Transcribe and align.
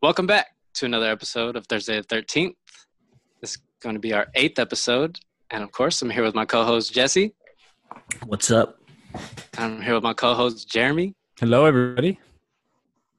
Welcome 0.00 0.26
back 0.26 0.46
to 0.74 0.86
another 0.86 1.10
episode 1.10 1.56
of 1.56 1.66
Thursday 1.66 2.00
the 2.00 2.06
13th. 2.06 2.54
This 3.40 3.52
is 3.52 3.58
going 3.80 3.94
to 3.94 4.00
be 4.00 4.12
our 4.12 4.28
eighth 4.34 4.58
episode. 4.58 5.18
And 5.50 5.62
of 5.64 5.72
course, 5.72 6.00
I'm 6.02 6.10
here 6.10 6.22
with 6.22 6.34
my 6.34 6.44
co 6.44 6.64
host, 6.64 6.92
Jesse. 6.92 7.34
What's 8.26 8.50
up? 8.50 8.78
I'm 9.56 9.82
here 9.82 9.94
with 9.94 10.02
my 10.02 10.14
co 10.14 10.34
host, 10.34 10.68
Jeremy. 10.70 11.14
Hello, 11.40 11.64
everybody. 11.64 12.18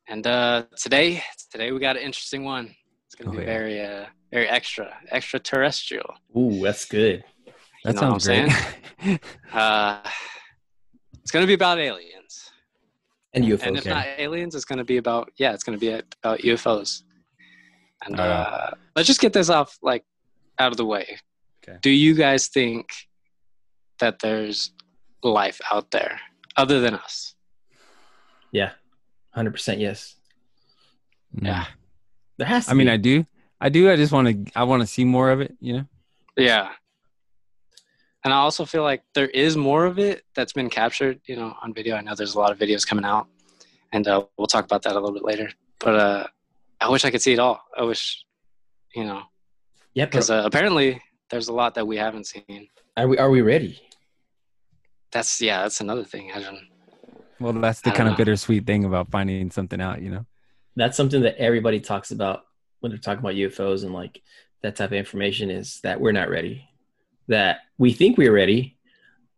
And 0.08 0.26
uh, 0.26 0.64
today, 0.78 1.22
today 1.52 1.72
we 1.72 1.80
got 1.80 1.98
an 1.98 2.04
interesting 2.04 2.44
one. 2.44 2.74
It's 3.06 3.16
going 3.16 3.32
to 3.32 3.38
Oh, 3.38 3.40
be 3.40 3.46
yeah. 3.46 3.58
very, 3.58 3.82
uh, 3.82 4.06
very 4.32 4.48
extra, 4.48 4.96
extraterrestrial. 5.12 6.14
Ooh, 6.38 6.62
that's 6.64 6.86
good. 6.86 7.24
That 7.84 7.96
know 7.96 8.12
what 8.12 8.22
sounds 8.22 8.30
I'm 8.30 8.50
great. 9.04 9.20
Uh, 9.54 10.00
it's 11.22 11.32
going 11.32 11.44
to 11.44 11.48
be 11.48 11.54
about 11.54 11.80
aliens. 11.80 12.52
And 13.34 13.46
UFOs. 13.46 13.64
and 13.68 13.78
if 13.78 13.86
yeah. 13.86 13.94
not 13.94 14.08
aliens, 14.18 14.56
it's 14.56 14.66
going 14.66 14.80
to 14.80 14.84
be 14.84 14.98
about, 14.98 15.32
yeah, 15.38 15.54
it's 15.54 15.64
going 15.64 15.78
to 15.78 15.80
be 15.80 15.92
about 16.24 16.40
UFOs. 16.40 17.04
And 18.06 18.20
Uh, 18.20 18.24
uh, 18.24 18.72
let's 18.96 19.08
just 19.08 19.22
get 19.22 19.34
this 19.34 19.50
off, 19.50 19.78
like, 19.82 20.04
out 20.58 20.72
of 20.72 20.78
the 20.78 20.86
way. 20.86 21.20
Okay. 21.64 21.78
Do 21.82 21.90
you 21.92 22.16
guys 22.16 22.48
think 22.48 22.90
that 24.00 24.20
there's 24.20 24.72
life 25.22 25.60
out 25.72 25.92
there 25.92 26.20
other 26.58 26.80
than 26.80 26.96
us? 26.96 27.36
yeah, 28.52 28.72
hundred 29.32 29.52
percent 29.52 29.80
yes. 29.80 30.16
Yeah. 31.40 31.66
There 32.38 32.48
has 32.48 32.66
to. 32.66 32.72
I 32.72 32.74
mean. 32.74 32.90
I 32.90 32.98
do. 32.98 33.26
I 33.62 33.70
do. 33.70 33.92
I 33.92 33.96
just 33.96 34.12
want 34.12 34.28
to. 34.48 34.52
I 34.56 34.64
want 34.64 34.82
to 34.82 34.88
see 34.88 35.06
more 35.06 35.30
of 35.30 35.42
it. 35.42 35.56
You 35.60 35.74
know. 35.74 35.86
Yeah. 36.36 36.70
And 38.24 38.34
I 38.34 38.38
also 38.38 38.66
feel 38.66 38.84
like 38.84 39.04
there 39.16 39.28
is 39.30 39.56
more 39.56 39.86
of 39.86 39.98
it 39.98 40.24
that's 40.36 40.52
been 40.52 40.70
captured, 40.70 41.22
you 41.26 41.36
know, 41.38 41.56
on 41.62 41.74
video. 41.74 41.96
I 41.96 42.02
know 42.02 42.16
there's 42.16 42.36
a 42.36 42.40
lot 42.40 42.52
of 42.52 42.58
videos 42.58 42.86
coming 42.86 43.06
out, 43.06 43.28
and 43.94 44.08
uh, 44.08 44.26
we'll 44.38 44.48
talk 44.48 44.66
about 44.66 44.82
that 44.84 44.92
a 44.94 45.00
little 45.00 45.14
bit 45.14 45.24
later. 45.24 45.50
But 45.80 45.96
uh, 45.96 46.28
I 46.82 46.90
wish 46.90 47.06
I 47.06 47.12
could 47.12 47.22
see 47.22 47.34
it 47.34 47.40
all. 47.40 47.62
I 47.78 47.84
wish, 47.84 48.26
you 48.94 49.06
know, 49.06 49.22
yeah, 49.94 50.06
because 50.06 50.30
uh, 50.30 50.44
apparently 50.46 51.02
there's 51.30 51.48
a 51.48 51.54
lot 51.54 51.76
that 51.76 51.88
we 51.88 51.98
haven't 51.98 52.28
seen. 52.28 52.68
are 52.98 53.08
we 53.08 53.18
are 53.18 53.30
we 53.30 53.42
ready? 53.42 53.82
That's 55.12 55.42
yeah, 55.42 55.64
that's 55.64 55.82
another 55.82 56.04
thing. 56.04 56.32
I 56.34 56.42
don't. 56.42 56.60
Well, 57.40 57.54
that's 57.54 57.82
the 57.82 57.90
don't 57.90 57.98
kind 57.98 58.08
know. 58.08 58.12
of 58.14 58.18
bittersweet 58.18 58.66
thing 58.66 58.84
about 58.84 59.10
finding 59.12 59.50
something 59.50 59.80
out. 59.80 60.02
You 60.02 60.12
know. 60.12 60.26
That's 60.76 60.98
something 60.98 61.22
that 61.22 61.38
everybody 61.38 61.80
talks 61.80 62.12
about 62.12 62.44
when 62.82 62.92
they're 62.92 63.00
talking 63.00 63.20
about 63.20 63.36
UFOs 63.36 63.84
and 63.84 63.94
like 63.94 64.22
that 64.62 64.76
type 64.76 64.92
of 64.92 64.98
information 64.98 65.50
is 65.50 65.80
that 65.82 66.00
we're 66.00 66.12
not 66.12 66.30
ready. 66.30 66.69
That 67.30 67.60
we 67.78 67.94
think 67.94 68.18
we're 68.18 68.34
ready, 68.34 68.78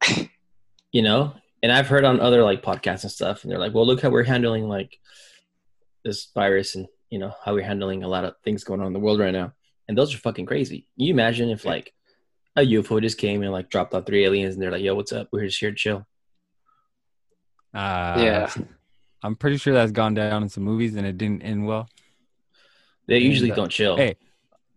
you 0.91 1.01
know. 1.03 1.33
And 1.63 1.71
I've 1.71 1.87
heard 1.87 2.05
on 2.05 2.19
other 2.19 2.43
like 2.43 2.63
podcasts 2.63 3.03
and 3.03 3.11
stuff, 3.11 3.43
and 3.43 3.51
they're 3.51 3.59
like, 3.59 3.73
"Well, 3.73 3.85
look 3.85 4.01
how 4.01 4.09
we're 4.09 4.23
handling 4.23 4.67
like 4.67 4.97
this 6.03 6.27
virus, 6.33 6.73
and 6.75 6.87
you 7.11 7.19
know 7.19 7.33
how 7.45 7.53
we're 7.53 7.63
handling 7.63 8.03
a 8.03 8.07
lot 8.07 8.25
of 8.25 8.33
things 8.43 8.63
going 8.63 8.81
on 8.81 8.87
in 8.87 8.93
the 8.93 8.99
world 8.99 9.19
right 9.19 9.33
now." 9.33 9.53
And 9.87 9.95
those 9.97 10.15
are 10.15 10.17
fucking 10.17 10.47
crazy. 10.47 10.87
Can 10.97 11.05
you 11.05 11.13
imagine 11.13 11.49
if 11.49 11.63
like 11.65 11.93
a 12.55 12.61
UFO 12.61 12.99
just 13.01 13.17
came 13.19 13.43
and 13.43 13.51
like 13.51 13.69
dropped 13.69 13.93
off 13.93 14.05
three 14.07 14.25
aliens, 14.25 14.55
and 14.55 14.63
they're 14.63 14.71
like, 14.71 14.81
"Yo, 14.81 14.95
what's 14.95 15.11
up? 15.13 15.27
We're 15.31 15.45
just 15.45 15.59
here 15.59 15.69
to 15.71 15.75
chill." 15.77 16.07
Uh, 17.73 18.15
Yeah. 18.17 18.53
I'm 19.23 19.35
pretty 19.35 19.57
sure 19.57 19.73
that's 19.73 19.91
gone 19.91 20.13
down 20.15 20.41
in 20.43 20.49
some 20.49 20.63
movies 20.63 20.95
and 20.95 21.05
it 21.05 21.17
didn't 21.17 21.43
end 21.43 21.65
well. 21.67 21.87
They 23.07 23.17
And, 23.17 23.25
usually 23.25 23.51
uh, 23.51 23.55
don't 23.55 23.69
chill. 23.69 23.95
Hey, 23.95 24.15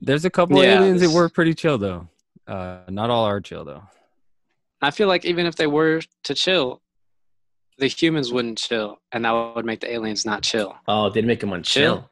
There's 0.00 0.26
a 0.26 0.30
couple 0.30 0.62
Yeah, 0.62 0.80
aliens 0.80 1.00
that 1.00 1.10
were 1.10 1.28
pretty 1.30 1.54
chill 1.54 1.78
though. 1.78 2.08
Uh, 2.46 2.80
not 2.88 3.10
all 3.10 3.24
are 3.24 3.40
chill 3.40 3.64
though. 3.64 3.82
I 4.82 4.90
feel 4.90 5.08
like 5.08 5.24
even 5.24 5.46
if 5.46 5.56
they 5.56 5.66
were 5.66 6.02
to 6.24 6.34
chill, 6.34 6.82
the 7.78 7.86
humans 7.86 8.32
wouldn't 8.32 8.58
chill, 8.58 8.98
and 9.12 9.24
that 9.24 9.32
would 9.56 9.64
make 9.64 9.80
the 9.80 9.92
aliens 9.92 10.24
not 10.26 10.42
chill. 10.42 10.76
Oh, 10.86 11.10
they'd 11.10 11.24
make 11.24 11.40
them 11.40 11.52
on 11.52 11.62
chill. 11.62 11.96
Chill. 11.96 12.10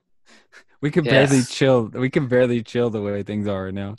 We 0.81 0.91
can 0.91 1.05
barely 1.05 1.43
chill. 1.43 1.85
We 1.93 2.11
can 2.11 2.27
barely 2.27 2.63
chill 2.63 2.91
the 2.91 3.01
way 3.01 3.23
things 3.23 3.47
are 3.47 3.67
right 3.67 3.75
now. 3.75 3.97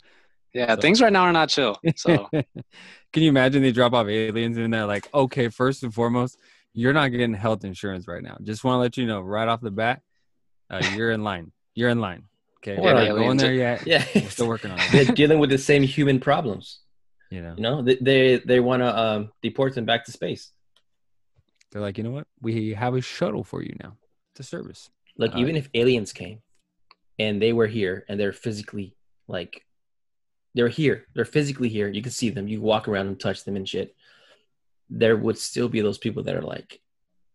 Yeah, 0.52 0.74
So- 0.74 0.80
things 0.82 1.00
right 1.00 1.12
now 1.12 1.22
are 1.22 1.32
not 1.32 1.48
chill. 1.48 1.78
So 1.96 2.28
Can 3.12 3.22
you 3.22 3.28
imagine 3.28 3.62
they 3.62 3.70
drop 3.72 3.92
off 3.92 4.08
aliens 4.08 4.56
and 4.58 4.74
they're 4.74 4.86
like, 4.86 5.08
okay, 5.14 5.48
first 5.48 5.82
and 5.84 5.94
foremost, 5.94 6.38
you're 6.72 6.92
not 6.92 7.08
getting 7.12 7.32
health 7.32 7.64
insurance 7.64 8.08
right 8.08 8.22
now. 8.22 8.36
Just 8.42 8.64
want 8.64 8.74
to 8.76 8.80
let 8.80 8.96
you 8.96 9.06
know 9.06 9.20
right 9.20 9.46
off 9.46 9.60
the 9.60 9.70
bat, 9.70 10.02
uh, 10.68 10.82
you're 10.96 11.12
in 11.12 11.22
line. 11.22 11.52
You're 11.76 11.90
in 11.90 12.00
line. 12.00 12.24
Okay, 12.66 12.80
we're 12.80 12.94
not 12.94 13.08
going 13.08 13.36
there 13.36 13.52
yet. 13.52 13.82
Yeah, 13.86 14.04
We're 14.14 14.30
still 14.30 14.48
working 14.48 14.70
on 14.70 14.78
it. 14.80 14.90
they're 14.90 15.14
dealing 15.14 15.38
with 15.38 15.50
the 15.50 15.58
same 15.58 15.82
human 15.82 16.18
problems. 16.18 16.80
You 17.30 17.42
know, 17.42 17.54
You 17.56 17.62
know, 17.62 17.82
they 17.82 17.96
they, 17.96 18.36
they 18.38 18.60
want 18.60 18.80
to 18.82 18.98
um, 18.98 19.30
deport 19.42 19.74
them 19.74 19.84
back 19.84 20.04
to 20.06 20.12
space. 20.12 20.50
they're 21.70 21.82
like, 21.82 21.98
you 21.98 22.04
know 22.04 22.10
what? 22.10 22.26
We 22.40 22.72
have 22.74 22.94
a 22.94 23.00
shuttle 23.02 23.44
for 23.44 23.62
you 23.62 23.74
now 23.82 23.96
to 24.36 24.42
service. 24.42 24.88
Like 25.18 25.34
Uh, 25.34 25.38
even 25.40 25.56
if 25.56 25.68
aliens 25.74 26.12
came 26.12 26.40
and 27.18 27.40
they 27.42 27.52
were 27.52 27.66
here 27.66 28.04
and 28.08 28.18
they're 28.18 28.32
physically 28.32 28.96
like 29.28 29.64
they're 30.54 30.68
here, 30.68 31.04
they're 31.14 31.24
physically 31.24 31.68
here. 31.68 31.88
You 31.88 32.00
can 32.00 32.12
see 32.12 32.30
them. 32.30 32.46
You 32.48 32.60
walk 32.62 32.86
around 32.88 33.08
and 33.08 33.18
touch 33.18 33.44
them 33.44 33.56
and 33.56 33.68
shit. 33.68 33.94
There 34.88 35.16
would 35.16 35.36
still 35.38 35.68
be 35.68 35.80
those 35.82 35.98
people 35.98 36.22
that 36.24 36.36
are 36.36 36.42
like, 36.42 36.80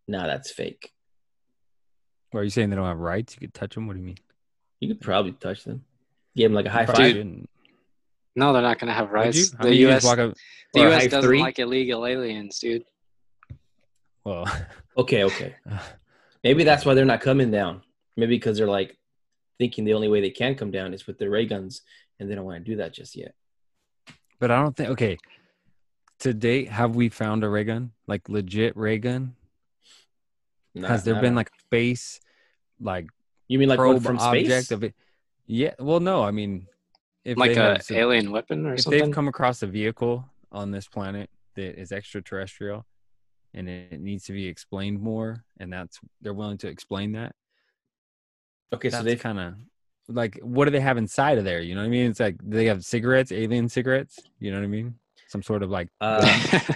"Nah, 0.08 0.26
that's 0.28 0.52
fake." 0.52 0.92
Are 2.34 2.44
you 2.44 2.50
saying 2.50 2.70
they 2.70 2.76
don't 2.78 2.86
have 2.86 3.00
rights? 3.00 3.36
You 3.36 3.42
could 3.42 3.54
touch 3.54 3.76
them. 3.76 3.88
What 3.88 3.94
do 3.94 4.00
you 4.00 4.06
mean? 4.06 4.18
You 4.80 4.88
could 4.88 5.02
probably 5.02 5.34
touch 5.34 5.64
them, 5.66 5.84
give 6.36 6.50
them 6.52 6.56
like 6.56 6.66
a 6.66 6.70
high 6.70 6.86
Probably 6.86 7.04
five. 7.04 7.12
shouldn't. 7.14 7.50
no, 8.36 8.54
they're 8.54 8.62
not 8.62 8.80
going 8.80 8.88
to 8.88 8.94
have 8.94 9.12
rights. 9.12 9.52
The 9.52 9.70
mean, 9.70 9.80
U.S. 9.82 10.06
up. 10.06 10.34
the 10.74 10.80
U.S. 10.82 11.08
doesn't 11.08 11.22
three? 11.30 11.42
like 11.42 11.60
illegal 11.60 12.06
aliens, 12.06 12.60
dude. 12.60 12.86
Well, 14.24 14.46
Okay, 14.98 15.24
okay. 15.24 15.56
Maybe 16.44 16.64
that's 16.64 16.86
why 16.86 16.94
they're 16.94 17.06
not 17.06 17.22
coming 17.22 17.52
down. 17.52 17.82
Maybe 18.18 18.36
because 18.36 18.58
they're 18.58 18.68
like 18.68 18.98
thinking 19.58 19.84
the 19.86 19.94
only 19.94 20.08
way 20.08 20.22
they 20.22 20.30
can 20.30 20.56
come 20.56 20.72
down 20.72 20.94
is 20.94 21.06
with 21.08 21.18
their 21.20 21.30
ray 21.30 21.46
guns, 21.46 21.82
and 22.20 22.30
they 22.30 22.36
don't 22.36 22.46
want 22.46 22.64
to 22.64 22.72
do 22.72 22.78
that 22.78 22.94
just 22.94 23.16
yet. 23.16 23.34
but 24.40 24.52
I 24.52 24.62
don't 24.62 24.76
think. 24.76 24.90
Okay, 24.92 25.18
to 26.20 26.34
date, 26.34 26.70
have 26.70 26.96
we 26.96 27.10
found 27.10 27.44
a 27.44 27.50
ray 27.50 27.64
gun? 27.66 27.92
Like 28.08 28.28
legit 28.30 28.76
ray 28.78 28.98
gun? 29.00 29.36
Has 30.82 31.04
there 31.04 31.20
been 31.20 31.34
a- 31.34 31.38
like 31.38 31.52
space, 31.60 32.20
like 32.80 33.08
you 33.50 33.60
mean 33.60 33.68
like 33.68 33.78
probe 33.78 34.02
from 34.02 34.18
object 34.20 34.48
space? 34.48 34.72
of 34.72 34.84
it? 34.86 34.96
Yeah. 35.48 35.74
Well, 35.80 36.00
no. 36.00 36.24
I 36.24 36.32
mean, 36.32 36.68
if 37.26 37.38
like 37.38 37.56
they 37.56 37.60
a 37.62 37.82
some- 37.82 37.98
alien 37.98 38.32
weapon 38.32 38.66
or 38.66 38.76
if 38.76 38.82
something. 38.82 39.04
they've 39.04 39.14
come 39.14 39.28
across 39.28 39.62
a 39.62 39.68
vehicle 39.68 40.26
on 40.52 40.72
this 40.72 40.88
planet 40.88 41.30
that 41.56 41.80
is 41.80 41.92
extraterrestrial, 41.92 42.86
and 43.54 43.68
it 43.68 44.00
needs 44.00 44.24
to 44.26 44.34
be 44.34 44.48
explained 44.48 45.02
more, 45.02 45.44
and 45.60 45.74
that's 45.74 46.00
they're 46.22 46.34
willing 46.34 46.60
to 46.60 46.68
explain 46.68 47.12
that. 47.14 47.36
Okay, 48.72 48.90
so 48.90 49.04
they've 49.04 49.20
kind 49.20 49.40
of 49.40 49.56
like 50.08 50.40
what 50.42 50.66
do 50.66 50.72
they 50.72 50.80
have 50.80 50.98
inside 50.98 51.38
of 51.38 51.44
there? 51.44 51.60
You 51.62 51.76
know 51.76 51.82
what 51.82 51.88
I 51.88 51.90
mean? 51.90 52.10
It's 52.10 52.20
like 52.20 52.38
do 52.38 52.56
they 52.56 52.66
have 52.66 52.86
cigarettes, 52.86 53.32
alien 53.32 53.68
cigarettes. 53.68 54.20
You 54.40 54.52
know 54.52 54.58
what 54.58 54.64
I 54.64 54.68
mean? 54.68 54.96
Some 55.28 55.44
sort 55.44 55.64
of 55.64 55.70
like 55.70 55.90
uh, 56.02 56.22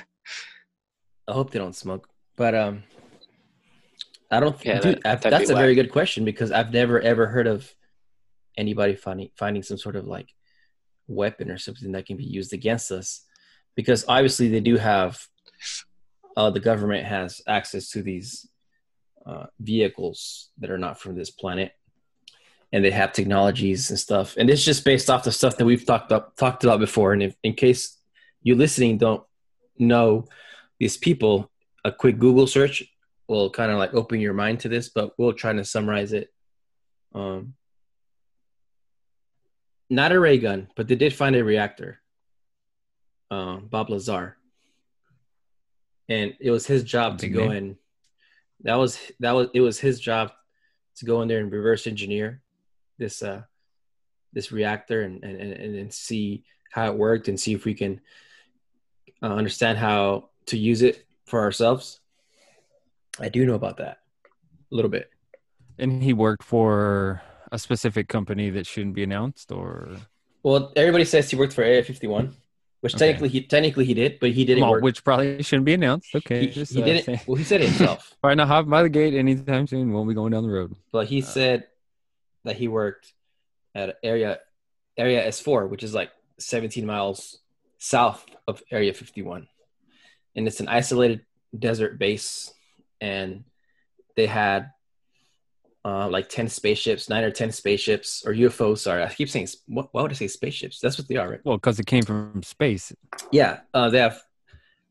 I 1.27 1.31
hope 1.31 1.51
they 1.51 1.59
don't 1.59 1.75
smoke, 1.75 2.07
but 2.35 2.53
um, 2.55 2.83
I 4.33 4.39
don't. 4.39 4.65
Yeah, 4.65 4.79
dude, 4.79 5.01
that- 5.03 5.21
that's 5.21 5.49
a 5.49 5.53
very 5.61 5.75
good 5.75 5.91
question 5.91 6.25
because 6.25 6.51
I've 6.51 6.71
never 6.73 6.99
ever 7.01 7.27
heard 7.27 7.47
of 7.47 7.73
anybody 8.57 8.95
finding 8.95 9.29
finding 9.35 9.63
some 9.63 9.77
sort 9.77 9.95
of 9.95 10.05
like 10.07 10.29
weapon 11.07 11.51
or 11.51 11.57
something 11.57 11.91
that 11.93 12.05
can 12.05 12.17
be 12.17 12.23
used 12.23 12.53
against 12.53 12.91
us, 12.91 13.21
because 13.75 14.05
obviously 14.07 14.47
they 14.49 14.61
do 14.61 14.77
have. 14.77 15.27
Uh, 16.35 16.49
the 16.49 16.59
government 16.59 17.05
has 17.05 17.41
access 17.47 17.91
to 17.91 18.01
these 18.01 18.47
uh, 19.25 19.45
vehicles 19.59 20.49
that 20.57 20.71
are 20.71 20.79
not 20.79 20.99
from 20.99 21.15
this 21.15 21.29
planet, 21.29 21.71
and 22.71 22.83
they 22.83 22.89
have 22.89 23.13
technologies 23.13 23.91
and 23.91 23.99
stuff. 23.99 24.35
And 24.35 24.49
it's 24.49 24.65
just 24.65 24.83
based 24.83 25.11
off 25.11 25.23
the 25.23 25.31
stuff 25.31 25.57
that 25.57 25.65
we've 25.65 25.85
talked 25.85 26.11
up 26.11 26.35
talked 26.35 26.63
about 26.63 26.79
before. 26.79 27.13
And 27.13 27.21
if, 27.21 27.35
in 27.43 27.53
case 27.53 27.99
you 28.41 28.55
listening 28.55 28.97
don't 28.97 29.23
know 29.77 30.25
these 30.79 30.97
people, 30.97 31.51
a 31.85 31.91
quick 31.91 32.17
Google 32.17 32.47
search 32.47 32.83
will 33.27 33.49
kind 33.49 33.71
of 33.71 33.77
like 33.77 33.93
open 33.93 34.19
your 34.19 34.33
mind 34.33 34.61
to 34.61 34.69
this, 34.69 34.89
but 34.89 35.13
we'll 35.17 35.33
try 35.33 35.53
to 35.53 35.63
summarize 35.63 36.13
it. 36.13 36.29
Um, 37.13 37.53
not 39.89 40.11
a 40.11 40.19
ray 40.19 40.37
gun, 40.37 40.67
but 40.75 40.87
they 40.87 40.95
did 40.95 41.13
find 41.13 41.35
a 41.35 41.43
reactor. 41.43 41.99
Um, 43.31 43.67
Bob 43.67 43.89
Lazar, 43.89 44.37
and 46.07 46.35
it 46.39 46.51
was 46.51 46.67
his 46.67 46.83
job 46.83 47.19
to 47.19 47.29
go 47.29 47.49
in. 47.51 47.77
That 48.61 48.75
was 48.75 48.99
that 49.19 49.31
was 49.31 49.47
it 49.53 49.61
was 49.61 49.79
his 49.79 49.99
job 49.99 50.31
to 50.97 51.05
go 51.05 51.21
in 51.21 51.27
there 51.27 51.39
and 51.39 51.51
reverse 51.51 51.87
engineer 51.87 52.43
this 52.99 53.23
uh 53.23 53.41
this 54.33 54.51
reactor 54.51 55.01
and 55.01 55.23
and 55.23 55.39
and, 55.39 55.75
and 55.75 55.93
see 55.93 56.43
how 56.71 56.87
it 56.87 56.97
worked 56.97 57.27
and 57.27 57.39
see 57.39 57.53
if 57.53 57.65
we 57.65 57.73
can 57.73 58.01
uh, 59.21 59.27
understand 59.27 59.77
how 59.77 60.29
to 60.47 60.57
use 60.57 60.81
it 60.81 61.05
for 61.25 61.41
ourselves. 61.41 61.99
I 63.19 63.29
do 63.29 63.45
know 63.45 63.53
about 63.55 63.77
that 63.77 63.97
a 64.71 64.75
little 64.75 64.89
bit. 64.91 65.09
and 65.77 66.03
he 66.03 66.13
worked 66.13 66.43
for 66.43 67.21
a 67.51 67.57
specific 67.59 68.07
company 68.07 68.49
that 68.51 68.65
shouldn't 68.65 68.95
be 68.95 69.03
announced 69.03 69.51
or 69.51 69.97
Well, 70.43 70.71
everybody 70.75 71.05
says 71.05 71.29
he 71.29 71.35
worked 71.35 71.53
for 71.53 71.63
Area 71.63 71.83
51, 71.83 72.35
which 72.81 72.95
Okay. 72.95 73.05
technically 73.07 73.29
he 73.29 73.41
technically 73.43 73.85
he 73.85 73.93
did, 73.93 74.19
but 74.19 74.31
he 74.31 74.43
didn't 74.45 74.61
Well, 74.63 74.71
work. 74.73 74.83
which 74.83 75.03
probably 75.03 75.41
shouldn't 75.43 75.65
be 75.65 75.73
announced. 75.73 76.13
Okay. 76.15 76.41
he, 76.41 76.47
just, 76.47 76.73
he 76.73 76.81
uh, 76.81 76.85
didn't. 76.85 77.05
say- 77.05 77.21
Well, 77.27 77.35
he 77.37 77.43
said 77.43 77.61
it 77.61 77.69
himself, 77.69 78.13
Probably 78.21 78.35
not 78.35 78.47
hop 78.47 78.67
by 78.67 78.83
the 78.83 78.89
gate 78.89 79.13
anytime 79.13 79.67
soon. 79.67 79.91
Won't 79.93 80.09
be 80.09 80.15
going 80.15 80.31
down 80.31 80.43
the 80.43 80.49
road. 80.49 80.75
but 80.91 81.07
he 81.07 81.21
Uh, 81.21 81.25
said 81.25 81.67
that 82.43 82.57
he 82.57 82.67
worked 82.67 83.13
at 83.75 83.97
area 84.03 84.39
area 84.97 85.27
S4, 85.27 85.69
which 85.69 85.81
is 85.83 85.93
like 85.93 86.11
17 86.39 86.85
miles 86.85 87.39
south 87.79 88.25
of 88.47 88.61
Area 88.71 88.93
51, 88.93 89.47
and 90.35 90.47
it's 90.47 90.59
an 90.59 90.67
isolated 90.67 91.21
desert 91.57 91.97
base, 91.97 92.53
and 93.03 93.43
they 94.15 94.25
had 94.25 94.71
uh, 95.83 96.07
like 96.07 96.29
10 96.29 96.47
spaceships, 96.47 97.09
nine 97.09 97.25
or 97.25 97.31
10 97.31 97.51
spaceships 97.51 98.23
or 98.25 98.33
UFOs. 98.33 98.79
Sorry, 98.79 99.03
I 99.03 99.09
keep 99.09 99.29
saying, 99.29 99.49
what, 99.67 99.89
why 99.91 100.01
would 100.01 100.11
I 100.11 100.15
say 100.15 100.29
spaceships? 100.29 100.79
That's 100.79 100.97
what 100.97 101.09
they 101.09 101.17
are, 101.17 101.29
right? 101.29 101.41
Well, 101.43 101.57
because 101.57 101.79
it 101.79 101.85
came 101.85 102.03
from 102.03 102.41
space. 102.43 102.93
Yeah, 103.31 103.59
uh, 103.73 103.89
they 103.89 103.99
have 103.99 104.21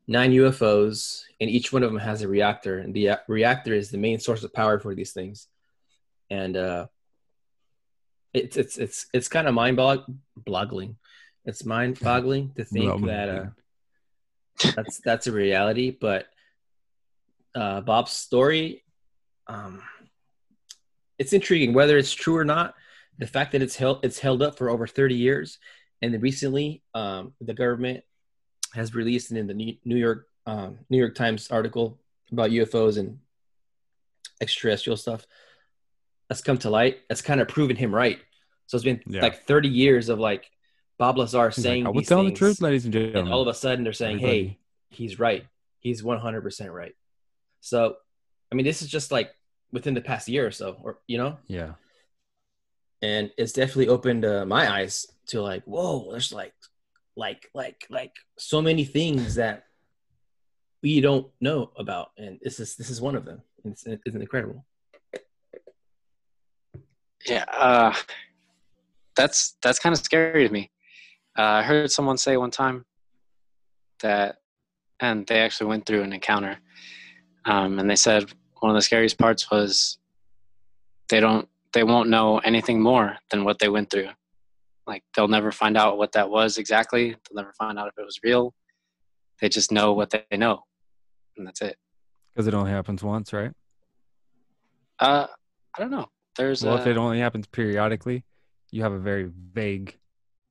nine 0.07 0.31
UFOs, 0.31 1.23
and 1.41 1.49
each 1.49 1.73
one 1.73 1.81
of 1.81 1.91
them 1.91 1.99
has 1.99 2.21
a 2.21 2.27
reactor, 2.27 2.77
and 2.77 2.93
the 2.93 3.09
uh, 3.09 3.17
reactor 3.27 3.73
is 3.73 3.89
the 3.89 3.97
main 3.97 4.19
source 4.19 4.43
of 4.43 4.53
power 4.53 4.79
for 4.79 4.93
these 4.93 5.11
things. 5.11 5.47
And 6.29 6.55
uh, 6.55 6.87
it's 8.31 8.57
it's 8.57 8.77
it's 8.77 9.07
it's 9.11 9.27
kind 9.27 9.47
of 9.47 9.55
mind 9.55 9.77
boggling. 9.77 10.97
It's 11.45 11.65
mind 11.65 11.99
boggling 11.99 12.51
to 12.57 12.63
think 12.63 13.05
that 13.07 13.29
uh, 13.29 13.45
that's 14.75 14.99
that's 14.99 15.27
a 15.27 15.31
reality. 15.31 15.89
But 15.89 16.27
uh, 17.55 17.81
Bob's 17.81 18.11
story, 18.11 18.83
um, 19.47 19.81
it's 21.19 21.33
intriguing 21.33 21.73
whether 21.73 21.97
it's 21.97 22.13
true 22.13 22.35
or 22.35 22.45
not. 22.45 22.75
The 23.19 23.27
fact 23.27 23.51
that 23.51 23.61
it's 23.61 23.75
held 23.75 24.03
it's 24.03 24.19
held 24.19 24.41
up 24.41 24.57
for 24.57 24.69
over 24.69 24.87
thirty 24.87 25.15
years, 25.15 25.59
and 26.01 26.13
then 26.13 26.21
recently 26.21 26.81
um, 26.95 27.33
the 27.39 27.53
government 27.53 28.03
has 28.73 28.95
released 28.95 29.31
in 29.31 29.45
the 29.47 29.53
New 29.53 29.95
York 29.97 30.27
um, 30.47 30.79
New 30.89 30.97
York 30.97 31.13
Times 31.15 31.49
article 31.51 31.99
about 32.31 32.49
UFOs 32.49 32.97
and 32.97 33.19
extraterrestrial 34.41 34.97
stuff 34.97 35.25
that's 36.29 36.41
come 36.41 36.57
to 36.59 36.69
light. 36.69 36.99
That's 37.07 37.21
kind 37.21 37.39
of 37.39 37.47
proven 37.47 37.75
him 37.75 37.93
right. 37.93 38.19
So 38.65 38.75
it's 38.77 38.83
been 38.83 39.01
Yeah. 39.05 39.21
like 39.21 39.45
30 39.45 39.69
years 39.69 40.09
of 40.09 40.19
like 40.19 40.49
Bob 40.97 41.17
Lazar 41.17 41.49
He's 41.49 41.63
saying 41.63 41.83
like, 41.83 41.95
I 41.95 41.99
these 41.99 42.07
tell 42.07 42.23
the 42.23 42.31
truth, 42.31 42.61
ladies 42.61 42.85
and 42.85 42.93
gentlemen. 42.93 43.25
and 43.25 43.33
all 43.33 43.41
of 43.41 43.47
a 43.47 43.53
sudden 43.53 43.83
they're 43.83 43.93
saying, 43.93 44.15
Everybody. 44.17 44.47
"Hey, 44.47 44.57
he's 44.89 45.19
right. 45.19 45.45
He's 45.79 46.01
100% 46.01 46.71
right." 46.73 46.95
So, 47.63 47.95
I 48.51 48.55
mean, 48.55 48.65
this 48.65 48.81
is 48.81 48.89
just 48.89 49.09
like 49.09 49.31
within 49.71 49.93
the 49.93 50.01
past 50.01 50.27
year 50.27 50.45
or 50.45 50.51
so, 50.51 50.75
or 50.83 50.99
you 51.07 51.17
know, 51.17 51.37
yeah. 51.47 51.75
and 53.01 53.31
it's 53.37 53.53
definitely 53.53 53.87
opened 53.87 54.25
uh, 54.25 54.45
my 54.45 54.69
eyes 54.69 55.07
to 55.27 55.41
like, 55.41 55.63
whoa, 55.63 56.11
there's 56.11 56.33
like, 56.33 56.53
like, 57.15 57.49
like, 57.55 57.87
like 57.89 58.11
so 58.37 58.61
many 58.61 58.83
things 58.83 59.35
that 59.41 59.63
we 60.83 60.99
don't 60.99 61.27
know 61.39 61.71
about, 61.77 62.09
and 62.17 62.37
this 62.41 62.59
is 62.59 62.75
this 62.75 62.89
is 62.89 62.99
one 62.99 63.15
of 63.15 63.23
them. 63.23 63.41
It's, 63.63 63.85
it's 63.87 64.13
incredible. 64.13 64.65
Yeah, 67.25 67.45
uh, 67.49 67.93
that's 69.15 69.55
that's 69.61 69.79
kind 69.79 69.93
of 69.93 69.99
scary 70.03 70.45
to 70.45 70.53
me. 70.53 70.69
Uh, 71.39 71.43
I 71.43 71.63
heard 71.63 71.89
someone 71.89 72.17
say 72.17 72.35
one 72.35 72.51
time 72.51 72.83
that, 74.01 74.39
and 74.99 75.25
they 75.27 75.39
actually 75.39 75.67
went 75.67 75.85
through 75.85 76.03
an 76.03 76.11
encounter, 76.11 76.57
um, 77.45 77.79
and 77.79 77.89
they 77.89 77.95
said 77.95 78.31
one 78.59 78.69
of 78.69 78.75
the 78.75 78.81
scariest 78.81 79.17
parts 79.17 79.49
was 79.51 79.97
they 81.09 81.19
don't 81.19 81.47
they 81.73 81.83
won't 81.83 82.09
know 82.09 82.37
anything 82.39 82.79
more 82.81 83.17
than 83.31 83.43
what 83.43 83.59
they 83.59 83.67
went 83.67 83.89
through. 83.89 84.09
Like 84.85 85.03
they'll 85.15 85.27
never 85.27 85.51
find 85.51 85.77
out 85.77 85.97
what 85.97 86.11
that 86.13 86.29
was 86.29 86.57
exactly. 86.57 87.09
They'll 87.09 87.43
never 87.43 87.53
find 87.53 87.79
out 87.79 87.87
if 87.87 87.97
it 87.97 88.05
was 88.05 88.19
real. 88.23 88.53
They 89.41 89.49
just 89.49 89.71
know 89.71 89.93
what 89.93 90.09
they 90.11 90.37
know, 90.37 90.63
and 91.37 91.47
that's 91.47 91.61
it. 91.61 91.77
Because 92.33 92.47
it 92.47 92.53
only 92.53 92.71
happens 92.71 93.03
once, 93.03 93.33
right? 93.33 93.51
Uh, 94.99 95.27
I 95.75 95.81
don't 95.81 95.91
know. 95.91 96.07
There's 96.37 96.63
Well, 96.63 96.75
uh, 96.75 96.81
if 96.81 96.87
it 96.87 96.97
only 96.97 97.19
happens 97.19 97.47
periodically, 97.47 98.23
you 98.71 98.83
have 98.83 98.93
a 98.93 98.99
very 98.99 99.29
vague 99.53 99.97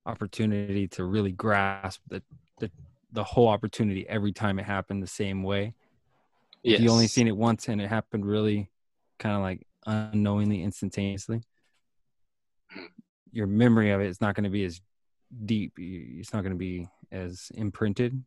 opportunity 0.06 0.88
to 0.88 1.04
really 1.04 1.32
grasp 1.32 2.00
the 2.08 2.22
the, 2.58 2.70
the 3.12 3.24
whole 3.24 3.48
opportunity 3.48 4.06
every 4.08 4.32
time 4.32 4.58
it 4.58 4.64
happened 4.64 5.02
the 5.02 5.06
same 5.06 5.42
way. 5.42 5.74
If 6.64 6.80
you 6.80 6.90
only 6.90 7.06
seen 7.08 7.28
it 7.28 7.36
once 7.36 7.68
and 7.68 7.80
it 7.80 7.88
happened 7.88 8.24
really 8.26 8.70
kind 9.18 9.36
of 9.36 9.42
like 9.42 9.66
unknowingly, 9.86 10.62
instantaneously, 10.62 11.42
your 13.32 13.46
memory 13.46 13.90
of 13.90 14.00
it 14.00 14.06
is 14.06 14.20
not 14.20 14.34
going 14.34 14.44
to 14.44 14.50
be 14.50 14.64
as 14.64 14.80
deep. 15.44 15.72
It's 15.76 16.32
not 16.32 16.42
going 16.42 16.52
to 16.52 16.58
be 16.58 16.88
as 17.10 17.50
imprinted. 17.54 18.22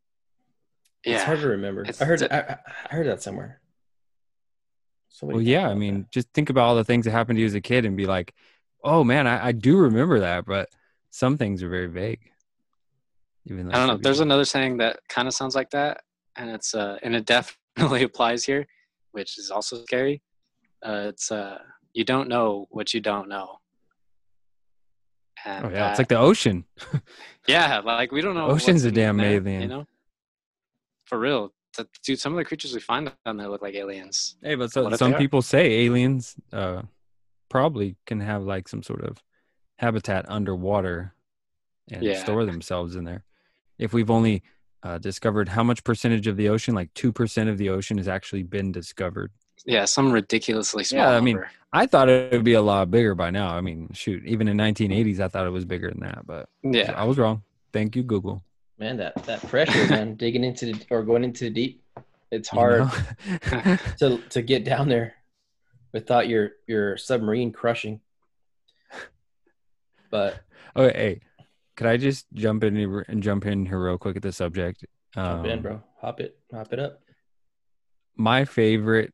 yeah 1.06 1.16
It's 1.16 1.24
hard 1.24 1.40
to 1.42 1.48
remember. 1.48 1.82
It's- 1.84 2.02
I 2.02 2.06
heard 2.06 2.24
I, 2.24 2.58
I 2.90 2.94
heard 2.94 3.08
that 3.08 3.22
somewhere. 3.22 3.62
Somebody 5.10 5.38
Well, 5.38 5.48
yeah. 5.48 5.70
I 5.70 5.76
mean, 5.76 6.00
that. 6.02 6.12
just 6.12 6.28
think 6.34 6.50
about 6.50 6.64
all 6.66 6.76
the 6.76 6.84
things 6.84 7.06
that 7.06 7.12
happened 7.12 7.38
to 7.38 7.42
you 7.42 7.46
as 7.46 7.54
a 7.54 7.62
kid 7.62 7.86
and 7.86 7.96
be 7.96 8.06
like, 8.06 8.34
oh 8.84 9.04
man, 9.04 9.28
I, 9.28 9.48
I 9.48 9.52
do 9.54 9.78
remember 9.78 10.20
that, 10.20 10.46
but 10.46 10.70
some 11.10 11.38
things 11.38 11.64
are 11.64 11.70
very 11.70 11.88
vague. 11.88 12.20
Even 13.46 13.72
I 13.72 13.78
don't 13.78 13.88
know. 13.88 13.98
There's 13.98 14.20
another 14.20 14.44
saying 14.44 14.78
that 14.78 15.00
kind 15.08 15.28
of 15.28 15.34
sounds 15.34 15.56
like 15.56 15.70
that, 15.70 16.02
and 16.36 16.50
it's 16.50 16.74
uh, 16.76 16.98
and 17.04 17.16
it 17.16 17.26
definitely 17.76 18.04
applies 18.12 18.44
here, 18.46 18.66
which 19.12 19.38
is 19.38 19.52
also 19.52 19.84
scary. 19.84 20.22
Uh, 20.86 21.06
it's 21.10 21.32
uh, 21.32 21.58
you 21.94 22.04
don't 22.04 22.28
know 22.30 22.68
what 22.70 22.94
you 22.94 23.02
don't 23.02 23.30
know. 23.30 23.58
And 25.46 25.66
Oh 25.66 25.70
yeah, 25.70 25.90
it's 25.90 26.00
like 26.00 26.08
the 26.08 26.18
ocean. 26.18 26.66
yeah, 27.48 27.80
like 27.80 28.12
we 28.12 28.22
don't 28.22 28.36
know. 28.36 28.48
Ocean's 28.48 28.84
what's 28.84 28.92
a 28.92 28.92
damn 28.92 29.18
there, 29.18 29.32
alien. 29.32 29.62
You 29.64 29.68
know, 29.68 29.86
for 31.06 31.20
real, 31.20 31.54
Th- 31.76 31.88
dude. 32.04 32.20
Some 32.20 32.34
of 32.34 32.38
the 32.38 32.46
creatures 32.46 32.74
we 32.74 32.80
find 32.80 33.12
down 33.26 33.38
there 33.38 33.48
look 33.48 33.62
like 33.62 33.76
aliens. 33.76 34.38
Hey, 34.42 34.56
but 34.56 34.72
so, 34.72 34.90
some 34.92 35.14
people 35.16 35.42
say 35.42 35.86
aliens 35.86 36.36
uh, 36.52 36.84
probably 37.50 37.96
can 38.08 38.20
have 38.22 38.44
like 38.44 38.68
some 38.68 38.82
sort 38.82 39.04
of 39.04 39.22
habitat 39.78 40.26
underwater 40.30 41.14
and 41.92 42.04
Yeah. 42.04 42.24
store 42.24 42.46
themselves 42.46 42.96
in 42.96 43.04
there. 43.04 43.24
If 43.78 43.94
we've 43.94 44.10
only 44.10 44.42
uh, 44.86 45.00
discovered 45.00 45.50
how 45.50 45.64
much 45.64 45.84
percentage 45.84 46.28
of 46.28 46.38
the 46.38 46.48
ocean, 46.48 46.76
like 46.76 46.94
two 46.94 47.12
percent 47.12 47.50
of 47.50 47.58
the 47.58 47.70
ocean, 47.70 47.98
has 47.98 48.08
actually 48.08 48.44
been 48.44 48.72
discovered. 48.72 49.32
Yeah, 49.66 49.86
some 49.86 50.12
ridiculously 50.12 50.84
small. 50.84 51.02
Yeah, 51.02 51.18
I 51.18 51.22
mean, 51.22 51.38
number. 51.38 51.52
I 51.74 51.88
thought 51.88 52.08
it 52.08 52.32
would 52.32 52.44
be 52.44 52.54
a 52.54 52.62
lot 52.62 52.92
bigger 52.92 53.16
by 53.16 53.32
now. 53.32 53.50
I 53.50 53.62
mean, 53.62 53.90
shoot, 53.94 54.24
even 54.26 54.48
in 54.48 54.58
1980s, 54.58 55.20
I 55.20 55.28
thought 55.28 55.48
it 55.48 55.50
was 55.50 55.66
bigger 55.66 55.90
than 55.90 56.02
that, 56.02 56.28
but 56.28 56.50
yeah, 56.62 56.94
I 56.96 57.06
was 57.06 57.18
wrong. 57.18 57.42
Thank 57.74 57.96
you, 57.96 58.04
Google. 58.04 58.44
man, 58.78 58.98
that 58.98 59.16
that 59.26 59.42
pressure, 59.48 59.88
man, 59.90 60.16
digging 60.16 60.44
into 60.44 60.68
the, 60.68 60.86
or 60.92 61.04
going 61.04 61.24
into 61.24 61.46
the 61.46 61.50
deep, 61.50 61.82
it's 62.30 62.54
You 62.54 62.60
hard 62.60 62.80
know? 62.82 63.78
to 64.00 64.20
to 64.30 64.42
get 64.44 64.66
down 64.66 64.88
there 64.88 65.16
without 65.94 66.30
your 66.30 66.52
your 66.68 66.96
submarine 66.98 67.52
crushing. 67.52 68.02
But 70.12 70.42
okay, 70.78 70.98
hey, 70.98 71.22
could 71.76 71.88
I 71.88 71.98
just 71.98 72.26
jump 72.34 72.64
in 72.64 72.76
here 72.76 73.06
and 73.08 73.22
jump 73.22 73.46
in 73.46 73.66
here 73.66 73.84
real 73.84 73.98
quick 73.98 74.16
at 74.16 74.22
the 74.22 74.32
subject? 74.32 74.86
jump 75.14 75.46
in, 75.46 75.52
Um, 75.52 75.62
bro. 75.62 75.84
Hop 76.02 76.20
it, 76.20 76.38
hop 76.54 76.72
it 76.74 76.80
up. 76.80 77.02
my 78.16 78.46
favorite 78.46 79.14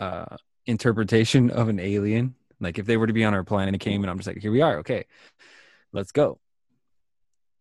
uh 0.00 0.36
interpretation 0.66 1.50
of 1.50 1.68
an 1.68 1.80
alien 1.80 2.34
like 2.60 2.78
if 2.78 2.86
they 2.86 2.96
were 2.96 3.06
to 3.06 3.12
be 3.12 3.24
on 3.24 3.34
our 3.34 3.42
planet 3.42 3.74
and 3.74 3.80
came 3.80 4.02
and 4.04 4.10
i'm 4.10 4.18
just 4.18 4.28
like 4.28 4.38
here 4.38 4.52
we 4.52 4.60
are 4.60 4.78
okay 4.78 5.04
let's 5.92 6.12
go 6.12 6.38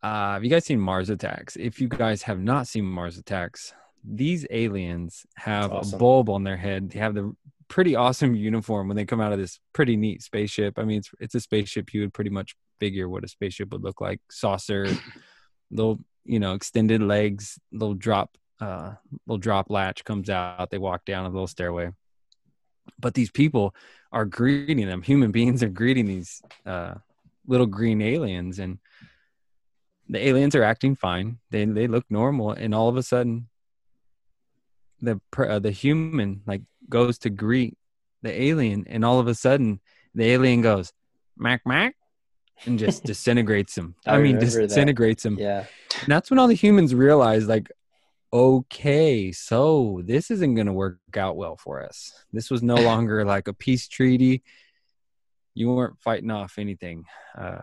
uh 0.04 0.34
have 0.34 0.44
you 0.44 0.50
guys 0.50 0.66
seen 0.66 0.80
mars 0.80 1.10
attacks 1.10 1.56
if 1.56 1.80
you 1.82 1.88
guys 1.88 2.22
have 2.22 2.40
not 2.40 2.68
seen 2.68 2.84
mars 2.86 3.18
attacks 3.18 3.74
these 4.04 4.46
aliens 4.52 5.26
have 5.36 5.72
That's 5.72 5.94
a 5.94 5.98
bulb 5.98 6.30
on 6.30 6.44
their 6.44 6.58
head 6.58 6.92
they 6.92 7.00
have 7.00 7.16
the 7.16 7.34
pretty 7.68 7.96
awesome 7.96 8.36
uniform 8.36 8.88
when 8.88 8.98
they 8.98 9.06
come 9.06 9.22
out 9.22 9.34
of 9.34 9.40
this 9.40 9.60
pretty 9.74 9.96
neat 9.96 10.22
spaceship. 10.22 10.78
I 10.78 10.84
mean 10.84 11.00
it's 11.00 11.12
it's 11.20 11.36
a 11.36 11.40
spaceship 11.40 11.94
you 11.94 12.02
would 12.02 12.14
pretty 12.14 12.30
much 12.30 12.56
figure 12.80 13.10
what 13.10 13.24
a 13.24 13.28
spaceship 13.28 13.72
would 13.72 13.84
look 13.84 14.02
like. 14.02 14.20
Saucer 14.30 14.88
little 15.72 16.00
you 16.26 16.40
know 16.40 16.54
extended 16.54 17.02
legs 17.02 17.60
little 17.72 17.96
drop 17.96 18.38
uh 18.62 18.94
little 19.26 19.38
drop 19.38 19.70
latch 19.70 20.04
comes 20.04 20.30
out. 20.30 20.70
They 20.70 20.78
walk 20.78 21.06
down 21.06 21.26
a 21.26 21.30
little 21.30 21.48
stairway. 21.48 21.92
But 23.00 23.14
these 23.14 23.32
people 23.32 23.76
are 24.12 24.26
greeting 24.26 24.88
them. 24.88 25.02
Human 25.02 25.32
beings 25.32 25.62
are 25.62 25.70
greeting 25.70 26.06
these 26.06 26.42
uh 26.66 26.96
little 27.46 27.68
green 27.68 28.02
aliens. 28.02 28.60
And 28.60 28.80
the 30.10 30.26
aliens 30.26 30.56
are 30.56 30.64
acting 30.64 30.96
fine. 30.96 31.40
They 31.52 31.66
they 31.66 31.88
look 31.88 32.06
normal. 32.10 32.52
And 32.52 32.74
all 32.74 32.90
of 32.90 32.98
a 32.98 33.04
sudden 33.04 33.48
the 35.02 35.20
uh, 35.38 35.60
the 35.60 35.72
human 35.72 36.42
like 36.46 36.62
goes 36.90 37.18
to 37.20 37.30
greet 37.30 37.78
the 38.24 38.42
alien 38.42 38.86
and 38.88 39.06
all 39.06 39.20
of 39.20 39.28
a 39.28 39.36
sudden 39.36 39.80
the 40.16 40.26
alien 40.26 40.62
goes 40.62 40.92
mac 41.38 41.62
mac 41.66 41.96
and 42.66 42.80
just 42.80 43.04
disintegrates 43.12 43.78
him 43.78 43.96
I 44.06 44.16
i, 44.16 44.18
mean 44.18 44.36
remember 44.38 44.62
that. 44.62 44.68
disintegrates 44.70 45.24
him 45.26 45.38
Yeah, 45.40 45.66
and 46.02 46.12
that's 46.12 46.30
when 46.30 46.40
all 46.40 46.48
the 46.48 46.54
humans 46.54 46.94
realize, 46.94 47.48
like, 47.48 47.72
okay, 48.32 49.32
so 49.32 50.02
this 50.06 50.30
isn't 50.32 50.56
going 50.56 50.68
to 50.68 50.74
work 50.74 51.00
out 51.16 51.38
well 51.38 51.56
for 51.58 51.84
us. 51.84 52.12
This 52.34 52.50
was 52.52 52.62
no 52.62 52.76
longer 52.92 53.26
like 53.26 53.48
a 53.48 53.54
peace 53.54 53.88
treaty. 53.88 54.44
You 55.54 55.72
weren't 55.74 56.00
fighting 56.00 56.30
off 56.32 56.56
anything. 56.58 57.06
Uh, 57.38 57.62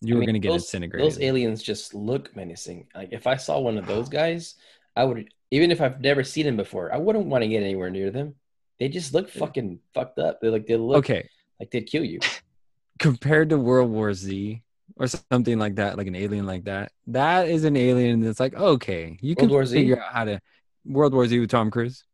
you 0.00 0.14
I 0.14 0.16
were 0.16 0.20
mean, 0.20 0.26
going 0.28 0.34
to 0.34 0.38
get 0.40 0.50
those, 0.52 0.64
disintegrated. 0.64 1.10
Those 1.10 1.20
aliens 1.20 1.62
just 1.62 1.94
look 1.94 2.34
menacing. 2.36 2.86
Like 2.94 3.10
if 3.12 3.26
I 3.26 3.36
saw 3.36 3.58
one 3.58 3.78
of 3.78 3.86
those 3.86 4.08
guys, 4.08 4.54
I 4.94 5.04
would 5.04 5.28
even 5.50 5.70
if 5.70 5.80
I've 5.80 6.00
never 6.00 6.24
seen 6.24 6.46
them 6.46 6.56
before, 6.56 6.92
I 6.92 6.98
wouldn't 6.98 7.26
want 7.26 7.42
to 7.42 7.48
get 7.48 7.62
anywhere 7.62 7.90
near 7.90 8.10
them. 8.10 8.34
They 8.78 8.88
just 8.88 9.14
look 9.14 9.30
fucking 9.30 9.80
fucked 9.94 10.18
up. 10.18 10.40
They 10.40 10.48
like 10.48 10.66
they 10.66 10.76
look 10.76 10.98
okay, 10.98 11.28
like 11.58 11.70
they'd 11.70 11.82
kill 11.82 12.04
you. 12.04 12.20
compared 12.98 13.50
to 13.50 13.58
World 13.58 13.90
War 13.90 14.12
Z 14.12 14.62
or 14.96 15.06
something 15.06 15.58
like 15.58 15.76
that, 15.76 15.96
like 15.96 16.06
an 16.06 16.14
alien 16.14 16.46
like 16.46 16.64
that, 16.64 16.92
that 17.08 17.48
is 17.48 17.64
an 17.64 17.76
alien 17.76 18.20
that's 18.20 18.40
like 18.40 18.54
okay, 18.54 19.16
you 19.20 19.34
can 19.34 19.48
World 19.48 19.52
War 19.52 19.66
Z? 19.66 19.76
figure 19.76 20.02
out 20.02 20.12
how 20.12 20.24
to 20.24 20.40
World 20.84 21.14
War 21.14 21.26
Z 21.26 21.38
with 21.38 21.50
Tom 21.50 21.70
Cruise. 21.70 22.04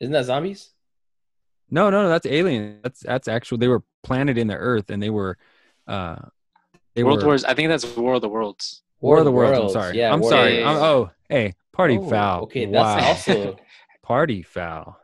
Isn't 0.00 0.12
that 0.12 0.24
zombies? 0.24 0.70
No, 1.70 1.90
no, 1.90 2.02
no, 2.02 2.08
that's 2.08 2.26
alien. 2.26 2.80
That's 2.82 3.00
that's 3.00 3.28
actual. 3.28 3.58
They 3.58 3.68
were 3.68 3.82
planted 4.02 4.38
in 4.38 4.46
the 4.46 4.54
Earth, 4.54 4.90
and 4.90 5.02
they 5.02 5.10
were, 5.10 5.36
uh, 5.88 6.16
they 6.94 7.02
World 7.02 7.22
were 7.22 7.26
Wars. 7.26 7.44
I 7.44 7.54
think 7.54 7.68
that's 7.68 7.96
War 7.96 8.14
of 8.14 8.22
the 8.22 8.28
Worlds. 8.28 8.82
War 9.00 9.18
of 9.18 9.24
the 9.24 9.32
Worlds. 9.32 9.74
I'm 9.74 9.82
sorry. 9.82 9.98
Yeah, 9.98 10.12
I'm 10.12 10.20
War 10.20 10.30
sorry. 10.30 10.62
I'm- 10.62 10.76
oh, 10.76 11.10
hey, 11.28 11.54
party 11.76 11.98
Oh, 11.98 12.08
foul. 12.08 12.42
Okay, 12.44 12.66
wow. 12.66 12.96
that's 12.96 13.28
also 13.28 13.56
party 14.02 14.42
foul. 14.42 14.98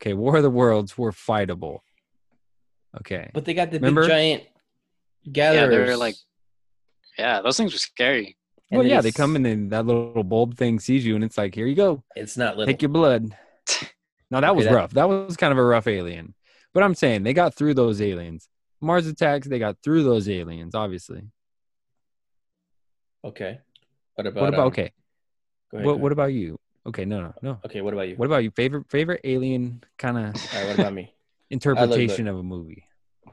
Okay, 0.00 0.12
War 0.12 0.36
of 0.36 0.42
the 0.42 0.50
Worlds 0.50 0.98
were 0.98 1.12
fightable. 1.12 1.78
Okay, 3.00 3.30
But 3.34 3.44
they 3.44 3.54
got 3.54 3.70
the 3.70 3.78
Remember? 3.78 4.02
big 4.02 4.10
giant 4.10 4.42
gatherers. 5.30 5.78
Yeah, 5.80 5.86
they're 5.86 5.96
like, 5.96 6.14
yeah, 7.18 7.40
those 7.42 7.56
things 7.56 7.72
were 7.72 7.78
scary. 7.78 8.36
and 8.70 8.78
well, 8.78 8.82
then 8.82 8.90
yeah, 8.90 9.00
they 9.02 9.12
come 9.12 9.36
in 9.36 9.44
and 9.46 9.70
that 9.70 9.86
little 9.86 10.22
bulb 10.24 10.56
thing 10.56 10.80
sees 10.80 11.04
you, 11.04 11.14
and 11.14 11.22
it's 11.24 11.36
like, 11.38 11.54
here 11.54 11.66
you 11.66 11.74
go, 11.74 12.02
It's 12.14 12.36
not 12.36 12.56
little. 12.56 12.72
take 12.72 12.82
your 12.82 12.88
blood. 12.90 13.34
No, 14.28 14.40
that 14.40 14.48
Okay, 14.50 14.56
was 14.56 14.64
that- 14.66 14.74
rough. 14.74 14.90
That 14.90 15.08
was 15.08 15.36
kind 15.36 15.52
of 15.52 15.58
a 15.58 15.62
rough 15.62 15.86
alien. 15.86 16.34
But 16.74 16.82
I'm 16.82 16.96
saying 16.96 17.22
they 17.22 17.32
got 17.32 17.54
through 17.54 17.74
those 17.74 18.02
aliens. 18.02 18.48
Mars 18.80 19.06
attacks, 19.06 19.46
they 19.46 19.60
got 19.60 19.76
through 19.84 20.02
those 20.02 20.28
aliens, 20.28 20.74
obviously. 20.74 21.22
Okay. 23.24 23.60
What 24.16 24.26
about? 24.26 24.40
what 24.40 24.48
about 24.48 24.60
um, 24.62 24.66
okay? 24.68 24.90
Ahead, 25.76 25.86
What 25.86 26.00
what 26.00 26.12
about 26.12 26.32
you? 26.32 26.58
Okay, 26.86 27.04
no, 27.04 27.20
no, 27.20 27.34
no. 27.42 27.60
Okay, 27.64 27.80
what 27.80 27.92
about 27.94 28.08
you? 28.08 28.16
What 28.16 28.26
about 28.26 28.44
you? 28.44 28.50
Favorite 28.52 28.88
favorite 28.88 29.20
alien 29.24 29.82
kind 29.98 30.16
of 30.18 30.24
right, 30.54 30.66
what 30.66 30.74
about 30.78 30.92
me? 30.94 31.12
interpretation 31.50 32.26
of 32.28 32.36
a 32.38 32.42
movie? 32.42 32.84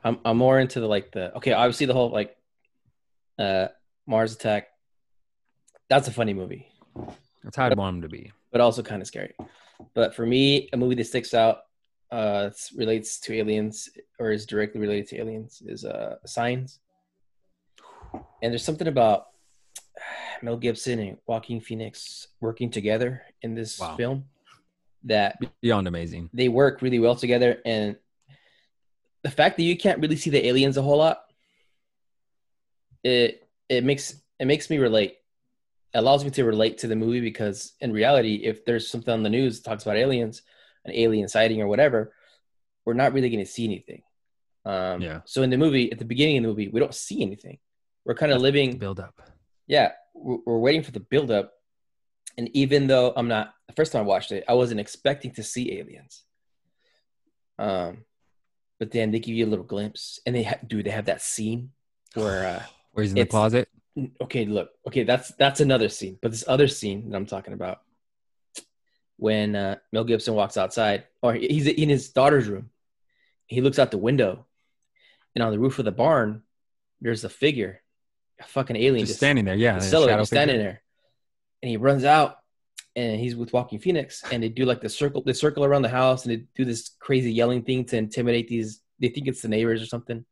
I'm 0.03 0.19
I'm 0.25 0.37
more 0.37 0.59
into 0.59 0.79
the 0.79 0.87
like 0.87 1.11
the 1.11 1.35
okay, 1.37 1.53
obviously 1.53 1.85
the 1.85 1.93
whole 1.93 2.09
like 2.09 2.35
uh 3.39 3.67
Mars 4.07 4.33
Attack. 4.33 4.67
That's 5.89 6.07
a 6.07 6.11
funny 6.11 6.33
movie, 6.33 6.67
That's 7.43 7.55
how 7.57 7.65
I'd 7.67 7.77
want 7.77 7.95
them 7.95 8.01
to 8.01 8.09
be. 8.09 8.31
but 8.51 8.61
also 8.61 8.81
kind 8.81 9.01
of 9.01 9.07
scary. 9.07 9.35
But 9.93 10.15
for 10.15 10.25
me, 10.25 10.69
a 10.73 10.77
movie 10.77 10.95
that 10.95 11.05
sticks 11.05 11.33
out 11.33 11.59
uh 12.11 12.49
relates 12.75 13.19
to 13.21 13.33
aliens 13.35 13.89
or 14.19 14.31
is 14.31 14.45
directly 14.45 14.81
related 14.81 15.07
to 15.09 15.17
aliens 15.19 15.61
is 15.65 15.85
uh 15.85 16.15
Signs. 16.25 16.79
And 18.41 18.51
there's 18.51 18.63
something 18.65 18.87
about 18.87 19.27
Mel 20.41 20.57
Gibson 20.57 20.99
and 20.99 21.17
Joaquin 21.27 21.61
Phoenix 21.61 22.27
working 22.41 22.69
together 22.69 23.21
in 23.41 23.55
this 23.55 23.79
Wow. 23.79 23.95
film 23.97 24.25
that 25.05 25.37
Beyond 25.61 25.87
amazing. 25.87 26.29
they 26.33 26.47
work 26.49 26.81
really 26.81 26.99
well 26.99 27.15
together 27.15 27.59
and 27.65 27.97
the 29.23 29.31
fact 29.31 29.57
that 29.57 29.63
you 29.63 29.77
can't 29.77 29.99
really 29.99 30.15
see 30.15 30.29
the 30.29 30.45
aliens 30.47 30.77
a 30.77 30.81
whole 30.81 30.97
lot 30.97 31.23
it 33.03 33.47
it 33.69 33.83
makes 33.83 34.15
it 34.39 34.45
makes 34.45 34.69
me 34.69 34.77
relate 34.77 35.15
it 35.93 35.97
allows 35.97 36.23
me 36.23 36.31
to 36.31 36.43
relate 36.43 36.79
to 36.79 36.87
the 36.87 36.95
movie 36.95 37.21
because 37.21 37.73
in 37.81 37.91
reality 37.91 38.35
if 38.43 38.65
there's 38.65 38.87
something 38.89 39.13
on 39.13 39.23
the 39.23 39.29
news 39.29 39.59
that 39.61 39.69
talks 39.69 39.83
about 39.83 39.97
aliens 39.97 40.41
an 40.85 40.91
alien 40.93 41.27
sighting 41.27 41.61
or 41.61 41.67
whatever 41.67 42.13
we're 42.85 42.93
not 42.93 43.13
really 43.13 43.29
going 43.29 43.43
to 43.43 43.49
see 43.51 43.65
anything 43.65 44.01
um 44.65 45.01
Yeah. 45.01 45.21
so 45.25 45.43
in 45.43 45.49
the 45.49 45.57
movie 45.57 45.91
at 45.91 45.99
the 45.99 46.05
beginning 46.05 46.37
of 46.37 46.43
the 46.43 46.47
movie 46.49 46.67
we 46.69 46.79
don't 46.79 46.95
see 46.95 47.21
anything 47.21 47.57
we're 48.05 48.15
kind 48.15 48.31
of 48.31 48.41
living 48.41 48.77
Build 48.77 48.99
up. 48.99 49.21
Yeah, 49.67 49.91
we're, 50.13 50.57
waiting 50.57 50.83
for 50.83 50.91
the 50.91 50.99
buildup. 50.99 51.53
And 52.37 52.49
even 52.55 52.87
though 52.87 53.13
I'm 53.15 53.27
not 53.27 53.53
the 53.67 53.73
first 53.73 53.91
time 53.91 54.01
I 54.01 54.05
watched 54.05 54.31
it, 54.31 54.43
I 54.47 54.53
wasn't 54.53 54.79
expecting 54.79 55.31
to 55.31 55.43
see 55.43 55.77
aliens. 55.77 56.23
Um, 57.59 58.05
but 58.79 58.91
then 58.91 59.11
they 59.11 59.19
give 59.19 59.35
you 59.35 59.45
a 59.45 59.49
little 59.49 59.65
glimpse, 59.65 60.19
and 60.25 60.35
they 60.35 60.43
ha- 60.43 60.59
do 60.65 60.81
they 60.81 60.89
have 60.89 61.05
that 61.05 61.21
scene 61.21 61.71
where 62.15 62.45
uh, 62.45 62.63
Where 62.93 63.03
he's 63.03 63.11
in 63.11 63.19
the 63.19 63.25
closet. 63.25 63.69
okay, 64.21 64.45
look, 64.45 64.71
okay, 64.87 65.03
that's 65.03 65.33
that's 65.35 65.61
another 65.61 65.89
scene, 65.89 66.17
but 66.21 66.31
this 66.31 66.43
other 66.47 66.67
scene 66.67 67.09
that 67.09 67.15
I'm 67.15 67.25
talking 67.25 67.53
about 67.53 67.79
when 69.17 69.55
uh, 69.55 69.77
Mel 69.91 70.03
Gibson 70.03 70.33
walks 70.33 70.57
outside, 70.57 71.05
or 71.21 71.33
he's 71.33 71.67
in 71.67 71.89
his 71.89 72.09
daughter's 72.09 72.47
room, 72.47 72.69
he 73.47 73.61
looks 73.61 73.79
out 73.79 73.91
the 73.91 73.97
window, 73.97 74.45
and 75.35 75.43
on 75.43 75.51
the 75.51 75.59
roof 75.59 75.79
of 75.79 75.85
the 75.85 75.91
barn, 75.91 76.43
there's 76.99 77.23
a 77.23 77.29
figure, 77.29 77.81
a 78.39 78.43
fucking 78.43 78.75
alien, 78.75 79.05
Just 79.05 79.19
standing 79.19 79.45
there. 79.45 79.55
Yeah. 79.55 79.79
the 79.79 79.85
the 79.85 80.07
shadow 80.07 80.21
is 80.21 80.27
standing 80.27 80.57
there, 80.57 80.81
and 81.61 81.69
he 81.69 81.77
runs 81.77 82.03
out, 82.03 82.37
and 82.95 83.19
he's 83.19 83.35
with 83.35 83.53
Joaquin 83.53 83.79
Phoenix, 83.79 84.23
and 84.31 84.41
they 84.43 84.49
do 84.49 84.65
like 84.65 84.81
the 84.81 84.89
circle, 84.89 85.21
they 85.23 85.33
circle 85.33 85.63
around 85.63 85.81
the 85.83 85.89
house, 85.89 86.25
and 86.25 86.31
they 86.33 86.45
do 86.55 86.65
this 86.65 86.89
crazy 86.99 87.31
yelling 87.31 87.63
thing 87.63 87.85
to 87.85 87.97
intimidate 87.97 88.47
these. 88.47 88.81
They 88.99 89.09
think 89.09 89.27
it's 89.27 89.41
the 89.41 89.47
neighbors 89.49 89.81
or 89.81 89.85
something, 89.87 90.25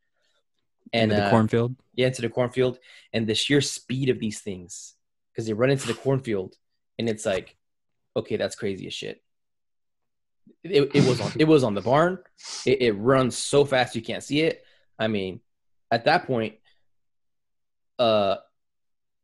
and 0.93 1.11
Into 1.11 1.15
the 1.21 1.27
uh, 1.27 1.29
cornfield. 1.29 1.75
yeah, 1.95 2.07
into 2.07 2.21
the 2.21 2.29
cornfield, 2.29 2.79
and 3.13 3.27
the 3.27 3.35
sheer 3.35 3.61
speed 3.61 4.09
of 4.09 4.19
these 4.19 4.39
things, 4.41 4.95
because 5.31 5.45
they 5.47 5.53
run 5.53 5.69
into 5.69 5.87
the 5.87 5.93
cornfield, 5.93 6.55
and 6.99 7.07
it's 7.09 7.25
like, 7.25 7.55
okay, 8.15 8.35
that's 8.37 8.55
crazy 8.55 8.87
as 8.87 8.93
shit. 8.93 9.21
It, 10.63 10.91
it 10.95 11.07
was 11.07 11.19
on 11.21 11.31
it 11.39 11.47
was 11.47 11.63
on 11.63 11.73
the 11.73 11.81
barn. 11.81 12.19
It, 12.65 12.81
it 12.81 12.91
runs 12.93 13.35
so 13.37 13.65
fast 13.65 13.95
you 13.95 14.01
can't 14.01 14.23
see 14.23 14.41
it. 14.41 14.63
I 14.99 15.07
mean, 15.07 15.39
at 15.89 16.05
that 16.05 16.27
point, 16.27 16.55
uh, 18.01 18.37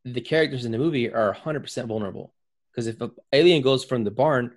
the 0.06 0.22
characters 0.22 0.66
in 0.66 0.72
the 0.72 0.78
movie 0.78 1.12
are 1.12 1.34
100% 1.34 1.88
vulnerable 1.88 2.34
because 2.72 2.88
if 2.88 3.02
an 3.02 3.12
alien 3.34 3.62
goes 3.62 3.84
from 3.84 4.04
the 4.04 4.12
barn 4.12 4.54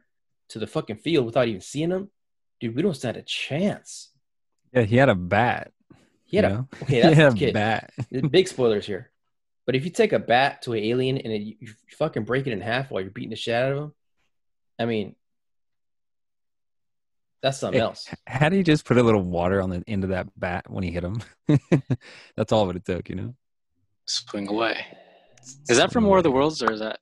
to 0.51 0.59
the 0.59 0.67
fucking 0.67 0.97
field 0.97 1.25
without 1.25 1.49
even 1.49 1.61
seeing 1.61 1.89
them, 1.89 2.11
dude, 2.61 2.77
we 2.77 2.83
don't 2.83 2.95
stand 2.95 3.17
a 3.17 3.23
chance. 3.23 4.11
Yeah, 4.73 4.83
he 4.83 4.97
had 4.97 5.09
a 5.09 5.15
bat. 5.15 5.73
He 6.27 6.37
had 6.37 6.45
you 6.51 6.69
a 6.71 6.85
okay, 6.85 7.01
that's 7.15 7.35
he 7.35 7.47
had 7.47 7.55
a 7.55 7.55
bat. 7.55 7.91
big 8.31 8.47
spoilers 8.47 8.87
here. 8.87 9.11
But 9.67 9.75
if 9.77 9.85
you 9.85 9.91
take 9.91 10.13
a 10.13 10.19
bat 10.19 10.63
to 10.63 10.73
an 10.75 10.85
alien 10.85 11.19
and 11.19 11.33
it, 11.33 11.41
you 11.61 11.69
fucking 11.97 12.25
break 12.25 12.47
it 12.47 12.53
in 12.53 12.61
half 12.61 12.91
while 12.91 13.01
you're 13.01 13.11
beating 13.11 13.31
the 13.31 13.37
shit 13.37 13.55
out 13.55 13.73
of 13.73 13.79
him, 13.79 13.95
I 14.79 14.85
mean, 14.85 15.15
that's 17.43 17.59
something 17.59 17.81
Hey, 17.81 17.85
else. 17.87 18.09
do 18.51 18.57
you 18.57 18.65
just 18.65 18.85
put 18.85 18.99
a 18.99 19.03
little 19.03 19.23
water 19.23 19.63
on 19.63 19.71
the 19.71 19.83
end 19.87 20.05
of 20.05 20.11
that 20.11 20.29
bat 20.39 20.69
when 20.69 20.85
he 20.85 20.91
hit 20.91 21.05
him? 21.05 21.23
That's 22.37 22.53
all 22.53 22.69
of 22.69 22.77
it 22.77 22.85
took, 22.85 23.09
you 23.09 23.15
know. 23.17 23.35
Swing 24.07 24.49
away. 24.49 24.85
Is 25.69 25.79
that 25.79 25.93
from 25.93 26.05
War 26.05 26.19
of 26.19 26.25
the 26.25 26.31
Worlds 26.31 26.63
or 26.63 26.73
is 26.73 26.81
that? 26.81 26.99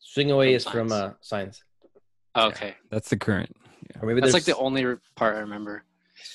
Swing 0.00 0.30
away 0.30 0.48
From 0.50 0.56
is 0.56 0.64
from 0.64 0.92
uh, 0.92 1.10
Signs. 1.20 1.62
Oh, 2.34 2.48
okay, 2.48 2.74
That's 2.90 3.08
the 3.10 3.16
current. 3.16 3.54
or 4.00 4.06
maybe 4.08 4.20
that's 4.20 4.32
like 4.32 4.44
the 4.44 4.56
only 4.56 4.84
part 5.16 5.36
I 5.36 5.40
remember. 5.40 5.84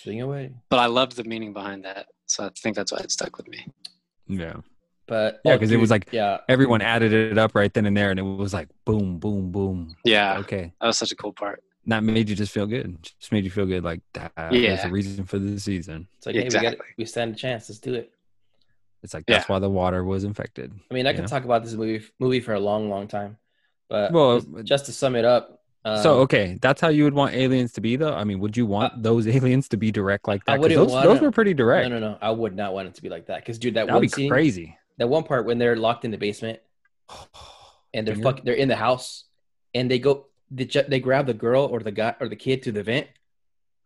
swing 0.03 0.21
away. 0.21 0.53
But 0.69 0.79
I 0.79 0.85
loved 0.87 1.15
the 1.15 1.23
meaning 1.23 1.53
behind 1.53 1.85
that, 1.85 2.07
so 2.25 2.45
I 2.45 2.49
think 2.61 2.75
that's 2.75 2.91
why 2.91 2.99
it 2.99 3.11
stuck 3.11 3.37
with 3.37 3.47
me. 3.47 3.65
Yeah. 4.27 4.55
But 5.07 5.39
Yeah, 5.45 5.53
oh, 5.53 5.59
'cause 5.59 5.71
it 5.71 5.77
was 5.79 5.89
like- 5.89 6.09
yeah, 6.11 6.39
Everyone 6.49 6.81
added 6.81 7.13
it 7.13 7.37
up 7.37 7.55
right 7.55 7.73
then 7.73 7.85
and 7.85 7.95
there, 7.95 8.11
and 8.11 8.19
it 8.19 8.23
was 8.23 8.53
like 8.53 8.67
boom, 8.85 9.17
boom, 9.19 9.51
boom. 9.51 9.95
Yeah, 10.03 10.37
Okay. 10.39 10.73
that 10.81 10.87
was 10.87 10.97
such 10.97 11.11
a 11.11 11.15
cool 11.15 11.31
part. 11.33 11.63
And 11.85 11.93
that 11.93 12.03
made 12.03 12.27
you 12.27 12.35
just 12.35 12.51
feel 12.51 12.65
good. 12.67 13.01
Just 13.01 13.31
made 13.31 13.45
you 13.45 13.49
feel 13.49 13.65
good. 13.65 13.83
Like 13.85 14.01
that. 14.13 14.33
There's 14.35 14.53
Yeah. 14.61 14.87
a 14.87 14.91
reason 14.91 15.23
for 15.25 15.39
the 15.39 15.57
season. 15.59 16.07
it's 16.17 16.25
like 16.25 16.35
hey, 16.35 16.43
we 16.43 16.49
got 16.49 16.75
we 16.97 17.05
stand 17.05 17.33
a 17.33 17.37
chance. 17.37 17.69
Let's 17.69 17.79
do 17.79 17.93
it. 17.93 18.11
It's 19.03 19.13
like 19.13 19.25
that's 19.27 19.47
why 19.47 19.59
the 19.59 19.69
water 19.69 20.03
was 20.03 20.23
infected. 20.23 20.73
I 20.89 20.93
mean, 20.93 21.07
I 21.07 21.13
could 21.13 21.21
know? 21.21 21.27
talk 21.27 21.43
about 21.43 21.63
this 21.63 21.73
movie 21.73 22.05
movie 22.19 22.39
for 22.39 22.53
a 22.53 22.59
long, 22.59 22.89
long 22.89 23.07
time, 23.07 23.37
but 23.89 24.11
Well, 24.11 24.39
just, 24.39 24.65
just 24.65 24.85
to 24.87 24.91
sum 24.91 25.15
it 25.15 25.25
up. 25.25 25.61
Um, 25.85 26.03
so 26.03 26.13
okay, 26.19 26.57
that's 26.61 26.81
how 26.81 26.89
you 26.89 27.03
would 27.05 27.13
want 27.13 27.33
aliens 27.33 27.71
to 27.73 27.81
be, 27.81 27.95
though. 27.95 28.13
I 28.13 28.23
mean, 28.23 28.39
would 28.39 28.57
you 28.57 28.65
want 28.65 29.01
those 29.01 29.27
aliens 29.35 29.69
to 29.69 29.77
be 29.77 29.91
direct 29.91 30.27
like 30.27 30.43
that? 30.45 30.59
those, 30.61 30.91
those 30.91 31.21
were 31.21 31.31
pretty 31.31 31.53
direct. 31.53 31.89
no, 31.89 31.99
no, 31.99 32.11
no, 32.11 32.17
I 32.21 32.31
would 32.31 32.55
not 32.55 32.73
want 32.73 32.87
it 32.87 32.95
to 32.95 33.01
be 33.01 33.09
like 33.09 33.27
that 33.27 33.41
because 33.41 33.59
dude, 33.59 33.75
that 33.75 33.87
That'd 33.87 34.01
be 34.01 34.07
scene, 34.07 34.29
crazy. 34.29 34.77
that 34.97 35.07
one 35.07 35.23
part 35.23 35.45
when 35.45 35.57
they're 35.57 35.75
locked 35.77 36.03
in 36.03 36.11
the 36.11 36.17
basement 36.17 36.59
and 37.93 38.07
they're 38.07 38.15
fuck, 38.15 38.43
they're 38.43 38.55
in 38.55 38.67
the 38.67 38.75
house 38.75 39.25
and 39.73 39.89
they 39.89 39.99
go 39.99 40.25
they, 40.51 40.65
they 40.65 40.99
grab 40.99 41.25
the 41.25 41.33
girl 41.33 41.65
or 41.65 41.79
the 41.79 41.91
guy 41.91 42.15
or 42.19 42.27
the 42.27 42.35
kid 42.35 42.63
to 42.63 42.71
the 42.71 42.83
vent. 42.83 43.07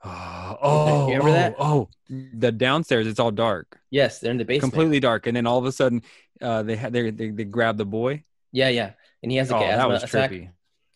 Oh, 0.04 0.58
oh, 0.62 1.08
You 1.08 1.14
remember 1.20 1.30
oh, 1.30 1.34
that? 1.34 1.56
Oh, 1.60 1.90
the 2.10 2.52
downstairs, 2.52 3.06
it's 3.08 3.20
all 3.20 3.32
dark, 3.32 3.80
Yes, 3.92 4.20
they're 4.20 4.32
in 4.32 4.38
the 4.38 4.46
basement. 4.46 4.74
completely 4.74 5.00
dark, 5.00 5.28
and 5.28 5.36
then 5.38 5.46
all 5.46 5.60
of 5.60 5.66
a 5.66 5.72
sudden, 5.72 6.02
uh, 6.42 6.64
they 6.64 6.76
had 6.76 6.92
they, 6.94 7.12
they 7.12 7.30
they 7.30 7.44
grab 7.44 7.78
the 7.78 7.86
boy. 7.86 8.24
Yeah, 8.52 8.70
yeah, 8.70 8.94
and 9.22 9.32
he 9.32 9.38
has 9.38 9.52
Oh, 9.52 9.58
like 9.58 9.70
an 9.70 9.78
that 9.78 9.88
was 9.90 10.04
attack. 10.04 10.32
trippy. 10.32 10.50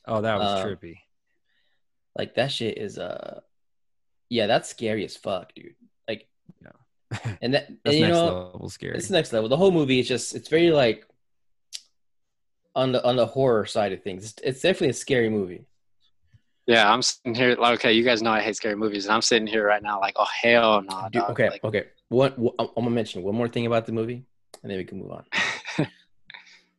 Oh, 0.08 0.22
that 0.22 0.40
was 0.40 0.64
Um, 0.64 0.70
trippy. 0.70 0.98
Like 2.18 2.36
that 2.36 2.52
shit 2.52 2.78
is 2.78 2.98
uh, 2.98 3.42
yeah, 4.30 4.48
that's 4.48 4.70
scary 4.70 5.06
as 5.06 5.16
fuck, 5.16 5.54
dude. 5.54 5.76
Like, 6.08 6.28
Yeah. 6.62 7.36
and 7.42 7.54
that 7.54 7.68
That's 7.84 7.96
and, 7.96 7.96
you 7.96 8.02
next 8.08 8.14
know 8.16 8.26
level 8.54 8.70
scary. 8.70 8.98
it's 8.98 9.10
next 9.12 9.34
level. 9.34 9.50
The 9.50 9.58
whole 9.58 9.72
movie 9.72 10.00
is 10.00 10.08
just 10.08 10.34
it's 10.36 10.50
very 10.50 10.72
like 10.72 11.06
on 12.76 12.92
the 12.92 13.06
on 13.06 13.16
the 13.16 13.26
horror 13.26 13.66
side 13.66 13.94
of 13.94 14.02
things. 14.04 14.24
It's, 14.26 14.42
it's 14.44 14.62
definitely 14.62 14.90
a 14.90 14.94
scary 14.94 15.30
movie. 15.30 15.66
Yeah, 16.68 16.92
I'm 16.92 17.02
sitting 17.04 17.36
here 17.36 17.56
like, 17.56 17.76
okay, 17.80 17.94
you 17.94 18.04
guys 18.04 18.22
know 18.24 18.32
I 18.32 18.42
hate 18.42 18.56
scary 18.56 18.76
movies, 18.76 19.06
and 19.06 19.14
I'm 19.14 19.22
sitting 19.22 19.48
here 19.48 19.66
right 19.66 19.84
now 19.84 20.00
like, 20.00 20.16
oh 20.18 20.26
hell 20.42 20.82
no. 20.82 21.08
Dude, 21.12 21.22
okay, 21.24 21.50
Like, 21.50 21.64
okay. 21.64 21.86
One, 22.10 22.32
one- 22.32 22.54
I'm 22.60 22.68
gonna 22.76 22.90
mention 22.90 23.22
one 23.24 23.36
more 23.36 23.48
thing 23.48 23.66
about 23.68 23.86
the 23.86 23.92
movie, 23.92 24.26
and 24.64 24.72
then 24.72 24.78
we 24.78 24.84
can 24.84 25.00
move 25.00 25.12
on. 25.12 25.26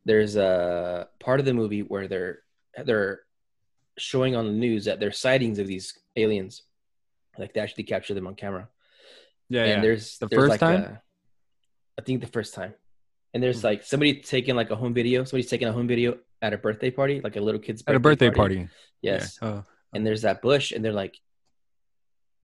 There's 0.04 0.36
a 0.36 1.08
part 1.18 1.40
of 1.40 1.46
the 1.46 1.54
movie 1.54 1.82
where 1.82 2.06
they're 2.08 2.40
they're 2.84 3.20
showing 3.98 4.36
on 4.36 4.46
the 4.46 4.52
news 4.52 4.84
that 4.84 5.00
there's 5.00 5.18
sightings 5.18 5.58
of 5.58 5.66
these 5.66 5.98
aliens, 6.16 6.62
like 7.38 7.54
they 7.54 7.60
actually 7.60 7.84
capture 7.84 8.14
them 8.14 8.26
on 8.26 8.34
camera. 8.34 8.68
yeah, 9.48 9.62
and 9.62 9.70
yeah. 9.70 9.80
there's 9.80 10.18
The 10.18 10.26
there's 10.28 10.40
first 10.40 10.50
like 10.50 10.60
time? 10.60 10.82
a- 10.82 11.02
I 11.98 12.02
think 12.02 12.20
the 12.20 12.26
first 12.26 12.54
time. 12.54 12.74
And 13.34 13.42
there's 13.42 13.60
Hmm. 13.62 13.66
like 13.68 13.82
somebody 13.84 14.20
taking 14.20 14.54
like 14.54 14.70
a 14.70 14.76
home 14.76 14.94
video. 14.94 15.24
Somebody's 15.24 15.50
taking 15.50 15.66
a 15.68 15.72
home 15.72 15.88
video 15.88 16.18
at 16.42 16.52
a 16.52 16.58
birthday 16.58 16.90
party, 16.90 17.20
like 17.20 17.36
a 17.36 17.40
little 17.40 17.60
kid's 17.60 17.82
At 17.86 17.94
a 17.94 18.00
birthday 18.00 18.30
party. 18.30 18.68
Yes. 19.02 19.38
Yeah. 19.42 19.48
Oh. 19.48 19.64
And 19.94 20.06
there's 20.06 20.22
that 20.22 20.42
bush, 20.42 20.72
and 20.72 20.84
they're 20.84 20.92
like, 20.92 21.16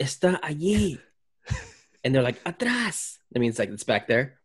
"Está 0.00 0.40
allí," 0.40 0.98
and 2.04 2.14
they're 2.14 2.22
like, 2.22 2.42
"Atrás." 2.44 3.18
That 3.32 3.40
means 3.40 3.58
like 3.58 3.70
it's 3.70 3.84
back 3.84 4.06
there. 4.06 4.38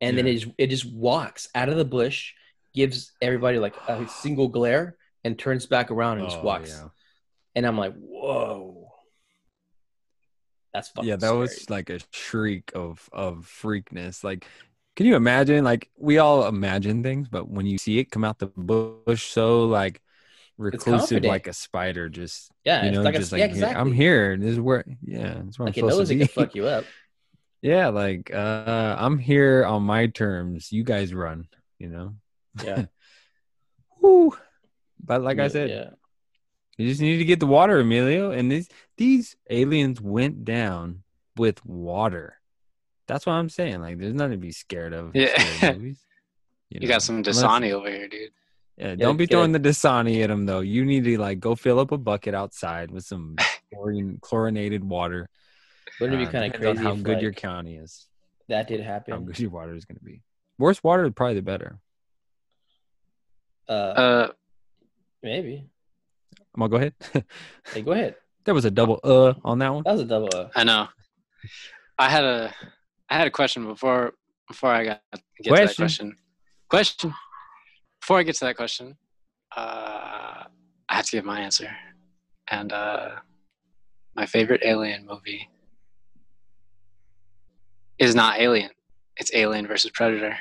And 0.00 0.18
then 0.18 0.26
it 0.26 0.34
just, 0.38 0.52
it 0.58 0.66
just 0.68 0.84
walks 0.92 1.48
out 1.54 1.68
of 1.68 1.76
the 1.76 1.84
bush, 1.84 2.32
gives 2.74 3.12
everybody 3.22 3.58
like 3.58 3.74
a 3.88 4.06
single 4.08 4.48
glare, 4.48 4.96
and 5.24 5.38
turns 5.38 5.66
back 5.66 5.90
around 5.90 6.18
and 6.18 6.26
just 6.28 6.40
Oh, 6.40 6.44
walks. 6.44 6.70
yeah. 6.70 6.88
And 7.54 7.66
I'm 7.66 7.78
like, 7.78 7.94
"Whoa." 7.94 8.88
That's 10.74 10.88
fucking 10.88 11.08
yeah 11.08 11.16
that 11.16 11.26
scary. 11.26 11.38
was 11.38 11.70
like 11.70 11.90
a 11.90 12.00
shriek 12.12 12.72
of 12.74 13.08
of 13.12 13.46
freakness 13.46 14.24
like 14.24 14.46
can 14.96 15.04
you 15.04 15.16
imagine 15.16 15.64
like 15.64 15.90
we 15.98 16.16
all 16.16 16.46
imagine 16.46 17.02
things 17.02 17.28
but 17.28 17.46
when 17.46 17.66
you 17.66 17.76
see 17.76 17.98
it 17.98 18.10
come 18.10 18.24
out 18.24 18.38
the 18.38 18.46
bush 18.46 19.26
so 19.30 19.64
like 19.66 20.00
reclusive 20.62 21.24
like 21.24 21.46
a 21.46 21.52
spider 21.52 22.08
just 22.08 22.50
yeah, 22.64 22.82
you 22.82 22.88
it's 22.88 22.96
know 22.96 23.02
like 23.02 23.14
just 23.16 23.32
yeah, 23.32 23.38
like 23.38 23.50
"Here- 23.50 23.50
exactly. 23.64 23.80
i'm 23.80 23.92
here 23.92 24.36
this 24.36 24.50
is 24.52 24.60
where 24.60 24.84
yeah 25.02 25.34
that's 25.44 25.58
where 25.58 25.66
Like 25.66 25.76
i'm 25.76 25.84
it 25.84 25.90
supposed 25.90 25.98
knows 25.98 26.08
to 26.08 26.14
it 26.14 26.18
be 26.18 26.26
can 26.26 26.28
fuck 26.44 26.54
you 26.54 26.66
up. 26.66 26.84
yeah 27.62 27.88
like 27.88 28.32
uh 28.34 28.96
i'm 28.98 29.18
here 29.18 29.64
on 29.64 29.82
my 29.82 30.06
terms 30.06 30.72
you 30.72 30.84
guys 30.84 31.12
run 31.14 31.46
you 31.78 31.88
know 31.88 32.14
Yeah. 32.64 32.84
Woo. 34.00 34.36
but 35.02 35.22
like 35.22 35.38
i 35.38 35.48
said 35.48 35.70
yeah. 35.70 35.90
You 36.78 36.88
just 36.88 37.02
need 37.02 37.18
to 37.18 37.26
get 37.26 37.38
the 37.38 37.46
water, 37.46 37.78
Emilio. 37.80 38.30
And 38.30 38.50
these 38.50 38.66
these 38.96 39.36
aliens 39.50 40.00
went 40.00 40.42
down 40.46 41.02
with 41.36 41.64
water. 41.66 42.38
That's 43.06 43.26
what 43.26 43.34
I'm 43.34 43.50
saying. 43.50 43.82
Like, 43.82 43.98
there's 43.98 44.14
nothing 44.14 44.32
to 44.32 44.36
be 44.38 44.52
scared 44.52 44.94
of. 44.94 45.14
in 45.14 45.20
Yeah. 45.20 45.38
scary 45.56 45.74
movies, 45.76 46.00
You 46.70 46.80
know? 46.80 46.88
got 46.88 47.02
some 47.02 47.16
Unless- 47.18 47.42
Dasani 47.42 47.72
over 47.72 47.90
here, 47.90 48.08
dude. 48.08 48.30
Yeah, 48.78 48.94
don't 48.94 49.16
be 49.16 49.26
get 49.26 49.34
a- 49.34 49.36
throwing 49.36 49.52
the 49.52 49.60
Dasani 49.60 50.22
at 50.22 50.28
them 50.28 50.46
though. 50.46 50.60
You 50.60 50.84
need 50.84 51.04
to 51.04 51.18
like 51.18 51.40
go 51.40 51.54
fill 51.54 51.78
up 51.78 51.92
a 51.92 51.98
bucket 51.98 52.34
outside 52.34 52.90
with 52.90 53.04
some 53.04 53.36
chlorine, 53.72 54.18
chlorinated 54.20 54.82
water. 54.82 55.28
Wouldn't 56.00 56.20
it 56.20 56.24
Uh, 56.24 56.26
be 56.26 56.32
kind 56.32 56.44
of 56.46 56.52
depends 56.52 56.78
crazy 56.80 56.88
how 56.88 56.94
if 56.94 57.02
good 57.02 57.12
like, 57.14 57.22
your 57.22 57.32
county 57.32 57.76
is? 57.76 58.06
that 58.48 58.66
did 58.68 58.80
happen. 58.80 59.12
How 59.14 59.20
good 59.20 59.38
your 59.38 59.50
water 59.50 59.74
is 59.74 59.84
going 59.84 59.98
to 59.98 60.04
be. 60.04 60.22
Worse 60.58 60.82
water, 60.82 61.04
is 61.06 61.12
probably 61.14 61.34
the 61.36 61.42
better. 61.42 61.78
Uh, 63.68 63.72
Uh, 63.72 64.28
maybe. 65.22 65.64
I'm 66.54 66.60
gonna 66.60 66.68
go 66.70 66.76
ahead. 66.76 66.94
Hey, 67.72 67.82
go 67.82 67.92
ahead. 67.92 68.16
there 68.44 68.54
was 68.54 68.64
a 68.64 68.70
double 68.70 69.00
uh 69.04 69.34
on 69.44 69.58
that 69.60 69.72
one. 69.72 69.84
That 69.84 69.92
was 69.92 70.00
a 70.02 70.06
double. 70.06 70.28
Uh, 70.34 70.48
I 70.54 70.64
know. 70.64 70.88
I 71.98 72.08
had 72.10 72.24
a, 72.24 72.52
I 73.08 73.16
had 73.16 73.26
a 73.26 73.30
question 73.30 73.64
before 73.66 74.12
before 74.48 74.70
I 74.70 74.84
got 74.84 75.00
get 75.12 75.22
to 75.44 75.50
that 75.50 75.76
Question? 75.76 76.16
question. 76.68 77.14
Question. 78.02 78.14
Before 78.14 78.18
I 78.18 78.22
get 78.24 78.34
to 78.36 78.44
that 78.46 78.56
question, 78.56 78.96
uh, 79.56 80.44
I 80.88 80.94
have 80.96 81.04
to 81.06 81.16
give 81.16 81.24
my 81.24 81.40
answer, 81.40 81.70
and 82.50 82.72
uh, 82.72 83.10
my 84.16 84.26
favorite 84.26 84.62
Alien 84.64 85.06
movie 85.06 85.48
is 87.98 88.14
not 88.14 88.40
Alien. 88.40 88.70
It's 89.18 89.30
Alien 89.34 89.66
versus 89.66 89.90
Predator. 89.94 90.36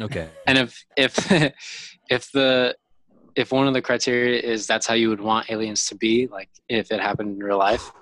Okay. 0.00 0.28
And 0.46 0.58
if 0.58 0.84
if 0.96 1.32
if 2.10 2.30
the 2.32 2.76
if 3.34 3.50
one 3.50 3.66
of 3.66 3.74
the 3.74 3.82
criteria 3.82 4.40
is 4.40 4.66
that's 4.66 4.86
how 4.86 4.94
you 4.94 5.08
would 5.08 5.20
want 5.20 5.50
aliens 5.50 5.86
to 5.86 5.94
be, 5.96 6.26
like 6.28 6.50
if 6.68 6.90
it 6.92 7.00
happened 7.00 7.30
in 7.32 7.38
real 7.38 7.58
life, 7.58 7.92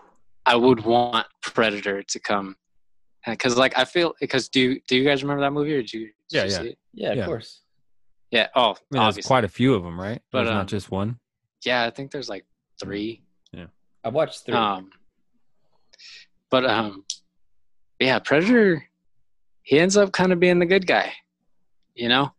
I 0.44 0.56
would 0.56 0.84
want 0.84 1.26
Predator 1.40 2.02
to 2.02 2.20
come. 2.20 2.56
Because 3.26 3.56
like 3.56 3.78
I 3.78 3.84
feel 3.84 4.12
because 4.20 4.48
do 4.48 4.60
you, 4.60 4.80
do 4.88 4.96
you 4.96 5.04
guys 5.04 5.22
remember 5.22 5.42
that 5.42 5.52
movie 5.52 5.74
or 5.74 5.82
did 5.82 5.92
you, 5.92 6.00
did 6.00 6.12
Yeah, 6.30 6.44
you 6.44 6.50
yeah. 6.50 6.58
see 6.58 6.66
it? 6.70 6.78
yeah, 6.94 7.12
of 7.12 7.18
Yeah. 7.18 7.24
course. 7.26 7.60
Yeah. 8.32 8.48
Oh, 8.56 8.70
I 8.72 8.74
mean, 8.90 9.02
there's 9.12 9.24
quite 9.26 9.44
a 9.44 9.48
few 9.48 9.74
of 9.74 9.84
them, 9.84 10.00
right? 10.00 10.20
But, 10.32 10.38
There's 10.44 10.48
um, 10.50 10.54
not 10.56 10.66
just 10.66 10.90
one. 10.90 11.18
yeah, 11.64 11.84
I 11.84 11.90
think 11.90 12.10
there's 12.10 12.28
like 12.28 12.44
three. 12.80 13.22
Yeah, 13.52 13.66
I 14.02 14.08
watched 14.08 14.44
three. 14.46 14.54
Um, 14.54 14.90
but 16.50 16.64
um, 16.66 17.04
yeah, 18.00 18.18
Predator. 18.18 18.84
He 19.64 19.78
ends 19.78 19.96
up 19.96 20.10
kind 20.10 20.32
of 20.32 20.40
being 20.40 20.58
the 20.58 20.66
good 20.66 20.86
guy, 20.88 21.12
you 21.94 22.08
know. 22.08 22.32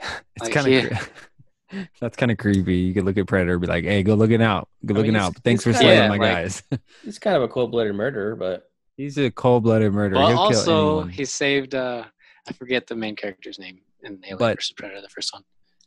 It's 0.36 0.44
like, 0.44 0.52
kind 0.52 0.86
of 0.92 0.98
cre- 0.98 1.78
that's 2.00 2.16
kind 2.16 2.30
of 2.30 2.38
creepy. 2.38 2.76
You 2.76 2.94
could 2.94 3.04
look 3.04 3.16
at 3.18 3.26
Predator, 3.26 3.52
and 3.54 3.60
be 3.60 3.66
like, 3.66 3.84
"Hey, 3.84 4.02
go 4.02 4.14
looking 4.14 4.40
out, 4.42 4.68
go 4.84 4.92
I 4.92 4.94
mean, 4.94 4.96
looking 5.02 5.14
he's- 5.14 5.24
out." 5.26 5.36
Thanks 5.42 5.62
for 5.64 5.70
he's 5.70 5.78
slaying 5.80 6.00
kinda 6.02 6.16
my 6.16 6.24
like- 6.24 6.34
guys. 6.34 6.62
He's 7.04 7.18
kind 7.18 7.36
of 7.36 7.42
a 7.42 7.48
cold-blooded 7.48 7.94
murderer, 7.94 8.36
but 8.36 8.70
He's 8.96 9.18
a 9.18 9.30
cold-blooded 9.30 9.92
murderer. 9.92 10.18
Well, 10.18 10.28
He'll 10.28 10.38
also 10.38 10.90
anyone. 10.98 11.08
he 11.10 11.24
saved. 11.24 11.74
uh 11.74 12.04
I 12.48 12.52
forget 12.52 12.86
the 12.86 12.94
main 12.94 13.16
character's 13.16 13.58
name 13.58 13.80
in 14.06 14.20
Alien 14.24 14.38
But- 14.38 14.56
versus 14.56 14.72
Predator, 14.72 15.02
the 15.02 15.08
first 15.08 15.32
one. 15.32 15.42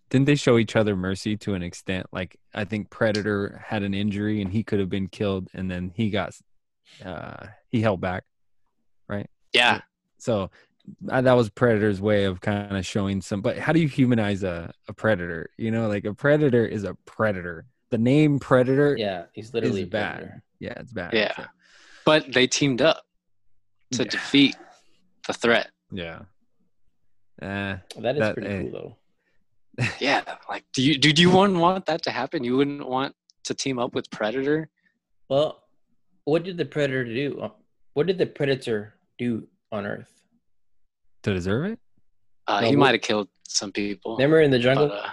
Didn't 0.10 0.26
they 0.26 0.36
show 0.36 0.58
each 0.58 0.76
other 0.76 0.96
mercy 0.96 1.38
to 1.38 1.54
an 1.54 1.62
extent? 1.62 2.08
Like 2.12 2.36
I 2.54 2.66
think 2.66 2.90
Predator 2.90 3.64
had 3.64 3.84
an 3.84 3.94
injury 3.94 4.42
and 4.42 4.52
he 4.52 4.64
could 4.64 4.80
have 4.80 4.90
been 4.90 5.08
killed, 5.08 5.50
and 5.54 5.70
then 5.70 5.92
he 5.96 6.10
got 6.10 6.34
uh 7.06 7.46
he 7.70 7.82
held 7.82 8.02
back. 8.02 8.24
Right? 9.08 9.30
Yeah, 9.54 9.82
So 10.18 10.50
uh, 11.10 11.22
that 11.22 11.34
was 11.34 11.50
Predator's 11.52 12.02
way 12.02 12.26
of 12.26 12.42
kind 12.42 12.76
of 12.76 12.86
showing 12.86 13.22
some. 13.22 13.42
But 13.42 13.58
how 13.60 13.72
do 13.74 13.80
you 13.80 13.88
humanize 13.88 14.42
a, 14.44 14.72
a 14.88 14.94
predator? 14.94 15.50
You 15.58 15.70
know, 15.72 15.88
like 15.88 16.06
a 16.06 16.14
predator 16.14 16.66
is 16.66 16.84
a 16.84 16.96
predator. 17.06 17.66
The 17.92 17.98
name 18.00 18.40
predator, 18.40 18.96
yeah, 18.98 19.06
yeah, 19.06 19.24
he's 19.34 19.54
literally 19.54 19.82
Is 19.84 19.90
bad. 19.90 20.16
predator. 20.18 20.44
it's 20.82 20.92
bad. 20.94 21.14
Yeah. 21.14 21.36
So, 21.36 21.46
but 22.06 22.34
they 22.34 22.48
teamed 22.48 22.82
up 22.82 23.04
to 23.94 24.04
Yeah. 24.04 24.10
defeat 24.10 24.56
the 25.28 25.34
threat. 25.34 25.70
yeah. 25.92 26.22
Uh, 27.42 27.78
That 27.98 28.16
is 28.16 28.20
That- 28.20 28.34
pretty 28.36 28.50
eh. 28.50 28.62
cool, 28.64 28.72
though. 28.72 28.96
Yeah, 30.00 30.24
like 30.50 30.66
do 30.74 30.82
you 30.84 30.98
do 30.98 31.10
you 31.22 31.30
wouldn't 31.32 31.60
want 31.60 31.86
that 31.86 32.02
to 32.04 32.12
happen? 32.12 32.44
You 32.44 32.58
wouldn't 32.58 32.86
want 32.88 33.16
to 33.46 33.54
team 33.54 33.80
up 33.80 33.94
with 33.96 34.10
Predator? 34.12 34.70
Well, 35.30 35.64
what 36.26 36.44
did 36.44 36.58
the 36.58 36.66
predator 36.66 37.06
do? 37.06 37.40
Uh, 37.40 37.50
What 37.94 38.08
did 38.08 38.18
the 38.18 38.26
predator 38.26 38.96
do 39.18 39.48
on 39.72 39.86
Earth? 39.86 40.12
to 41.24 41.34
deserve 41.34 41.66
it? 41.72 41.80
Uh, 42.48 42.62
No, 42.62 42.68
he 42.70 42.76
might 42.76 42.94
have 42.94 43.02
killed 43.02 43.28
some 43.48 43.72
people. 43.72 44.16
Remember 44.18 44.42
in 44.42 44.52
the 44.52 44.58
but, 44.58 44.64
jungle? 44.64 44.92
uh, 44.92 45.12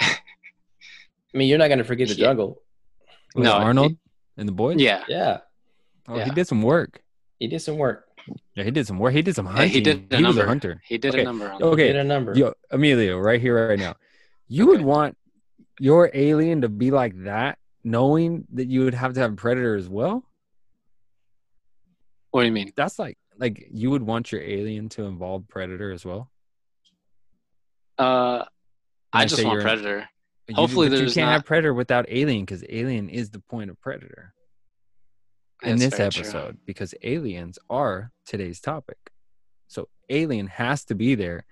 I 0.00 0.16
mean, 1.34 1.48
you're 1.48 1.58
not 1.58 1.68
gonna 1.68 1.84
forget 1.84 2.08
the 2.08 2.14
Yeah. 2.18 2.26
jungle. 2.28 2.62
Was 3.34 3.44
No, 3.44 3.56
it 3.56 3.62
Arnold 3.62 3.96
and 4.36 4.48
the 4.48 4.52
boys? 4.52 4.80
yeah, 4.80 5.04
Yeah, 5.08 5.38
Oh, 6.08 6.18
he 6.18 6.30
did 6.30 6.46
some 6.48 6.62
work. 6.62 7.02
he 7.38 7.46
did 7.46 7.60
some 7.60 7.76
work. 7.78 8.08
Yeah, 8.54 8.64
he 8.64 8.70
did 8.70 8.86
some 8.86 8.98
work. 8.98 9.12
He 9.14 9.22
did 9.22 9.34
some 9.34 9.46
Yeah, 9.46 9.52
hunting. 9.52 9.70
he 9.70 9.80
did 9.80 10.12
a 10.12 10.16
he 10.18 10.24
was 10.24 10.36
a 10.36 10.46
hunter. 10.46 10.80
he 10.86 10.98
did 10.98 11.12
Okay. 11.14 11.22
a 11.22 11.24
number 11.24 11.50
on. 11.50 11.62
Okay. 11.62 11.86
Did 11.88 11.96
a 11.96 12.04
number. 12.04 12.34
Yo, 12.36 12.52
Emilio, 12.70 13.18
right 13.18 13.40
here, 13.40 13.68
right 13.68 13.78
now. 13.78 13.96
You 14.48 14.66
would 14.68 14.80
want 14.82 15.16
your 15.78 16.10
alien 16.12 16.60
to 16.62 16.68
be 16.68 16.90
like 16.90 17.14
that, 17.24 17.58
knowing 17.84 18.46
that 18.52 18.66
you 18.66 18.84
would 18.84 18.94
have 18.94 19.14
to 19.14 19.20
have 19.20 19.36
predator 19.36 19.74
as 19.76 19.88
well. 19.88 20.24
What 22.30 22.42
do 22.42 22.46
you 22.46 22.52
mean? 22.52 22.72
That's 22.76 22.98
like 22.98 23.16
like 23.38 23.68
you 23.72 23.90
would 23.90 24.02
want 24.02 24.30
your 24.32 24.40
alien 24.42 24.88
to 24.90 25.04
involve 25.04 25.48
predator 25.48 25.90
as 25.90 26.04
well. 26.04 26.30
Uh, 27.98 28.44
When 29.12 29.22
I 29.22 29.26
just 29.26 29.44
want 29.44 29.60
Predator. 29.62 30.08
You- 30.48 30.54
Hopefully 30.56 30.88
you 30.88 30.96
there's 30.96 31.14
can't 31.14 31.26
not- 31.26 31.32
have 31.32 31.44
predator 31.44 31.72
without 31.74 32.06
alien 32.08 32.44
because 32.44 32.64
alien 32.68 33.08
is 33.08 33.30
the 33.30 33.38
point 33.40 33.70
of 33.70 33.80
predator 33.80 34.34
in 35.62 35.78
That's 35.78 35.82
this 35.90 35.98
very 35.98 36.10
true. 36.10 36.22
episode 36.22 36.58
because 36.66 36.94
aliens 37.02 37.58
are 37.68 38.12
today's 38.26 38.60
topic. 38.60 38.98
So 39.68 39.88
alien 40.08 40.46
has 40.48 40.84
to 40.86 40.94
be 40.94 41.14
there 41.14 41.44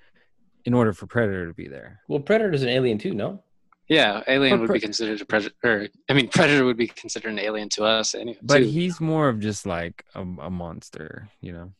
in 0.65 0.75
order 0.75 0.93
for 0.93 1.07
predator 1.07 1.47
to 1.47 1.55
be 1.55 1.69
there. 1.69 2.01
well, 2.09 2.21
predator's 2.21 2.63
an 2.63 2.69
alien 2.69 2.99
too, 2.99 3.15
no? 3.15 3.43
Yeah, 3.89 4.23
Alien 4.29 4.57
But 4.57 4.61
would 4.61 4.67
Pre- 4.67 4.77
be 4.77 4.81
considered 4.83 5.19
a 5.23 5.25
Predator. 5.25 5.89
I 6.11 6.13
mean, 6.13 6.29
Predator 6.29 6.67
would 6.67 6.77
be 6.77 6.89
considered 6.89 7.31
an 7.31 7.39
alien 7.39 7.71
to 7.71 7.85
us. 7.85 8.15
Anyway, 8.15 8.37
But 8.43 8.59
too. 8.59 8.65
he's 8.67 9.01
more 9.01 9.31
of 9.31 9.41
just 9.41 9.65
like 9.65 10.05
a, 10.15 10.21
a 10.21 10.51
monster, 10.51 11.31
you 11.41 11.53
know. 11.55 11.73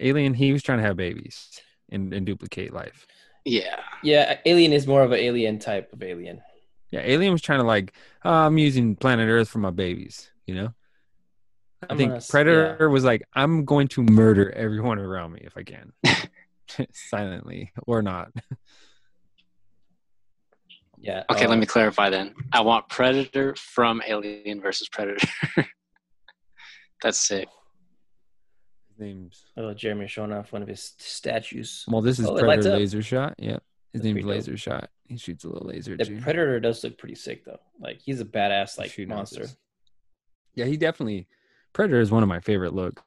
Alien, 0.00 0.32
he 0.32 0.50
was 0.52 0.62
trying 0.62 0.78
to 0.78 0.84
have 0.84 0.96
babies 0.96 1.60
and, 1.90 2.14
and 2.14 2.24
duplicate 2.24 2.72
life. 2.72 3.06
yeah, 3.44 3.80
Yeah, 4.02 4.38
alien 4.46 4.72
is 4.72 4.86
more 4.86 5.02
of 5.02 5.12
an 5.12 5.18
alien 5.18 5.58
type 5.58 5.92
of 5.92 6.02
alien. 6.02 6.40
Yeah, 6.90 7.02
Alien 7.04 7.32
was 7.32 7.42
trying 7.42 7.60
to 7.60 7.66
like, 7.66 7.92
"Oh, 8.24 8.32
I'm 8.32 8.56
using 8.58 8.96
planet 8.96 9.28
Earth 9.28 9.48
for 9.50 9.58
my 9.58 9.70
babies, 9.70 10.30
you 10.46 10.54
know. 10.54 10.72
I 11.82 11.86
I'm 11.90 11.96
think 11.96 12.10
gonna 12.10 12.16
s- 12.18 12.30
Predator 12.30 12.90
was 12.90 13.04
like, 13.04 13.22
I'm 13.34 13.64
going 13.64 13.88
to 13.88 14.02
murder 14.02 14.50
everyone 14.52 14.98
around 14.98 15.32
me 15.32 15.40
if 15.44 15.56
I 15.56 15.62
can, 15.62 15.92
silently 16.92 17.72
or 17.86 18.02
not. 18.02 18.30
Yeah. 21.02 21.22
Okay, 21.30 21.46
uh, 21.46 21.48
let 21.48 21.58
me 21.58 21.64
clarify 21.64 22.10
then. 22.10 22.34
I 22.52 22.60
want 22.60 22.88
Predator 22.90 23.54
from 23.56 24.02
Alien 24.06 24.60
versus 24.60 24.86
Predator. 24.90 25.26
That's 27.02 27.16
sick. 27.16 27.48
His 28.90 28.98
name's 28.98 29.46
Oh, 29.56 29.72
Jeremy 29.72 30.08
showing 30.08 30.30
off 30.30 30.52
one 30.52 30.60
of 30.60 30.68
his 30.68 30.92
statues. 30.98 31.86
well, 31.88 32.02
this 32.02 32.18
is 32.18 32.26
Oh, 32.26 32.38
Predator. 32.38 32.72
Laser 32.76 33.00
Shot. 33.02 33.34
Yep, 33.38 33.62
his 33.94 34.02
That's 34.02 34.04
name's 34.04 34.14
pretty 34.16 34.20
dope. 34.24 34.28
Laser 34.28 34.56
Shot. 34.58 34.90
He 35.08 35.16
shoots 35.16 35.44
a 35.44 35.48
little 35.48 35.66
laser. 35.68 35.96
The 35.96 36.04
too. 36.04 36.20
predator 36.20 36.60
does 36.60 36.84
look 36.84 36.98
pretty 36.98 37.14
sick 37.14 37.46
though. 37.46 37.60
Like 37.80 38.00
he's 38.04 38.20
a 38.20 38.26
badass 38.26 38.76
like 38.78 38.90
Shoot 38.90 39.08
monster. 39.08 39.40
knives. 39.40 39.56
Yeah, 40.54 40.66
he 40.66 40.76
definitely 40.76 41.28
Predator 41.72 42.00
is 42.00 42.10
one 42.10 42.22
of 42.22 42.28
my 42.28 42.40
favorite 42.40 42.74
looks, 42.74 43.02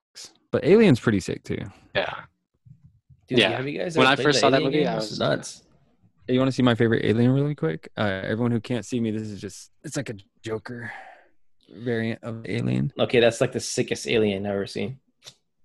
but 0.52 0.64
Alien's 0.66 1.00
pretty 1.00 1.20
sick 1.20 1.44
too. 1.44 1.60
Yeah. 1.96 2.14
Dude, 3.28 3.40
Yeah. 3.40 3.50
Have 3.58 3.68
you 3.68 3.78
guys 3.80 3.98
When 3.98 4.08
I 4.08 4.16
first 4.16 4.38
the 4.38 4.40
saw 4.42 4.50
that 4.50 4.62
movie, 4.62 4.80
game? 4.80 4.88
I 4.88 4.96
was- 4.96 5.20
nuts. 5.20 5.64
You 6.28 6.40
want 6.40 6.48
to 6.48 6.54
see 6.54 6.64
my 6.64 6.74
favorite 6.76 7.04
alien 7.04 7.32
really 7.32 7.54
quick? 7.54 7.90
Uh, 7.98 8.22
everyone 8.24 8.52
who 8.52 8.62
can't 8.62 8.86
see 8.86 9.00
me, 9.02 9.12
this 9.12 9.24
is 9.24 9.42
just 9.42 9.72
it's 9.84 9.98
like 9.98 10.10
a 10.10 10.16
Joker 10.42 10.90
variant 11.70 12.24
of 12.24 12.46
Alien. 12.48 12.94
Okay, 12.98 13.20
that's 13.20 13.42
like 13.42 13.52
the 13.52 13.60
sickest 13.60 14.08
alien 14.08 14.46
I've 14.46 14.54
ever 14.54 14.66
seen. 14.66 15.00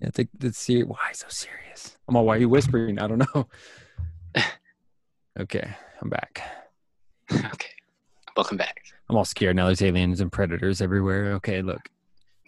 Yeah, 0.01 0.11
the 0.15 0.29
the 0.37 0.53
ser- 0.53 0.85
Why 0.87 1.13
so 1.13 1.27
serious? 1.29 1.97
I'm 2.09 2.17
all. 2.17 2.25
Why 2.27 2.35
are 2.35 2.39
you 2.41 2.49
whispering? 2.49 2.99
I 2.99 3.07
don't 3.07 3.19
know. 3.35 3.47
okay, 5.41 5.69
I'm 6.03 6.09
back. 6.09 6.43
okay. 7.33 7.69
Welcome 8.37 8.57
back. 8.57 8.83
I'm 9.09 9.17
all 9.17 9.25
scared 9.25 9.55
now. 9.57 9.67
There's 9.67 9.83
aliens 9.83 10.21
and 10.21 10.31
predators 10.33 10.81
everywhere. 10.81 11.35
Okay, 11.35 11.63
look. 11.63 11.89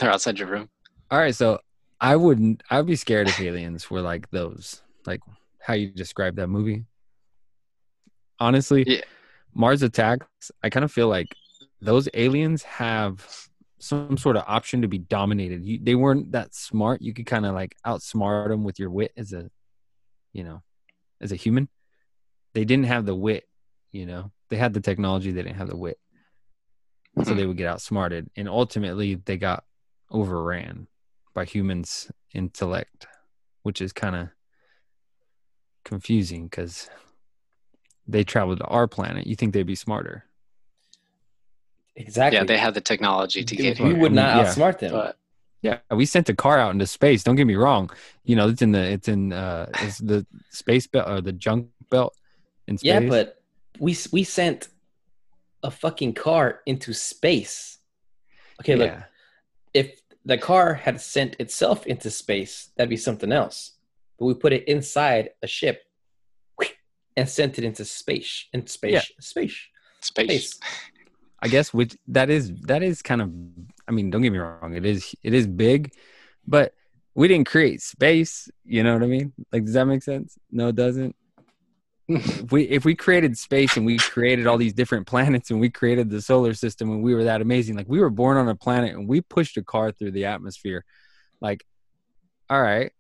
They're 0.01 0.11
outside 0.11 0.39
your 0.39 0.49
room. 0.49 0.69
All 1.11 1.19
right, 1.19 1.35
so 1.35 1.61
I 2.01 2.17
wouldn't. 2.17 2.63
I'd 2.71 2.87
be 2.87 2.97
scared 2.97 3.29
if 3.29 3.39
aliens 3.41 3.91
were 3.91 4.01
like 4.01 4.31
those, 4.31 4.83
like 5.07 5.21
how 5.61 5.75
you 5.75 5.91
described 5.91 6.39
that 6.39 6.49
movie. 6.49 6.87
Honestly, 8.39 8.85
Yeah. 8.87 9.03
Mars 9.55 9.83
Attacks. 9.83 10.51
I 10.63 10.71
kind 10.71 10.85
of 10.85 10.91
feel 10.91 11.09
like 11.09 11.29
those 11.83 12.09
aliens 12.15 12.63
have 12.63 13.27
some 13.79 14.17
sort 14.17 14.37
of 14.37 14.45
option 14.47 14.83
to 14.83 14.89
be 14.89 14.99
dominated. 14.99 15.65
You, 15.65 15.79
they 15.83 15.95
weren't 15.95 16.33
that 16.33 16.55
smart. 16.55 17.03
You 17.03 17.13
could 17.13 17.27
kind 17.27 17.45
of 17.45 17.55
like 17.55 17.77
outsmart 17.87 18.49
them 18.49 18.65
with 18.65 18.79
your 18.79 18.91
wit 18.91 19.13
as 19.19 19.35
a, 19.35 19.51
you 20.33 20.45
know, 20.45 20.63
as 21.21 21.33
a 21.33 21.37
human. 21.37 21.69
They 22.55 22.65
didn't 22.65 22.87
have 22.87 23.05
the 23.05 23.15
wit. 23.15 23.45
You 23.93 24.07
know, 24.07 24.31
they 24.49 24.57
had 24.57 24.73
the 24.73 24.81
technology. 24.81 25.33
They 25.33 25.43
didn't 25.43 25.57
have 25.57 25.69
the 25.69 25.77
wit, 25.77 25.99
so 27.23 27.33
hmm. 27.33 27.37
they 27.37 27.45
would 27.45 27.57
get 27.57 27.67
outsmarted, 27.67 28.31
and 28.37 28.49
ultimately 28.49 29.17
they 29.17 29.37
got 29.37 29.65
overran 30.11 30.89
by 31.35 31.45
humans' 31.45 32.11
intellect, 32.35 33.07
which 33.63 33.81
is 33.81 33.93
kind 33.93 34.17
of 34.17 34.29
confusing 35.85 36.45
because 36.45 36.91
they 38.07 38.25
traveled 38.25 38.59
to 38.59 38.65
our 38.65 38.89
planet. 38.89 39.27
You 39.27 39.37
think 39.37 39.53
they'd 39.53 39.63
be 39.63 39.75
smarter? 39.75 40.25
Exactly. 41.97 42.39
Yeah, 42.39 42.45
they 42.45 42.59
had 42.59 42.75
the 42.75 42.81
technology 42.81 43.45
to 43.45 43.57
Dude, 43.57 43.77
get 43.77 43.85
we 43.85 43.95
would 43.95 44.13
not 44.13 44.37
Yeah. 44.37 44.45
outsmart 44.45 44.79
them. 44.79 44.93
But 44.93 45.19
Yeah, 45.63 45.81
we 45.91 46.07
sent 46.07 46.29
a 46.31 46.35
car 46.35 46.59
out 46.59 46.73
into 46.73 46.87
space. 46.87 47.23
Don't 47.23 47.37
get 47.37 47.47
me 47.47 47.57
wrong. 47.57 47.91
You 48.25 48.37
know, 48.37 48.49
it's 48.49 48.63
in 48.63 48.73
the 48.73 48.81
it's 48.81 49.09
in 49.09 49.33
uh 49.33 49.67
it's 49.81 49.99
the 49.99 50.27
space 50.51 50.87
belt 50.87 51.09
or 51.09 51.21
the 51.21 51.33
junk 51.33 51.69
belt 51.91 52.17
in 52.67 52.79
space. 52.79 52.91
yeah, 52.91 53.01
but 53.01 53.43
we 53.79 53.97
we 54.13 54.25
sent 54.25 54.69
a 55.63 55.71
fucking 55.71 56.15
car 56.15 56.61
into 56.65 56.95
space. 56.95 57.79
Okay, 58.61 58.75
look, 58.77 58.89
yeah. 58.89 59.03
If 59.75 60.01
the 60.25 60.39
car 60.39 60.75
had 60.75 61.01
sent 61.01 61.37
itself 61.39 61.87
into 61.87 62.11
space, 62.11 62.71
that'd 62.77 62.91
be 62.91 62.97
something 62.97 63.33
else. 63.33 63.73
But 64.19 64.27
we 64.27 64.35
put 64.35 64.53
it 64.53 64.69
inside 64.69 65.31
a 65.43 65.47
ship 65.47 65.83
and 67.17 67.29
sent 67.29 67.59
it 67.59 67.65
into 67.65 67.85
space. 67.85 68.47
In 68.53 68.67
space. 68.67 68.93
Yeah. 68.93 69.03
Space. 69.21 69.59
space. 70.01 70.29
Space. 70.51 70.61
I 71.43 71.49
guess 71.49 71.73
which 71.73 71.97
that 72.09 72.29
is 72.31 72.53
that 72.63 72.83
is 72.83 73.03
kind 73.03 73.23
of 73.23 73.31
I 73.89 73.93
mean, 73.93 74.11
don't 74.11 74.23
get 74.23 74.33
me 74.33 74.39
wrong, 74.39 74.75
it 74.75 74.85
is 74.85 75.15
it 75.23 75.33
is 75.33 75.47
big, 75.47 75.93
but 76.47 76.75
we 77.15 77.29
didn't 77.29 77.47
create 77.47 77.81
space, 77.81 78.49
you 78.65 78.83
know 78.83 78.93
what 78.93 79.03
I 79.03 79.07
mean? 79.07 79.33
Like 79.53 79.65
does 79.65 79.75
that 79.75 79.87
make 79.87 80.03
sense? 80.03 80.39
No, 80.51 80.69
it 80.69 80.77
doesn't. 80.77 81.17
If 82.11 82.53
we 82.53 82.63
if 82.65 82.85
we 82.85 82.95
created 82.95 83.39
space 83.39 83.77
and 83.77 83.87
we 83.87 83.99
created 83.99 84.47
all 84.47 84.59
these 84.59 84.73
different 84.73 85.07
planets 85.07 85.51
and 85.51 85.61
we 85.61 85.71
created 85.71 86.11
the 86.11 86.21
solar 86.21 86.55
system 86.55 86.91
and 86.91 87.03
we 87.03 87.15
were 87.15 87.25
that 87.25 87.41
amazing, 87.41 87.77
like 87.77 87.89
we 87.89 88.01
were 88.01 88.11
born 88.11 88.37
on 88.37 88.49
a 88.49 88.55
planet 88.55 88.95
and 88.95 89.09
we 89.09 89.21
pushed 89.21 89.57
a 89.57 89.63
car 89.63 89.93
through 89.93 90.11
the 90.11 90.25
atmosphere, 90.27 90.85
like, 91.41 91.65
all 92.49 92.61
right, 92.61 92.93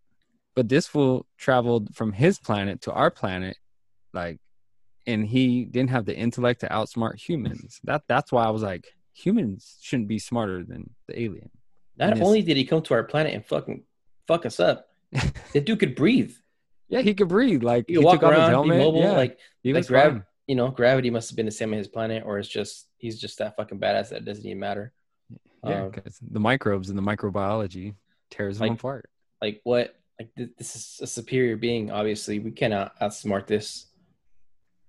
but 0.55 0.69
this 0.69 0.87
fool 0.87 1.27
traveled 1.39 1.95
from 1.95 2.13
his 2.13 2.39
planet 2.39 2.83
to 2.83 2.93
our 2.93 3.11
planet, 3.11 3.57
like, 4.13 4.39
and 5.07 5.27
he 5.27 5.65
didn't 5.65 5.91
have 5.91 6.05
the 6.05 6.17
intellect 6.17 6.61
to 6.61 6.69
outsmart 6.69 7.19
humans. 7.19 7.81
That 7.85 8.03
that's 8.09 8.31
why 8.31 8.45
I 8.45 8.51
was 8.51 8.63
like, 8.63 8.95
humans 9.13 9.79
shouldn't 9.81 10.09
be 10.09 10.19
smarter 10.19 10.65
than 10.65 10.91
the 11.09 11.21
alien. 11.21 11.51
Not 11.97 12.21
only 12.21 12.43
did 12.43 12.57
he 12.57 12.65
come 12.65 12.83
to 12.83 12.95
our 12.95 13.05
planet 13.05 13.35
and 13.35 13.45
fucking 13.45 13.83
fuck 14.27 14.47
us 14.47 14.61
up, 14.61 14.89
the 15.53 15.61
dude 15.61 15.81
could 15.81 15.95
breathe. 15.95 16.35
Yeah, 16.91 17.01
he 17.01 17.15
could 17.15 17.29
breathe. 17.29 17.63
Like 17.63 17.87
He 17.89 17.95
could 17.95 18.05
walk 18.05 18.23
off 18.23 18.33
around, 18.33 18.65
be 18.69 18.77
mobile. 18.77 19.01
Yeah, 19.01 19.13
Like 19.13 19.39
he 19.63 19.73
like 19.73 19.87
grav- 19.87 20.13
fine. 20.13 20.25
you 20.49 20.57
know, 20.57 20.69
gravity 20.71 21.09
must 21.11 21.31
have 21.31 21.37
been 21.37 21.47
the 21.47 21.53
same 21.53 21.73
on 21.73 21.79
his 21.79 21.89
planet, 21.89 22.25
or 22.27 22.39
it's 22.39 22.49
just 22.49 22.89
he's 22.99 23.19
just 23.21 23.39
that 23.39 23.57
fucking 23.57 23.79
badass 23.79 24.09
that 24.11 24.19
it 24.19 24.25
doesn't 24.25 24.45
even 24.45 24.59
matter. 24.59 24.93
Yeah, 25.65 25.85
Um, 25.85 25.93
'cause 25.93 26.19
the 26.21 26.41
microbes 26.41 26.89
and 26.91 26.99
the 26.99 27.03
microbiology 27.03 27.95
tears 28.31 28.59
them 28.59 28.69
Like- 28.71 28.79
apart. 28.79 29.09
like 29.41 29.61
what 29.65 29.95
like 30.19 30.35
th- 30.37 30.51
this 30.59 30.77
is 30.77 30.99
a 31.03 31.07
superior 31.07 31.57
being 31.57 31.91
obviously 31.91 32.39
we 32.41 32.51
cannot 32.51 32.95
outsmart 33.01 33.47
this 33.47 33.87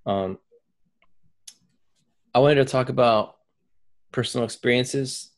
um 0.05 0.37
i 2.35 2.39
wanted 2.39 2.55
to 2.55 2.65
talk 2.65 2.89
about 2.89 3.37
personal 4.11 4.43
experiences 4.43 5.31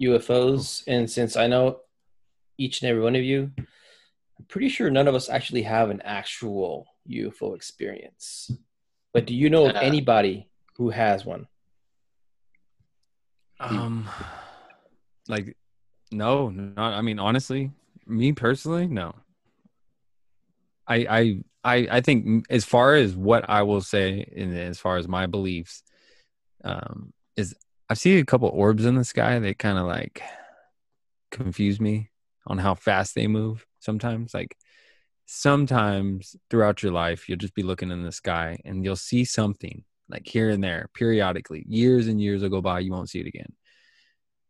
ufos 0.00 0.84
and 0.86 1.10
since 1.10 1.36
i 1.36 1.46
know 1.48 1.80
each 2.58 2.82
and 2.82 2.88
every 2.90 3.02
one 3.02 3.16
of 3.16 3.22
you 3.22 3.50
i'm 4.38 4.44
pretty 4.46 4.68
sure 4.68 4.90
none 4.90 5.08
of 5.08 5.14
us 5.14 5.28
actually 5.28 5.62
have 5.62 5.90
an 5.90 6.00
actual 6.02 6.86
ufo 7.08 7.54
experience 7.54 8.50
but 9.12 9.26
do 9.26 9.34
you 9.34 9.48
know 9.48 9.68
of 9.68 9.76
anybody 9.76 10.48
who 10.76 10.90
has 10.90 11.24
one 11.24 11.46
Um, 13.58 14.08
like, 15.28 15.56
no, 16.12 16.50
not. 16.50 16.94
I 16.94 17.02
mean, 17.02 17.18
honestly, 17.18 17.70
me 18.06 18.32
personally, 18.32 18.86
no. 18.86 19.14
I 20.86 20.96
I 20.96 21.44
I 21.64 21.88
I 21.90 22.00
think 22.00 22.46
as 22.50 22.64
far 22.64 22.94
as 22.94 23.16
what 23.16 23.48
I 23.48 23.62
will 23.62 23.80
say, 23.80 24.30
and 24.36 24.56
as 24.56 24.78
far 24.78 24.98
as 24.98 25.08
my 25.08 25.26
beliefs, 25.26 25.82
um, 26.64 27.12
is 27.36 27.54
I've 27.88 27.98
seen 27.98 28.18
a 28.18 28.24
couple 28.24 28.48
orbs 28.48 28.84
in 28.84 28.94
the 28.94 29.04
sky 29.04 29.38
that 29.38 29.58
kind 29.58 29.78
of 29.78 29.86
like 29.86 30.22
confuse 31.30 31.80
me 31.80 32.10
on 32.46 32.58
how 32.58 32.74
fast 32.74 33.14
they 33.14 33.26
move. 33.26 33.65
Sometimes, 33.86 34.34
like 34.34 34.56
sometimes 35.26 36.36
throughout 36.50 36.82
your 36.82 36.92
life, 36.92 37.28
you'll 37.28 37.38
just 37.38 37.54
be 37.54 37.62
looking 37.62 37.90
in 37.92 38.02
the 38.02 38.12
sky 38.12 38.58
and 38.64 38.84
you'll 38.84 38.96
see 38.96 39.24
something 39.24 39.84
like 40.08 40.26
here 40.26 40.50
and 40.50 40.62
there 40.62 40.88
periodically. 40.92 41.64
Years 41.68 42.08
and 42.08 42.20
years 42.20 42.42
will 42.42 42.50
go 42.50 42.60
by, 42.60 42.80
you 42.80 42.92
won't 42.92 43.10
see 43.10 43.20
it 43.20 43.26
again. 43.26 43.52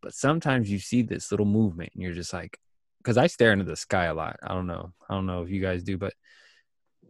But 0.02 0.14
sometimes 0.14 0.70
you 0.70 0.78
see 0.78 1.02
this 1.02 1.30
little 1.30 1.46
movement 1.46 1.90
and 1.94 2.02
you're 2.02 2.14
just 2.14 2.32
like, 2.32 2.58
because 2.98 3.18
I 3.18 3.26
stare 3.26 3.52
into 3.52 3.64
the 3.64 3.76
sky 3.76 4.06
a 4.06 4.14
lot. 4.14 4.36
I 4.42 4.54
don't 4.54 4.66
know. 4.66 4.92
I 5.08 5.14
don't 5.14 5.26
know 5.26 5.42
if 5.42 5.50
you 5.50 5.60
guys 5.60 5.82
do, 5.82 5.98
but 5.98 6.14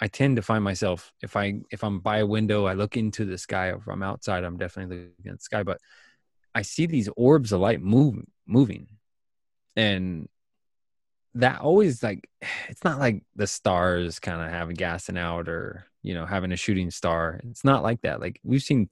I 0.01 0.09
tend 0.09 0.37
to 0.37 0.43
find 0.43 0.63
myself 0.63 1.13
if 1.23 1.37
I 1.37 1.61
if 1.71 1.83
I'm 1.83 2.01
by 2.01 2.19
a 2.19 2.27
window, 2.27 2.67
I 2.67 2.75
look 2.75 2.97
into 2.97 3.25
the 3.25 3.39
sky. 3.39 3.73
If 3.73 3.87
I'm 3.89 4.03
outside, 4.03 4.45
I'm 4.45 4.59
definitely 4.59 4.97
looking 4.97 5.33
at 5.33 5.39
the 5.39 5.43
sky. 5.43 5.63
But 5.63 5.79
I 6.55 6.63
see 6.63 6.87
these 6.87 7.09
orbs 7.17 7.53
of 7.53 7.61
light 7.61 7.81
move 7.81 8.17
moving, 8.47 8.89
and 9.75 10.29
that 11.37 11.61
always 11.61 12.03
like 12.03 12.29
it's 12.69 12.85
not 12.85 12.99
like 12.99 13.23
the 13.35 13.47
stars 13.47 14.19
kind 14.19 14.41
of 14.41 14.51
having 14.51 14.75
gassing 14.75 15.19
out 15.19 15.49
or 15.49 15.87
you 16.03 16.15
know 16.15 16.27
having 16.27 16.53
a 16.53 16.57
shooting 16.57 16.91
star. 16.91 17.41
It's 17.51 17.65
not 17.65 17.83
like 17.83 18.03
that. 18.03 18.21
Like 18.21 18.41
we've 18.45 18.63
seen 18.63 18.89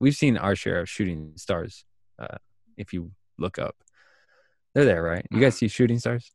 we've 0.00 0.16
seen 0.16 0.36
our 0.36 0.56
share 0.56 0.80
of 0.80 0.88
shooting 0.88 1.32
stars. 1.36 1.84
Uh, 2.18 2.36
if 2.76 2.92
you 2.92 3.10
look 3.38 3.58
up, 3.58 3.76
they're 4.74 4.84
there, 4.84 5.02
right? 5.02 5.26
You 5.30 5.40
guys 5.40 5.56
see 5.56 5.68
shooting 5.68 5.98
stars? 5.98 6.30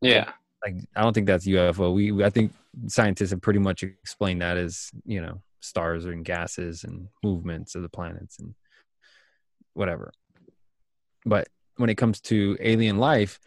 Yeah. 0.00 0.32
like 0.64 0.76
I 0.96 1.02
don't 1.02 1.12
think 1.12 1.26
that's 1.26 1.46
UFO. 1.46 1.94
We 1.94 2.24
I 2.24 2.30
think 2.30 2.52
scientists 2.86 3.30
have 3.30 3.42
pretty 3.42 3.60
much 3.60 3.82
explained 3.82 4.42
that 4.42 4.56
as 4.56 4.90
you 5.04 5.20
know 5.20 5.42
stars 5.60 6.04
and 6.06 6.24
gases 6.24 6.84
and 6.84 7.08
movements 7.22 7.74
of 7.74 7.82
the 7.82 7.88
planets 7.88 8.38
and 8.38 8.54
whatever. 9.74 10.12
But 11.24 11.48
when 11.76 11.88
it 11.88 11.96
comes 11.96 12.20
to 12.22 12.56
alien 12.60 12.98
life, 12.98 13.38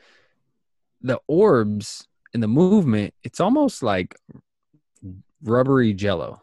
the 1.06 1.20
orbs 1.28 2.08
and 2.34 2.42
the 2.42 2.48
movement, 2.48 3.14
it's 3.24 3.40
almost 3.40 3.84
like 3.84 4.16
rubbery 5.44 5.94
jello. 5.94 6.42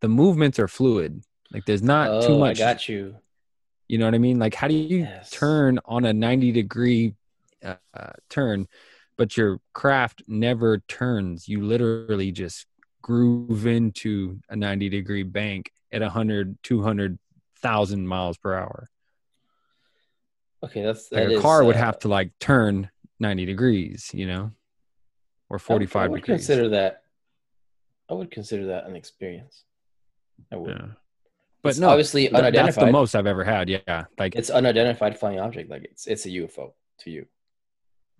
The 0.00 0.08
movements 0.08 0.58
are 0.58 0.68
fluid. 0.68 1.22
Like 1.52 1.64
there's 1.66 1.82
not 1.82 2.10
oh 2.10 2.20
too 2.20 2.36
much 2.38 2.60
i 2.60 2.64
got 2.72 2.88
you 2.88 3.16
you 3.88 3.96
know 3.96 4.04
what 4.04 4.14
I 4.14 4.18
mean? 4.18 4.38
Like, 4.38 4.54
how 4.54 4.68
do 4.68 4.74
you 4.74 4.98
Yes. 4.98 5.30
turn 5.30 5.78
on 5.86 6.04
a 6.04 6.12
90 6.12 6.52
degree 6.52 7.14
uh, 7.64 7.76
uh, 7.94 8.12
turn, 8.28 8.68
but 9.16 9.34
your 9.36 9.60
craft 9.72 10.22
never 10.28 10.78
turns? 10.88 11.48
You 11.48 11.64
literally 11.64 12.30
just 12.32 12.66
groove 13.00 13.66
into 13.66 14.40
a 14.50 14.56
90 14.56 14.90
degree 14.90 15.22
bank 15.22 15.70
at 15.90 16.02
100, 16.02 16.58
200,000 16.62 18.06
miles 18.06 18.36
per 18.36 18.54
hour. 18.54 18.88
okay 20.62 20.82
that's 20.82 21.10
Like 21.12 21.24
a 21.24 21.30
is, 21.30 21.40
car 21.40 21.64
would 21.64 21.76
uh, 21.76 21.78
have 21.78 21.98
to 22.00 22.08
like 22.08 22.32
turn 22.40 22.90
90 23.20 23.44
degrees, 23.46 24.10
you 24.14 24.26
know, 24.26 24.52
or 25.48 25.54
I 25.54 25.56
would- 25.56 25.62
45 25.62 26.02
I 26.02 26.08
would 26.08 26.20
degrees. 26.20 26.38
consider 26.38 26.68
that. 26.70 27.02
I 28.10 28.14
would 28.14 28.30
consider 28.30 28.66
that 28.66 28.86
an 28.86 28.96
experience. 28.96 29.64
I 30.52 30.56
would. 30.56 30.70
Yeah. 30.76 30.86
But 31.62 31.70
It's 31.70 31.78
no, 31.78 31.88
obviously 31.90 32.28
th- 32.28 32.52
that's 32.54 32.76
the 32.76 32.90
most 32.92 33.14
I've 33.14 33.26
ever 33.26 33.44
had. 33.44 33.68
Yeah. 33.68 34.04
Like, 34.18 34.36
It's 34.36 34.48
unidentified 34.50 35.18
flying 35.18 35.40
object. 35.40 35.68
Like 35.68 35.84
it's 35.84 36.06
it's 36.06 36.24
a 36.24 36.30
UFO 36.30 36.72
to 37.00 37.10
you. 37.10 37.26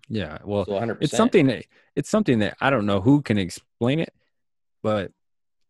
Yeah. 0.09 0.39
Well, 0.43 0.65
So 0.65 0.73
100. 0.73 0.97
it's 1.01 1.15
something 1.15 1.47
that 1.47 1.65
it's 1.95 2.09
something 2.09 2.39
that 2.39 2.57
I 2.59 2.69
don't 2.69 2.85
know 2.85 2.99
who 3.01 3.21
can 3.21 3.37
explain 3.37 3.99
it, 3.99 4.13
but 4.83 5.11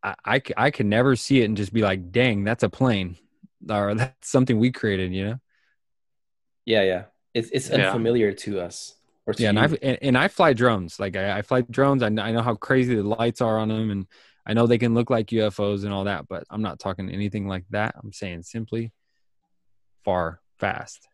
I 0.04 0.42
I 0.58 0.72
can 0.72 0.90
never 0.90 1.16
see 1.16 1.42
it 1.42 1.46
and 1.46 1.56
just 1.56 1.72
be 1.74 1.82
like, 1.82 2.12
dang, 2.12 2.44
that's 2.44 2.64
a 2.64 2.70
plane 2.70 3.18
or 3.70 3.94
that's 3.96 4.30
something 4.30 4.58
we 4.60 4.72
created, 4.72 5.14
you 5.14 5.26
know? 5.26 5.40
Yeah, 6.66 6.84
yeah. 6.84 7.04
It's 7.34 7.50
it's 7.52 7.70
Yeah. 7.70 7.86
unfamiliar 7.88 8.34
to 8.34 8.60
us. 8.62 8.96
Or 9.30 9.34
Yeah. 9.38 9.50
And. 9.50 9.60
I 9.60 9.66
and, 9.66 9.98
and 10.02 10.18
I 10.18 10.28
fly 10.28 10.54
drones. 10.54 11.00
Like 11.00 11.16
I, 11.16 11.40
I 11.40 11.42
fly 11.42 11.62
drones. 11.62 12.04
I 12.04 12.10
know, 12.10 12.24
I 12.24 12.32
know 12.32 12.42
how 12.42 12.56
crazy 12.56 12.96
the 12.96 13.04
lights 13.04 13.42
are 13.42 13.60
on 13.60 13.70
them, 13.70 13.92
and 13.92 14.08
I 14.46 14.54
know 14.54 14.66
they 14.66 14.78
can 14.78 14.94
look 14.94 15.10
like 15.10 15.28
UFOs 15.28 15.84
and 15.84 15.94
all 15.94 16.06
that. 16.06 16.28
But 16.28 16.44
I'm 16.50 16.62
not 16.62 16.80
talking 16.80 17.10
anything 17.10 17.48
like 17.48 17.66
that. 17.70 17.96
I'm 18.02 18.12
saying 18.12 18.44
simply 18.44 18.92
far, 20.04 20.42
fast, 20.58 21.08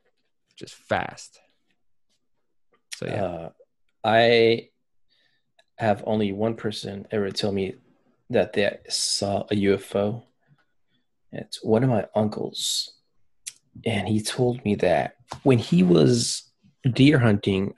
just 0.56 0.76
fast. 0.76 1.40
So 2.96 3.06
yeah. 3.08 3.24
Uh, 3.24 3.50
I 4.04 4.70
have 5.78 6.04
only 6.06 6.32
one 6.32 6.56
person 6.56 7.08
ever 7.12 7.32
tell 7.32 7.52
me 7.52 7.76
that 8.30 8.54
they 8.54 8.78
saw 8.88 9.42
a 9.52 9.56
UFO. 9.56 10.24
It's 11.32 11.64
one 11.64 11.84
of 11.84 11.90
my 11.90 12.06
uncles. 12.16 12.94
And 13.86 14.08
he 14.08 14.22
told 14.22 14.64
me 14.64 14.76
that 14.76 15.18
when 15.44 15.58
he 15.58 15.84
was 15.84 16.50
deer 16.94 17.20
hunting 17.20 17.74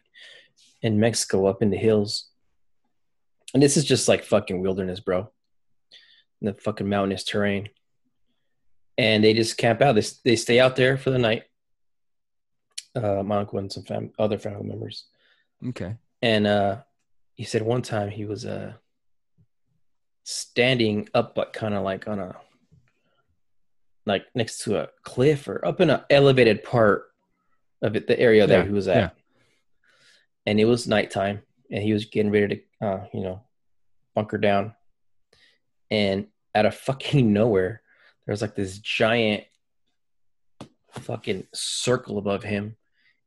in 0.88 1.00
Mexico 1.00 1.46
up 1.46 1.62
in 1.62 1.70
the 1.70 1.78
hills, 1.78 2.30
and 3.54 3.62
this 3.62 3.78
is 3.78 3.86
just 3.86 4.08
like 4.08 4.24
fucking 4.24 4.62
wilderness, 4.62 5.00
bro. 5.00 5.30
In 6.42 6.48
the 6.48 6.54
fucking 6.54 6.90
mountainous 6.90 7.24
terrain. 7.24 7.70
And 8.98 9.24
they 9.24 9.34
just 9.34 9.58
camp 9.58 9.82
out. 9.82 9.94
They, 9.94 10.06
they 10.24 10.36
stay 10.36 10.60
out 10.60 10.76
there 10.76 10.98
for 10.98 11.12
the 11.12 11.20
night. 11.20 11.44
Uh, 12.96 13.22
my 13.24 13.38
uncle 13.38 13.60
and 13.60 13.72
some 13.72 13.84
fam- 13.84 14.12
other 14.18 14.40
family 14.40 14.68
members 14.68 15.06
okay. 15.66 15.96
and 16.22 16.48
uh 16.48 16.78
he 17.36 17.44
said 17.44 17.62
one 17.62 17.82
time 17.82 18.10
he 18.10 18.26
was 18.26 18.46
uh 18.46 18.74
standing 20.24 21.08
up 21.14 21.36
but 21.36 21.54
kind 21.54 21.74
of 21.74 21.84
like 21.84 22.08
on 22.08 22.20
a 22.20 22.36
like 24.06 24.26
next 24.34 24.64
to 24.64 24.78
a 24.80 24.88
cliff 25.04 25.48
or 25.48 25.64
up 25.66 25.80
in 25.80 25.90
an 25.90 26.02
elevated 26.10 26.64
part 26.64 27.06
of 27.82 27.96
it 27.96 28.08
the 28.08 28.20
area 28.20 28.48
that 28.48 28.66
he 28.66 28.72
was 28.72 28.88
at 28.88 28.98
yeah. 28.98 29.10
And 30.48 30.60
it 30.60 30.66
was 30.66 30.88
nighttime 30.88 31.44
and 31.70 31.84
he 31.84 31.94
was 31.94 32.06
getting 32.06 32.32
ready 32.32 32.66
to 32.82 32.88
uh 32.88 33.06
you 33.14 33.22
know 33.22 33.44
bunker 34.16 34.40
down 34.40 34.74
and 35.92 36.26
out 36.56 36.66
of 36.66 36.74
fucking 36.88 37.32
nowhere 37.32 37.84
there 38.26 38.34
was 38.34 38.42
like 38.42 38.56
this 38.56 38.80
giant 38.80 39.44
fucking 40.92 41.46
circle 41.54 42.18
above 42.18 42.42
him 42.42 42.76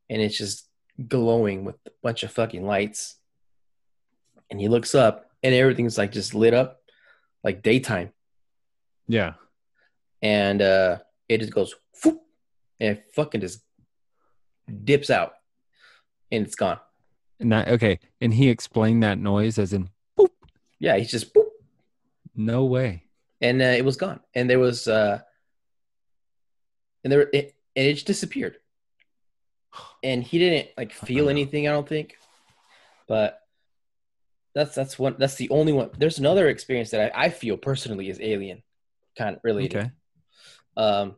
and 0.09 0.21
it's 0.21 0.37
just 0.37 0.67
glowing 1.07 1.63
with 1.63 1.75
a 1.87 1.91
bunch 2.03 2.23
of 2.23 2.31
fucking 2.31 2.65
lights. 2.65 3.15
And 4.49 4.59
he 4.59 4.67
looks 4.67 4.93
up 4.93 5.31
and 5.41 5.55
everything's 5.55 5.97
like 5.97 6.11
just 6.11 6.35
lit 6.35 6.53
up 6.53 6.81
like 7.43 7.63
daytime. 7.63 8.11
Yeah. 9.07 9.33
And 10.21 10.61
uh 10.61 10.97
it 11.29 11.39
just 11.39 11.53
goes 11.53 11.73
whoop, 12.03 12.21
and 12.79 12.97
it 12.97 13.05
fucking 13.15 13.41
just 13.41 13.61
dips 14.83 15.09
out 15.09 15.33
and 16.31 16.45
it's 16.45 16.55
gone. 16.55 16.79
And 17.41 17.51
that 17.51 17.67
okay. 17.69 17.99
And 18.21 18.33
he 18.33 18.49
explained 18.49 19.03
that 19.03 19.17
noise 19.17 19.57
as 19.57 19.73
in 19.73 19.89
Yeah, 20.79 20.97
he's 20.97 21.11
just 21.11 21.33
boop, 21.33 21.47
no 22.35 22.65
way. 22.65 23.03
and 23.41 23.61
uh, 23.61 23.65
it 23.65 23.83
was 23.83 23.97
gone. 23.97 24.19
And 24.35 24.49
there 24.49 24.59
was 24.59 24.87
uh 24.87 25.21
and 27.03 27.11
there 27.11 27.21
it, 27.33 27.55
and 27.75 27.87
it 27.87 27.93
just 27.93 28.07
disappeared. 28.07 28.57
And 30.03 30.23
he 30.23 30.39
didn't 30.39 30.69
like 30.77 30.91
feel 30.93 31.29
anything, 31.29 31.67
I 31.67 31.71
don't 31.71 31.87
think. 31.87 32.17
But 33.07 33.39
that's 34.55 34.73
that's 34.75 34.97
one 34.99 35.15
that's 35.19 35.35
the 35.35 35.49
only 35.49 35.73
one. 35.73 35.91
There's 35.97 36.19
another 36.19 36.47
experience 36.49 36.89
that 36.91 37.11
I, 37.15 37.25
I 37.25 37.29
feel 37.29 37.55
personally 37.57 38.09
is 38.09 38.19
alien 38.19 38.63
kind 39.17 39.35
of 39.35 39.41
related. 39.43 39.77
Okay. 39.77 39.91
Um, 40.77 41.15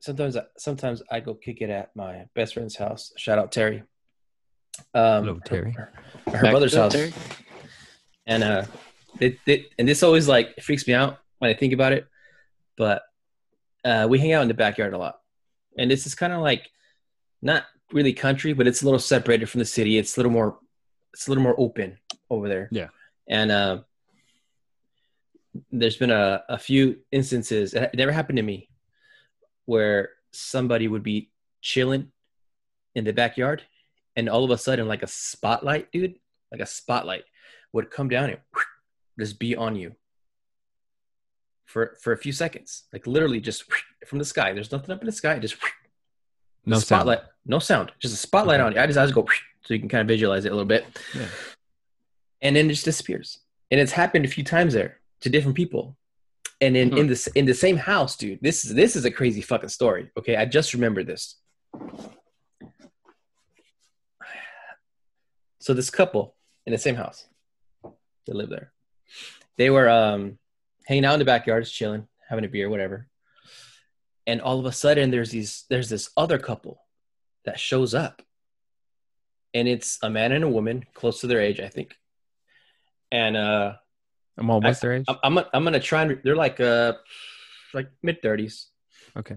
sometimes, 0.00 0.36
I, 0.36 0.42
sometimes 0.58 1.02
I 1.10 1.20
go 1.20 1.34
kick 1.34 1.60
it 1.62 1.70
at 1.70 1.94
my 1.96 2.26
best 2.34 2.54
friend's 2.54 2.76
house. 2.76 3.12
Shout 3.16 3.38
out 3.38 3.50
Terry. 3.52 3.82
Um, 4.94 5.24
Hello, 5.24 5.40
Terry. 5.44 5.72
Her, 5.72 5.92
her 6.26 6.32
Back 6.32 6.50
brother's 6.50 6.74
house, 6.74 6.92
Terry? 6.92 7.12
and 8.26 8.42
uh, 8.44 8.64
they, 9.18 9.38
they, 9.46 9.66
and 9.78 9.88
this 9.88 10.02
always 10.02 10.28
like 10.28 10.56
freaks 10.60 10.86
me 10.86 10.94
out 10.94 11.18
when 11.38 11.50
I 11.50 11.54
think 11.54 11.72
about 11.72 11.92
it. 11.92 12.06
But 12.76 13.02
uh, 13.84 14.06
we 14.10 14.18
hang 14.18 14.32
out 14.32 14.42
in 14.42 14.48
the 14.48 14.54
backyard 14.54 14.92
a 14.92 14.98
lot, 14.98 15.20
and 15.78 15.90
this 15.90 16.06
is 16.06 16.14
kind 16.14 16.32
of 16.32 16.40
like 16.40 16.68
not 17.42 17.64
really 17.92 18.12
country, 18.12 18.52
but 18.52 18.66
it's 18.66 18.82
a 18.82 18.84
little 18.84 18.98
separated 19.00 19.48
from 19.48 19.60
the 19.60 19.64
city. 19.64 19.96
It's 19.98 20.16
a 20.16 20.20
little 20.20 20.32
more, 20.32 20.58
it's 21.12 21.26
a 21.26 21.30
little 21.30 21.42
more 21.42 21.54
open 21.58 21.98
over 22.28 22.48
there. 22.48 22.68
Yeah. 22.72 22.88
and 23.28 23.50
uh, 23.52 23.78
there's 25.70 25.96
been 25.96 26.10
a, 26.10 26.42
a 26.48 26.58
few 26.58 26.98
instances 27.12 27.72
it 27.72 27.94
never 27.94 28.12
happened 28.12 28.36
to 28.36 28.42
me 28.42 28.68
where 29.64 30.10
somebody 30.32 30.86
would 30.86 31.02
be 31.02 31.30
chilling 31.62 32.10
in 32.94 33.04
the 33.04 33.12
backyard 33.12 33.62
and 34.16 34.28
all 34.28 34.44
of 34.44 34.50
a 34.50 34.58
sudden 34.58 34.88
like 34.88 35.02
a 35.02 35.06
spotlight 35.06 35.92
dude 35.92 36.14
like 36.50 36.60
a 36.60 36.66
spotlight 36.66 37.24
would 37.72 37.90
come 37.90 38.08
down 38.08 38.30
and 38.30 38.38
just 39.18 39.38
be 39.38 39.54
on 39.56 39.76
you 39.76 39.92
for 41.66 41.96
for 42.00 42.12
a 42.12 42.16
few 42.16 42.32
seconds. 42.32 42.84
Like 42.92 43.06
literally 43.06 43.40
just 43.40 43.64
from 44.06 44.18
the 44.18 44.24
sky. 44.24 44.52
There's 44.52 44.72
nothing 44.72 44.92
up 44.92 45.00
in 45.00 45.06
the 45.06 45.12
sky. 45.12 45.38
Just 45.38 45.56
No 46.64 46.78
spotlight 46.78 47.18
sound. 47.18 47.30
no 47.44 47.58
sound. 47.58 47.92
Just 47.98 48.14
a 48.14 48.16
spotlight 48.16 48.60
Okay. 48.60 48.66
on 48.66 48.72
you. 48.74 48.80
I 48.80 48.86
just 48.86 48.98
I 48.98 49.04
just 49.04 49.14
go 49.14 49.26
so 49.64 49.74
you 49.74 49.80
can 49.80 49.88
kind 49.88 50.00
of 50.00 50.08
visualize 50.08 50.44
it 50.44 50.52
a 50.52 50.54
little 50.54 50.66
bit. 50.66 50.86
Yeah. 51.14 51.26
and 52.40 52.56
then 52.56 52.66
it 52.66 52.70
just 52.70 52.84
disappears. 52.84 53.40
And 53.70 53.80
it's 53.80 53.92
happened 53.92 54.24
a 54.24 54.28
few 54.28 54.44
times 54.44 54.74
there 54.74 55.00
to 55.20 55.28
different 55.28 55.56
people. 55.56 55.96
And 56.60 56.76
in, 56.76 56.96
in 56.96 57.04
hmm. 57.04 57.08
this 57.08 57.26
in 57.28 57.44
the 57.44 57.52
same 57.52 57.76
house 57.76 58.16
dude 58.16 58.38
this 58.40 58.64
is 58.64 58.74
this 58.74 58.96
is 58.96 59.04
a 59.04 59.10
crazy 59.10 59.42
fucking 59.42 59.68
story 59.68 60.10
okay? 60.18 60.36
I 60.36 60.46
just 60.46 60.72
remembered 60.72 61.06
this 61.06 61.36
so 65.66 65.74
this 65.74 65.90
couple 65.90 66.24
in 66.66 66.72
the 66.72 66.78
same 66.86 66.94
house 66.94 67.26
they 68.26 68.32
live 68.40 68.48
there 68.50 68.68
they 69.58 69.68
were 69.68 69.88
um 69.88 70.38
hanging 70.86 71.04
out 71.04 71.14
in 71.14 71.18
the 71.18 71.24
backyard 71.34 71.64
just 71.64 71.74
chilling 71.74 72.06
having 72.28 72.44
a 72.44 72.48
beer 72.48 72.70
whatever 72.70 73.08
and 74.28 74.40
all 74.40 74.58
of 74.60 74.66
a 74.66 74.70
sudden 74.72 75.10
there's 75.10 75.30
these 75.32 75.64
there's 75.70 75.88
this 75.88 76.10
other 76.16 76.38
couple 76.38 76.78
that 77.44 77.58
shows 77.58 77.94
up 77.94 78.22
and 79.54 79.66
it's 79.66 79.98
a 80.02 80.10
man 80.10 80.30
and 80.30 80.44
a 80.44 80.48
woman 80.58 80.84
close 80.94 81.20
to 81.20 81.26
their 81.26 81.40
age 81.40 81.58
i 81.60 81.68
think 81.68 81.96
and 83.10 83.36
uh 83.36 83.72
I'm 84.38 84.50
all 84.50 84.60
what's 84.60 84.80
their 84.80 84.92
age? 84.92 85.04
I'm 85.08 85.18
I'm, 85.24 85.34
gonna- 85.34 85.50
I'm 85.54 85.64
gonna 85.64 85.80
try 85.80 86.02
and 86.02 86.20
they're 86.22 86.36
like 86.46 86.60
uh 86.60 86.92
like 87.74 87.88
mid 88.02 88.20
thirties, 88.22 88.68
Okay. 89.16 89.36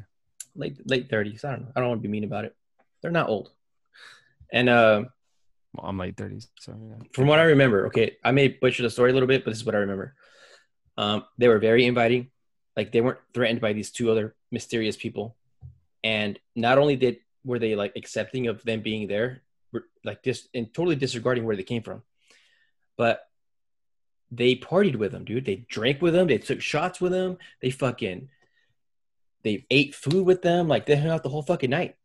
late 0.55 0.75
late 0.85 1.09
thirties. 1.09 1.43
I 1.45 1.51
don't 1.51 1.61
know. 1.63 1.71
I 1.75 1.79
don't 1.79 1.89
want 1.89 1.99
to 2.01 2.07
be 2.07 2.11
mean 2.11 2.25
about 2.25 2.43
it. 2.45 2.53
They're 3.01 3.17
not 3.19 3.29
old. 3.29 3.47
And 4.51 4.67
uh, 4.67 5.03
Well, 5.73 5.85
I'm 5.87 5.97
late 5.97 6.15
30s. 6.15 6.47
So 6.59 6.75
yeah. 6.81 6.95
from 7.13 7.27
what 7.27 7.39
I 7.39 7.43
remember, 7.43 7.87
okay, 7.87 8.17
I 8.23 8.31
may 8.31 8.47
butcher 8.47 8.83
the 8.83 8.89
story 8.89 9.11
a 9.11 9.13
little 9.13 9.27
bit, 9.27 9.43
but 9.43 9.51
this 9.51 9.59
is 9.59 9.65
what 9.65 9.75
I 9.75 9.79
remember. 9.79 10.15
Um, 10.97 11.25
they 11.37 11.47
were 11.47 11.59
very 11.59 11.85
inviting. 11.85 12.31
Like 12.75 12.91
they 12.91 13.01
weren't 13.01 13.19
threatened 13.33 13.61
by 13.61 13.73
these 13.73 13.91
two 13.91 14.09
other 14.11 14.35
mysterious 14.51 14.95
people, 14.95 15.35
and 16.03 16.39
not 16.55 16.77
only 16.77 16.95
did 16.95 17.17
were 17.43 17.59
they 17.59 17.75
like 17.75 17.93
accepting 17.95 18.47
of 18.47 18.63
them 18.63 18.81
being 18.81 19.07
there, 19.07 19.41
like 20.03 20.23
this 20.23 20.47
and 20.53 20.73
totally 20.73 20.95
disregarding 20.95 21.45
where 21.45 21.55
they 21.55 21.63
came 21.63 21.83
from, 21.83 22.03
but 22.97 23.21
they 24.31 24.55
partied 24.55 24.95
with 24.95 25.11
them, 25.11 25.25
dude. 25.25 25.45
They 25.45 25.65
drank 25.69 26.01
with 26.01 26.13
them. 26.13 26.27
They 26.27 26.37
took 26.37 26.61
shots 26.61 27.01
with 27.01 27.11
them. 27.11 27.37
They 27.61 27.71
fucking 27.71 28.29
they 29.43 29.65
ate 29.69 29.95
food 29.95 30.25
with 30.25 30.41
them. 30.41 30.67
Like 30.67 30.85
they 30.85 30.95
hung 30.95 31.09
out 31.09 31.23
the 31.23 31.29
whole 31.29 31.43
fucking 31.43 31.69
night 31.69 31.95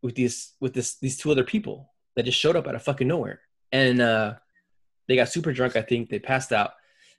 with 0.00 0.14
these 0.14 0.54
with 0.60 0.74
this 0.74 0.96
these 0.98 1.18
two 1.18 1.30
other 1.30 1.44
people 1.44 1.90
that 2.18 2.24
just 2.24 2.40
showed 2.40 2.56
up 2.56 2.66
out 2.66 2.74
of 2.74 2.82
fucking 2.82 3.06
nowhere. 3.06 3.38
And 3.70 4.00
uh 4.00 4.34
they 5.06 5.14
got 5.14 5.28
super 5.28 5.52
drunk, 5.52 5.76
I 5.76 5.82
think. 5.82 6.10
They 6.10 6.18
passed 6.18 6.52
out 6.52 6.72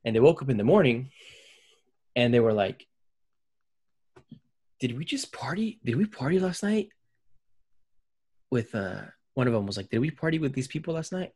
and 0.04 0.14
they 0.14 0.20
woke 0.20 0.42
up 0.42 0.50
in 0.50 0.58
the 0.58 0.66
morning 0.66 1.10
and 2.18 2.34
they 2.34 2.42
were 2.42 2.52
like, 2.52 2.86
Did 4.82 4.98
we 4.98 5.06
just 5.06 5.32
party? 5.32 5.80
Did 5.86 5.96
we 5.96 6.06
party 6.06 6.38
last 6.38 6.64
night? 6.64 6.90
With 8.52 8.76
uh 8.76 9.04
one 9.36 9.48
of 9.48 9.54
them 9.54 9.66
was 9.66 9.78
like, 9.78 9.90
Did 9.90 10.00
we 10.00 10.12
party 10.12 10.38
with 10.38 10.52
these 10.54 10.68
people 10.68 10.96
last 10.96 11.14
night? 11.14 11.32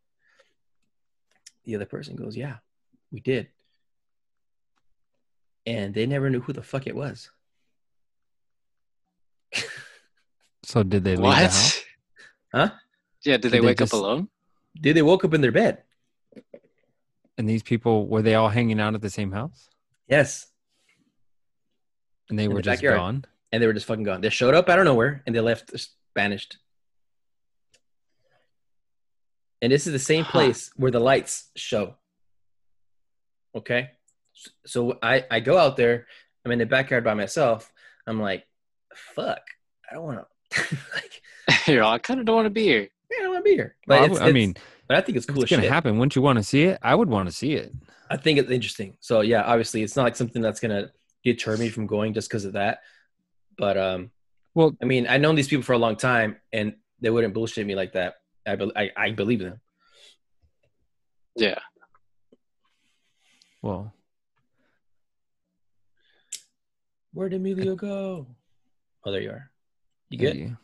The 1.63 1.76
other 1.76 1.86
person 1.86 2.17
goes, 2.17 2.36
Yeah, 2.36 2.58
we 3.13 3.21
did. 3.21 3.47
And 5.65 5.93
they 5.93 6.06
never 6.06 6.30
knew 6.30 6.41
who 6.41 6.52
the 6.52 6.62
fuck 6.62 6.86
it 6.86 6.97
was. 6.97 7.32
So 10.65 10.84
did 10.84 11.06
they 11.06 11.15
leave 11.15 11.30
the 11.30 11.36
house? 11.36 11.84
What? 12.52 12.69
Huh? 12.69 12.76
Yeah, 13.25 13.38
did 13.38 13.51
they 13.51 13.59
they 13.59 13.62
wake 13.62 13.77
just- 13.79 13.93
up 13.93 13.99
alone? 13.99 14.29
Did 14.79 14.95
they 14.95 15.01
woke 15.01 15.23
up 15.23 15.33
in 15.33 15.41
their 15.41 15.51
bed? 15.51 15.83
And 17.38 17.47
these 17.47 17.63
people 17.63 18.07
were 18.07 18.21
they 18.21 18.36
all 18.36 18.49
hanging 18.49 18.79
out 18.79 18.95
at 18.95 19.01
the 19.01 19.09
same 19.09 19.31
house? 19.31 19.69
Yes. 20.07 20.47
And 22.29 22.38
they 22.39 22.45
In 22.45 22.49
were 22.51 22.57
the 22.57 22.62
just 22.63 22.81
backyard. 22.81 22.97
gone. 22.97 23.25
and 23.51 23.62
they 23.62 23.67
were 23.67 23.73
just 23.73 23.86
fucking 23.86 24.03
gone. 24.03 24.21
They 24.21 24.29
showed 24.29 24.55
up 24.55 24.67
out 24.69 24.79
of 24.79 24.86
nowhere 24.86 25.21
and 25.25 25.36
they 25.36 25.39
left 25.41 25.69
just 25.71 25.91
vanished. 26.15 26.57
and 29.62 29.71
this 29.71 29.88
is 29.88 29.93
the 29.93 29.99
same 29.99 30.25
place 30.25 30.71
where 30.75 30.91
the 30.91 30.99
lights 30.99 31.49
show. 31.55 31.95
Okay, 33.55 33.91
so 34.65 34.97
I 35.01 35.25
I 35.29 35.39
go 35.39 35.57
out 35.57 35.77
there. 35.77 36.07
I'm 36.45 36.51
in 36.51 36.59
the 36.59 36.65
backyard 36.65 37.03
by 37.03 37.13
myself. 37.13 37.71
I'm 38.07 38.19
like, 38.19 38.45
fuck, 38.93 39.41
I 39.89 39.93
don't 39.93 40.03
want 40.03 40.25
to. 40.51 40.77
like, 40.95 41.21
You're 41.67 41.83
all, 41.83 41.93
I 41.93 41.99
kind 41.99 42.19
of 42.19 42.25
don't 42.25 42.36
want 42.36 42.47
to 42.47 42.49
be 42.49 42.63
here. 42.63 42.89
To 43.43 43.49
be 43.49 43.56
here. 43.56 43.75
But 43.88 43.93
Well, 43.93 44.01
I 44.01 44.06
it's- 44.06 44.17
it's- 44.19 44.34
mean, 44.34 44.56
but 44.88 44.97
I 44.97 45.01
think 45.01 45.17
it's 45.17 45.25
cool 45.25 45.41
it's 45.43 45.49
gonna 45.49 45.63
shit. 45.63 45.71
happen. 45.71 45.97
Wouldn't 45.97 46.15
you 46.15 46.21
want 46.21 46.38
to 46.39 46.43
see 46.43 46.63
it? 46.63 46.79
I 46.82 46.95
would 46.95 47.10
want 47.10 47.27
to 47.29 47.36
see 47.36 47.53
it. 47.53 47.71
I 48.10 48.17
think 48.17 48.39
it's 48.39 48.51
interesting. 48.51 48.97
So 48.99 49.21
yeah, 49.21 49.43
obviously, 49.43 49.82
it's 49.84 49.95
not 49.95 50.03
like 50.03 50.15
something 50.15 50.41
that's 50.41 50.60
gonna 50.60 50.91
deter 51.23 51.58
me 51.58 51.69
from 51.69 51.88
going 51.88 52.13
just 52.13 52.29
because 52.29 52.45
of 52.45 52.53
that. 52.53 52.79
But 53.58 53.77
um, 53.77 54.12
Well, 54.56 54.75
I 54.82 54.86
mean, 54.86 55.08
I've 55.08 55.21
known 55.21 55.36
these 55.36 55.47
people 55.47 55.63
for 55.63 55.73
a 55.73 55.77
long 55.79 55.95
time, 55.95 56.38
and 56.51 56.75
they 56.99 57.10
wouldn't 57.10 57.34
bullshit 57.34 57.65
me 57.65 57.73
like 57.75 57.93
that. 57.93 58.15
I 58.45 58.56
be- 58.56 58.71
I, 58.75 58.91
I 58.95 59.12
believe 59.12 59.39
them. 59.39 59.60
Yeah. 61.36 61.60
well, 63.62 63.93
Where'd 67.13 67.34
Emilio 67.34 67.75
go? 67.75 68.27
Oh, 69.06 69.12
there 69.12 69.21
you 69.21 69.29
are. 69.32 69.51
You 70.10 70.17
good? 70.17 70.58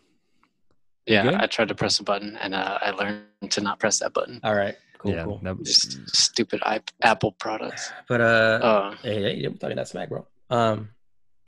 Yeah. 1.09 1.23
Yeah. 1.23 1.31
good? 1.31 1.41
I 1.41 1.47
tried 1.47 1.67
to 1.69 1.75
press 1.75 1.99
a 1.99 2.03
button 2.03 2.37
and 2.37 2.53
uh, 2.53 2.77
I 2.81 2.91
learned 2.91 3.23
to 3.49 3.61
not 3.61 3.79
press 3.79 3.99
that 3.99 4.13
button. 4.13 4.39
All 4.43 4.55
right. 4.55 4.75
Cool. 4.99 5.11
yeah, 5.13 5.23
Cool. 5.23 5.39
that- 5.43 5.63
Just 5.63 5.97
stupid 6.15 6.59
I- 6.63 6.81
Apple 7.01 7.31
products. 7.33 7.91
But 8.07 8.21
uh, 8.21 8.59
Oh, 8.61 8.95
hey, 9.01 9.39
hey, 9.39 9.45
I'm 9.45 9.57
talking 9.57 9.77
that 9.77 9.87
smack, 9.87 10.09
bro. 10.09 10.27
Um, 10.49 10.89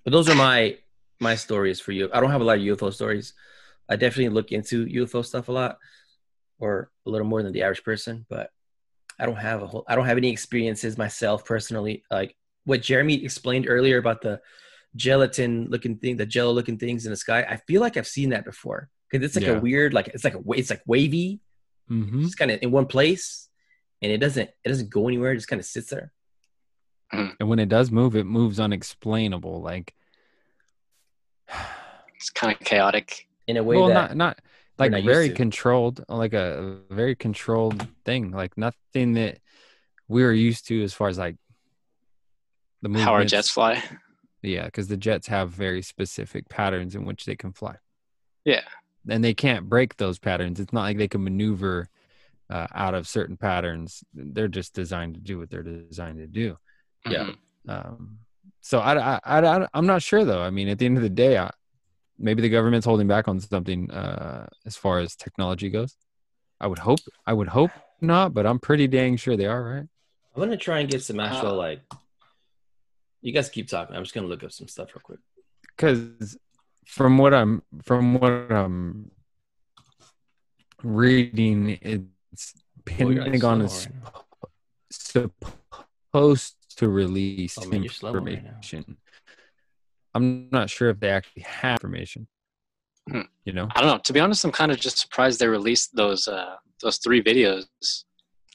but 0.03 0.11
those 0.11 0.27
are 0.29 0.35
my 0.35 0.77
my 1.19 1.35
stories 1.35 1.79
for 1.79 1.91
you. 1.91 2.09
I 2.13 2.19
don't 2.19 2.31
have 2.31 2.41
a 2.41 2.43
lot 2.43 2.57
of 2.57 2.63
UFO 2.63 2.91
stories. 2.93 3.33
I 3.89 3.95
definitely 3.95 4.29
look 4.29 4.51
into 4.51 4.85
UFO 4.87 5.23
stuff 5.23 5.49
a 5.49 5.51
lot, 5.51 5.77
or 6.59 6.89
a 7.05 7.09
little 7.09 7.27
more 7.27 7.43
than 7.43 7.51
the 7.53 7.61
average 7.63 7.83
person. 7.83 8.25
But 8.29 8.49
I 9.19 9.25
don't 9.27 9.35
have 9.35 9.61
a 9.61 9.67
whole. 9.67 9.83
I 9.87 9.95
don't 9.95 10.05
have 10.07 10.17
any 10.17 10.31
experiences 10.31 10.97
myself 10.97 11.45
personally. 11.45 12.03
Like 12.09 12.35
what 12.65 12.81
Jeremy 12.81 13.23
explained 13.23 13.65
earlier 13.67 13.97
about 13.99 14.21
the 14.21 14.39
gelatin 14.95 15.67
looking 15.69 15.97
thing, 15.97 16.17
the 16.17 16.25
jello 16.25 16.51
looking 16.53 16.77
things 16.77 17.05
in 17.05 17.11
the 17.11 17.17
sky. 17.17 17.45
I 17.47 17.57
feel 17.57 17.81
like 17.81 17.97
I've 17.97 18.07
seen 18.07 18.29
that 18.31 18.45
before 18.45 18.89
because 19.11 19.25
it's 19.25 19.35
like 19.35 19.45
Yeah. 19.45 19.57
a 19.57 19.59
weird, 19.59 19.93
like 19.93 20.07
it's 20.09 20.23
like 20.23 20.35
a 20.35 20.39
wa- 20.39 20.55
it's 20.57 20.69
like 20.69 20.81
wavy. 20.85 21.39
Mhm. 21.89 22.23
It's 22.25 22.35
kind 22.35 22.51
of 22.51 22.59
in 22.61 22.71
one 22.71 22.85
place, 22.87 23.49
and 24.01 24.11
it 24.11 24.19
doesn't 24.19 24.49
it 24.63 24.69
doesn't 24.69 24.89
go 24.89 25.07
anywhere. 25.07 25.33
It 25.33 25.35
just 25.37 25.47
kind 25.47 25.59
of 25.59 25.65
sits 25.65 25.89
there. 25.89 26.11
And 27.11 27.49
when 27.49 27.59
it 27.59 27.67
does 27.67 27.91
move, 27.91 28.15
it 28.15 28.23
moves 28.23 28.57
unexplainable. 28.57 29.61
Like, 29.61 29.93
it's 32.15 32.29
kind 32.29 32.53
of 32.53 32.59
chaotic. 32.65 33.27
in 33.47 33.57
a 33.57 33.63
way 33.63 33.75
well, 33.75 33.87
that 33.89 34.15
not 34.15 34.17
not 34.17 34.39
like 34.77 34.91
not 34.91 35.03
very 35.03 35.29
controlled, 35.29 36.05
like 36.07 36.33
a, 36.33 36.79
a 36.89 36.93
very 36.95 37.15
controlled 37.15 37.85
thing. 38.05 38.31
Like 38.31 38.57
nothing 38.57 39.13
that 39.13 39.39
we 40.07 40.23
were 40.23 40.31
used 40.31 40.67
to 40.67 40.81
as 40.83 40.93
far 40.93 41.07
as 41.09 41.17
like 41.17 41.35
the 42.81 42.89
How 42.99 43.13
our 43.13 43.25
jets 43.25 43.49
fly. 43.49 43.83
Yeah, 44.41 44.65
because 44.65 44.87
the 44.87 44.97
jets 44.97 45.27
have 45.27 45.51
very 45.51 45.81
specific 45.81 46.47
patterns 46.49 46.95
in 46.95 47.05
which 47.05 47.25
they 47.25 47.35
can 47.35 47.51
fly. 47.53 47.75
Yeah. 48.45 48.63
And 49.09 49.23
they 49.23 49.33
can't 49.33 49.67
break 49.67 49.97
those 49.97 50.19
patterns. 50.19 50.59
It's 50.59 50.73
not 50.73 50.83
like 50.83 50.97
they 50.97 51.07
can 51.07 51.23
maneuver 51.23 51.87
uh, 52.49 52.67
out 52.73 52.93
of 52.93 53.07
certain 53.07 53.37
patterns. 53.37 54.03
They're 54.13 54.47
just 54.47 54.73
designed 54.73 55.15
to 55.15 55.21
do 55.21 55.39
what 55.39 55.49
they're 55.49 55.63
designed 55.63 56.17
to 56.17 56.27
do. 56.27 56.57
Yeah. 57.09 57.29
Mhm. 57.29 57.35
Um, 57.69 58.19
so 58.59 58.79
I, 58.79 59.15
I, 59.15 59.19
I, 59.25 59.67
I'm 59.73 59.87
not 59.87 60.01
sure 60.03 60.25
though. 60.25 60.41
I 60.41 60.49
mean, 60.49 60.67
at 60.67 60.77
the 60.77 60.85
end 60.85 60.97
of 60.97 61.03
the 61.03 61.09
day, 61.09 61.37
I, 61.37 61.49
maybe 62.19 62.41
the 62.41 62.49
government's 62.49 62.85
holding 62.85 63.07
back 63.07 63.27
on 63.27 63.39
something 63.39 63.89
uh, 63.89 64.47
as 64.65 64.75
far 64.75 64.99
as 64.99 65.15
technology 65.15 65.69
goes. 65.69 65.95
I 66.59 66.67
would 66.67 66.79
hope. 66.79 66.99
I 67.25 67.33
would 67.33 67.47
hope 67.47 67.71
not, 68.01 68.33
but 68.33 68.45
I'm 68.45 68.59
pretty 68.59 68.87
dang 68.87 69.17
sure 69.17 69.35
they 69.35 69.47
are. 69.47 69.63
Right? 69.63 69.87
I'm 70.35 70.41
gonna 70.41 70.57
try 70.57 70.79
and 70.79 70.89
get 70.89 71.01
some 71.01 71.19
actual 71.19 71.51
Uh, 71.51 71.55
like. 71.55 71.81
You 73.21 73.31
guys 73.31 73.49
keep 73.49 73.67
talking. 73.67 73.95
I'm 73.95 74.03
just 74.03 74.13
gonna 74.13 74.27
look 74.27 74.43
up 74.43 74.51
some 74.51 74.67
stuff 74.67 74.89
real 74.95 75.01
quick. 75.03 75.19
Because 75.75 76.37
from 76.85 77.17
what 77.17 77.33
I'm 77.33 77.63
from 77.83 78.15
what 78.15 78.51
I'm 78.51 79.11
reading, 80.83 81.77
it's 81.81 82.53
Pentagon 82.85 83.59
slow 83.59 83.65
is 83.65 83.87
right 85.15 85.31
supposed 86.11 86.55
to 86.77 86.89
release 86.89 87.57
Oh, 87.59 87.67
man, 87.67 87.83
you're 87.83 87.91
right 88.11 88.15
information. 88.15 88.97
I'm 90.13 90.49
not 90.51 90.69
sure 90.69 90.89
if 90.89 90.99
they 90.99 91.09
actually 91.09 91.43
have 91.43 91.77
information. 91.77 92.27
Hmm. 93.09 93.21
You 93.45 93.53
know, 93.53 93.67
I 93.75 93.81
don't 93.81 93.89
know. 93.89 93.99
To 94.03 94.13
be 94.13 94.19
honest, 94.19 94.43
I'm 94.43 94.51
kind 94.51 94.71
of 94.71 94.79
just 94.79 94.97
surprised 94.99 95.39
they 95.39 95.47
released 95.47 95.95
those 95.95 96.27
uh, 96.27 96.55
those 96.81 96.97
three 96.97 97.23
videos 97.23 97.65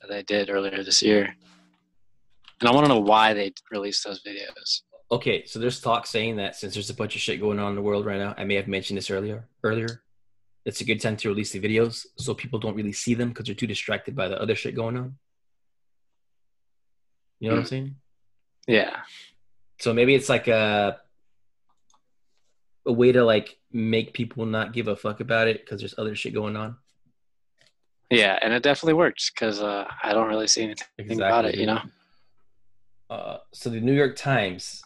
that 0.01 0.09
they 0.09 0.23
did 0.23 0.51
earlier 0.51 0.85
this 0.85 1.03
year, 1.03 1.35
and 2.61 2.69
I 2.69 2.73
want 2.73 2.85
to 2.87 2.89
know 2.89 3.01
why 3.01 3.33
they 3.33 3.53
released 3.71 4.05
those 4.05 4.23
videos. 4.23 4.83
Okay, 5.11 5.45
so 5.47 5.59
there's 5.61 5.81
talk 5.81 6.07
saying 6.07 6.37
that 6.37 6.57
since 6.57 6.75
there's 6.75 6.91
a 6.91 6.95
bunch 6.95 7.15
of 7.15 7.21
shit 7.21 7.41
going 7.41 7.61
on 7.61 7.71
in 7.71 7.75
the 7.77 7.83
world 7.83 8.05
right 8.07 8.19
now, 8.19 8.35
I 8.37 8.45
may 8.45 8.57
have 8.57 8.67
mentioned 8.67 8.97
this 8.97 9.11
earlier. 9.11 9.47
Earlier, 9.63 10.03
it's 10.65 10.81
a 10.81 10.85
good 10.85 11.01
time 11.01 11.17
to 11.19 11.29
release 11.29 11.53
the 11.53 11.61
videos 11.61 12.07
so 12.17 12.35
people 12.35 12.59
don't 12.59 12.75
really 12.75 12.93
see 12.93 13.15
them 13.15 13.29
because 13.29 13.47
they're 13.47 13.55
too 13.55 13.69
distracted 13.69 14.17
by 14.17 14.27
the 14.27 14.41
other 14.41 14.57
shit 14.57 14.75
going 14.75 14.97
on. 14.97 15.17
You 17.39 17.51
know 17.51 17.57
what 17.57 17.61
I'm 17.61 17.67
saying? 17.67 17.97
Yeah, 18.67 18.97
So 19.79 19.93
maybe 19.95 20.15
it's 20.17 20.29
like 20.29 20.49
a 20.49 20.99
a 22.85 22.93
way 22.93 23.13
to 23.13 23.25
like 23.25 23.59
make 23.73 24.13
people 24.13 24.47
not 24.47 24.73
give 24.73 24.89
a 24.89 24.97
fuck 24.97 25.21
about 25.21 25.47
it 25.47 25.61
because 25.65 25.81
there's 25.81 25.95
other 25.99 26.17
shit 26.17 26.35
going 26.35 26.57
on. 26.57 26.77
yeah, 28.11 28.39
and 28.43 28.53
it 28.53 28.63
definitely 28.63 28.95
works 28.95 29.31
because 29.31 29.61
uh, 29.61 29.85
I 30.03 30.13
don't 30.13 30.29
really 30.29 30.47
see 30.49 30.63
anything 30.99 31.21
about 31.21 31.45
it. 31.45 31.57
You 31.57 31.67
know, 31.67 31.81
Uh, 33.11 33.39
so 33.53 33.71
the 33.71 33.81
New 33.81 33.93
York 33.93 34.17
Times 34.17 34.83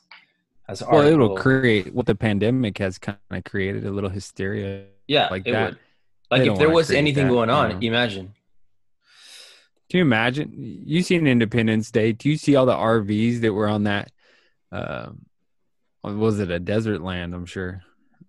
an 0.79 0.89
well, 0.91 0.99
article. 0.99 1.25
it'll 1.25 1.37
create 1.37 1.95
what 1.95 2.07
the 2.07 2.15
pandemic 2.15 2.79
has 2.79 2.99
kind 2.99 3.19
of 3.31 3.45
created 3.45 3.85
a 3.85 3.91
little 3.91 4.11
hysteria. 4.11 4.85
yeah, 5.07 5.29
like 5.31 5.45
that. 5.45 5.71
would. 5.71 5.79
Like 6.31 6.43
They 6.43 6.51
if 6.51 6.59
there 6.59 6.71
was 6.71 6.91
anything 6.91 7.27
that, 7.27 7.33
going 7.33 7.51
on, 7.51 7.83
you 7.83 7.91
know. 7.91 7.97
imagine. 7.97 8.35
Can 9.91 9.99
you 9.99 10.03
imagine? 10.03 10.83
You 10.87 11.03
seen 11.03 11.27
Independence 11.27 11.91
Day? 11.91 12.13
Do 12.13 12.29
you 12.29 12.37
see 12.37 12.55
all 12.55 12.67
the 12.67 12.75
RVs 12.75 13.41
that 13.41 13.53
were 13.53 13.67
on 13.69 13.85
that? 13.85 14.13
Um, 14.71 15.27
was 16.05 16.39
it 16.39 16.51
a 16.51 16.61
desert 16.61 17.01
land? 17.01 17.35
I'm 17.35 17.47
sure. 17.47 17.83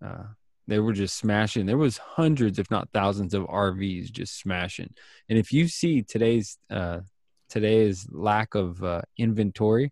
Uh, 0.03 0.23
they 0.67 0.79
were 0.79 0.93
just 0.93 1.17
smashing. 1.17 1.65
There 1.67 1.77
was 1.77 1.97
hundreds, 1.97 2.57
if 2.57 2.71
not 2.71 2.89
thousands, 2.93 3.33
of 3.33 3.43
RVs 3.43 4.11
just 4.11 4.39
smashing. 4.39 4.93
And 5.29 5.37
if 5.37 5.53
you 5.53 5.67
see 5.67 6.01
today's 6.01 6.57
uh, 6.69 7.01
today's 7.49 8.07
lack 8.09 8.55
of 8.55 8.83
uh, 8.83 9.01
inventory 9.17 9.91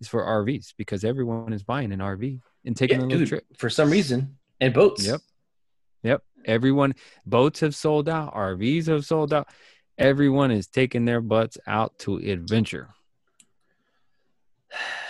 is 0.00 0.08
for 0.08 0.22
RVs 0.24 0.74
because 0.76 1.04
everyone 1.04 1.52
is 1.52 1.62
buying 1.62 1.92
an 1.92 2.00
RV 2.00 2.40
and 2.64 2.76
taking 2.76 2.98
Yeah, 3.00 3.04
a 3.04 3.06
little 3.06 3.18
dude, 3.20 3.28
trip. 3.28 3.44
for 3.56 3.70
some 3.70 3.90
reason, 3.90 4.36
and 4.60 4.72
boats. 4.74 5.06
Yep. 5.06 5.20
Yep. 6.02 6.22
Everyone, 6.44 6.94
boats 7.24 7.60
have 7.60 7.74
sold 7.74 8.08
out, 8.08 8.34
RVs 8.34 8.86
have 8.86 9.04
sold 9.04 9.32
out. 9.32 9.48
Everyone 9.98 10.50
is 10.50 10.66
taking 10.66 11.04
their 11.04 11.20
butts 11.20 11.58
out 11.66 11.98
to 12.00 12.16
adventure. 12.18 12.90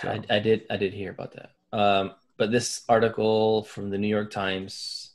So- 0.01 0.09
I, 0.09 0.35
I 0.35 0.39
did. 0.39 0.63
I 0.69 0.77
did 0.77 0.93
hear 0.93 1.09
about 1.11 1.33
that. 1.33 1.51
Um, 1.77 2.11
but 2.37 2.51
this 2.51 2.83
article 2.87 3.63
from 3.63 3.89
the 3.89 3.97
New 3.97 4.07
York 4.07 4.29
Times, 4.31 5.11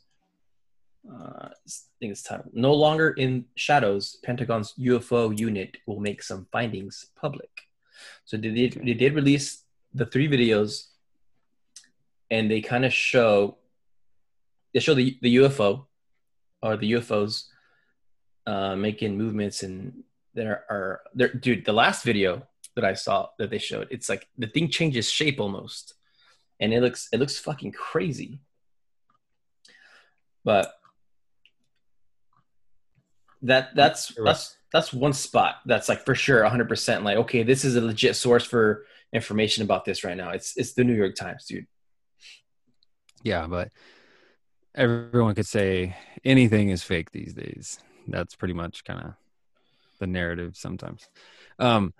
uh, 1.08 1.48
I 1.48 1.70
think 2.00 2.10
it's 2.12 2.22
titled 2.22 2.50
"No 2.52 2.74
Longer 2.74 3.10
in 3.10 3.44
Shadows: 3.54 4.18
Pentagon's 4.24 4.74
UFO 4.78 5.36
unit 5.38 5.76
will 5.86 6.00
make 6.00 6.22
some 6.22 6.46
findings 6.52 7.06
public." 7.14 7.50
So 8.24 8.36
they 8.36 8.50
did. 8.50 8.82
They 8.84 8.94
did 8.94 9.14
release 9.14 9.61
the 9.94 10.06
three 10.06 10.28
videos, 10.28 10.86
and 12.30 12.50
they 12.50 12.60
kind 12.60 12.84
of 12.84 12.92
show. 12.92 13.58
They 14.74 14.80
show 14.80 14.94
the 14.94 15.18
the 15.22 15.36
UFO, 15.36 15.86
or 16.62 16.76
the 16.76 16.92
UFOs, 16.92 17.44
uh, 18.46 18.76
making 18.76 19.18
movements, 19.18 19.62
and 19.62 20.04
there 20.34 20.64
are 20.70 21.00
there. 21.14 21.32
Dude, 21.32 21.64
the 21.64 21.72
last 21.72 22.04
video 22.04 22.46
that 22.74 22.84
I 22.84 22.94
saw 22.94 23.28
that 23.38 23.50
they 23.50 23.58
showed. 23.58 23.88
It's 23.90 24.08
like 24.08 24.28
the 24.38 24.46
thing 24.46 24.70
changes 24.70 25.10
shape 25.10 25.40
almost, 25.40 25.94
and 26.60 26.72
it 26.72 26.80
looks 26.80 27.08
it 27.12 27.20
looks 27.20 27.38
fucking 27.38 27.72
crazy. 27.72 28.40
But 30.44 30.72
that 33.42 33.74
that's 33.74 34.12
that's 34.24 34.56
that's 34.72 34.92
one 34.92 35.12
spot 35.12 35.56
that's 35.66 35.88
like 35.88 36.04
for 36.04 36.14
sure 36.14 36.42
100% 36.42 37.02
like 37.02 37.18
okay 37.18 37.42
this 37.42 37.64
is 37.64 37.76
a 37.76 37.80
legit 37.80 38.16
source 38.16 38.44
for 38.44 38.86
information 39.12 39.62
about 39.62 39.84
this 39.84 40.04
right 40.04 40.16
now 40.16 40.30
it's 40.30 40.56
it's 40.56 40.72
the 40.72 40.84
new 40.84 40.94
york 40.94 41.14
times 41.14 41.44
dude 41.46 41.66
Yeah, 43.24 43.46
but 43.46 43.68
everyone 44.74 45.34
could 45.34 45.46
say 45.46 45.96
anything 46.24 46.70
is 46.70 46.82
fake 46.82 47.12
these 47.12 47.34
days. 47.34 47.78
That's 48.08 48.34
pretty 48.34 48.54
much 48.54 48.82
kind 48.84 49.00
of 49.00 49.12
the 50.00 50.08
narrative 50.08 50.56
sometimes. 50.56 51.08
Um, 51.58 51.94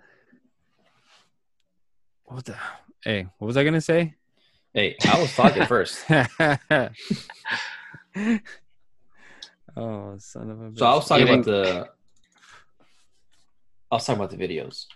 what 2.25 2.45
the? 2.45 2.57
Hey, 3.05 3.29
what 3.39 3.47
was 3.47 3.57
I 3.57 3.63
gonna 3.63 3.81
say? 3.81 4.17
hey 4.75 4.97
i 5.07 5.21
was 5.21 5.37
talking 5.37 5.67
first 5.67 6.03
oh, 6.11 6.27
son 10.17 10.51
of 10.51 10.63
a! 10.63 10.73
so 10.75 10.87
i 10.87 10.95
was 10.95 11.07
talking 11.07 11.29
about 11.29 11.45
the 11.45 11.87
I 13.91 13.97
was 13.97 14.07
talking 14.07 14.25
about 14.25 14.31
the 14.31 14.39
videos, 14.39 14.87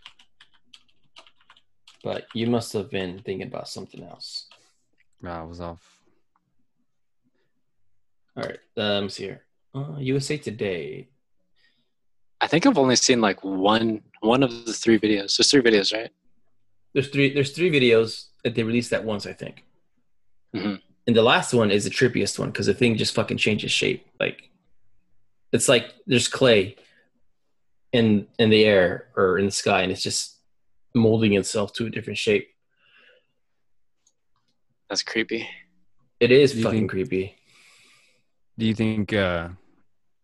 but 2.03 2.27
you 2.35 2.47
must 2.47 2.73
have 2.73 2.91
been 2.91 3.21
thinking 3.21 3.47
about 3.47 3.69
something 3.69 4.03
else. 4.03 4.47
Nah, 5.23 5.41
I 5.41 5.45
was 5.45 5.61
off. 5.61 5.83
All 8.37 8.43
right, 8.43 8.59
uh, 8.77 8.95
let 8.95 9.03
me 9.03 9.09
see 9.09 9.25
here. 9.25 9.43
Uh, 9.75 9.97
USA 9.99 10.37
Today. 10.37 11.09
I 12.41 12.47
think 12.47 12.67
I've 12.67 12.79
only 12.79 12.97
seen 12.97 13.21
like 13.21 13.43
one 13.43 14.03
one 14.21 14.43
of 14.43 14.67
the 14.67 14.73
three 14.73 14.99
videos. 14.99 15.37
There's 15.37 15.51
three 15.51 15.63
videos, 15.63 15.93
right? 15.93 16.11
There's 16.93 17.09
three. 17.09 17.33
There's 17.33 17.53
three 17.53 17.71
videos 17.71 18.27
that 18.45 18.55
they 18.55 18.63
released 18.63 18.93
at 18.93 19.05
once, 19.05 19.27
I 19.27 19.33
think. 19.33 19.65
Mhm. 20.55 20.81
And 21.07 21.17
the 21.17 21.23
last 21.23 21.55
one 21.55 21.71
is 21.71 21.85
the 21.85 21.91
trippiest 21.91 22.39
one 22.39 22.51
because 22.51 22.67
the 22.67 22.75
thing 22.75 22.97
just 22.97 23.15
fucking 23.15 23.39
changes 23.39 23.71
shape. 23.73 24.07
Like, 24.21 24.51
it's 25.53 25.69
like 25.69 25.95
there's 26.07 26.29
clay 26.29 26.77
in 27.93 28.27
in 28.39 28.51
the 28.51 28.65
air 28.65 29.09
or 29.17 29.39
in 29.39 29.47
the 29.47 29.51
sky, 29.51 29.83
and 29.83 29.91
it's 29.93 30.03
just 30.03 30.36
molding 30.97 31.35
itself 31.35 31.73
to 31.75 31.87
a 31.87 31.91
different 31.91 32.19
shape. 32.19 32.49
That's 34.89 35.03
creepy. 35.03 35.49
It 36.21 36.33
is 36.33 36.53
Do 36.53 36.63
fucking 36.63 36.79
think- 36.81 36.91
creepy. 36.91 37.37
Do 38.59 38.65
you 38.65 38.75
think 38.75 39.13
uh, 39.13 39.51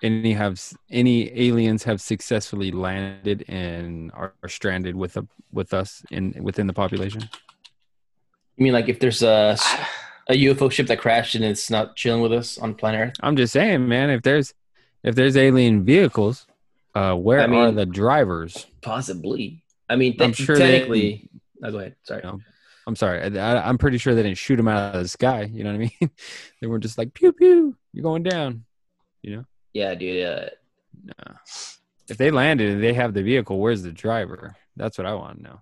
any 0.03 0.33
have 0.33 0.59
any 0.91 1.31
aliens 1.39 1.85
have 1.85 2.01
successfully 2.01 2.71
landed 2.71 3.45
and 3.47 4.11
are, 4.15 4.33
are 4.43 4.49
stranded 4.49 4.97
with 4.97 5.19
a, 5.19 5.27
with 5.53 5.75
us 5.75 6.03
in 6.11 6.35
within 6.43 6.67
the 6.67 6.73
population? 6.73 7.29
You 8.57 8.65
mean 8.65 8.73
like 8.73 8.89
if 8.89 9.01
there's 9.01 9.23
a 9.23 9.57
a 10.29 10.35
UFO 10.45 10.73
ship 10.73 10.87
that 10.87 10.99
crashed 10.99 11.35
and 11.35 11.45
it's 11.45 11.69
not 11.69 11.95
chilling 11.95 12.23
with 12.23 12.33
us 12.33 12.57
on 12.57 12.75
planet 12.75 13.01
Earth? 13.09 13.15
I'm 13.23 13.37
just 13.37 13.53
saying, 13.53 13.87
man. 13.87 14.09
If 14.09 14.23
there's 14.23 14.55
if 15.03 15.15
there's 15.15 15.37
alien 15.37 15.85
vehicles, 15.85 16.47
uh, 16.95 17.15
where 17.15 17.41
I 17.41 17.55
are 17.55 17.73
the 17.73 17.85
drivers? 17.85 18.67
Possibly. 18.81 19.62
I 19.93 19.97
mean, 19.97 20.17
I'm 20.21 20.33
sure 20.33 20.57
they- 20.57 20.73
technically. 20.79 21.29
oh, 21.63 21.71
go 21.71 21.79
ahead. 21.79 21.97
Sorry. 22.05 22.23
No. 22.25 22.41
I'm 22.87 22.97
sorry. 22.97 23.39
I, 23.39 23.69
I'm 23.69 23.79
pretty 23.79 23.99
sure 23.99 24.15
they 24.15 24.23
didn't 24.25 24.39
shoot 24.39 24.59
him 24.59 24.67
out 24.67 24.97
of 24.97 25.03
the 25.03 25.09
sky. 25.09 25.43
You 25.53 25.63
know 25.63 25.71
what 25.71 25.77
I 25.77 25.91
mean? 26.01 26.11
they 26.61 26.67
were 26.67 26.79
just 26.81 26.99
like 26.99 27.15
pew 27.15 27.33
pew. 27.33 27.77
You're 27.93 28.03
going 28.03 28.23
down. 28.25 28.65
You 29.23 29.37
know? 29.37 29.45
Yeah, 29.73 29.95
dude. 29.95 30.27
Uh, 30.27 30.47
Nah. 31.05 31.35
If 32.09 32.17
they 32.19 32.31
landed 32.31 32.71
and 32.71 32.83
they 32.83 32.93
have 32.93 33.13
the 33.15 33.23
vehicle, 33.23 33.59
where's 33.59 33.83
the 33.83 33.91
driver? 33.93 34.55
That's 34.77 34.99
what 34.99 35.07
I 35.07 35.15
want 35.15 35.39
to 35.39 35.43
know. 35.43 35.61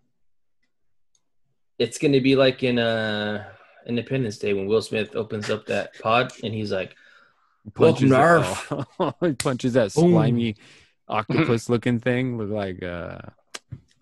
it's 1.78 1.98
going 1.98 2.12
to 2.12 2.20
be 2.20 2.36
like 2.36 2.62
in 2.62 2.78
uh, 2.78 3.44
Independence 3.86 4.38
Day 4.38 4.52
when 4.52 4.66
Will 4.66 4.82
Smith 4.82 5.14
opens 5.16 5.48
up 5.50 5.66
that 5.66 5.98
pod 6.00 6.32
and 6.42 6.52
he's 6.52 6.72
like, 6.72 6.94
Welcome 7.76 8.08
to 8.10 9.14
he 9.22 9.32
punches 9.34 9.74
that 9.74 9.94
Boom. 9.94 10.12
slimy 10.12 10.56
octopus 11.08 11.68
looking 11.68 12.00
thing. 12.00 12.36
Look 12.38 12.50
like 12.50 12.82
uh, 12.82 13.18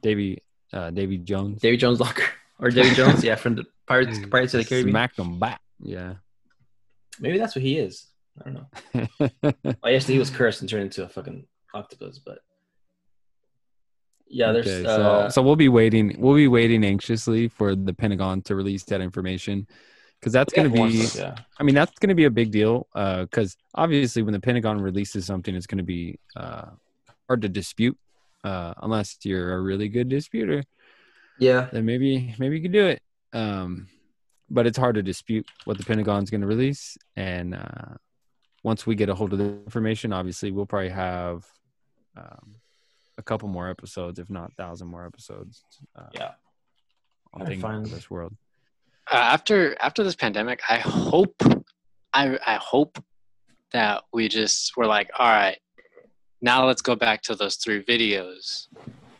Davy 0.09 0.43
uh, 0.73 0.91
Davy 0.91 1.19
Jones. 1.19 1.61
Davy 1.61 1.77
Jones 1.77 2.01
Locker 2.01 2.25
or 2.59 2.71
Davy 2.71 2.95
Jones, 2.95 3.23
yeah, 3.23 3.35
from 3.35 3.57
the 3.57 3.65
Pirates 3.87 4.19
Pirates 4.31 4.55
of 4.55 4.63
the 4.63 4.69
Caribbean. 4.69 4.93
Smacked 4.93 5.19
him 5.19 5.39
back. 5.39 5.61
Yeah. 5.81 6.15
Maybe 7.21 7.37
that's 7.37 7.55
what 7.55 7.63
he 7.63 7.79
is. 7.79 8.07
I 8.41 8.51
don't 8.51 8.55
know. 8.55 9.75
I 9.83 9.93
guess 9.93 10.07
he 10.07 10.19
was 10.19 10.31
cursed 10.31 10.61
and 10.61 10.71
turned 10.71 10.85
into 10.85 11.05
a 11.05 11.09
fucking 11.09 11.45
octopus, 11.75 12.21
but 12.25 12.39
yeah, 14.29 14.53
there's 14.53 14.67
Okay, 14.67 14.87
uh, 14.87 15.29
so, 15.29 15.35
so 15.35 15.43
we'll 15.43 15.57
be 15.57 15.69
waiting. 15.69 16.15
We'll 16.19 16.37
be 16.37 16.49
waiting 16.49 16.85
anxiously 16.85 17.49
for 17.49 17.75
the 17.75 17.93
Pentagon 17.93 18.41
to 18.43 18.55
release 18.55 18.85
that 18.85 19.01
information 19.01 19.67
because 20.21 20.33
that's 20.33 20.53
going 20.53 20.71
to 20.71 20.89
be. 20.89 21.07
yeah. 21.19 21.35
I 21.59 21.65
mean, 21.65 21.75
that's 21.75 21.99
going 21.99 22.11
to 22.11 22.15
be 22.15 22.25
a 22.25 22.31
big 22.31 22.51
deal 22.51 22.87
because 22.95 23.57
obviously, 23.75 24.23
when 24.23 24.33
the 24.33 24.41
Pentagon 24.41 24.81
releases 24.81 25.27
something, 25.27 25.55
it's 25.55 25.67
going 25.67 25.79
to 25.79 25.85
be 25.85 26.19
uh, 26.37 26.67
hard 27.27 27.43
to 27.43 27.49
dispute 27.49 27.99
uh, 28.45 28.75
unless 28.83 29.17
you're 29.25 29.55
a 29.55 29.61
really 29.61 29.89
good 29.89 30.09
disputer. 30.09 30.63
Yeah, 31.39 31.69
Then 31.73 31.85
maybe 31.85 32.35
maybe 32.39 32.57
you 32.57 32.63
can 32.63 32.73
do 32.73 32.87
it. 32.87 33.01
Um, 33.33 33.89
but 34.51 34.67
it's 34.67 34.79
hard 34.79 34.95
to 34.97 35.03
dispute 35.03 35.47
what 35.67 35.77
the 35.79 35.85
Pentagon's 35.85 36.31
going 36.31 36.41
to 36.41 36.47
release. 36.47 36.97
And 37.17 37.55
uh, 37.55 37.95
once 38.65 38.87
we 38.87 38.95
get 38.95 39.09
a 39.09 39.15
hold 39.15 39.33
of 39.33 39.39
the 39.39 39.45
information, 39.45 40.13
obviously, 40.13 40.51
we'll 40.51 40.67
probably 40.67 40.89
have 40.89 41.45
um, 42.17 42.57
a 43.19 43.23
couple 43.23 43.49
more 43.49 43.69
episodes, 43.69 44.19
if 44.19 44.31
not 44.31 44.53
thousand 44.55 44.89
more 44.89 45.07
episodes. 45.07 45.63
Uh, 45.95 46.07
Yeah. 46.13 46.33
on 47.35 47.41
Gotta 47.41 47.51
things 47.51 47.63
find- 47.63 47.87
this 47.87 48.11
world. 48.11 48.35
uh, 49.13 49.17
after 49.17 49.77
after 49.81 50.03
this 50.03 50.17
pandemic, 50.17 50.61
I 50.69 50.79
hope 50.79 51.37
I 52.15 52.39
I 52.47 52.55
hope 52.57 52.99
that 53.73 54.03
we 54.13 54.29
just 54.29 54.77
were 54.77 54.87
like, 54.87 55.11
all 55.19 55.29
right, 55.31 55.59
now 56.41 56.67
let's 56.67 56.83
go 56.83 56.95
back 56.97 57.23
to 57.23 57.35
those 57.35 57.57
three 57.57 57.83
videos. 57.83 58.69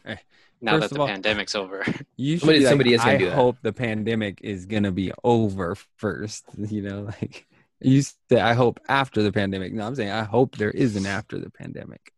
Eh, 0.05 0.17
Now 0.61 0.79
that 0.79 0.91
the 0.91 1.01
all- 1.01 1.07
pandemic's 1.09 1.55
over. 1.55 1.85
You 2.17 2.37
should 2.39 2.41
Somebody- 2.41 2.59
be 2.59 2.65
like, 2.65 2.71
somebody 2.71 2.95
is 2.95 3.01
gonna 3.01 3.13
I 3.13 3.17
do 3.19 3.25
that." 3.27 3.35
hope 3.35 3.57
the 3.63 3.73
pandemic 3.73 4.41
is 4.43 4.67
gonna 4.67 4.93
be 4.93 5.13
over 5.25 5.77
first. 5.97 6.45
You 6.59 6.83
know, 6.83 7.03
like 7.03 7.47
you 7.81 8.03
said, 8.03 8.41
I 8.41 8.55
hope 8.55 8.81
after 8.89 9.23
the 9.23 9.31
pandemic. 9.33 9.73
No, 9.73 9.87
I'm 9.87 9.95
saying 9.95 10.11
I 10.11 10.25
hope 10.25 10.57
there 10.57 10.71
is 10.73 10.97
an 10.97 11.07
after 11.07 11.39
the 11.39 11.51
pandemic. 11.51 12.13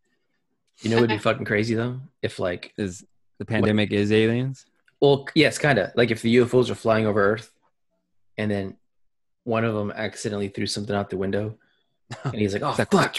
you 0.80 0.88
know, 0.90 0.96
it'd 0.98 1.10
be 1.10 1.18
fucking 1.28 1.44
crazy 1.44 1.74
though 1.74 2.00
if 2.22 2.38
like, 2.38 2.72
Is 2.78 3.04
the 3.38 3.44
pandemic 3.44 3.92
is 3.92 4.10
aliens? 4.12 4.64
well, 5.00 5.26
yes, 5.34 5.58
kind 5.58 5.78
of 5.78 5.90
like 5.96 6.10
if 6.10 6.20
the 6.22 6.36
UFOs 6.36 6.70
are 6.70 6.74
flying 6.74 7.06
over 7.06 7.22
Earth, 7.32 7.50
and 8.38 8.50
then 8.50 8.76
one 9.44 9.64
of 9.64 9.74
them 9.74 9.90
accidentally 9.90 10.48
threw 10.48 10.66
something 10.66 10.94
out 10.96 11.08
the 11.10 11.16
window, 11.16 11.56
and 12.24 12.34
he's 12.34 12.52
like, 12.54 12.62
"Oh 12.62 12.70
It's 12.70 12.78
like, 12.78 12.90
fuck," 12.90 13.16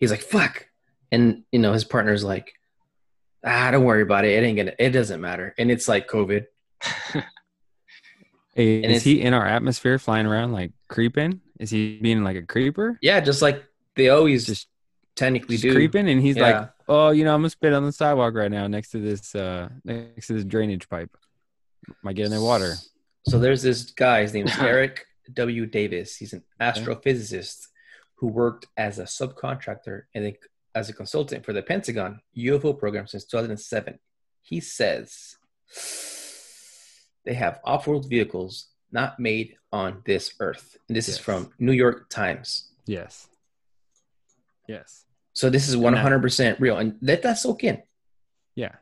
he's 0.00 0.10
like, 0.10 0.22
"Fuck," 0.22 0.68
and 1.16 1.42
you 1.50 1.58
know 1.58 1.72
his 1.72 1.84
partner's 1.84 2.22
like, 2.22 2.52
"Ah, 3.44 3.70
don't 3.70 3.84
worry 3.84 4.02
about 4.02 4.24
it. 4.24 4.32
It 4.32 4.46
ain't 4.46 4.56
gonna. 4.56 4.72
It 4.78 4.90
doesn't 4.90 5.20
matter." 5.20 5.54
And 5.58 5.70
it's 5.70 5.88
like 5.88 6.08
COVID. 6.08 6.46
Hey, 8.56 8.82
is 8.82 9.02
he 9.02 9.20
in 9.20 9.34
our 9.34 9.46
atmosphere 9.46 9.98
flying 9.98 10.24
around 10.24 10.52
like 10.52 10.72
creeping? 10.88 11.42
Is 11.60 11.68
he 11.68 11.98
being 12.00 12.24
like 12.24 12.36
a 12.36 12.42
creeper? 12.42 12.98
Yeah, 13.02 13.20
just 13.20 13.42
like 13.42 13.62
they 13.96 14.08
always 14.08 14.46
Just, 14.46 14.68
technically 15.14 15.56
just 15.56 15.62
do. 15.62 15.74
creeping 15.74 16.08
and 16.08 16.22
he's 16.22 16.38
like, 16.38 16.70
Oh, 16.88 17.10
you 17.10 17.24
know, 17.24 17.34
I'm 17.34 17.40
gonna 17.40 17.50
spit 17.50 17.74
on 17.74 17.84
the 17.84 17.92
sidewalk 17.92 18.32
right 18.34 18.50
now 18.50 18.66
next 18.66 18.92
to 18.92 18.98
this 18.98 19.34
uh 19.34 19.68
next 19.84 20.28
to 20.28 20.32
this 20.32 20.44
drainage 20.44 20.88
pipe. 20.88 21.14
Am 21.86 22.08
I 22.08 22.14
getting 22.14 22.30
their 22.30 22.40
water? 22.40 22.76
So 23.28 23.38
there's 23.38 23.60
this 23.60 23.90
guy. 23.90 24.22
His 24.22 24.32
name 24.32 24.46
is 24.46 24.58
Eric 24.58 25.04
W. 25.34 25.66
Davis. 25.66 26.16
He's 26.16 26.32
an 26.32 26.42
astrophysicist 26.58 27.66
who 28.14 28.28
worked 28.28 28.68
as 28.78 28.98
a 28.98 29.04
subcontractor 29.04 30.04
and 30.14 30.24
as 30.76 30.90
a 30.90 30.92
consultant 30.92 31.44
for 31.44 31.54
the 31.54 31.62
Pentagon 31.62 32.20
UFO 32.36 32.78
program 32.78 33.06
since 33.06 33.24
2007. 33.24 33.98
He 34.42 34.60
says 34.60 35.36
they 37.24 37.34
have 37.34 37.60
off-world 37.64 38.08
vehicles 38.08 38.68
not 38.92 39.18
made 39.18 39.56
on 39.72 40.02
this 40.04 40.34
Earth. 40.38 40.76
And 40.86 40.96
this 40.96 41.08
is 41.08 41.18
from 41.18 41.50
New 41.58 41.72
York 41.72 42.08
Times. 42.10 42.68
Yes. 42.84 43.26
Yes. 44.68 45.06
So 45.32 45.48
this 45.48 45.66
is 45.66 45.76
100% 45.76 46.60
real. 46.60 46.76
And 46.76 46.96
let 47.00 47.22
that 47.22 47.38
soak 47.38 47.64
in. 47.64 47.82
Yeah. 48.54 48.74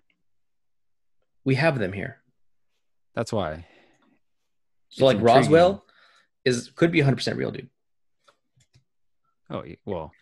We 1.44 1.54
have 1.54 1.78
them 1.78 1.92
here. 1.92 2.18
That's 3.14 3.32
why. 3.32 3.66
So 4.88 4.96
It's 4.96 5.00
like 5.00 5.16
intriguing. 5.18 5.36
Roswell 5.36 5.84
is 6.44 6.70
could 6.74 6.90
be 6.90 7.00
100% 7.00 7.36
real, 7.36 7.52
dude. 7.52 7.70
Oh 9.48 9.62
well, 9.84 10.12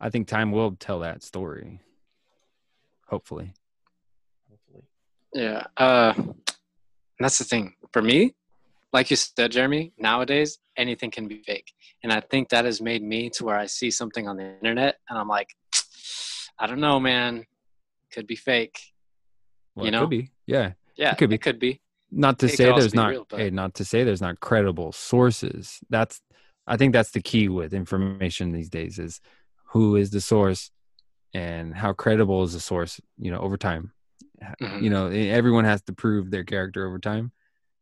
I 0.00 0.10
think 0.10 0.28
time 0.28 0.50
will 0.52 0.72
tell 0.72 1.00
that 1.00 1.22
story. 1.22 1.80
Hopefully. 3.08 3.52
Hopefully. 4.48 4.84
Yeah. 5.34 5.64
Uh, 5.76 6.14
that's 7.18 7.38
the 7.38 7.44
thing. 7.44 7.74
For 7.92 8.00
me, 8.02 8.34
like 8.92 9.10
you 9.10 9.16
said, 9.16 9.52
Jeremy, 9.52 9.92
nowadays 9.98 10.58
anything 10.76 11.10
can 11.10 11.28
be 11.28 11.42
fake. 11.42 11.72
And 12.02 12.12
I 12.12 12.20
think 12.20 12.48
that 12.48 12.64
has 12.64 12.80
made 12.80 13.02
me 13.02 13.30
to 13.30 13.44
where 13.44 13.58
I 13.58 13.66
see 13.66 13.90
something 13.90 14.26
on 14.26 14.36
the 14.36 14.44
internet 14.44 14.96
and 15.08 15.18
I'm 15.18 15.28
like, 15.28 15.48
I 16.58 16.66
don't 16.66 16.80
know, 16.80 16.98
man. 17.00 17.44
Could 18.12 18.26
be 18.26 18.36
fake. 18.36 18.78
Well, 19.74 19.84
You 19.86 19.88
it 19.88 19.92
know? 19.92 20.00
could 20.00 20.10
be. 20.10 20.30
Yeah. 20.46 20.72
Yeah, 20.96 21.12
It 21.12 21.18
could 21.18 21.30
be. 21.30 21.36
It 21.36 21.42
could 21.42 21.58
be. 21.58 21.80
Not 22.10 22.38
to 22.40 22.46
It 22.46 22.56
say 22.56 22.64
there's 22.64 22.94
not 22.94 23.10
real, 23.10 23.26
but- 23.28 23.38
hey, 23.38 23.50
not 23.50 23.74
to 23.74 23.84
say 23.84 24.02
there's 24.02 24.20
not 24.20 24.40
credible 24.40 24.92
sources. 24.92 25.78
That's 25.90 26.20
I 26.66 26.76
think 26.76 26.92
that's 26.92 27.10
the 27.12 27.22
key 27.22 27.48
with 27.48 27.72
information 27.72 28.52
these 28.52 28.68
days 28.68 28.98
is 28.98 29.20
who 29.70 29.96
is 29.96 30.10
the 30.10 30.20
source 30.20 30.70
and 31.32 31.74
how 31.74 31.92
credible 31.92 32.42
is 32.42 32.52
the 32.52 32.60
source, 32.60 33.00
you 33.18 33.30
know, 33.30 33.38
over 33.38 33.56
time. 33.56 33.92
Mhm. 34.60 34.82
You 34.82 34.90
know, 34.90 35.06
everyone 35.08 35.64
has 35.64 35.82
to 35.82 35.92
prove 35.92 36.30
their 36.30 36.44
character 36.44 36.86
over 36.86 36.98
time. 36.98 37.32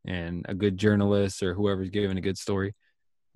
And 0.04 0.44
a 0.48 0.54
good 0.54 0.76
journalist 0.78 1.42
or 1.42 1.54
whoever's 1.54 1.90
giving 1.90 2.18
a 2.18 2.20
good 2.20 2.38
story 2.38 2.74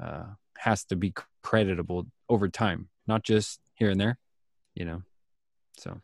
uh, 0.01 0.25
has 0.59 0.85
to 0.87 0.97
be 0.97 1.13
creditable 1.43 2.07
over 2.29 2.49
time, 2.49 2.89
not 3.07 3.23
just 3.23 3.61
here 3.75 3.91
and 3.91 4.01
there, 4.01 4.19
you 4.75 4.85
know. 4.85 5.03
So 5.79 6.01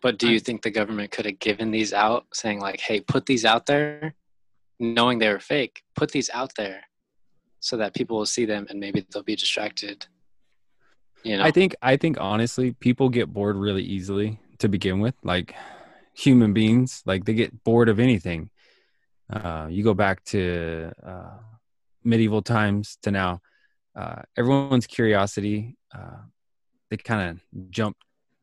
But 0.00 0.18
do 0.18 0.30
you 0.30 0.40
think 0.40 0.62
the 0.62 0.70
government 0.70 1.10
could 1.10 1.26
have 1.26 1.38
given 1.38 1.70
these 1.70 1.92
out, 1.92 2.26
saying 2.32 2.60
like, 2.60 2.80
"Hey, 2.80 3.00
put 3.00 3.26
these 3.26 3.44
out 3.44 3.66
there," 3.66 4.14
knowing 4.78 5.18
they 5.18 5.28
were 5.28 5.40
fake? 5.40 5.84
Put 5.94 6.10
these 6.10 6.30
out 6.30 6.54
there, 6.56 6.84
so 7.60 7.76
that 7.76 7.94
people 7.94 8.16
will 8.16 8.26
see 8.26 8.46
them 8.46 8.66
and 8.70 8.80
maybe 8.80 9.06
they'll 9.10 9.22
be 9.22 9.36
distracted. 9.36 10.06
You 11.22 11.36
know, 11.36 11.44
I 11.44 11.50
think 11.50 11.76
I 11.82 11.96
think 11.96 12.16
honestly, 12.20 12.72
people 12.72 13.08
get 13.08 13.32
bored 13.32 13.56
really 13.56 13.82
easily 13.82 14.38
to 14.58 14.68
begin 14.68 15.00
with. 15.00 15.14
Like 15.22 15.54
human 16.14 16.52
beings. 16.52 17.02
Like 17.06 17.24
they 17.24 17.34
get 17.34 17.64
bored 17.64 17.88
of 17.88 17.98
anything. 17.98 18.50
Uh, 19.32 19.68
you 19.70 19.84
go 19.84 19.94
back 19.94 20.24
to 20.24 20.90
uh, 21.04 21.38
medieval 22.04 22.42
times 22.42 22.98
to 23.02 23.10
now. 23.10 23.40
Uh, 23.94 24.22
everyone's 24.36 24.86
curiosity. 24.86 25.76
Uh, 25.94 26.22
they 26.90 26.96
kind 26.96 27.30
of 27.30 27.70
jump 27.70 27.96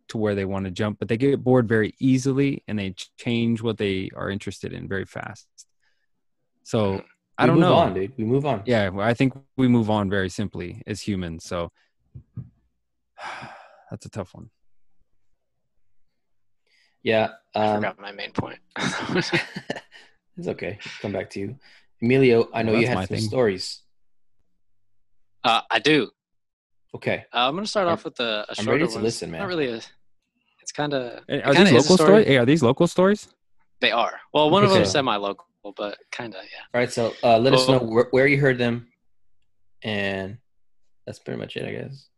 to 0.10 0.18
where 0.18 0.36
they 0.36 0.46
want 0.46 0.66
to 0.66 0.72
jump, 0.72 1.00
but 1.00 1.08
they 1.08 1.18
get 1.18 1.44
bored 1.44 1.68
very 1.68 1.94
easily 2.00 2.64
and 2.68 2.80
they 2.80 2.96
change 3.18 3.62
what 3.62 3.78
they 3.78 4.10
are 4.16 4.30
interested 4.30 4.72
in 4.72 4.88
very 4.88 5.06
fast. 5.06 5.48
So 6.64 7.04
I 7.38 7.44
We 7.44 7.48
don't 7.48 7.56
move 7.56 7.62
know. 7.70 7.76
on, 7.76 7.94
dude. 7.94 8.14
We 8.18 8.24
move 8.24 8.46
on. 8.46 8.64
Yeah, 8.66 8.90
I 9.00 9.14
think 9.14 9.34
we 9.58 9.68
move 9.68 9.90
on 9.90 10.10
very 10.10 10.30
simply 10.30 10.82
as 10.88 11.02
humans. 11.02 11.44
So 11.44 11.72
that's 13.92 14.06
a 14.06 14.10
tough 14.10 14.34
one. 14.34 14.50
Yeah. 17.04 17.30
I 17.56 17.68
Um, 17.68 17.76
forgot 17.78 18.00
my 18.00 18.12
main 18.12 18.32
point. 18.32 18.60
it's 20.38 20.48
okay. 20.48 20.80
Come 21.02 21.12
back 21.14 21.30
to 21.32 21.40
you, 21.40 21.60
Emilio. 22.02 22.50
I 22.54 22.64
know 22.64 22.74
Well, 22.74 22.82
you 22.82 22.88
that's 22.88 23.00
had 23.00 23.08
some 23.10 23.18
thing. 23.18 23.28
stories. 23.28 23.82
uh, 25.44 25.62
I 25.72 25.80
do. 25.80 26.12
Okay. 26.96 27.26
Uh, 27.34 27.48
I'm 27.48 27.56
gonna 27.56 27.68
start 27.68 27.88
I'm- 27.88 27.94
off 27.94 28.06
with 28.06 28.20
a, 28.20 28.24
a 28.24 28.46
I'm 28.50 28.56
shorter 28.56 28.72
ready 28.72 28.88
to 28.88 28.94
one. 28.96 29.04
listen, 29.04 29.32
man. 29.32 29.42
Not 29.42 29.48
really 29.48 29.68
a. 29.70 29.82
It's 30.62 30.72
kind 30.74 30.94
of. 30.94 31.24
Hey, 31.28 31.42
Are 31.42 31.54
kinda 31.54 31.60
these 31.60 31.68
is 31.68 31.72
a 31.72 31.76
local 31.76 31.96
story. 31.96 32.08
stories? 32.08 32.28
Hey, 32.28 32.38
are 32.38 32.46
these 32.46 32.64
local 32.64 32.88
stories? 32.88 33.28
They 33.80 33.92
are. 33.92 34.20
Well, 34.34 34.50
one 34.50 34.64
of 34.64 34.72
them 34.72 34.82
is 34.82 34.92
semi-local, 34.92 35.46
but 35.78 35.98
kind 36.12 36.34
of 36.36 36.42
yeah. 36.44 36.60
All 36.74 36.82
right. 36.82 36.92
So 36.92 37.14
uh, 37.24 37.38
let 37.38 37.54
us 37.54 37.68
know 37.70 37.80
Oh. 37.80 37.86
where, 37.86 38.08
where 38.12 38.28
you 38.28 38.40
heard 38.40 38.58
them, 38.58 38.88
and 39.84 40.40
that's 41.06 41.20
pretty 41.20 41.40
much 41.40 41.56
it, 41.56 41.66
I 41.66 41.72
guess. 41.72 42.10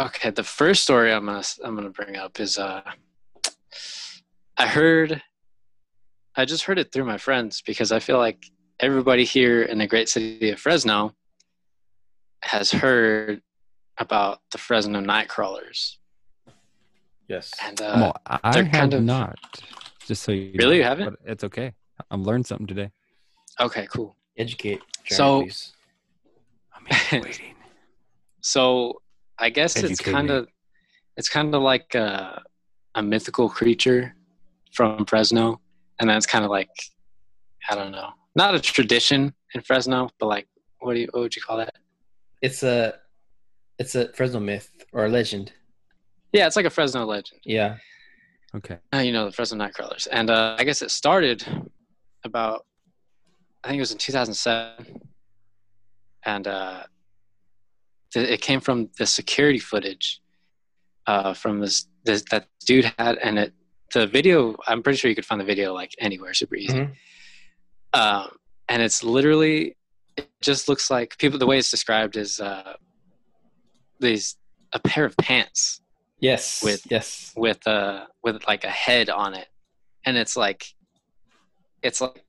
Okay, 0.00 0.30
the 0.30 0.42
first 0.42 0.82
story 0.82 1.12
I'm 1.12 1.26
gonna 1.26 1.42
I'm 1.62 1.74
gonna 1.74 1.90
bring 1.90 2.16
up 2.16 2.40
is 2.40 2.56
uh, 2.58 2.80
I 4.56 4.66
heard, 4.66 5.22
I 6.36 6.44
just 6.46 6.64
heard 6.64 6.78
it 6.78 6.90
through 6.92 7.04
my 7.04 7.18
friends 7.18 7.62
because 7.62 7.92
I 7.92 7.98
feel 7.98 8.16
like 8.18 8.46
everybody 8.78 9.24
here 9.24 9.62
in 9.62 9.78
the 9.78 9.86
great 9.86 10.08
city 10.08 10.50
of 10.50 10.58
Fresno 10.60 11.14
has 12.42 12.70
heard 12.70 13.42
about 13.98 14.40
the 14.52 14.58
Fresno 14.58 15.00
Nightcrawlers, 15.00 15.96
Yes. 17.28 17.50
and 17.62 17.80
uh, 17.82 17.92
Well, 17.96 18.16
I 18.26 18.52
they're 18.52 18.64
have 18.64 18.72
kind 18.72 18.94
of- 18.94 19.02
not. 19.02 19.38
Just 20.06 20.22
so 20.22 20.32
you 20.32 20.52
Really? 20.54 20.76
know, 20.76 20.76
You 20.78 20.82
haven't? 20.84 21.10
But 21.10 21.30
it's 21.30 21.44
okay. 21.44 21.74
I'm 22.10 22.24
learned 22.24 22.46
something 22.46 22.66
today. 22.66 22.90
okay, 23.60 23.86
cool. 23.90 24.16
Educate. 24.38 24.80
Jeremy, 25.04 25.50
So- 25.50 25.70
I'm 26.74 27.20
waiting. 27.22 27.54
So 28.42 29.02
I 29.40 29.50
guess 29.50 29.76
it's 29.76 29.84
Educate 29.84 30.06
me. 30.06 30.12
kind 30.12 30.30
of 30.30 30.48
it's 31.16 31.28
kind 31.28 31.54
of 31.54 31.62
like 31.62 31.94
a, 31.94 32.42
a 32.94 33.02
mythical 33.02 33.48
creature 33.48 34.14
from 34.72 35.04
Fresno, 35.06 35.60
and 35.98 36.08
that's 36.08 36.26
kind 36.26 36.44
of 36.44 36.50
like 36.50 36.70
I 37.68 37.74
don't 37.74 37.90
know, 37.92 38.10
not 38.36 38.54
a 38.54 38.60
tradition 38.60 39.34
in 39.54 39.62
Fresno, 39.62 40.10
but 40.18 40.26
like 40.26 40.46
what 40.78 40.94
do 40.94 41.00
you 41.00 41.08
what 41.12 41.20
would 41.22 41.36
you 41.36 41.42
call 41.42 41.56
that? 41.58 41.74
It's 42.42 42.62
a, 42.62 42.94
it's 43.78 43.94
a 43.94 44.12
Fresno 44.12 44.40
myth 44.40 44.70
or 44.92 45.04
a 45.04 45.08
legend. 45.08 45.52
Yeah, 46.32 46.46
it's 46.46 46.56
like 46.56 46.64
a 46.64 46.70
Fresno 46.70 47.04
legend. 47.04 47.40
Yeah. 47.44 47.76
Okay. 48.54 48.78
Uh, 48.94 48.98
you 48.98 49.12
know 49.12 49.26
the 49.26 49.32
Fresno 49.32 49.58
Nightcrawlers, 49.58 50.08
and 50.10 50.30
uh, 50.30 50.56
I 50.58 50.64
guess 50.64 50.82
it 50.82 50.90
started 50.90 51.44
about 52.24 52.66
I 53.62 53.68
think 53.68 53.78
it 53.78 53.82
was 53.82 53.92
in 53.92 53.98
2007, 53.98 55.00
and 56.24 56.46
uh, 56.46 56.72
th- 56.72 56.86
it 58.14 58.40
came 58.40 58.60
from 58.60 58.88
the 58.98 59.06
security 59.06 59.58
footage 59.58 60.20
uh, 61.06 61.34
from 61.34 61.60
this, 61.60 61.86
this 62.04 62.22
that 62.30 62.46
dude 62.66 62.92
had, 62.98 63.18
and 63.18 63.38
it 63.38 63.52
the 63.94 64.06
video. 64.06 64.56
I'm 64.66 64.82
pretty 64.82 64.96
sure 64.98 65.08
you 65.08 65.14
could 65.14 65.26
find 65.26 65.40
the 65.40 65.44
video 65.44 65.72
like 65.74 65.92
anywhere, 65.98 66.32
super 66.34 66.56
easy. 66.56 66.74
Mhm. 66.74 66.94
Um, 67.92 68.30
and 68.68 68.82
it's 68.82 69.02
literally 69.02 69.76
it 70.16 70.28
just 70.40 70.68
looks 70.68 70.90
like 70.90 71.16
people. 71.18 71.38
The 71.38 71.46
way 71.46 71.58
it's 71.58 71.70
described 71.70 72.16
is 72.16 72.38
uh, 72.40 72.74
these 73.98 74.36
a 74.72 74.78
pair 74.78 75.04
of 75.04 75.16
pants 75.16 75.80
Yes. 76.20 76.62
With- 76.62 76.86
yes. 76.90 77.32
with 77.36 77.66
a 77.66 78.06
with 78.22 78.46
like 78.46 78.64
a 78.64 78.68
head 78.70 79.08
on 79.10 79.34
it 79.34 79.48
and 80.04 80.16
it's 80.16 80.36
like 80.36 80.64
it's 81.82 82.00
like 82.00 82.22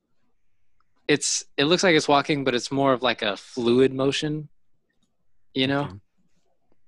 it's 1.07 1.43
it 1.57 1.65
looks 1.65 1.83
like 1.83 1.95
it's 1.95 2.07
walking 2.07 2.43
but 2.43 2.55
it's 2.55 2.71
more 2.71 2.93
of 2.93 3.03
like 3.03 3.21
a 3.21 3.35
fluid 3.37 3.93
motion 3.93 4.47
you 5.53 5.67
know 5.67 5.83
Okay. 5.83 5.95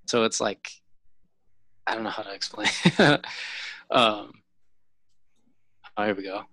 so 0.07 0.23
it's 0.23 0.39
like 0.41 0.69
i 1.87 1.93
don't 1.93 2.03
know 2.03 2.09
how 2.09 2.23
to 2.23 2.33
explain 2.33 2.67
um 3.91 4.31
oh 5.97 6.05
here 6.05 6.15
we 6.15 6.23
go 6.23 6.43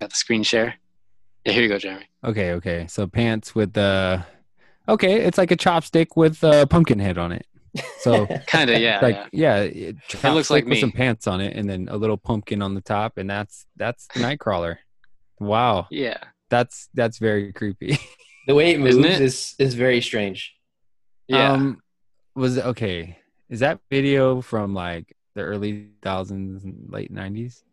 got 0.00 0.10
the 0.10 0.16
screen 0.16 0.42
share 0.42 0.74
yeah 1.44 1.52
here 1.52 1.62
you 1.62 1.68
go 1.68 1.78
jeremy 1.78 2.06
Okay. 2.24 2.52
Okay. 2.52 2.86
So 2.88 3.06
pants 3.06 3.54
with 3.54 3.72
the. 3.72 4.24
Okay, 4.88 5.20
it's 5.20 5.38
like 5.38 5.50
a 5.50 5.56
chopstick 5.56 6.08
with 6.16 6.42
a 6.42 6.66
pumpkin 6.66 6.98
head 6.98 7.16
on 7.16 7.32
it. 7.32 7.46
So 8.00 8.26
kind 8.46 8.68
of 8.70 8.80
yeah, 8.80 8.98
like 9.00 9.16
yeah. 9.32 9.62
yeah, 9.62 9.62
it, 9.62 9.96
looks 10.24 10.50
like 10.50 10.64
chopstick 10.64 10.68
with 10.68 10.78
some 10.80 10.92
pants 10.92 11.26
on 11.26 11.40
it, 11.40 11.56
and 11.56 11.68
then 11.68 11.88
a 11.90 11.96
little 11.96 12.16
pumpkin 12.16 12.60
on 12.60 12.74
the 12.74 12.80
top, 12.80 13.16
and 13.16 13.30
that's 13.30 13.66
that's 13.76 14.08
the 14.08 14.20
Nightcrawler. 14.20 14.78
Wow, 15.38 15.86
yeah 15.90 16.18
that's 16.50 16.88
that's 16.94 17.18
very 17.18 17.52
creepy. 17.52 17.98
the 18.48 18.54
way 18.54 18.72
it 18.72 18.80
moves 18.80 18.96
Isn't 18.96 19.04
it? 19.04 19.20
is 19.20 19.54
is 19.58 19.74
very 19.74 20.00
strange. 20.00 20.52
Yeah 21.30 21.52
Um, 21.52 21.80
was 22.34 22.56
it 22.56 22.64
okay? 22.66 23.18
Is 23.48 23.60
that 23.60 23.80
video 23.90 24.40
from 24.40 24.74
like 24.74 25.16
the 25.34 25.42
early 25.42 25.88
thousands, 26.02 26.64
late 26.88 27.10
nineties? 27.10 27.64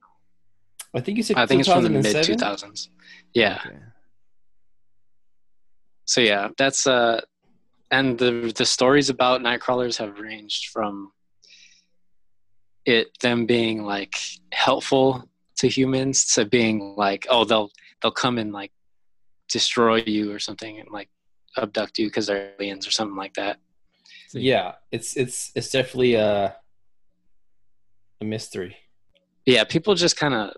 I 0.96 1.02
think 1.02 1.18
you 1.18 1.24
said 1.24 1.38
i 1.38 1.46
think 1.46 1.60
it's 1.60 1.70
from 1.70 1.84
the 1.84 1.90
mid 1.90 2.06
2000s 2.06 2.90
yeah 3.34 3.60
Okay. 3.66 3.78
so 6.06 6.22
yeah 6.22 6.50
that's 6.58 6.88
uh 6.88 7.22
and 7.92 8.18
the 8.18 8.52
the 8.56 8.66
stories 8.66 9.10
about 9.10 9.42
nightcrawlers 9.42 9.98
have 9.98 10.20
ranged 10.20 10.70
from 10.70 11.12
it 12.86 13.08
them 13.20 13.46
being 13.46 13.84
like 13.84 14.16
helpful 14.54 15.30
to 15.58 15.68
humans 15.68 16.26
to 16.34 16.46
being 16.46 16.96
like 16.96 17.28
oh 17.30 17.44
they'll 17.44 17.70
they'll 18.02 18.12
come 18.12 18.38
and 18.38 18.52
like 18.54 18.72
destroy 19.50 19.98
you 19.98 20.32
or 20.32 20.40
something 20.40 20.80
and 20.80 20.90
like 20.90 21.10
abduct 21.58 21.98
you 22.00 22.08
because 22.08 22.28
they're 22.28 22.52
aliens 22.60 22.88
or 22.88 22.92
something 22.92 23.16
like 23.18 23.34
that 23.34 23.58
Yeah, 24.34 24.76
it's 24.92 25.16
it's 25.18 25.52
it's 25.56 25.70
definitely 25.72 26.16
a 26.16 26.56
a 28.22 28.26
mystery. 28.26 28.76
yeah 29.46 29.64
people 29.64 29.94
just 29.96 30.18
kind 30.18 30.34
of 30.34 30.54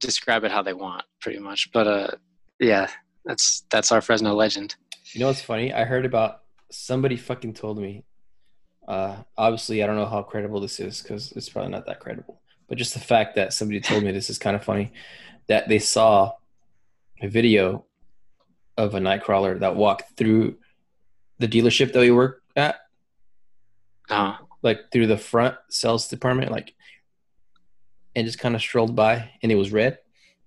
describe 0.00 0.44
it 0.44 0.50
how 0.50 0.62
they 0.62 0.72
want 0.72 1.04
pretty 1.20 1.38
much 1.38 1.70
but 1.72 1.86
uh 1.86 2.10
yeah 2.58 2.88
that's 3.24 3.64
that's 3.70 3.92
our 3.92 4.00
fresno 4.00 4.34
legend 4.34 4.74
You 5.12 5.20
know 5.20 5.26
what's 5.28 5.42
funny? 5.42 5.72
I 5.72 5.84
heard 5.84 6.06
about 6.06 6.42
somebody 6.70 7.16
fucking 7.16 7.54
told 7.54 7.78
me. 7.78 8.04
Uh, 8.86 9.16
obviously, 9.36 9.82
I 9.82 9.86
don't 9.86 9.96
know 9.96 10.06
how 10.06 10.22
credible 10.22 10.60
this 10.60 10.78
is 10.80 11.02
because 11.02 11.32
it's 11.36 11.48
probably 11.48 11.70
not 11.72 11.84
that 11.86 11.98
credible. 12.00 12.40
But 12.68 12.78
just 12.78 12.94
the 12.94 13.00
fact 13.00 13.34
that 13.36 13.52
somebody 13.52 13.80
told 13.80 14.02
me 14.04 14.12
this 14.12 14.30
is 14.30 14.38
kind 14.38 14.54
of 14.56 14.62
funny 14.64 14.92
that 15.48 15.68
they 15.68 15.78
saw 15.80 16.32
a 17.22 17.28
video 17.28 17.84
of 18.76 18.94
a 18.94 18.98
nightcrawler 19.00 19.60
that 19.60 19.76
walked 19.76 20.16
through 20.16 20.56
the 21.38 21.48
dealership 21.48 21.92
that 21.92 22.00
we 22.00 22.10
work 22.10 22.42
at, 22.56 22.76
uh 24.08 24.36
like 24.62 24.90
through 24.92 25.06
the 25.06 25.16
front 25.16 25.56
sales 25.70 26.08
department, 26.08 26.50
like, 26.50 26.74
and 28.14 28.26
just 28.26 28.38
kind 28.38 28.54
of 28.54 28.60
strolled 28.60 28.94
by, 28.94 29.30
and 29.42 29.50
it 29.50 29.54
was 29.54 29.72
red. 29.72 29.98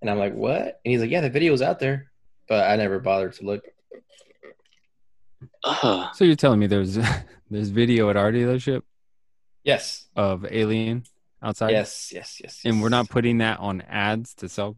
And 0.02 0.10
I'm 0.10 0.20
like, 0.20 0.34
what? 0.36 0.62
And 0.84 0.92
he's 0.92 1.02
like, 1.02 1.10
yeah, 1.10 1.22
the 1.22 1.30
video's 1.32 1.62
out 1.62 1.80
there, 1.80 2.12
but 2.48 2.70
I 2.70 2.76
never 2.76 3.00
bothered 3.00 3.34
to 3.34 3.46
look. 3.46 3.64
uh 5.64 6.12
So 6.14 6.26
you're 6.26 6.36
telling 6.36 6.60
me 6.60 6.68
there's 6.68 6.96
there's 7.50 7.70
video 7.70 8.10
at 8.10 8.18
our 8.18 8.32
dealership 8.32 8.82
Yes, 9.64 10.06
of 10.16 10.46
Alien 10.50 11.06
outside? 11.42 11.72
yes, 11.72 12.12
yes, 12.14 12.40
yes. 12.44 12.62
And 12.66 12.82
we're 12.82 12.90
not 12.90 13.10
putting 13.10 13.38
that 13.40 13.60
on 13.60 13.82
ads 13.82 14.34
to 14.36 14.50
sell. 14.50 14.76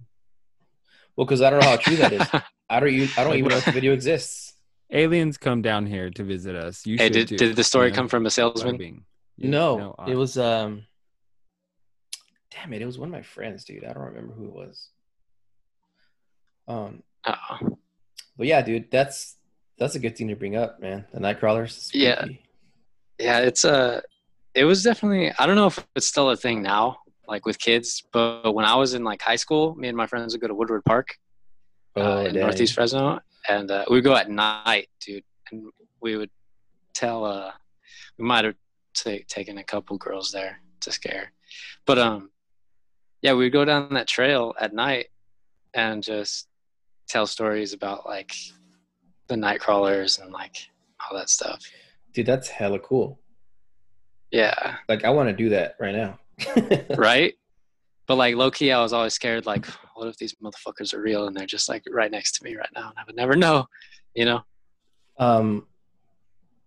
Well, 1.16 1.26
because 1.26 1.42
I 1.42 1.50
don't 1.50 1.60
know 1.60 1.70
how 1.70 1.78
true 1.78 1.96
that 1.98 2.14
is. 2.14 2.28
I 2.70 2.80
don't. 2.80 2.90
Even, 2.90 3.10
I 3.18 3.24
don't 3.24 3.36
even 3.36 3.50
know 3.50 3.58
if 3.58 3.66
the 3.66 3.72
video 3.72 3.94
exists. 4.00 4.54
Aliens 4.92 5.38
come 5.38 5.62
down 5.62 5.86
here 5.86 6.10
to 6.12 6.24
visit 6.24 6.56
us. 6.56 6.86
You 6.86 6.98
hey 6.98 7.06
should 7.06 7.14
did, 7.14 7.28
too, 7.28 7.38
did 7.38 7.56
the 7.56 7.64
story 7.64 7.88
you 7.88 7.92
know? 7.92 7.96
come 7.98 8.08
from 8.08 8.26
a 8.26 8.30
salesman 8.30 8.78
Bribing. 8.78 9.06
No, 9.38 9.96
uh, 10.00 10.06
it 10.08 10.16
was. 10.16 10.38
Um, 10.38 10.86
damn 12.52 12.74
it! 12.74 12.82
It 12.82 12.86
was 12.86 12.98
one 12.98 13.10
of 13.10 13.14
my 13.14 13.22
friends, 13.22 13.66
dude. 13.66 13.84
I 13.84 13.94
don't 13.94 14.04
remember 14.04 14.34
who 14.34 14.46
it 14.46 14.54
was. 14.54 14.90
Um, 16.68 17.04
uh 17.24 17.36
but 18.38 18.48
yeah, 18.48 18.62
dude, 18.62 18.90
that's 18.92 19.38
that's 19.78 19.96
a 19.96 20.00
good 20.00 20.18
thing 20.18 20.28
to 20.30 20.36
bring 20.36 20.56
up, 20.56 20.80
man. 20.80 21.06
The 21.14 21.20
Nightcrawlers. 21.20 21.78
is 21.78 21.92
Yeah. 21.94 22.26
yeah 23.20 23.40
it's 23.40 23.64
a 23.64 24.02
it 24.54 24.66
was 24.66 24.84
definitely 24.84 25.32
i 25.40 25.46
don't 25.46 25.56
know 25.56 25.68
if 25.68 25.86
it's 25.96 26.08
still 26.08 26.30
a 26.32 26.36
thing 26.36 26.62
now 26.62 26.98
like 27.28 27.46
with 27.46 27.58
kids 27.58 28.04
but 28.12 28.54
when 28.54 28.66
i 28.66 28.76
was 28.76 28.94
in 28.94 29.04
like 29.06 29.22
high 29.22 29.36
school 29.38 29.74
me 29.76 29.88
and 29.88 29.96
my 29.96 30.06
friends 30.06 30.34
would 30.34 30.42
go 30.42 30.48
to 30.48 30.54
woodward 30.54 30.84
park 30.84 31.18
uh, 31.96 32.00
Oh, 32.02 32.26
in 32.26 32.34
dang. 32.34 32.44
northeast 32.44 32.74
fresno 32.74 33.20
and 33.48 33.70
uh, 33.72 33.86
we 33.90 34.02
go 34.02 34.16
at 34.16 34.30
night 34.30 34.90
dude 35.00 35.24
and 35.52 35.64
we 36.02 36.18
would 36.18 36.30
tell 36.94 37.26
uh 37.26 37.52
we 38.18 38.26
might 38.26 38.46
have 38.46 38.56
ta 38.94 39.12
taken 39.28 39.58
a 39.58 39.64
couple 39.64 39.98
girls 39.98 40.32
there 40.32 40.60
to 40.82 40.92
scare 40.92 41.32
but 41.86 41.98
um 42.00 42.30
yeah, 43.22 43.34
we'd 43.34 43.50
go 43.50 43.66
down 43.66 43.92
that 43.96 44.08
trail 44.08 44.54
at 44.60 44.72
night 44.72 45.08
and 45.74 46.04
just 46.04 46.48
tell 47.08 47.26
stories 47.26 47.74
about 47.74 48.06
like 48.06 48.36
the 49.30 49.36
night 49.38 49.60
crawlers 49.60 50.20
and 50.20 50.32
like 50.32 50.58
all 51.02 51.18
that 51.18 51.30
stuff. 51.30 51.60
Dude, 52.14 52.28
that's 52.28 52.48
hella 52.50 52.78
cool. 52.78 53.20
Yeah, 54.32 54.76
Like 54.88 55.06
I 55.06 55.10
want 55.10 55.30
to 55.30 55.34
do 55.36 55.50
that 55.50 55.76
right 55.80 55.96
now. 55.96 56.20
right. 56.98 57.34
But 58.08 58.16
like 58.16 58.36
low 58.36 58.52
key, 58.52 58.72
I 58.72 58.82
was 58.82 58.94
always 58.94 59.14
scared. 59.14 59.46
Like, 59.46 59.66
what 59.96 60.08
if 60.08 60.18
these 60.18 60.36
motherfuckers 60.44 60.94
are 60.94 61.02
real 61.02 61.28
and 61.28 61.36
they're 61.36 61.46
just 61.46 61.70
like 61.70 61.84
right 61.92 62.12
next 62.12 62.34
to 62.34 62.44
me 62.44 62.56
right 62.56 62.70
now, 62.76 62.90
and 62.90 62.98
I 62.98 63.04
would 63.06 63.16
never 63.16 63.36
know, 63.36 63.66
you 64.14 64.26
know? 64.26 64.42
um, 65.18 65.66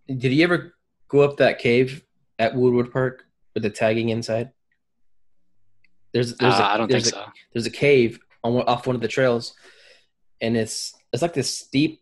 did 0.07 0.32
you 0.32 0.43
ever 0.43 0.74
go 1.09 1.20
up 1.20 1.36
that 1.36 1.59
cave 1.59 2.03
at 2.39 2.55
Woodward 2.55 2.91
Park 2.91 3.24
with 3.53 3.62
the 3.62 3.70
tagging 3.70 4.09
inside? 4.09 4.51
There's 6.14 6.34
there's 6.36 6.55
Uh, 6.55 6.62
a, 6.62 6.64
I 6.64 6.76
don't 6.78 6.91
think 6.91 7.05
a, 7.05 7.09
so. 7.09 7.24
There's 7.53 7.66
a 7.66 7.70
cave 7.70 8.18
on 8.43 8.57
off 8.62 8.86
one 8.86 8.97
of 8.97 9.03
the 9.03 9.09
trails, 9.09 9.55
and 10.41 10.57
it's 10.57 10.95
it's 11.12 11.20
like 11.22 11.34
this 11.34 11.55
steep, 11.55 12.01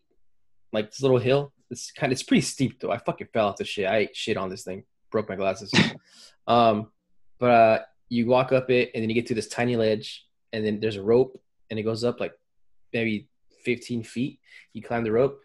like 0.71 0.89
this 0.89 1.01
little 1.01 1.17
hill. 1.17 1.51
It's 1.69 1.91
kind 1.91 2.11
of 2.11 2.15
it's 2.15 2.23
pretty 2.23 2.41
steep 2.41 2.79
though. 2.79 2.91
I 2.91 2.97
fucking 2.97 3.27
fell 3.33 3.47
off 3.49 3.57
the 3.57 3.65
shit. 3.65 3.87
I 3.87 3.97
ate 3.97 4.15
shit 4.15 4.37
on 4.37 4.49
this 4.49 4.63
thing, 4.63 4.85
broke 5.11 5.27
my 5.27 5.35
glasses. 5.35 5.73
um, 6.47 6.91
but 7.39 7.51
uh, 7.51 7.79
you 8.09 8.25
walk 8.27 8.51
up 8.51 8.69
it, 8.69 8.91
and 8.93 9.01
then 9.01 9.09
you 9.09 9.15
get 9.15 9.27
to 9.27 9.35
this 9.35 9.47
tiny 9.47 9.75
ledge, 9.75 10.25
and 10.53 10.65
then 10.65 10.79
there's 10.79 10.95
a 10.95 11.03
rope, 11.03 11.39
and 11.69 11.79
it 11.79 11.83
goes 11.83 12.03
up 12.03 12.19
like 12.19 12.33
maybe 12.93 13.27
15 13.63 14.03
feet. 14.03 14.39
You 14.73 14.81
climb 14.81 15.03
the 15.03 15.11
rope, 15.11 15.41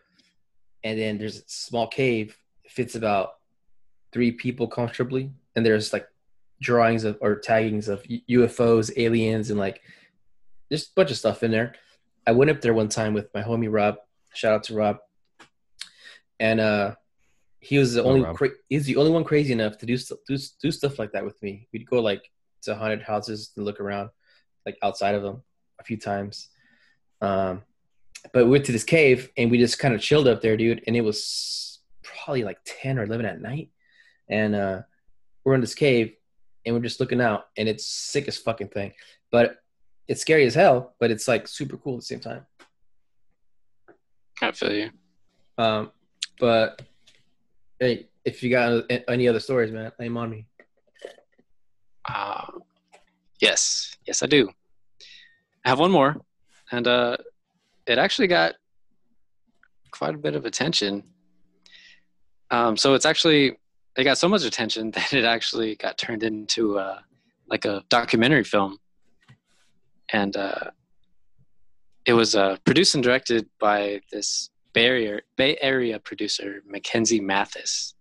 and 0.85 0.99
then 0.99 1.19
there's 1.19 1.39
a 1.39 1.43
small 1.47 1.89
cave. 1.89 2.37
It 2.65 2.71
fits 2.71 2.95
about 2.95 3.35
three 4.13 4.33
people 4.33 4.69
comfortably, 4.69 5.33
and 5.57 5.65
there's 5.65 5.93
like 5.93 6.07
drawings 6.61 7.05
of 7.05 7.19
or 7.21 7.41
taggings 7.41 7.89
of 7.89 8.03
UFOs, 8.05 8.93
aliens, 8.97 9.51
and 9.51 9.59
like 9.59 9.83
there's 10.69 10.85
a 10.85 10.95
bunch 10.95 11.11
of 11.11 11.17
stuff 11.17 11.43
in 11.43 11.51
there. 11.51 11.75
I 12.27 12.33
went 12.33 12.51
up 12.51 12.61
there 12.61 12.75
one 12.75 12.89
time 12.89 13.15
with 13.15 13.29
my 13.35 13.43
homie 13.43 13.71
Rob. 13.71 13.97
Shout 14.33 14.55
out 14.55 14.65
to 14.65 14.75
Rob. 14.75 14.99
And 16.39 16.61
uh, 16.61 16.95
he 17.61 17.79
was 17.79 17.95
the 17.95 18.03
only 18.03 18.25
cra- 18.35 18.51
he's 18.69 18.87
the 18.87 18.97
only 18.97 19.11
one 19.11 19.25
crazy 19.25 19.53
enough 19.53 19.79
to 19.79 19.87
do 19.87 19.97
st- 19.97 20.21
do 20.27 20.37
do 20.61 20.71
stuff 20.71 20.99
like 20.99 21.13
that 21.13 21.25
with 21.25 21.41
me. 21.43 21.69
We'd 21.73 21.87
go 21.87 22.01
like 22.01 22.31
to 22.63 22.75
haunted 22.75 23.03
houses 23.03 23.49
to 23.55 23.63
look 23.63 23.81
around, 23.81 24.11
like 24.67 24.79
outside 24.83 25.15
of 25.15 25.23
them, 25.23 25.43
a 25.81 25.85
few 25.85 25.97
times. 25.97 26.49
Um, 27.21 27.63
but 28.33 28.45
we 28.45 28.51
went 28.51 28.65
to 28.67 28.73
this 28.73 28.85
cave 28.85 29.31
and 29.37 29.51
we 29.51 29.59
just 29.59 29.79
kind 29.79 29.95
of 29.95 30.01
chilled 30.01 30.29
up 30.29 30.41
there, 30.41 30.57
dude. 30.57 30.83
And 30.87 30.97
it 30.97 31.01
was 31.01 31.81
probably 32.03 32.45
like 32.45 32.59
ten 32.65 32.99
or 32.99 33.05
eleven 33.05 33.27
at 33.27 33.41
night, 33.41 33.71
and 34.29 34.55
uh, 34.55 34.83
we're 35.45 35.55
in 35.55 35.61
this 35.61 35.75
cave 35.75 36.15
and 36.65 36.75
we're 36.75 36.83
just 36.83 37.01
looking 37.01 37.21
out, 37.21 37.47
and 37.57 37.69
it's 37.69 37.87
sick 37.87 38.29
as 38.29 38.39
fucking 38.39 38.69
thing. 38.69 38.93
But 39.31 39.57
it's 40.09 40.21
scary 40.21 40.45
as 40.45 40.55
hell, 40.55 40.95
but 41.01 41.11
it's 41.11 41.27
like 41.27 41.49
super 41.49 41.77
cool 41.77 41.95
at 41.95 42.01
the 42.01 42.07
same 42.07 42.21
time. 42.21 42.47
I 44.41 44.53
feel 44.53 44.73
you. 44.73 44.91
Um, 45.59 45.93
but 46.39 46.83
hey, 47.79 48.09
if 48.25 48.43
you 48.43 48.51
got 48.51 48.85
any 49.09 49.29
other 49.29 49.41
stories, 49.41 49.73
man, 49.73 49.93
aim 50.01 50.17
on 50.17 50.31
me. 50.31 50.47
Uh, 52.09 52.47
yes, 53.41 53.97
yes, 54.07 54.23
I 54.23 54.27
do. 54.27 54.51
I 55.65 55.69
have 55.69 55.79
one 55.79 55.91
more, 55.91 56.17
and 56.71 56.87
uh, 56.89 57.17
it 57.87 57.99
actually 57.99 58.27
got 58.27 58.55
quite 59.91 60.15
a 60.15 60.19
bit 60.19 60.35
of 60.35 60.45
attention. 60.45 61.05
Um, 62.51 62.77
so 62.77 62.95
it's 62.95 63.07
actually 63.07 63.59
it 63.97 64.05
got 64.05 64.19
so 64.19 64.29
much 64.29 64.45
attention 64.45 64.91
that 64.93 65.13
it 65.13 65.25
actually 65.25 65.77
got 65.77 65.99
turned 65.99 66.23
into 66.23 66.79
uh, 66.79 66.99
like 67.47 67.65
a 67.65 67.85
documentary 67.89 68.45
film, 68.45 68.79
and 70.13 70.37
uh, 70.37 70.71
it 72.05 72.15
was 72.15 72.35
uh, 72.35 72.57
produced 72.65 72.95
and 72.95 73.05
directed 73.05 73.49
by 73.61 74.01
this 74.11 74.51
Bay 74.73 74.87
Area, 74.87 75.21
Bay 75.37 75.57
Area 75.61 75.99
producer 75.99 76.63
Mackenzie 76.67 77.21
Mathis, 77.21 77.95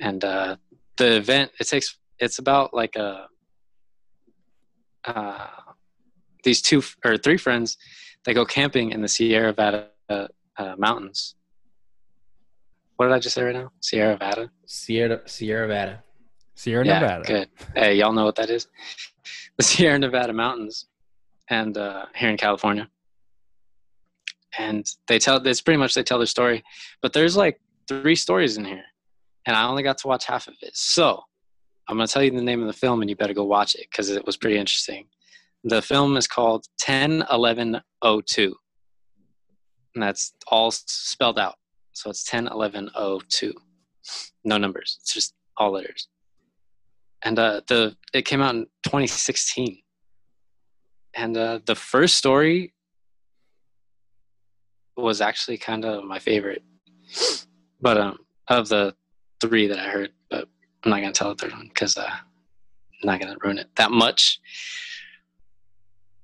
and 0.00 0.24
uh, 0.24 0.56
the 0.96 1.16
event 1.16 1.52
it 1.58 1.68
takes 1.68 1.96
it's 2.18 2.38
about 2.38 2.74
like 2.74 2.96
a 2.96 3.26
uh, 5.04 5.46
these 6.44 6.60
two 6.60 6.82
or 7.04 7.16
three 7.16 7.36
friends 7.36 7.76
they 8.24 8.34
go 8.34 8.44
camping 8.44 8.90
in 8.90 9.00
the 9.00 9.08
Sierra 9.08 9.48
Nevada 9.48 9.88
uh, 10.08 10.26
uh, 10.56 10.74
mountains. 10.76 11.34
What 12.96 13.06
did 13.06 13.14
I 13.14 13.18
just 13.20 13.34
say 13.34 13.42
right 13.42 13.54
now? 13.54 13.70
Sierra 13.80 14.12
Nevada. 14.12 14.50
Sierra 14.66 15.20
Sierra 15.26 15.66
Nevada. 15.68 16.02
Sierra 16.54 16.84
yeah, 16.84 16.98
Nevada. 16.98 17.24
good. 17.24 17.48
Hey, 17.74 17.94
y'all 17.94 18.12
know 18.12 18.24
what 18.24 18.34
that 18.36 18.50
is? 18.50 18.66
The 19.56 19.62
Sierra 19.62 19.98
Nevada 19.98 20.32
mountains, 20.32 20.86
and 21.48 21.76
uh, 21.78 22.06
here 22.14 22.30
in 22.30 22.36
California. 22.36 22.88
And 24.58 24.84
they 25.06 25.18
tell 25.20 25.46
it's 25.46 25.60
pretty 25.60 25.78
much 25.78 25.94
they 25.94 26.02
tell 26.02 26.18
their 26.18 26.26
story, 26.26 26.64
but 27.00 27.12
there's 27.12 27.36
like 27.36 27.60
three 27.86 28.16
stories 28.16 28.56
in 28.56 28.64
here, 28.64 28.84
and 29.46 29.56
I 29.56 29.68
only 29.68 29.84
got 29.84 29.98
to 29.98 30.08
watch 30.08 30.24
half 30.24 30.48
of 30.48 30.54
it. 30.62 30.76
So 30.76 31.22
I'm 31.88 31.96
gonna 31.96 32.06
tell 32.06 32.22
you 32.22 32.30
the 32.30 32.42
name 32.42 32.60
of 32.60 32.66
the 32.66 32.72
film, 32.72 33.00
and 33.00 33.08
you 33.08 33.16
better 33.16 33.34
go 33.34 33.44
watch 33.44 33.74
it 33.74 33.86
because 33.90 34.10
it 34.10 34.26
was 34.26 34.36
pretty 34.36 34.58
interesting. 34.58 35.06
The 35.64 35.82
film 35.82 36.16
is 36.16 36.26
called 36.26 36.66
101102, 36.86 38.54
and 39.94 40.02
that's 40.02 40.32
all 40.48 40.70
spelled 40.70 41.38
out. 41.38 41.56
So 41.92 42.10
it's 42.10 42.30
101102, 42.30 43.52
no 44.44 44.58
numbers. 44.58 44.98
It's 45.00 45.12
just 45.12 45.34
all 45.56 45.72
letters 45.72 46.08
and 47.22 47.38
uh, 47.38 47.60
the 47.68 47.96
it 48.12 48.24
came 48.24 48.40
out 48.40 48.54
in 48.54 48.64
2016 48.84 49.78
and 51.14 51.36
uh, 51.36 51.60
the 51.66 51.74
first 51.74 52.16
story 52.16 52.74
was 54.96 55.20
actually 55.20 55.58
kind 55.58 55.84
of 55.84 56.04
my 56.04 56.18
favorite 56.18 56.62
but 57.80 57.96
um 57.98 58.18
of 58.48 58.68
the 58.68 58.94
three 59.40 59.66
that 59.68 59.78
i 59.78 59.88
heard 59.88 60.10
i'm 60.84 60.90
not 60.90 61.00
gonna 61.00 61.12
tell 61.12 61.34
the 61.34 61.34
third 61.34 61.52
one 61.52 61.68
because 61.68 61.96
uh, 61.96 62.06
i'm 62.08 63.04
not 63.04 63.20
gonna 63.20 63.36
ruin 63.42 63.58
it 63.58 63.68
that 63.76 63.90
much 63.90 64.40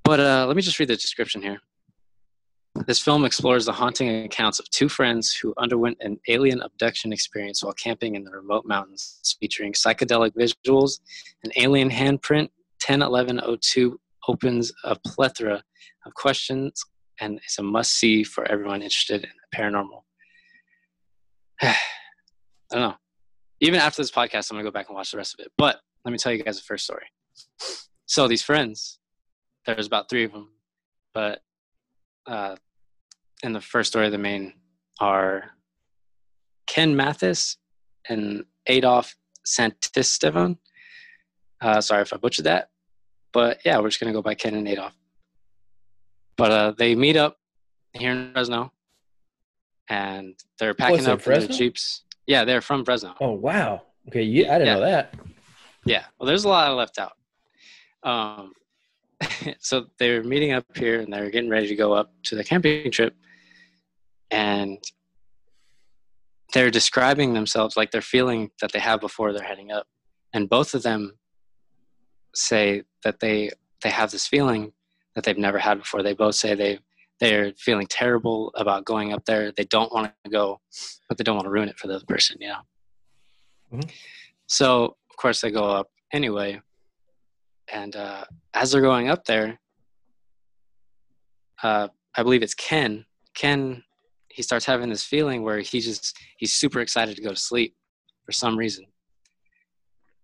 but 0.05 0.20
uh, 0.20 0.44
let 0.46 0.55
me 0.57 0.62
just 0.62 0.78
read 0.78 0.88
the 0.88 0.96
description 0.96 1.40
here 1.40 1.61
this 2.86 3.00
film 3.00 3.24
explores 3.24 3.64
the 3.64 3.72
haunting 3.72 4.24
accounts 4.24 4.59
of 4.59 4.68
two 4.70 4.88
friends 4.88 5.32
who 5.32 5.55
underwent 5.57 5.96
an 6.00 6.18
alien 6.28 6.61
abduction 6.61 7.12
experience 7.12 7.62
while 7.62 7.72
camping 7.72 8.16
in 8.16 8.24
the 8.24 8.32
remote 8.32 8.64
mountains, 8.66 9.36
featuring 9.40 9.72
psychedelic 9.72 10.32
visuals. 10.32 10.98
An 11.44 11.52
alien 11.57 11.88
handprint, 11.88 12.50
101102, 12.84 13.98
opens 14.26 14.72
a 14.82 14.96
plethora 15.07 15.62
of 16.05 16.14
questions 16.14 16.84
and 17.20 17.40
is 17.46 17.57
a 17.59 17.62
must 17.62 17.92
see 17.92 18.24
for 18.24 18.44
everyone 18.50 18.82
interested 18.82 19.22
in 19.22 19.30
the 19.30 19.57
paranormal. 19.57 20.02
I 21.62 21.76
don't 22.72 22.80
know. 22.80 22.94
Even 23.64 23.80
after 23.80 24.02
this 24.02 24.10
podcast, 24.10 24.50
I'm 24.50 24.56
going 24.56 24.64
to 24.66 24.70
go 24.70 24.74
back 24.74 24.90
and 24.90 24.94
watch 24.94 25.10
the 25.10 25.16
rest 25.16 25.32
of 25.32 25.42
it. 25.42 25.50
But 25.56 25.80
let 26.04 26.12
me 26.12 26.18
tell 26.18 26.30
you 26.30 26.42
guys 26.44 26.58
the 26.58 26.64
first 26.64 26.84
story. 26.84 27.06
So, 28.04 28.28
these 28.28 28.42
friends, 28.42 28.98
there's 29.64 29.86
about 29.86 30.10
three 30.10 30.24
of 30.24 30.32
them, 30.32 30.50
but 31.14 31.40
uh, 32.26 32.56
in 33.42 33.54
the 33.54 33.62
first 33.62 33.90
story, 33.90 34.10
the 34.10 34.18
main 34.18 34.52
are 35.00 35.52
Ken 36.66 36.94
Mathis 36.94 37.56
and 38.06 38.44
Adolf 38.66 39.16
Santistevan. 39.46 40.58
Uh, 41.62 41.80
sorry 41.80 42.02
if 42.02 42.12
I 42.12 42.18
butchered 42.18 42.44
that, 42.44 42.68
but 43.32 43.60
yeah, 43.64 43.78
we're 43.78 43.88
just 43.88 43.98
gonna 43.98 44.12
go 44.12 44.20
by 44.20 44.34
Ken 44.34 44.54
and 44.54 44.68
Adolf. 44.68 44.92
But 46.36 46.50
uh, 46.50 46.72
they 46.76 46.94
meet 46.94 47.16
up 47.16 47.38
here 47.94 48.12
in 48.12 48.32
Fresno, 48.34 48.72
and 49.88 50.34
they're 50.58 50.74
packing 50.74 50.98
in 50.98 51.06
up 51.06 51.22
their 51.22 51.40
Fresno? 51.40 51.56
jeeps. 51.56 52.03
Yeah, 52.26 52.44
they're 52.44 52.60
from 52.60 52.84
Fresno. 52.84 53.14
Oh 53.20 53.32
wow. 53.32 53.82
Okay, 54.08 54.20
I 54.22 54.58
didn't 54.58 54.66
Yeah. 54.66 54.74
know 54.74 54.80
that. 54.80 55.14
Yeah, 55.86 56.04
well, 56.18 56.26
there's 56.26 56.44
a 56.44 56.48
lot 56.48 56.66
I 56.66 56.72
left 56.72 56.98
out. 56.98 57.12
Um, 58.02 58.52
so 59.60 59.86
they 59.98 60.16
were 60.16 60.24
meeting 60.24 60.52
up 60.52 60.64
here 60.76 61.00
and 61.00 61.12
they 61.12 61.20
were 61.20 61.30
getting 61.30 61.50
ready 61.50 61.68
to 61.68 61.74
go 61.76 61.92
up 61.92 62.12
to 62.24 62.36
the 62.36 62.44
camping 62.44 62.90
trip, 62.90 63.14
and 64.30 64.78
they're 66.52 66.70
describing 66.70 67.34
themselves 67.34 67.76
like 67.76 67.90
they're 67.90 68.00
feeling 68.00 68.50
that 68.60 68.72
they 68.72 68.78
have 68.78 69.00
before 69.00 69.32
they're 69.32 69.42
heading 69.42 69.72
up, 69.72 69.86
and 70.32 70.48
both 70.48 70.74
of 70.74 70.82
them 70.82 71.18
say 72.34 72.82
that 73.04 73.20
they 73.20 73.50
they 73.82 73.90
have 73.90 74.10
this 74.10 74.26
feeling 74.26 74.72
that 75.14 75.24
they've 75.24 75.38
never 75.38 75.58
had 75.58 75.78
before. 75.78 76.02
They 76.02 76.14
both 76.14 76.34
say 76.34 76.54
they 76.54 76.78
they're 77.24 77.52
feeling 77.56 77.86
terrible 77.86 78.52
about 78.54 78.84
going 78.84 79.12
up 79.12 79.24
there. 79.24 79.50
They 79.50 79.64
don't 79.64 79.92
want 79.92 80.12
to 80.24 80.30
go, 80.30 80.60
but 81.08 81.16
they 81.16 81.24
don't 81.24 81.36
want 81.36 81.46
to 81.46 81.50
ruin 81.50 81.68
it 81.68 81.78
for 81.78 81.86
the 81.86 81.94
other 81.94 82.04
person, 82.06 82.36
you 82.40 82.48
know. 82.48 82.60
Mhm. 83.72 83.90
So 84.46 84.96
of 85.10 85.16
course 85.16 85.40
they 85.40 85.50
go 85.50 85.64
up 85.64 85.90
anyway, 86.12 86.60
and 87.72 87.96
uh, 87.96 88.24
as 88.52 88.72
they're 88.72 88.82
going 88.82 89.08
up 89.08 89.24
there, 89.24 89.58
uh, 91.62 91.88
I 92.14 92.22
believe 92.22 92.42
it's 92.42 92.54
Ken. 92.54 93.06
Ken, 93.34 93.82
he 94.28 94.42
starts 94.42 94.66
having 94.66 94.90
this 94.90 95.02
feeling 95.04 95.42
where 95.42 95.60
he 95.60 95.80
just 95.80 96.16
he's 96.36 96.52
super 96.52 96.80
excited 96.80 97.16
to 97.16 97.22
go 97.22 97.30
to 97.30 97.36
sleep 97.36 97.74
for 98.26 98.32
some 98.32 98.56
reason, 98.58 98.84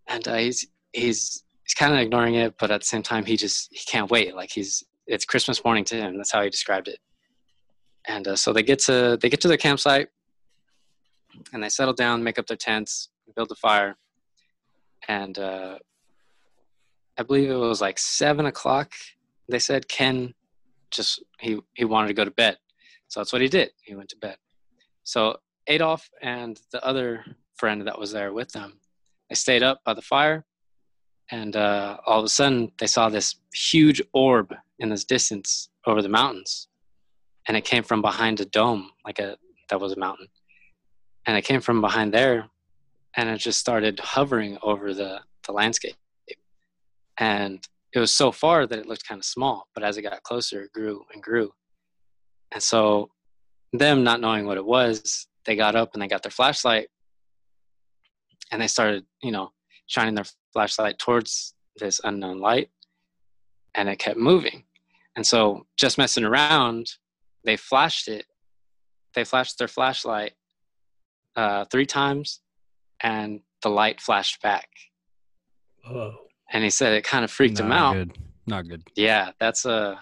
and 0.07 0.29
uh, 0.29 0.37
he's 0.37 0.67
he's 0.93 1.45
he's 1.65 1.75
kind 1.75 1.95
of 1.95 1.99
ignoring 2.01 2.35
it, 2.35 2.55
but 2.59 2.71
at 2.71 2.81
the 2.83 2.87
same 2.87 3.03
time, 3.03 3.25
he 3.25 3.37
just 3.39 3.69
he 3.73 3.81
can't 3.87 4.11
wait. 4.11 4.35
Like 4.35 4.51
he's 4.51 4.85
it's 5.07 5.25
Christmas 5.25 5.65
morning 5.65 5.85
to 5.87 5.97
him. 5.97 6.17
That's 6.17 6.33
how 6.33 6.43
he 6.43 6.51
described 6.51 6.89
it. 6.89 6.99
And 8.07 8.27
uh, 8.29 8.37
so 8.37 8.53
they 8.53 8.63
get 8.63 8.79
to 8.81 9.19
they 9.21 9.29
get 9.29 9.41
to 9.43 9.49
their 9.49 9.57
campsite, 9.57 10.09
and 11.53 11.63
they 11.63 11.69
settle 11.69 11.95
down, 11.95 12.23
make 12.23 12.39
up 12.39 12.47
their 12.47 12.57
tents, 12.57 13.11
build 13.35 13.51
a 13.51 13.55
fire, 13.55 13.97
and 15.09 15.39
uh, 15.39 15.79
I 17.19 17.23
believe 17.23 17.51
it 17.51 17.55
was 17.55 17.81
like 17.81 17.99
seven 17.99 18.47
o'clock. 18.47 18.93
They 19.49 19.59
said 19.59 19.89
Ken 19.89 20.35
just 20.91 21.23
he 21.39 21.59
he 21.75 21.85
wanted 21.85 22.09
to 22.09 22.15
go 22.15 22.25
to 22.25 22.31
bed, 22.31 22.57
so 23.09 23.21
that's 23.21 23.33
what 23.33 23.43
he 23.43 23.49
did. 23.49 23.71
He 23.83 23.95
went 23.95 24.09
to 24.11 24.17
bed. 24.17 24.37
So 25.05 25.37
Adolf 25.67 26.09
and 26.23 26.61
the 26.73 26.85
other 26.85 27.25
friend 27.57 27.87
that 27.87 27.99
was 27.99 28.13
there 28.13 28.33
with 28.33 28.51
them, 28.53 28.81
they 29.29 29.35
stayed 29.35 29.63
up 29.63 29.83
by 29.85 29.95
the 29.95 30.03
fire, 30.03 30.45
and 31.31 31.55
uh, 31.57 31.99
all 32.07 32.21
of 32.21 32.25
a 32.25 32.29
sudden 32.29 32.73
they 32.79 32.87
saw 32.87 33.09
this 33.09 33.37
huge 33.53 34.01
orb 34.13 34.55
in 34.81 34.89
this 34.89 35.05
distance 35.05 35.69
over 35.87 36.03
the 36.03 36.09
mountains, 36.09 36.69
and 37.47 37.57
it 37.57 37.65
came 37.65 37.83
from 37.83 38.03
behind 38.03 38.41
a 38.41 38.45
dome, 38.45 38.91
like 39.05 39.19
a 39.19 39.37
that 39.69 39.81
was 39.81 39.93
a 39.93 39.99
mountain, 39.99 40.27
and 41.27 41.37
it 41.37 41.45
came 41.45 41.61
from 41.61 41.81
behind 41.81 42.13
there, 42.13 42.49
and 43.17 43.29
it 43.29 43.39
just 43.39 43.61
started 43.61 44.01
hovering 44.01 44.59
over 44.63 44.93
the 44.93 45.21
the 45.47 45.53
landscape, 45.53 45.97
and 47.19 47.67
it 47.93 47.99
was 47.99 48.15
so 48.15 48.33
far 48.33 48.67
that 48.67 48.79
it 48.79 48.87
looked 48.87 49.07
kind 49.07 49.21
of 49.21 49.25
small, 49.25 49.69
but 49.75 49.85
as 49.85 49.97
it 49.97 50.03
got 50.03 50.23
closer, 50.23 50.63
it 50.63 50.73
grew 50.73 51.05
and 51.15 51.23
grew, 51.23 51.53
and 52.53 52.63
so 52.63 53.11
them 53.73 54.03
not 54.03 54.21
knowing 54.21 54.47
what 54.47 54.57
it 54.57 54.65
was, 54.65 55.27
they 55.47 55.57
got 55.57 55.77
up 55.77 55.91
and 55.95 56.03
they 56.03 56.09
got 56.09 56.23
their 56.23 56.31
flashlight 56.31 56.89
and 58.51 58.61
they 58.61 58.67
started, 58.67 59.05
you 59.23 59.31
know, 59.31 59.51
shining 59.87 60.15
their 60.15 60.25
flashlight 60.53 60.99
towards 60.99 61.55
this 61.77 62.01
unknown 62.05 62.41
light 62.41 62.69
and 63.75 63.89
it 63.89 63.99
kept 63.99 64.19
moving. 64.19 64.65
And 65.17 65.27
so 65.27 65.67
just 65.77 65.99
messing 65.99 66.25
around, 66.25 66.91
they 67.45 67.57
flashed 67.57 68.09
it. 68.09 68.27
They 69.15 69.25
flashed 69.25 69.59
their 69.59 69.69
flashlight 69.69 70.33
uh, 71.37 71.65
three 71.67 71.87
times 71.87 72.41
and 73.03 73.41
the 73.63 73.69
light 73.71 74.01
flashed 74.01 74.41
back. 74.43 74.69
Oh. 75.89 76.15
And 76.53 76.63
he 76.65 76.71
said 76.71 76.93
it 76.93 77.05
kind 77.05 77.25
of 77.25 77.31
freaked 77.31 77.59
him 77.61 77.69
Not 77.69 77.79
out. 77.79 77.95
Good. 77.95 78.19
Not 78.47 78.69
good. 78.69 78.83
Yeah, 78.97 79.31
that's 79.39 79.65
a, 79.65 79.99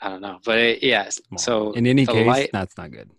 I 0.00 0.08
don't 0.08 0.20
know, 0.22 0.38
but 0.44 0.58
it, 0.58 0.82
yeah. 0.82 1.08
So 1.36 1.72
in 1.72 1.86
any 1.86 2.06
case, 2.06 2.26
light- 2.26 2.50
that's 2.52 2.76
not 2.78 2.90
good. 2.90 3.10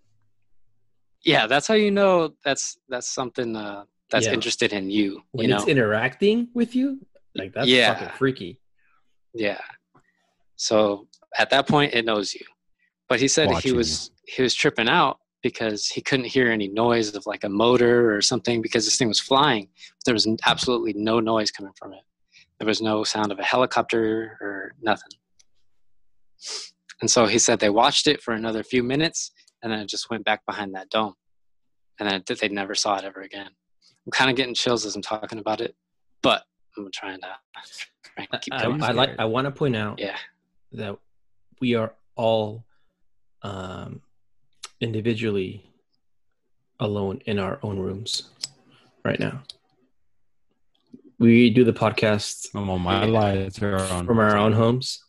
yeah, 1.24 1.45
that's 1.47 1.68
how 1.68 1.74
you 1.76 1.91
know 1.91 2.34
that's 2.43 2.78
that's 2.88 3.10
something 3.10 3.55
uh, 3.55 3.84
that's 4.10 4.26
Yeah. 4.26 4.34
interested 4.34 4.74
in 4.74 4.89
you. 4.89 5.22
When 5.32 5.49
you 5.49 5.55
it's 5.55 5.68
interacting 5.68 6.47
with 6.53 6.76
you, 6.76 7.05
like 7.36 7.53
that's 7.53 7.68
Yeah. 7.68 7.93
fucking 7.93 8.18
freaky. 8.18 8.60
yeah. 9.34 9.60
So 10.60 11.07
at 11.38 11.49
that 11.51 11.68
point, 11.68 11.93
it 11.93 12.03
knows 12.03 12.34
you. 12.34 12.45
But 13.07 13.20
he 13.22 13.30
said 13.30 13.47
he 13.47 13.53
Watching 13.53 13.76
was 13.78 14.12
he 14.28 14.41
was 14.41 14.53
tripping 14.53 14.89
out 14.89 15.20
because 15.41 15.88
he 15.88 16.01
couldn't 16.01 16.26
hear 16.26 16.51
any 16.51 16.68
noise 16.68 17.16
of 17.16 17.26
like 17.26 17.45
a 17.45 17.49
motor 17.49 18.14
or 18.14 18.22
something 18.22 18.62
because 18.62 18.84
this 18.84 18.97
thing 18.97 19.07
was 19.07 19.22
flying. 19.22 19.70
There 20.05 20.14
was 20.14 20.28
absolutely 20.45 20.93
no 20.93 21.22
noise 21.22 21.49
coming 21.49 21.72
from 21.80 21.93
it. 21.93 22.01
There 22.60 22.68
was 22.68 22.82
no 22.82 23.05
sound 23.05 23.32
of 23.32 23.39
a 23.39 23.43
helicopter 23.43 24.38
or 24.41 24.74
nothing. 24.82 25.12
And 26.99 27.10
so 27.10 27.26
he 27.26 27.39
said 27.39 27.60
they 27.60 27.70
watched 27.70 28.05
it 28.05 28.22
for 28.22 28.34
another 28.34 28.62
few 28.62 28.84
minutes 28.84 29.32
and 29.64 29.72
then 29.72 29.80
it 29.80 29.88
just 29.88 30.10
went 30.10 30.26
back 30.26 30.45
behind 30.45 30.76
that 30.76 30.89
dome. 30.89 31.14
And 31.99 32.10
then 32.10 32.22
it, 32.28 32.39
they 32.39 32.49
never 32.49 32.76
saw 32.76 32.97
it 32.97 33.05
ever 33.05 33.22
again. 33.22 33.49
I'm 34.05 34.12
kind 34.12 34.30
of 34.30 34.36
getting 34.36 34.53
chills 34.53 34.86
as 34.86 34.97
I'm 34.97 35.01
talking 35.01 35.39
about 35.39 35.62
it, 35.62 35.74
but 36.22 36.43
I'm 36.78 36.89
trying 36.93 37.22
to, 37.22 37.36
trying 38.03 38.28
to 38.34 38.39
keep 38.39 38.53
I, 38.53 38.64
going. 38.64 38.84
I 38.84 38.91
like. 38.91 39.16
I 39.20 39.26
want 39.26 39.45
to 39.45 39.51
point 39.51 39.76
out 39.76 39.99
yeah. 39.99 40.18
That 40.74 40.97
we 41.61 41.76
are 41.76 41.93
all 42.15 42.65
um, 43.41 44.01
individually 44.82 45.65
alone 46.80 47.22
in 47.26 47.39
our 47.39 47.59
own 47.63 47.80
rooms 47.80 48.30
right 49.03 49.20
now. 49.20 49.43
We 51.17 51.49
do 51.49 51.63
the 51.65 51.74
podcast 51.74 52.47
Oh, 52.55 52.78
my 52.78 53.01
Yeah. 53.05 53.11
lights 53.11 53.57
from 53.59 54.20
our 54.20 54.38
own 54.38 54.53
homes, 54.53 55.03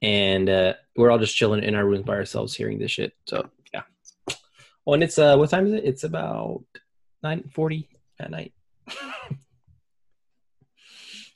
and 0.00 0.48
uh, 0.48 0.74
we're 0.96 1.10
all 1.10 1.18
just 1.18 1.36
chilling 1.36 1.62
in 1.62 1.74
our 1.74 1.84
rooms 1.84 2.04
by 2.06 2.14
ourselves, 2.14 2.54
hearing 2.54 2.78
this 2.78 2.92
shit. 2.92 3.12
So 3.26 3.50
yeah. 3.74 3.82
Oh, 4.86 4.94
and 4.94 5.02
it's 5.02 5.18
uh, 5.18 5.36
what 5.36 5.50
time 5.50 5.66
is 5.66 5.74
it? 5.74 5.84
It's 5.84 6.04
about 6.04 6.62
nine 7.22 7.44
forty 7.52 7.88
at 8.18 8.30
night. 8.30 8.54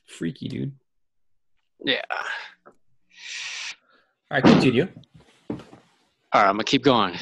Freaky, 0.07 0.49
dude. 0.49 0.73
Yeah. 1.85 2.03
All 4.33 4.37
right, 4.41 4.45
continue. 4.45 4.87
All 5.51 5.57
right, 6.35 6.49
I'm 6.49 6.53
gonna 6.55 6.63
keep 6.63 6.85
going. 6.85 7.17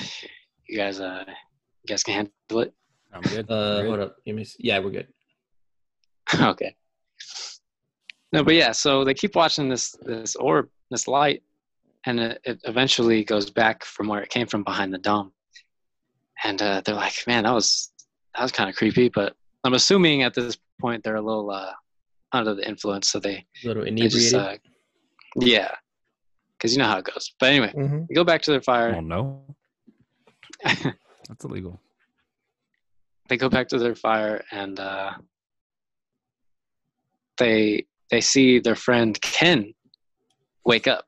You 0.68 0.76
guys, 0.76 1.00
uh, 1.00 1.24
you 1.26 1.86
guys 1.86 2.02
can 2.02 2.14
handle 2.14 2.60
it. 2.60 2.74
I'm 3.14 3.22
good. 3.22 3.50
Uh, 3.50 3.54
I'm 3.54 3.82
good. 3.82 3.86
hold 3.86 4.00
up. 4.00 4.16
Let 4.26 4.34
me. 4.36 4.46
Yeah, 4.58 4.78
we're 4.80 4.90
good. 4.90 5.06
okay. 6.40 6.76
No, 8.30 8.44
but 8.44 8.54
yeah, 8.54 8.72
so 8.72 9.04
they 9.04 9.14
keep 9.14 9.34
watching 9.36 9.70
this 9.70 9.96
this 10.02 10.36
orb, 10.36 10.68
this 10.90 11.08
light, 11.08 11.42
and 12.04 12.20
it, 12.20 12.40
it 12.44 12.60
eventually 12.64 13.24
goes 13.24 13.48
back 13.48 13.84
from 13.84 14.08
where 14.08 14.20
it 14.22 14.28
came 14.28 14.46
from 14.46 14.62
behind 14.62 14.92
the 14.92 14.98
dome. 14.98 15.32
And 16.44 16.60
uh, 16.60 16.82
they're 16.84 16.94
like, 16.94 17.14
"Man, 17.26 17.44
that 17.44 17.54
was 17.54 17.90
that 18.36 18.42
was 18.42 18.52
kind 18.52 18.68
of 18.68 18.76
creepy." 18.76 19.08
But 19.08 19.34
I'm 19.64 19.72
assuming 19.72 20.24
at 20.24 20.34
this 20.34 20.58
point 20.78 21.02
they're 21.04 21.16
a 21.16 21.22
little 21.22 21.50
uh, 21.50 21.72
under 22.32 22.54
the 22.54 22.68
influence, 22.68 23.08
so 23.08 23.18
they, 23.18 23.46
A 23.64 23.66
little 23.66 23.84
they 23.84 23.88
inebriated. 23.88 24.20
just 24.20 24.34
uh, 24.34 24.56
yeah, 25.40 25.70
because 26.58 26.72
you 26.72 26.78
know 26.78 26.86
how 26.88 26.98
it 26.98 27.04
goes. 27.04 27.32
But 27.38 27.50
anyway, 27.50 27.72
Mhm. 27.76 28.08
they 28.08 28.14
go 28.14 28.24
back 28.24 28.42
to 28.42 28.50
their 28.50 28.60
fire. 28.60 28.94
Oh 28.96 29.00
no, 29.00 29.44
that's 30.64 31.44
illegal. 31.44 31.80
they 33.28 33.36
go 33.36 33.48
back 33.48 33.68
to 33.68 33.78
their 33.78 33.94
fire 33.94 34.42
and 34.50 34.80
uh, 34.80 35.12
they 37.36 37.86
they 38.10 38.20
see 38.20 38.58
their 38.58 38.74
friend 38.74 39.20
Ken 39.20 39.74
wake 40.64 40.86
up 40.86 41.04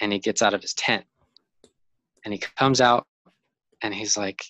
and 0.00 0.12
he 0.12 0.18
gets 0.18 0.42
out 0.42 0.54
of 0.54 0.60
his 0.62 0.74
tent 0.74 1.04
and 2.24 2.32
he 2.34 2.38
comes 2.38 2.80
out 2.80 3.06
and 3.82 3.94
he's 3.94 4.16
like 4.16 4.42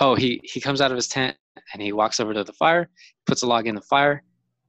oh 0.00 0.14
he 0.14 0.40
he 0.44 0.60
comes 0.60 0.80
out 0.80 0.90
of 0.90 0.96
his 0.96 1.08
tent 1.08 1.36
and 1.72 1.82
he 1.82 1.92
walks 1.92 2.20
over 2.20 2.34
to 2.34 2.44
the 2.44 2.52
fire 2.52 2.88
puts 3.26 3.42
a 3.42 3.46
log 3.46 3.66
in 3.66 3.74
the 3.74 3.80
fire 3.82 4.22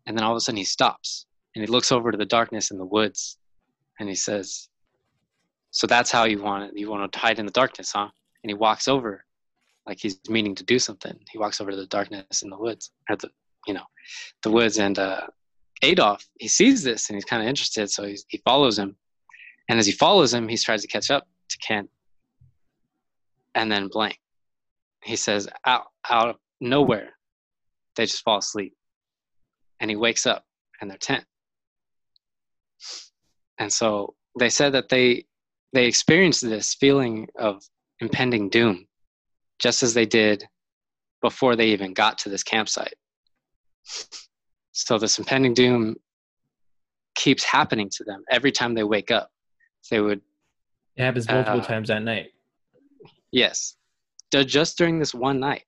and 0.05 0.17
then 0.17 0.23
all 0.23 0.31
of 0.31 0.37
a 0.37 0.39
sudden 0.41 0.57
he 0.57 0.63
stops 0.63 1.25
and 1.55 1.63
he 1.63 1.67
looks 1.69 1.91
over 1.91 2.11
to 2.11 2.17
the 2.17 2.25
darkness 2.25 2.71
in 2.71 2.77
the 2.77 2.85
woods 2.85 3.37
and 3.99 4.09
he 4.09 4.15
says 4.15 4.69
so 5.71 5.87
that's 5.87 6.11
how 6.11 6.25
you 6.25 6.41
want 6.41 6.63
it 6.63 6.77
you 6.77 6.89
want 6.89 7.11
to 7.11 7.19
hide 7.19 7.39
in 7.39 7.45
the 7.45 7.51
darkness 7.51 7.91
huh 7.93 8.09
and 8.43 8.49
he 8.49 8.53
walks 8.53 8.87
over 8.87 9.25
like 9.85 9.99
he's 9.99 10.19
meaning 10.29 10.55
to 10.55 10.63
do 10.63 10.79
something. 10.79 11.17
He 11.31 11.37
walks 11.37 11.61
over 11.61 11.71
to 11.71 11.77
the 11.77 11.85
darkness 11.87 12.41
in 12.41 12.49
the 12.49 12.57
woods, 12.57 12.91
or 13.09 13.15
the, 13.15 13.29
you 13.67 13.73
know, 13.73 13.85
the 14.43 14.51
woods. 14.51 14.79
And 14.79 14.97
uh, 14.97 15.27
Adolf, 15.81 16.27
he 16.39 16.47
sees 16.47 16.83
this 16.83 17.09
and 17.09 17.15
he's 17.15 17.25
kind 17.25 17.41
of 17.41 17.47
interested, 17.47 17.89
so 17.89 18.03
he 18.05 18.41
follows 18.43 18.79
him. 18.79 18.95
And 19.69 19.79
as 19.79 19.85
he 19.85 19.91
follows 19.91 20.33
him, 20.33 20.47
he 20.47 20.57
tries 20.57 20.81
to 20.81 20.87
catch 20.87 21.11
up 21.11 21.27
to 21.49 21.57
Ken. 21.57 21.87
And 23.53 23.71
then 23.71 23.87
blank, 23.87 24.19
he 25.03 25.15
says, 25.15 25.47
out 25.65 25.85
out 26.09 26.29
of 26.29 26.35
nowhere, 26.59 27.11
they 27.95 28.05
just 28.05 28.23
fall 28.23 28.39
asleep. 28.39 28.75
And 29.79 29.89
he 29.89 29.95
wakes 29.95 30.25
up 30.25 30.45
in 30.81 30.87
their 30.87 30.97
tent. 30.97 31.25
And 33.59 33.71
so 33.71 34.15
they 34.37 34.49
said 34.49 34.73
that 34.73 34.89
they 34.89 35.25
they 35.73 35.85
experienced 35.85 36.41
this 36.41 36.73
feeling 36.75 37.27
of 37.37 37.61
impending 37.99 38.49
doom 38.49 38.87
just 39.59 39.83
as 39.83 39.93
they 39.93 40.05
did 40.05 40.43
before 41.21 41.55
they 41.55 41.67
even 41.69 41.93
got 41.93 42.17
to 42.19 42.29
this 42.29 42.43
campsite. 42.43 42.93
So 44.71 44.97
this 44.97 45.17
impending 45.19 45.53
doom 45.53 45.95
keeps 47.15 47.43
happening 47.43 47.89
to 47.89 48.03
them 48.03 48.23
every 48.29 48.51
time 48.51 48.73
they 48.73 48.83
wake 48.83 49.11
up. 49.11 49.31
They 49.89 49.99
would, 50.01 50.21
It 50.97 51.03
happens 51.03 51.27
multiple 51.29 51.59
Uh, 51.59 51.63
times 51.63 51.87
that 51.87 52.03
night. 52.03 52.31
yes, 53.31 53.75
ju- 54.31 54.43
just 54.43 54.77
during 54.77 54.99
this 54.99 55.13
one 55.13 55.39
night. 55.39 55.63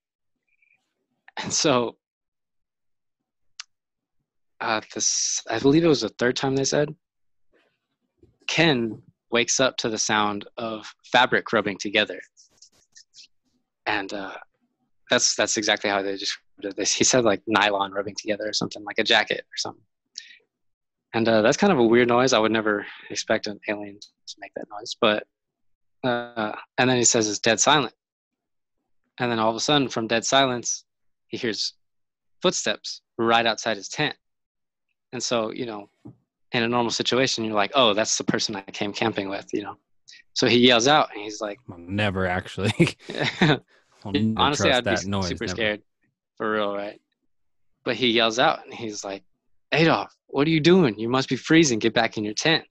And 1.38 1.52
so, 1.54 1.98
uh, 4.60 4.82
this 4.94 5.42
I 5.50 5.60
believe 5.60 5.84
it 5.84 5.88
was 5.88 6.02
the 6.02 6.10
third 6.10 6.36
time 6.36 6.56
they 6.56 6.66
said. 6.66 6.94
Ken 8.48 9.02
wakes 9.32 9.60
up 9.60 9.78
to 9.78 9.90
the 9.90 9.98
sound 9.98 10.46
of 10.58 10.92
fabric 11.12 11.52
rubbing 11.52 11.78
together, 11.78 12.20
and 13.86 14.14
uh, 14.14 14.34
that's 15.10 15.36
that's 15.36 15.58
exactly 15.58 15.90
how 15.90 16.02
they 16.02 16.18
described 16.18 16.80
it. 16.80 16.90
He 16.90 17.04
said 17.04 17.24
like 17.24 17.42
nylon 17.48 17.92
rubbing 17.92 18.16
together 18.18 18.48
or 18.48 18.54
something, 18.54 18.84
like 18.84 19.00
a 19.00 19.04
jacket 19.04 19.42
or 19.42 19.58
something. 19.58 19.84
And 21.14 21.28
uh, 21.28 21.42
that's 21.42 21.58
kind 21.58 21.72
of 21.72 21.80
a 21.80 21.84
weird 21.84 22.10
noise. 22.10 22.34
I 22.34 22.40
would 22.40 22.52
never 22.52 22.86
expect 23.10 23.48
an 23.48 23.60
alien 23.68 24.00
to 24.00 24.36
make 24.40 24.52
that 24.56 24.66
noise, 24.70 24.96
but 25.00 25.24
uh, 26.04 26.54
and 26.78 26.90
then 26.90 26.98
he 26.98 27.04
says 27.04 27.30
it's 27.30 27.40
dead 27.40 27.60
silent. 27.60 27.94
And 29.20 29.32
then 29.32 29.40
all 29.40 29.50
of 29.50 29.56
a 29.56 29.60
sudden, 29.60 29.90
from 29.90 30.08
dead 30.08 30.26
silence, 30.26 30.86
he 31.28 31.38
hears 31.38 31.74
footsteps 32.42 33.02
right 33.18 33.46
outside 33.46 33.78
his 33.78 33.90
tent. 33.90 34.16
And 35.12 35.24
so, 35.24 35.52
you 35.52 35.66
know, 35.66 35.90
in 36.52 36.64
a 36.64 36.68
normal 36.68 36.92
situation, 36.92 37.44
you're 37.44 37.54
like, 37.54 37.72
oh, 37.76 37.94
that's 37.94 38.18
the 38.18 38.24
person 38.24 38.56
I 38.56 38.62
came 38.62 38.94
camping 38.94 39.30
with, 39.30 39.48
you 39.54 39.64
know. 39.64 39.78
So 40.34 40.48
he 40.48 40.60
yells 40.60 40.88
out 40.88 41.10
and 41.14 41.22
he's 41.22 41.42
like, 41.42 41.60
I'll 41.72 41.78
never 41.78 42.26
actually. 42.26 42.98
Never 43.42 43.62
honestly, 44.38 44.72
I'd 44.72 44.84
be 44.84 44.96
noise, 45.06 45.28
super 45.28 45.46
never. 45.46 45.56
scared 45.56 45.82
for 46.38 46.52
real, 46.52 46.76
right? 46.76 47.00
But 47.84 47.96
he 47.96 48.10
yells 48.10 48.40
out 48.40 48.64
and 48.64 48.74
he's 48.74 49.04
like, 49.04 49.24
Adolf, 49.72 50.16
what 50.28 50.48
are 50.48 50.52
you 50.52 50.60
doing? 50.60 50.98
You 50.98 51.10
must 51.10 51.30
be 51.30 51.36
freezing. 51.36 51.80
Get 51.80 51.94
back 51.94 52.18
in 52.18 52.24
your 52.24 52.34
tent. 52.34 52.64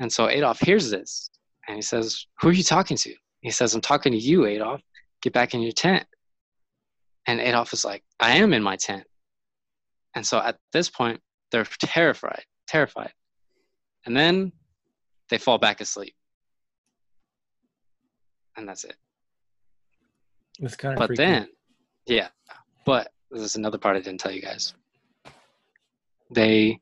And 0.00 0.12
so 0.12 0.28
Adolf 0.28 0.58
hears 0.60 0.90
this 0.90 1.30
and 1.68 1.76
he 1.76 1.82
says, 1.82 2.26
Who 2.40 2.48
are 2.48 2.52
you 2.52 2.64
talking 2.64 2.96
to? 2.96 3.14
He 3.40 3.50
says, 3.50 3.74
I'm 3.74 3.80
talking 3.80 4.12
to 4.12 4.18
you, 4.18 4.46
Adolf. 4.46 4.80
Get 5.22 5.32
back 5.32 5.54
in 5.54 5.60
your 5.60 5.72
tent. 5.72 6.04
And 7.26 7.40
Adolf 7.40 7.72
is 7.72 7.84
like, 7.84 8.02
I 8.18 8.36
am 8.36 8.52
in 8.52 8.62
my 8.62 8.76
tent. 8.76 9.04
And 10.14 10.26
so 10.26 10.38
at 10.38 10.58
this 10.72 10.90
point, 10.90 11.20
they're 11.52 11.66
terrified, 11.80 12.44
terrified. 12.66 13.12
And 14.06 14.16
then 14.16 14.52
they 15.28 15.38
fall 15.38 15.58
back 15.58 15.80
asleep. 15.80 16.14
And 18.56 18.68
that's 18.68 18.84
it. 18.84 18.96
It's 20.58 20.76
kind 20.76 20.94
of 20.94 21.08
But 21.08 21.16
then, 21.16 21.48
yeah, 22.06 22.28
but 22.84 23.12
there's 23.30 23.56
another 23.56 23.78
part 23.78 23.96
I 23.96 24.00
didn't 24.00 24.20
tell 24.20 24.32
you 24.32 24.42
guys. 24.42 24.74
They, 26.30 26.80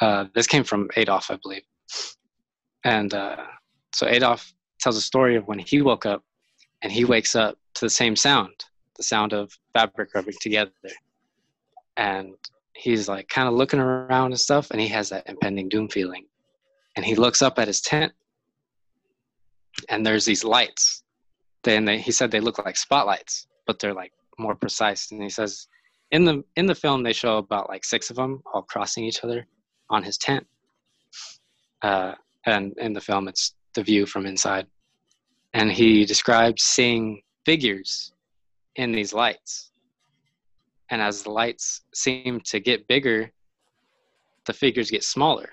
uh, 0.00 0.26
this 0.34 0.46
came 0.46 0.64
from 0.64 0.90
Adolf, 0.96 1.30
I 1.30 1.38
believe. 1.42 1.62
And 2.84 3.14
uh, 3.14 3.36
so 3.94 4.06
Adolf 4.06 4.52
tells 4.80 4.96
a 4.96 5.00
story 5.00 5.36
of 5.36 5.46
when 5.46 5.58
he 5.58 5.80
woke 5.80 6.04
up 6.04 6.22
and 6.82 6.92
he 6.92 7.04
wakes 7.04 7.34
up 7.34 7.56
to 7.74 7.86
the 7.86 7.90
same 7.90 8.16
sound, 8.16 8.52
the 8.96 9.02
sound 9.02 9.32
of 9.32 9.56
fabric 9.72 10.14
rubbing 10.14 10.34
together. 10.40 10.70
And 11.96 12.34
he's 12.74 13.08
like 13.08 13.28
kind 13.28 13.48
of 13.48 13.54
looking 13.54 13.80
around 13.80 14.32
and 14.32 14.40
stuff, 14.40 14.70
and 14.70 14.80
he 14.80 14.88
has 14.88 15.08
that 15.08 15.28
impending 15.28 15.68
doom 15.68 15.88
feeling. 15.88 16.26
And 16.96 17.04
he 17.04 17.14
looks 17.14 17.42
up 17.42 17.58
at 17.58 17.66
his 17.66 17.80
tent, 17.80 18.12
and 19.88 20.04
there's 20.06 20.24
these 20.24 20.44
lights. 20.44 21.02
Then 21.62 21.86
he 21.88 22.12
said 22.12 22.30
they 22.30 22.40
look 22.40 22.64
like 22.64 22.76
spotlights, 22.76 23.46
but 23.66 23.78
they're 23.78 23.94
like 23.94 24.12
more 24.38 24.54
precise. 24.54 25.10
And 25.10 25.22
he 25.22 25.30
says, 25.30 25.66
in 26.10 26.24
the 26.24 26.44
in 26.56 26.66
the 26.66 26.74
film, 26.74 27.02
they 27.02 27.12
show 27.12 27.38
about 27.38 27.68
like 27.68 27.84
six 27.84 28.10
of 28.10 28.16
them 28.16 28.42
all 28.52 28.62
crossing 28.62 29.04
each 29.04 29.24
other 29.24 29.46
on 29.90 30.02
his 30.02 30.18
tent. 30.18 30.46
Uh, 31.82 32.14
and 32.46 32.74
in 32.78 32.92
the 32.92 33.00
film, 33.00 33.28
it's 33.28 33.54
the 33.74 33.82
view 33.82 34.06
from 34.06 34.26
inside. 34.26 34.66
And 35.54 35.70
he 35.70 36.04
describes 36.04 36.62
seeing 36.62 37.22
figures 37.44 38.12
in 38.76 38.92
these 38.92 39.12
lights. 39.12 39.70
And 40.94 41.02
as 41.02 41.24
the 41.24 41.30
lights 41.30 41.80
seem 41.92 42.40
to 42.44 42.60
get 42.60 42.86
bigger, 42.86 43.32
the 44.46 44.52
figures 44.52 44.92
get 44.92 45.02
smaller, 45.02 45.50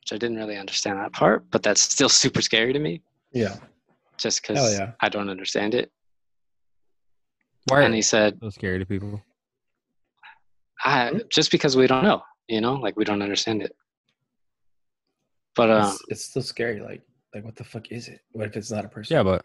which 0.00 0.12
I 0.12 0.16
didn't 0.16 0.38
really 0.38 0.56
understand 0.56 0.98
that 0.98 1.12
part, 1.12 1.44
but 1.50 1.62
that's 1.62 1.82
still 1.82 2.08
super 2.22 2.40
scary 2.40 2.72
to 2.72 2.78
me 2.78 3.02
yeah, 3.30 3.56
just 4.16 4.40
because 4.40 4.72
yeah. 4.78 4.92
I 5.02 5.10
don't 5.10 5.28
understand 5.28 5.74
it. 5.74 5.92
Why 7.66 7.82
And 7.82 7.94
he 7.94 8.00
said, 8.00 8.38
so 8.42 8.48
scary 8.48 8.78
to 8.78 8.86
people? 8.86 9.22
I, 10.82 11.20
just 11.30 11.50
because 11.50 11.76
we 11.76 11.86
don't 11.86 12.02
know, 12.02 12.22
you 12.48 12.62
know, 12.62 12.72
like 12.76 12.96
we 12.96 13.04
don't 13.04 13.20
understand 13.20 13.60
it. 13.60 13.76
But 15.56 15.70
um, 15.70 15.88
it's, 15.90 16.04
it's 16.08 16.24
still 16.24 16.40
scary. 16.40 16.80
Like, 16.80 17.02
like 17.34 17.44
what 17.44 17.56
the 17.56 17.64
fuck 17.64 17.92
is 17.92 18.08
it? 18.08 18.20
What 18.32 18.46
if 18.46 18.56
it's 18.56 18.70
not 18.70 18.86
a 18.86 18.88
person? 18.88 19.14
Yeah, 19.14 19.24
but 19.24 19.44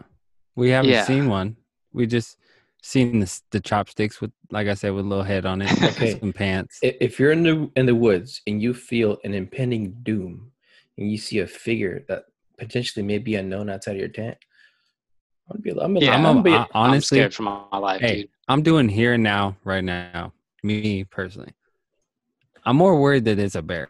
we 0.56 0.70
haven't 0.70 0.92
Yeah. 0.92 1.04
seen 1.04 1.28
one. 1.28 1.58
We 1.92 2.08
just 2.08 2.38
seen 2.84 3.20
the, 3.22 3.40
the 3.52 3.60
chopsticks 3.62 4.22
with, 4.22 4.32
like 4.52 4.68
I 4.68 4.74
said, 4.76 4.92
with 4.94 5.06
a 5.06 5.08
little 5.08 5.24
head 5.24 5.46
on 5.46 5.62
it, 5.62 5.72
Okay. 5.84 6.20
some 6.20 6.34
pants. 6.34 6.80
If 6.84 7.20
you're 7.20 7.32
in 7.32 7.44
the 7.44 7.72
in 7.76 7.86
the 7.88 7.96
woods 7.96 8.42
and 8.46 8.62
you 8.62 8.74
feel 8.74 9.18
an 9.24 9.34
impending 9.34 9.96
doom, 10.04 10.52
and 10.98 11.10
you 11.12 11.18
see 11.18 11.40
a 11.40 11.48
figure 11.48 12.04
that 12.08 12.26
potentially 12.60 13.04
may 13.04 13.18
be 13.18 13.36
unknown 13.36 13.70
outside 13.70 13.94
of 13.94 14.00
your 14.00 14.10
tent, 14.10 14.38
I'm 15.50 15.62
be. 15.62 15.72
I'm. 15.72 15.98
Yeah, 15.98 16.12
I'm 16.16 16.26
I'm, 16.26 16.34
gonna 16.36 16.44
be. 16.44 16.54
a- 16.54 16.58
I'm 16.60 16.68
honestly, 16.74 17.18
scared 17.18 17.34
for 17.34 17.44
my 17.44 17.78
life, 17.80 18.02
Hey. 18.02 18.16
dude. 18.22 18.30
I'm 18.48 18.62
doing 18.62 18.90
here 18.90 19.14
and 19.14 19.24
now, 19.24 19.56
right 19.64 19.84
now. 19.84 20.34
Me 20.66 21.04
personally, 21.06 21.54
I'm 22.66 22.76
more 22.78 23.00
worried 23.02 23.26
that 23.26 23.38
it's 23.40 23.56
a 23.56 23.62
bear 23.62 23.90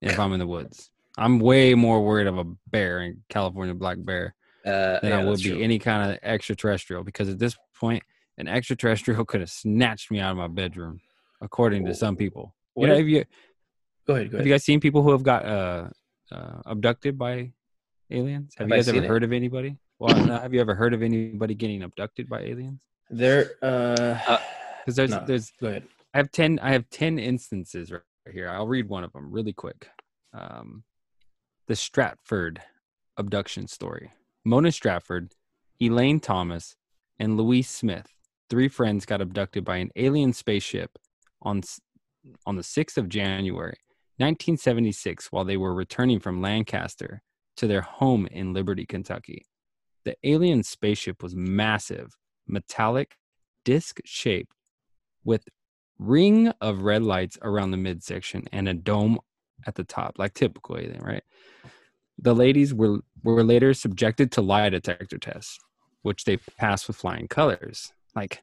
if 0.00 0.18
I'm 0.18 0.32
in 0.32 0.38
the 0.38 0.46
woods. 0.46 0.90
I'm 1.18 1.38
way 1.38 1.74
more 1.74 2.02
worried 2.02 2.26
of 2.26 2.38
a 2.38 2.44
bear 2.70 3.02
in 3.02 3.22
California 3.28 3.74
black 3.74 3.98
bear 4.00 4.34
uh, 4.64 5.00
than 5.00 5.10
yeah, 5.10 5.18
I 5.20 5.24
would 5.24 5.42
be 5.42 5.50
true. 5.50 5.60
any 5.60 5.78
kind 5.78 6.10
of 6.10 6.18
extraterrestrial 6.22 7.04
because 7.04 7.28
at 7.28 7.38
this 7.38 7.54
point, 7.82 8.02
an 8.38 8.46
extraterrestrial 8.48 9.24
could 9.24 9.40
have 9.40 9.50
snatched 9.50 10.10
me 10.12 10.20
out 10.20 10.30
of 10.30 10.36
my 10.38 10.48
bedroom, 10.48 11.00
according 11.40 11.84
to 11.86 11.94
some 11.94 12.14
people. 12.16 12.54
What 12.74 12.84
you 12.86 12.90
know, 12.92 12.98
have 12.98 13.08
you 13.08 13.24
Go 14.06 14.14
ahead. 14.14 14.30
Go 14.30 14.38
have 14.38 14.46
you 14.46 14.52
guys 14.52 14.64
seen 14.64 14.80
people 14.80 15.02
who 15.02 15.10
have 15.10 15.22
got 15.22 15.44
uh, 15.44 15.88
uh, 16.30 16.62
abducted 16.64 17.18
by 17.18 17.52
aliens? 18.10 18.54
Have, 18.56 18.64
Have 18.64 18.70
you 18.70 18.76
guys 18.76 18.88
ever 18.88 19.04
it? 19.04 19.08
heard 19.08 19.24
of 19.24 19.32
anybody? 19.32 19.76
Well, 19.98 20.14
have 20.14 20.52
you 20.54 20.60
ever 20.60 20.74
heard 20.74 20.94
of 20.94 21.02
anybody 21.02 21.54
getting 21.54 21.82
abducted 21.82 22.28
by 22.28 22.40
aliens? 22.40 22.80
there. 23.10 23.50
Uh, 23.62 24.18
Uh, 24.26 24.38
Because 24.80 24.96
there's 24.96 25.10
no, 25.10 25.24
there's 25.26 25.52
Go 25.60 25.68
ahead. 25.68 25.84
I 26.14 26.18
have 26.18 26.30
ten. 26.32 26.58
I 26.60 26.70
have 26.72 26.88
ten 26.90 27.18
instances 27.18 27.92
right 27.92 28.02
here. 28.32 28.48
I'll 28.48 28.66
read 28.66 28.88
one 28.88 29.04
of 29.04 29.12
them 29.12 29.30
really 29.30 29.52
quick. 29.52 29.88
Um, 30.32 30.82
the 31.68 31.76
Stanford 31.76 32.60
abduction 33.16 33.66
story. 33.68 34.10
Mona 34.44 34.72
Stafford, 34.72 35.34
Elaine 35.80 36.18
Thomas, 36.18 36.74
and 37.22 37.36
Louise 37.36 37.70
Smith, 37.70 38.08
three 38.50 38.66
friends, 38.66 39.06
got 39.06 39.20
abducted 39.20 39.64
by 39.64 39.76
an 39.76 39.90
alien 39.94 40.32
spaceship 40.32 40.98
on 41.40 41.62
on 42.46 42.56
the 42.56 42.64
sixth 42.64 42.98
of 42.98 43.08
January, 43.08 43.78
1976, 44.16 45.30
while 45.30 45.44
they 45.44 45.56
were 45.56 45.72
returning 45.72 46.18
from 46.18 46.42
Lancaster 46.42 47.22
to 47.56 47.68
their 47.68 47.80
home 47.80 48.26
in 48.26 48.52
Liberty, 48.52 48.84
Kentucky. 48.84 49.46
The 50.04 50.16
alien 50.24 50.64
spaceship 50.64 51.22
was 51.22 51.36
massive, 51.36 52.16
metallic, 52.48 53.16
disc 53.64 54.00
shaped, 54.04 54.56
with 55.22 55.44
ring 56.00 56.48
of 56.60 56.82
red 56.82 57.04
lights 57.04 57.38
around 57.42 57.70
the 57.70 57.76
midsection 57.76 58.46
and 58.52 58.68
a 58.68 58.74
dome 58.74 59.18
at 59.64 59.76
the 59.76 59.84
top, 59.84 60.18
like 60.18 60.34
typical 60.34 60.76
alien, 60.76 61.00
right? 61.00 61.22
The 62.18 62.34
ladies 62.34 62.74
were 62.74 62.98
were 63.22 63.44
later 63.44 63.74
subjected 63.74 64.32
to 64.32 64.42
lie 64.42 64.68
detector 64.70 65.18
tests, 65.18 65.60
which 66.02 66.24
they 66.24 66.36
passed 66.36 66.86
with 66.88 66.96
flying 66.96 67.28
colors. 67.28 67.92
Like, 68.14 68.42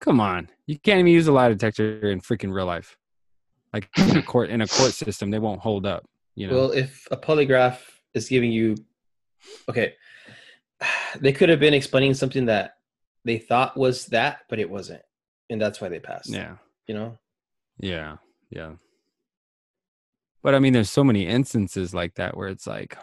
come 0.00 0.20
on, 0.20 0.50
you 0.66 0.78
can't 0.78 0.98
even 1.00 1.12
use 1.12 1.26
a 1.28 1.32
lie 1.32 1.48
detector 1.48 2.10
in 2.10 2.20
freaking 2.20 2.52
real 2.52 2.66
life. 2.66 2.96
Like 3.72 3.88
in 3.98 4.16
a 4.16 4.22
court 4.22 4.50
in 4.50 4.60
a 4.62 4.66
court 4.66 4.92
system, 4.92 5.30
they 5.30 5.38
won't 5.38 5.60
hold 5.60 5.86
up. 5.86 6.04
You 6.34 6.48
know, 6.48 6.54
Well, 6.54 6.70
if 6.72 7.06
a 7.10 7.16
polygraph 7.16 7.78
is 8.14 8.28
giving 8.28 8.50
you, 8.52 8.74
okay, 9.68 9.94
they 11.20 11.32
could 11.32 11.48
have 11.48 11.60
been 11.60 11.74
explaining 11.74 12.14
something 12.14 12.46
that 12.46 12.76
they 13.24 13.38
thought 13.38 13.76
was 13.76 14.06
that, 14.06 14.40
but 14.48 14.58
it 14.58 14.70
wasn't, 14.70 15.02
and 15.50 15.60
that's 15.60 15.80
why 15.80 15.88
they 15.88 15.98
passed. 16.00 16.30
yeah. 16.30 16.56
You 16.86 16.94
know. 16.94 17.18
Yeah, 17.80 18.16
yeah. 18.48 18.72
But 20.42 20.54
I 20.54 20.60
mean, 20.60 20.72
there's 20.72 20.88
so 20.90 21.02
many 21.02 21.26
instances 21.26 21.92
like 21.92 22.14
that 22.14 22.36
where 22.36 22.46
it's 22.48 22.66
like, 22.66 22.96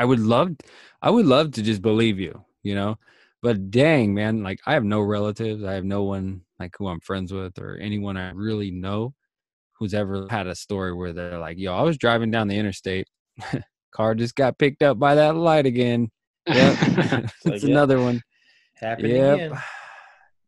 I 0.00 0.04
would 0.06 0.18
love, 0.18 0.56
I 1.02 1.10
would 1.10 1.26
love 1.26 1.52
to 1.52 1.62
just 1.62 1.82
believe 1.82 2.18
you, 2.18 2.42
you 2.62 2.74
know. 2.74 2.96
But 3.42 3.70
dang, 3.70 4.14
man, 4.14 4.42
like 4.42 4.58
I 4.66 4.72
have 4.72 4.84
no 4.84 5.02
relatives, 5.02 5.62
I 5.62 5.74
have 5.74 5.84
no 5.84 6.04
one 6.04 6.40
like 6.58 6.74
who 6.78 6.88
I'm 6.88 7.00
friends 7.00 7.34
with 7.34 7.58
or 7.58 7.76
anyone 7.76 8.16
I 8.16 8.30
really 8.30 8.70
know 8.70 9.12
who's 9.78 9.92
ever 9.92 10.26
had 10.30 10.46
a 10.46 10.54
story 10.54 10.94
where 10.94 11.12
they're 11.12 11.38
like, 11.38 11.58
"Yo, 11.58 11.74
I 11.74 11.82
was 11.82 11.98
driving 11.98 12.30
down 12.30 12.48
the 12.48 12.56
interstate, 12.56 13.08
car 13.92 14.14
just 14.14 14.34
got 14.34 14.56
picked 14.58 14.82
up 14.82 14.98
by 14.98 15.16
that 15.16 15.36
light 15.36 15.66
again." 15.66 16.10
Yep, 16.46 16.76
it's 17.44 17.62
another 17.64 18.00
one. 18.00 18.22
Happening 18.76 19.16
Yep. 19.16 19.36
again. 19.36 19.58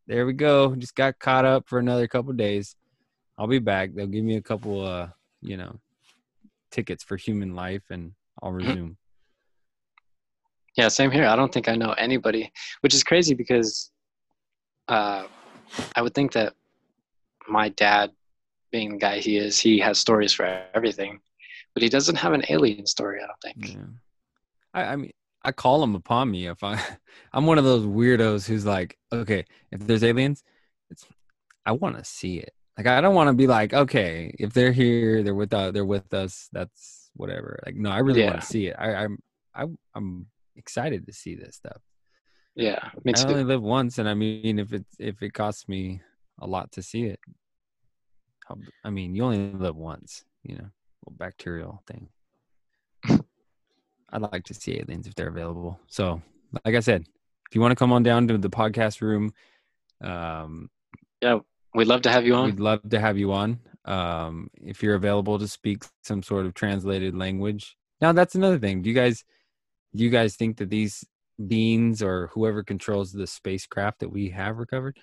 There 0.08 0.26
we 0.26 0.32
go. 0.32 0.74
Just 0.74 0.96
got 0.96 1.20
caught 1.20 1.44
up 1.44 1.68
for 1.68 1.78
another 1.78 2.08
couple 2.08 2.32
days. 2.32 2.74
I'll 3.38 3.46
be 3.46 3.60
back. 3.60 3.94
They'll 3.94 4.08
give 4.08 4.24
me 4.24 4.36
a 4.36 4.42
couple 4.42 4.84
uh, 4.84 5.08
you 5.40 5.56
know, 5.56 5.78
tickets 6.72 7.04
for 7.04 7.16
human 7.16 7.54
life 7.54 7.84
and 7.88 8.12
I'll 8.42 8.50
resume. 8.50 8.96
Yeah, 10.76 10.88
same 10.88 11.10
here. 11.10 11.26
I 11.26 11.36
don't 11.36 11.52
think 11.52 11.68
I 11.68 11.76
know 11.76 11.92
anybody, 11.92 12.50
which 12.80 12.94
is 12.94 13.04
crazy 13.04 13.34
because 13.34 13.90
uh, 14.88 15.24
I 15.94 16.02
would 16.02 16.14
think 16.14 16.32
that 16.32 16.54
my 17.48 17.68
dad, 17.70 18.10
being 18.70 18.92
the 18.92 18.98
guy 18.98 19.18
he 19.18 19.36
is, 19.36 19.58
he 19.58 19.78
has 19.80 19.98
stories 19.98 20.32
for 20.32 20.62
everything, 20.74 21.20
but 21.74 21.82
he 21.82 21.88
doesn't 21.88 22.16
have 22.16 22.32
an 22.32 22.44
alien 22.48 22.86
story. 22.86 23.20
I 23.22 23.26
don't 23.26 23.42
think. 23.42 23.74
Yeah. 23.74 23.84
I, 24.74 24.84
I 24.92 24.96
mean 24.96 25.12
I 25.44 25.52
call 25.52 25.80
them 25.80 25.94
upon 25.94 26.30
me 26.30 26.46
if 26.46 26.62
I 26.62 26.80
I'm 27.32 27.46
one 27.46 27.58
of 27.58 27.64
those 27.64 27.84
weirdos 27.84 28.46
who's 28.46 28.66
like, 28.66 28.96
okay, 29.12 29.44
if 29.70 29.80
there's 29.86 30.04
aliens, 30.04 30.42
it's 30.90 31.06
I 31.66 31.72
want 31.72 31.98
to 31.98 32.04
see 32.04 32.38
it. 32.38 32.52
Like 32.76 32.86
I 32.86 33.00
don't 33.00 33.14
want 33.14 33.28
to 33.28 33.34
be 33.34 33.46
like, 33.46 33.74
okay, 33.74 34.34
if 34.38 34.52
they're 34.52 34.72
here, 34.72 35.22
they're 35.22 35.34
with 35.34 35.52
us, 35.52 35.72
they're 35.72 35.84
with 35.84 36.12
us, 36.14 36.48
that's 36.52 37.10
whatever. 37.14 37.58
Like 37.66 37.76
no, 37.76 37.90
I 37.90 37.98
really 37.98 38.24
want 38.24 38.40
to 38.40 38.46
see 38.46 38.68
it. 38.68 38.76
I, 38.78 38.94
I'm 38.94 39.18
I, 39.54 39.66
I'm 39.94 40.26
excited 40.56 41.06
to 41.06 41.12
see 41.12 41.34
this 41.34 41.56
stuff. 41.56 41.80
Yeah, 42.54 42.78
I 43.16 43.22
only 43.28 43.44
live 43.44 43.62
once, 43.62 43.98
and 43.98 44.08
I 44.08 44.14
mean, 44.14 44.58
if 44.58 44.72
it 44.72 44.84
if 44.98 45.22
it 45.22 45.32
costs 45.32 45.68
me 45.68 46.00
a 46.40 46.46
lot 46.46 46.70
to 46.72 46.82
see 46.82 47.04
it, 47.04 47.20
How, 48.46 48.56
I 48.84 48.90
mean, 48.90 49.14
you 49.14 49.24
only 49.24 49.52
live 49.52 49.76
once, 49.76 50.24
you 50.42 50.56
know, 50.56 50.68
little 51.06 51.16
bacterial 51.18 51.82
thing. 51.86 52.08
I'd 54.10 54.22
like 54.22 54.44
to 54.44 54.54
see 54.54 54.78
aliens 54.78 55.06
if 55.06 55.14
they're 55.14 55.28
available. 55.28 55.80
So, 55.86 56.20
like 56.64 56.74
I 56.74 56.80
said, 56.80 57.06
if 57.48 57.54
you 57.54 57.60
want 57.60 57.72
to 57.72 57.76
come 57.76 57.92
on 57.92 58.02
down 58.02 58.28
to 58.28 58.36
the 58.38 58.50
podcast 58.50 59.00
room, 59.00 59.32
um, 60.02 60.68
Yeah, 61.22 61.38
we'd 61.74 61.86
love 61.88 62.02
to 62.02 62.10
have 62.10 62.26
you 62.26 62.34
on. 62.34 62.46
we'd 62.46 62.60
love 62.60 62.86
to 62.90 63.00
have 63.00 63.16
you 63.16 63.32
on. 63.32 63.60
Um, 63.84 64.48
if 64.62 64.82
you're 64.82 64.94
available 64.94 65.38
to 65.38 65.48
speak 65.48 65.84
some 66.02 66.22
sort 66.22 66.46
of 66.46 66.54
translated 66.54 67.16
language. 67.16 67.76
Now, 68.00 68.12
that's 68.12 68.34
another 68.34 68.58
thing. 68.58 68.82
Do 68.82 68.90
you 68.90 68.94
guys, 68.94 69.24
you 69.92 70.10
guys 70.10 70.36
think 70.36 70.56
that 70.58 70.70
these 70.70 71.04
beings 71.48 72.02
or 72.02 72.28
whoever 72.34 72.62
controls 72.62 73.12
the 73.12 73.26
spacecraft 73.26 74.00
that 74.00 74.08
we 74.08 74.30
have 74.30 74.58
recovered, 74.58 74.94
do 74.94 75.00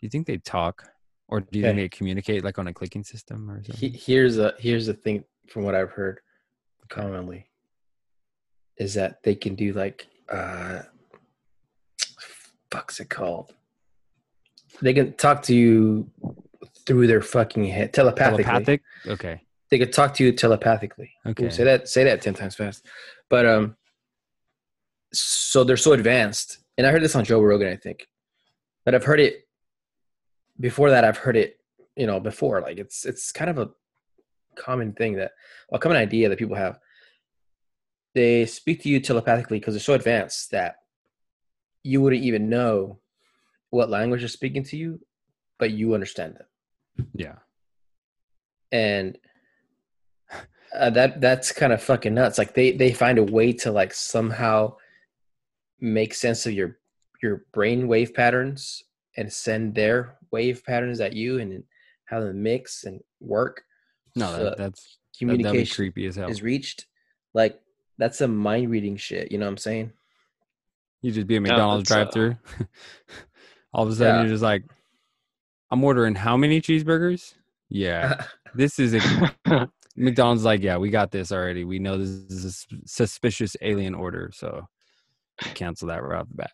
you 0.00 0.08
think 0.08 0.26
they 0.26 0.38
talk, 0.38 0.88
or 1.28 1.40
do 1.40 1.58
you 1.58 1.64
think 1.64 1.76
they 1.76 1.88
communicate 1.88 2.44
like 2.44 2.58
on 2.58 2.68
a 2.68 2.72
clicking 2.72 3.04
system 3.04 3.50
or 3.50 3.62
something? 3.62 3.92
Here's 3.92 4.38
a 4.38 4.54
here's 4.58 4.86
the 4.86 4.94
thing 4.94 5.24
from 5.48 5.64
what 5.64 5.74
I've 5.74 5.90
heard 5.90 6.20
commonly 6.88 7.50
is 8.78 8.94
that 8.94 9.22
they 9.22 9.34
can 9.34 9.54
do 9.54 9.72
like 9.72 10.06
uh 10.30 10.82
fuck's 12.70 13.00
it 13.00 13.10
called? 13.10 13.54
They 14.80 14.94
can 14.94 15.14
talk 15.14 15.42
to 15.44 15.54
you 15.54 16.10
through 16.86 17.06
their 17.08 17.20
fucking 17.22 17.64
head 17.64 17.92
telepathically. 17.92 18.44
Telepathic. 18.44 18.82
Okay. 19.06 19.42
They 19.70 19.78
could 19.78 19.92
talk 19.92 20.14
to 20.14 20.24
you 20.24 20.32
telepathically. 20.32 21.10
Ooh, 21.26 21.30
Okay. 21.30 21.50
say 21.50 21.64
that 21.64 21.88
say 21.88 22.04
that 22.04 22.22
ten 22.22 22.34
times 22.34 22.54
fast. 22.54 22.86
But 23.28 23.44
um 23.46 23.76
so 25.12 25.64
they're 25.64 25.76
so 25.76 25.92
advanced. 25.92 26.58
And 26.76 26.86
I 26.86 26.90
heard 26.90 27.02
this 27.02 27.16
on 27.16 27.24
Joe 27.24 27.40
Rogan, 27.42 27.68
I 27.68 27.76
think. 27.76 28.06
But 28.84 28.94
I've 28.94 29.04
heard 29.04 29.20
it 29.20 29.46
before 30.60 30.90
that 30.90 31.04
I've 31.04 31.18
heard 31.18 31.36
it, 31.36 31.58
you 31.96 32.06
know, 32.06 32.20
before. 32.20 32.60
Like 32.60 32.78
it's 32.78 33.04
it's 33.04 33.32
kind 33.32 33.50
of 33.50 33.58
a 33.58 33.70
common 34.54 34.92
thing 34.92 35.14
that 35.14 35.32
a 35.72 35.78
common 35.78 35.96
idea 35.98 36.28
that 36.28 36.38
people 36.38 36.56
have. 36.56 36.78
They 38.14 38.46
speak 38.46 38.82
to 38.82 38.88
you 38.88 39.00
telepathically 39.00 39.58
because 39.58 39.74
they're 39.74 39.80
so 39.80 39.94
advanced 39.94 40.50
that 40.52 40.76
you 41.84 42.00
wouldn't 42.00 42.22
even 42.24 42.48
know 42.48 42.98
what 43.70 43.90
language 43.90 44.20
they're 44.22 44.28
speaking 44.28 44.62
to 44.64 44.76
you, 44.76 45.00
but 45.58 45.70
you 45.72 45.94
understand 45.94 46.36
them 46.36 47.06
Yeah. 47.14 47.34
and 48.72 49.18
uh, 50.74 50.90
that 50.90 51.20
that's 51.20 51.52
kind 51.52 51.72
of 51.72 51.82
fucking 51.82 52.14
nuts. 52.14 52.38
Like 52.38 52.54
they 52.54 52.72
they 52.72 52.92
find 52.92 53.18
a 53.18 53.22
way 53.22 53.52
to 53.54 53.70
like 53.70 53.94
somehow 53.94 54.76
make 55.80 56.14
sense 56.14 56.46
of 56.46 56.52
your 56.52 56.78
your 57.22 57.44
brain 57.52 57.88
wave 57.88 58.14
patterns 58.14 58.82
and 59.16 59.32
send 59.32 59.74
their 59.74 60.16
wave 60.30 60.64
patterns 60.64 61.00
at 61.00 61.12
you 61.12 61.38
and 61.40 61.62
how 62.04 62.20
them 62.20 62.42
mix 62.42 62.84
and 62.84 63.00
work. 63.20 63.62
No, 64.14 64.26
so 64.26 64.44
that, 64.44 64.56
that's 64.56 64.98
that, 65.20 65.26
that'd 65.26 65.38
be 65.38 65.42
communication 65.44 65.74
creepy 65.74 66.06
as 66.06 66.16
hell. 66.16 66.28
is 66.28 66.42
reached. 66.42 66.86
Like 67.34 67.60
that's 67.98 68.20
a 68.20 68.28
mind 68.28 68.70
reading 68.70 68.96
shit. 68.96 69.32
You 69.32 69.38
know 69.38 69.46
what 69.46 69.52
I'm 69.52 69.56
saying? 69.58 69.92
You 71.02 71.12
just 71.12 71.26
be 71.26 71.36
a 71.36 71.40
McDonald's 71.40 71.88
that's, 71.88 72.16
uh, 72.16 72.20
drive-through. 72.20 72.36
All 73.72 73.84
of 73.84 73.90
a 73.90 73.94
sudden, 73.94 74.14
Yeah. 74.14 74.20
you're 74.22 74.30
just 74.30 74.42
like, 74.42 74.64
"I'm 75.70 75.84
ordering 75.84 76.14
how 76.14 76.36
many 76.36 76.60
cheeseburgers?" 76.60 77.34
Yeah, 77.68 78.24
this 78.54 78.78
is 78.78 78.94
a 78.94 79.70
McDonald's. 79.96 80.44
Like, 80.44 80.62
yeah, 80.62 80.76
we 80.78 80.90
got 80.90 81.10
this 81.12 81.30
already. 81.30 81.64
We 81.64 81.78
know 81.78 81.98
this 81.98 82.08
is 82.08 82.44
a 82.44 82.76
suspicious 82.86 83.56
alien 83.60 83.94
order, 83.94 84.30
so 84.32 84.66
cancel 85.54 85.88
that 85.88 86.02
right 86.02 86.20
off 86.20 86.28
the 86.28 86.34
bat. 86.34 86.52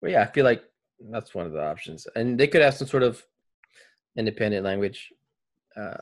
Well, 0.00 0.12
yeah, 0.12 0.22
I 0.22 0.26
feel 0.26 0.44
like 0.44 0.62
that's 1.10 1.34
one 1.34 1.46
of 1.46 1.52
the 1.52 1.64
options, 1.64 2.06
and 2.14 2.38
they 2.38 2.46
could 2.46 2.62
have 2.62 2.74
some 2.74 2.88
sort 2.88 3.02
of 3.02 3.22
independent 4.16 4.64
language 4.64 5.12
uh, 5.76 5.96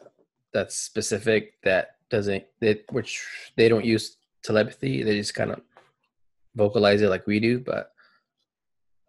that's 0.53 0.77
specific 0.77 1.55
that 1.65 1.97
doesn't 2.11 2.45
that 2.61 2.85
which 2.91 3.25
they 3.57 3.69
don't 3.69 3.85
use 3.85 4.17
telepathy. 4.43 5.03
They 5.03 5.17
just 5.17 5.35
kind 5.35 5.51
of 5.51 5.61
vocalize 6.55 7.01
it 7.01 7.09
like 7.09 7.27
we 7.27 7.41
do. 7.41 7.59
But 7.59 7.93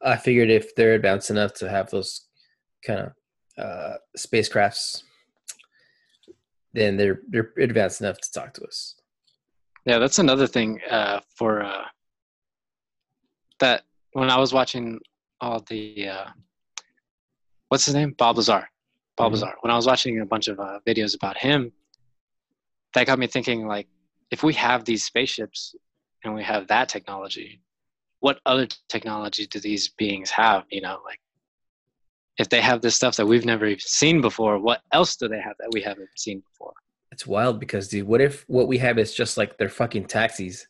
I 0.01 0.18
figured 0.18 0.49
if 0.49 0.76
they're 0.76 0.93
advanced 0.95 1.30
enough 1.30 1.53
to 1.55 1.70
have 1.70 1.89
those 1.89 2.28
kind 2.86 2.99
of 2.99 3.11
uh, 3.57 3.97
spacecrafts, 4.18 5.03
then 6.74 6.97
they're 6.97 7.22
they're 7.28 7.51
advanced 7.59 8.01
enough 8.01 8.20
to 8.22 8.32
talk 8.32 8.53
to 8.53 8.64
us. 8.64 8.95
Yeah, 9.86 9.99
that's 9.99 10.20
another 10.20 10.47
thing 10.47 10.80
uh, 10.89 11.20
for 11.36 11.61
uh, 11.61 11.84
that. 13.64 13.84
When 14.14 14.30
I 14.30 14.38
was 14.38 14.53
watching 14.53 14.99
all 15.41 15.59
the, 15.61 16.09
uh, 16.09 16.28
what's 17.70 17.86
his 17.86 17.95
name, 17.95 18.11
Bob 18.18 18.38
Lazar, 18.38 18.70
Bob 19.18 19.32
Mhm. 19.32 19.36
Lazar. 19.36 19.53
When 19.61 19.72
I 19.72 19.76
was 19.76 19.88
watching 19.88 20.20
a 20.20 20.26
bunch 20.26 20.47
of 20.47 20.59
uh, 20.59 20.80
videos 20.86 21.16
about 21.16 21.38
him, 21.38 21.72
that 22.93 23.07
got 23.07 23.18
me 23.18 23.28
thinking. 23.28 23.66
Like, 23.68 23.88
if 24.30 24.43
we 24.43 24.53
have 24.53 24.86
these 24.86 25.03
spaceships 25.03 25.76
and 26.24 26.36
we 26.36 26.43
have 26.43 26.68
that 26.68 26.89
technology, 26.89 27.61
what 28.20 28.39
other 28.45 28.68
technology 28.88 29.47
do 29.47 29.59
these 29.59 29.89
beings 29.89 30.30
have? 30.30 30.66
You 30.70 30.82
know, 30.82 31.01
like 31.03 31.20
if 32.38 32.49
they 32.49 32.61
have 32.61 32.82
this 32.82 32.95
stuff 32.95 33.16
that 33.16 33.26
we've 33.26 33.45
never 33.45 33.66
even 33.66 33.80
seen 33.80 34.22
before, 34.22 34.59
what 34.59 34.82
else 34.91 35.16
do 35.16 35.28
they 35.28 35.41
have 35.41 35.55
that 35.59 35.72
we 35.72 35.82
haven't 35.82 36.09
seen 36.16 36.41
before? 36.51 36.74
It's 37.11 37.26
wild 37.26 37.59
because, 37.59 37.88
dude, 37.88 38.07
what 38.07 38.22
if 38.22 38.43
what 38.47 38.68
we 38.68 38.78
have 38.80 38.97
is 38.99 39.14
just 39.14 39.38
like 39.38 39.57
their 39.57 39.70
fucking 39.70 40.05
taxis? 40.05 40.68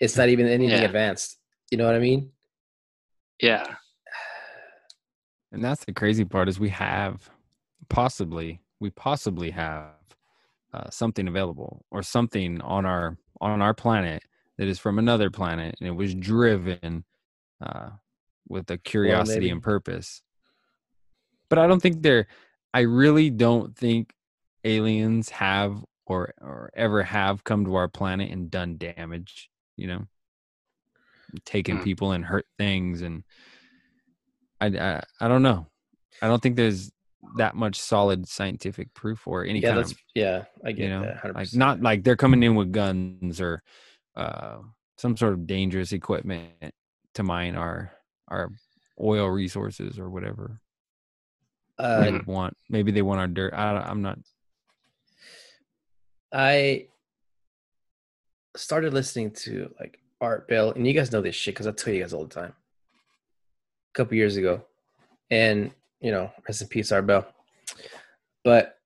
It's 0.00 0.16
not 0.16 0.28
even 0.28 0.46
anything 0.46 0.78
Yeah. 0.80 0.86
advanced. 0.86 1.38
You 1.70 1.78
know 1.78 1.86
what 1.86 1.94
I 1.94 1.98
mean? 2.00 2.32
Yeah, 3.40 3.76
And 5.52 5.64
that's 5.64 5.84
the 5.84 5.92
crazy 5.92 6.24
part 6.24 6.48
is 6.48 6.60
we 6.60 6.68
have 6.70 7.30
possibly 7.88 8.60
we 8.80 8.90
possibly 8.90 9.50
have 9.50 9.88
uh, 10.72 10.88
something 10.90 11.26
available 11.26 11.84
or 11.90 12.02
something 12.02 12.60
on 12.60 12.86
our 12.86 13.16
on 13.40 13.60
our 13.62 13.74
planet 13.74 14.22
that 14.58 14.68
is 14.68 14.78
from 14.78 14.98
another 14.98 15.30
planet 15.30 15.74
and 15.80 15.88
it 15.88 15.92
was 15.92 16.14
driven 16.14 17.04
uh, 17.60 17.90
with 18.48 18.70
a 18.70 18.78
curiosity 18.78 19.40
maybe. 19.40 19.50
and 19.50 19.62
purpose. 19.62 20.22
But 21.48 21.58
I 21.58 21.66
don't 21.66 21.80
think 21.80 22.02
they're. 22.02 22.26
I 22.72 22.80
really 22.80 23.30
don't 23.30 23.76
think 23.76 24.12
aliens 24.62 25.30
have 25.30 25.84
or 26.06 26.34
or 26.40 26.70
ever 26.74 27.02
have 27.02 27.42
come 27.42 27.64
to 27.64 27.74
our 27.74 27.88
planet 27.88 28.30
and 28.30 28.50
done 28.50 28.76
damage. 28.76 29.50
You 29.80 29.86
know, 29.86 30.06
taking 31.44 31.78
Hmm. 31.78 31.82
people 31.84 32.12
and 32.12 32.24
hurt 32.24 32.46
things 32.58 33.02
and 33.02 33.24
I, 34.60 34.66
I 34.66 35.02
I 35.20 35.28
don't 35.28 35.42
know. 35.42 35.66
I 36.20 36.28
don't 36.28 36.42
think 36.42 36.56
there's 36.56 36.90
that 37.36 37.54
much 37.54 37.78
solid 37.80 38.28
scientific 38.28 38.92
proof 38.94 39.26
or 39.26 39.44
any 39.44 39.60
yeah, 39.60 39.70
kind 39.70 39.80
that's 39.80 39.92
of 39.92 39.98
yeah, 40.14 40.44
I 40.64 40.72
get 40.72 40.84
you 40.84 40.90
know 40.90 41.02
that. 41.04 41.22
100%. 41.22 41.34
like 41.34 41.54
not 41.54 41.80
like 41.80 42.04
they're 42.04 42.16
coming 42.16 42.42
in 42.42 42.54
with 42.56 42.72
guns 42.72 43.40
or 43.40 43.62
uh 44.16 44.58
some 44.98 45.16
sort 45.16 45.32
of 45.32 45.46
dangerous 45.46 45.92
equipment 45.92 46.74
to 47.14 47.22
mine 47.22 47.56
our 47.56 47.90
our 48.28 48.50
oil 49.00 49.28
resources 49.28 49.98
or 49.98 50.10
whatever 50.10 50.60
uh, 51.78 52.00
they 52.02 52.20
want. 52.26 52.54
Maybe 52.68 52.92
they 52.92 53.00
want 53.02 53.20
our 53.20 53.26
dirt. 53.26 53.54
I 53.54 53.72
don't, 53.72 53.86
I'm 53.86 54.02
not. 54.02 54.18
I 56.32 56.88
started 58.56 58.92
listening 58.92 59.30
to 59.32 59.72
like 59.78 59.98
Art 60.20 60.48
Bell, 60.48 60.72
and 60.72 60.86
you 60.86 60.92
guys 60.92 61.12
know 61.12 61.20
this 61.20 61.34
shit 61.34 61.54
because 61.54 61.66
I 61.66 61.72
tell 61.72 61.94
you 61.94 62.00
guys 62.00 62.12
all 62.12 62.24
the 62.24 62.34
time. 62.34 62.52
A 62.52 63.94
couple 63.94 64.16
years 64.16 64.36
ago, 64.36 64.64
and 65.30 65.72
you 66.00 66.10
know, 66.10 66.30
rest 66.46 66.62
in 66.62 66.68
peace, 66.68 66.92
Art 66.92 67.06
Bell. 67.06 67.26
But 68.44 68.78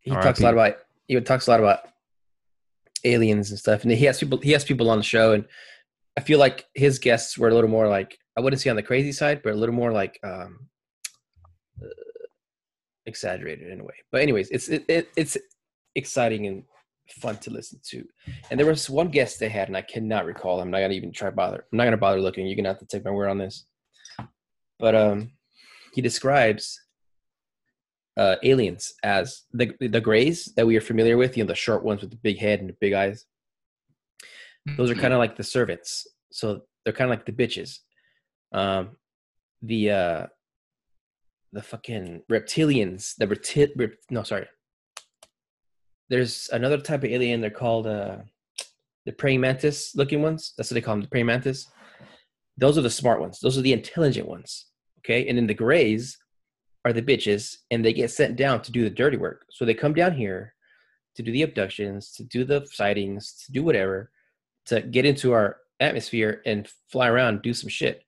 he 0.00 0.10
talks 0.10 0.40
a 0.40 0.42
lot 0.42 0.54
about 0.54 0.78
he 1.06 1.20
talks 1.20 1.46
a 1.46 1.50
lot 1.50 1.60
about 1.60 1.80
aliens 3.04 3.50
and 3.50 3.58
stuff, 3.58 3.82
and 3.82 3.92
he 3.92 4.04
has 4.06 4.18
people 4.18 4.38
he 4.38 4.52
has 4.52 4.64
people 4.64 4.90
on 4.90 4.98
the 4.98 5.04
show, 5.04 5.32
and 5.32 5.44
I 6.16 6.20
feel 6.20 6.38
like 6.38 6.66
his 6.74 6.98
guests 6.98 7.36
were 7.36 7.48
a 7.48 7.54
little 7.54 7.70
more 7.70 7.88
like 7.88 8.18
I 8.36 8.40
wouldn't 8.40 8.60
say 8.60 8.70
on 8.70 8.76
the 8.76 8.82
crazy 8.82 9.12
side, 9.12 9.42
but 9.42 9.52
a 9.52 9.56
little 9.56 9.74
more 9.74 9.92
like 9.92 10.18
um, 10.22 10.68
uh, 11.82 11.86
exaggerated 13.06 13.70
in 13.70 13.80
a 13.80 13.84
way. 13.84 13.94
But 14.10 14.22
anyways, 14.22 14.50
it's 14.50 14.68
it, 14.68 14.84
it 14.88 15.08
it's 15.16 15.36
exciting 15.94 16.46
and 16.46 16.64
fun 17.08 17.36
to 17.38 17.50
listen 17.50 17.80
to. 17.90 18.04
And 18.50 18.58
there 18.58 18.66
was 18.66 18.88
one 18.88 19.08
guest 19.08 19.38
they 19.38 19.48
had, 19.48 19.68
and 19.68 19.76
I 19.76 19.82
cannot 19.82 20.24
recall. 20.24 20.60
I'm 20.60 20.70
not 20.70 20.80
gonna 20.80 20.94
even 20.94 21.12
try 21.12 21.30
bother. 21.30 21.64
I'm 21.72 21.76
not 21.76 21.84
gonna 21.84 21.96
bother 21.96 22.20
looking. 22.20 22.46
You're 22.46 22.56
gonna 22.56 22.68
have 22.68 22.78
to 22.78 22.86
take 22.86 23.04
my 23.04 23.10
word 23.10 23.28
on 23.28 23.38
this. 23.38 23.66
But 24.78 24.94
um, 24.94 25.32
he 25.92 26.02
describes 26.02 26.80
uh, 28.16 28.36
aliens 28.42 28.94
as 29.02 29.42
the 29.52 29.72
the 29.80 30.00
grays 30.00 30.52
that 30.56 30.66
we 30.66 30.76
are 30.76 30.80
familiar 30.80 31.16
with. 31.16 31.36
You 31.36 31.44
know, 31.44 31.48
the 31.48 31.54
short 31.54 31.84
ones 31.84 32.00
with 32.00 32.10
the 32.10 32.16
big 32.16 32.38
head 32.38 32.60
and 32.60 32.68
the 32.68 32.76
big 32.80 32.92
eyes. 32.92 33.26
Those 34.76 34.90
are 34.90 34.94
kind 34.94 35.12
of 35.12 35.18
like 35.18 35.36
the 35.36 35.44
servants. 35.44 36.06
So 36.32 36.62
they're 36.84 36.94
kind 36.94 37.10
of 37.10 37.16
like 37.18 37.26
the 37.26 37.32
bitches. 37.32 37.80
Um, 38.52 38.96
the 39.62 39.90
uh, 39.90 40.26
the 41.52 41.62
fucking 41.62 42.22
reptilians. 42.30 43.14
The 43.16 43.26
repti- 43.26 43.72
rep- 43.76 43.98
no, 44.10 44.22
sorry. 44.22 44.46
There's 46.08 46.48
another 46.52 46.78
type 46.78 47.04
of 47.04 47.10
alien. 47.10 47.40
They're 47.40 47.50
called 47.50 47.86
uh, 47.86 48.18
the 49.06 49.12
praying 49.12 49.40
mantis 49.40 49.94
looking 49.94 50.22
ones. 50.22 50.52
That's 50.56 50.70
what 50.70 50.74
they 50.74 50.80
call 50.80 50.94
them, 50.94 51.02
the 51.02 51.08
praying 51.08 51.26
mantis. 51.26 51.66
Those 52.56 52.78
are 52.78 52.82
the 52.82 52.90
smart 52.90 53.20
ones. 53.20 53.40
Those 53.40 53.58
are 53.58 53.62
the 53.62 53.72
intelligent 53.72 54.28
ones. 54.28 54.66
Okay, 55.00 55.28
and 55.28 55.36
then 55.36 55.46
the 55.46 55.54
grays 55.54 56.16
are 56.84 56.92
the 56.92 57.02
bitches, 57.02 57.56
and 57.70 57.84
they 57.84 57.92
get 57.92 58.10
sent 58.10 58.36
down 58.36 58.62
to 58.62 58.72
do 58.72 58.84
the 58.84 58.90
dirty 58.90 59.16
work. 59.16 59.46
So 59.50 59.64
they 59.64 59.74
come 59.74 59.94
down 59.94 60.12
here 60.12 60.54
to 61.16 61.22
do 61.22 61.32
the 61.32 61.42
abductions, 61.42 62.12
to 62.12 62.24
do 62.24 62.44
the 62.44 62.66
sightings, 62.70 63.44
to 63.44 63.52
do 63.52 63.62
whatever, 63.62 64.10
to 64.66 64.80
get 64.80 65.04
into 65.04 65.32
our 65.32 65.58
atmosphere 65.80 66.42
and 66.46 66.68
fly 66.88 67.08
around, 67.08 67.42
do 67.42 67.54
some 67.54 67.68
shit. 67.68 68.02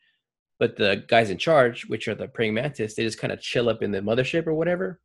But 0.59 0.77
the 0.77 1.05
guys 1.07 1.31
in 1.31 1.37
charge, 1.37 1.87
which 1.87 2.09
are 2.09 2.15
the 2.15 2.29
praying 2.29 2.55
mantis, 2.55 2.95
they 2.95 3.05
just 3.05 3.19
kind 3.19 3.33
of 3.33 3.41
chill 3.41 3.69
up 3.69 3.83
in 3.83 3.91
the 3.91 4.01
mothership 4.01 4.47
or 4.47 4.55
whatever. 4.55 5.01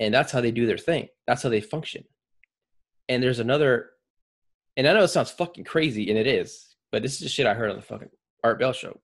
And 0.00 0.12
that's 0.12 0.32
how 0.32 0.40
they 0.40 0.50
do 0.50 0.66
their 0.66 0.78
thing. 0.78 1.08
That's 1.26 1.42
how 1.42 1.50
they 1.50 1.60
function. 1.60 2.04
And 3.08 3.22
there's 3.22 3.38
another, 3.38 3.90
and 4.76 4.88
I 4.88 4.94
know 4.94 5.04
it 5.04 5.08
sounds 5.08 5.30
fucking 5.30 5.64
crazy, 5.64 6.08
and 6.08 6.18
it 6.18 6.26
is, 6.26 6.74
but 6.90 7.02
this 7.02 7.12
is 7.14 7.20
the 7.20 7.28
shit 7.28 7.46
I 7.46 7.54
heard 7.54 7.70
on 7.70 7.76
the 7.76 7.82
fucking 7.82 8.08
Art 8.42 8.58
Bell 8.58 8.72
show. 8.72 8.98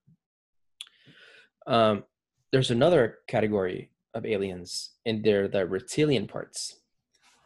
Um, 1.67 2.05
there's 2.51 2.71
another 2.71 3.19
category 3.29 3.91
of 4.15 4.25
aliens, 4.25 4.93
and 5.05 5.23
they're 5.23 5.49
the 5.49 5.67
reptilian 5.67 6.27
parts. 6.27 6.81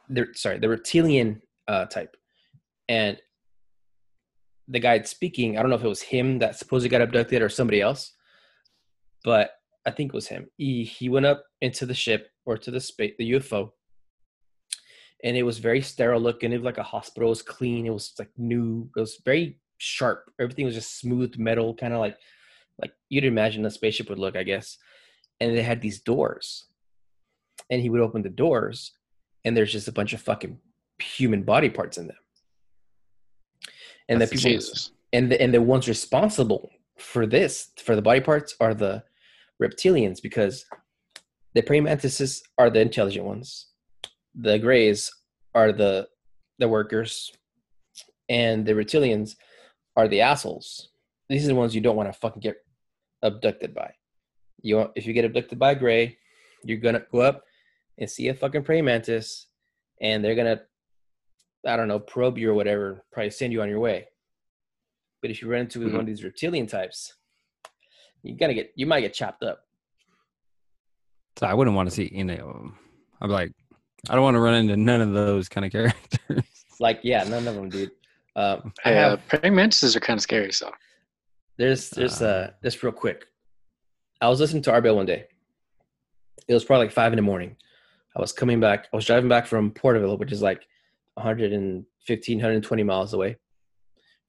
They're 0.08 0.32
sorry, 0.34 0.58
the 0.58 0.68
reptilian 0.68 1.42
uh, 1.66 1.86
type, 1.86 2.16
and 2.88 3.20
the 4.68 4.78
guy 4.78 5.02
speaking, 5.02 5.58
I 5.58 5.62
don't 5.62 5.70
know 5.70 5.76
if 5.76 5.84
it 5.84 5.88
was 5.88 6.02
him 6.02 6.38
that 6.38 6.56
supposedly 6.56 6.90
got 6.90 7.02
abducted 7.02 7.42
or 7.42 7.48
somebody 7.48 7.80
else, 7.80 8.12
but 9.24 9.50
I 9.86 9.90
think 9.90 10.10
it 10.10 10.14
was 10.14 10.28
him. 10.28 10.48
He 10.56 10.84
he 10.84 11.08
went 11.08 11.26
up 11.26 11.44
into 11.60 11.86
the 11.86 11.94
ship 11.94 12.28
or 12.44 12.58
to 12.58 12.70
the 12.70 12.80
space 12.80 13.14
the 13.18 13.32
UFO, 13.32 13.70
and 15.24 15.36
it 15.36 15.42
was 15.42 15.58
very 15.58 15.80
sterile 15.80 16.20
looking. 16.20 16.52
It 16.52 16.58
was 16.58 16.64
like 16.64 16.78
a 16.78 16.82
hospital. 16.82 17.28
It 17.28 17.30
was 17.30 17.42
clean. 17.42 17.86
It 17.86 17.92
was 17.92 18.12
like 18.18 18.30
new. 18.36 18.90
It 18.96 19.00
was 19.00 19.20
very 19.24 19.58
sharp. 19.78 20.30
Everything 20.38 20.66
was 20.66 20.74
just 20.74 20.98
smooth 20.98 21.36
metal, 21.38 21.74
kind 21.74 21.94
of 21.94 22.00
like 22.00 22.16
like 22.80 22.92
you'd 23.08 23.24
imagine 23.24 23.64
a 23.64 23.70
spaceship 23.70 24.08
would 24.08 24.18
look, 24.18 24.36
I 24.36 24.42
guess. 24.42 24.78
And 25.40 25.56
they 25.56 25.62
had 25.62 25.80
these 25.80 26.00
doors, 26.00 26.66
and 27.70 27.80
he 27.80 27.88
would 27.88 28.02
open 28.02 28.22
the 28.22 28.28
doors, 28.28 28.92
and 29.44 29.56
there's 29.56 29.72
just 29.72 29.88
a 29.88 29.92
bunch 29.92 30.12
of 30.12 30.20
fucking 30.20 30.58
human 31.00 31.42
body 31.42 31.70
parts 31.70 31.96
in 31.96 32.06
them 32.08 32.16
and 34.10 34.20
the 34.20 34.26
people 34.26 34.50
Jesus. 34.50 34.90
and 35.12 35.30
the 35.30 35.40
and 35.40 35.54
the 35.54 35.62
ones 35.62 35.88
responsible 35.88 36.70
for 36.98 37.26
this 37.26 37.70
for 37.82 37.96
the 37.96 38.02
body 38.02 38.20
parts 38.20 38.54
are 38.60 38.74
the 38.74 39.02
reptilians 39.60 40.20
because 40.22 40.64
the 41.54 41.62
praying 41.62 41.84
mantises 41.84 42.42
are 42.58 42.70
the 42.70 42.80
intelligent 42.80 43.24
ones 43.24 43.66
the 44.34 44.58
grays 44.58 45.10
are 45.54 45.72
the 45.72 46.06
the 46.58 46.68
workers 46.68 47.32
and 48.28 48.64
the 48.66 48.72
reptilians 48.72 49.36
are 49.96 50.08
the 50.08 50.20
assholes 50.20 50.90
these 51.28 51.44
are 51.44 51.48
the 51.48 51.54
ones 51.54 51.74
you 51.74 51.80
don't 51.80 51.96
want 51.96 52.10
to 52.12 52.18
fucking 52.18 52.40
get 52.40 52.56
abducted 53.22 53.74
by 53.74 53.92
you 54.62 54.76
want, 54.76 54.90
if 54.94 55.06
you 55.06 55.12
get 55.12 55.24
abducted 55.24 55.58
by 55.58 55.72
a 55.72 55.74
gray 55.74 56.16
you're 56.64 56.78
gonna 56.78 57.02
go 57.12 57.20
up 57.20 57.42
and 57.98 58.08
see 58.08 58.28
a 58.28 58.34
fucking 58.34 58.62
praying 58.62 58.84
mantis 58.84 59.46
and 60.00 60.24
they're 60.24 60.34
gonna 60.34 60.60
I 61.66 61.76
don't 61.76 61.88
know, 61.88 61.98
probe 61.98 62.38
you 62.38 62.50
or 62.50 62.54
whatever, 62.54 63.04
probably 63.12 63.28
send 63.28 63.52
you 63.52 63.60
on 63.60 63.68
your 63.68 63.80
way. 63.80 64.08
But 65.20 65.30
if 65.30 65.42
you 65.42 65.48
run 65.48 65.60
into 65.60 65.80
Mhm. 65.80 65.92
one 65.92 66.00
of 66.00 66.06
these 66.06 66.24
reptilian 66.24 66.66
types, 66.66 67.12
you 68.22 68.36
gotta 68.36 68.54
get 68.54 68.72
you 68.76 68.86
might 68.86 69.00
get 69.00 69.14
chopped 69.14 69.42
up. 69.42 69.60
So 71.38 71.46
I 71.46 71.54
wouldn't 71.54 71.76
want 71.76 71.88
to 71.88 71.94
see 71.94 72.10
any 72.14 72.34
of 72.38 72.46
them. 72.48 72.76
I'm 73.20 73.30
like, 73.30 73.52
I 74.08 74.14
don't 74.14 74.22
want 74.24 74.34
to 74.34 74.40
run 74.40 74.54
into 74.54 74.76
none 74.76 75.00
of 75.00 75.12
those 75.12 75.48
kind 75.48 75.64
of 75.64 75.72
characters. 75.72 76.44
Like, 76.80 77.00
yeah, 77.02 77.22
none 77.24 77.46
of 77.46 77.54
them, 77.54 77.68
dude. 77.68 77.90
Um, 78.36 78.72
I 78.84 78.90
Hey, 78.90 78.98
uh, 78.98 79.10
have 79.10 79.26
praying 79.28 79.54
mantises 79.54 79.96
are 79.96 80.00
kind 80.00 80.18
of 80.18 80.22
scary. 80.22 80.52
So 80.52 80.70
there's 81.58 81.90
there's 81.90 82.20
Uh. 82.22 82.26
uh 82.26 82.50
just 82.62 82.82
real 82.82 82.92
quick. 82.92 83.26
I 84.20 84.28
was 84.28 84.40
listening 84.40 84.62
to 84.64 84.72
Art 84.72 84.84
Bell 84.84 84.96
one 84.96 85.06
day. 85.06 85.24
It 86.48 86.54
was 86.54 86.64
probably 86.64 86.86
like 86.86 86.92
five 86.94 87.12
in 87.12 87.16
the 87.16 87.22
morning. 87.22 87.56
I 88.16 88.20
was 88.20 88.32
coming 88.32 88.60
back. 88.60 88.88
I 88.92 88.96
was 88.96 89.06
driving 89.06 89.28
back 89.28 89.46
from 89.46 89.70
Porterville, 89.70 90.18
which 90.18 90.32
is 90.32 90.42
like 90.42 90.66
115, 91.14 92.36
120 92.38 92.82
miles 92.82 93.14
away 93.14 93.36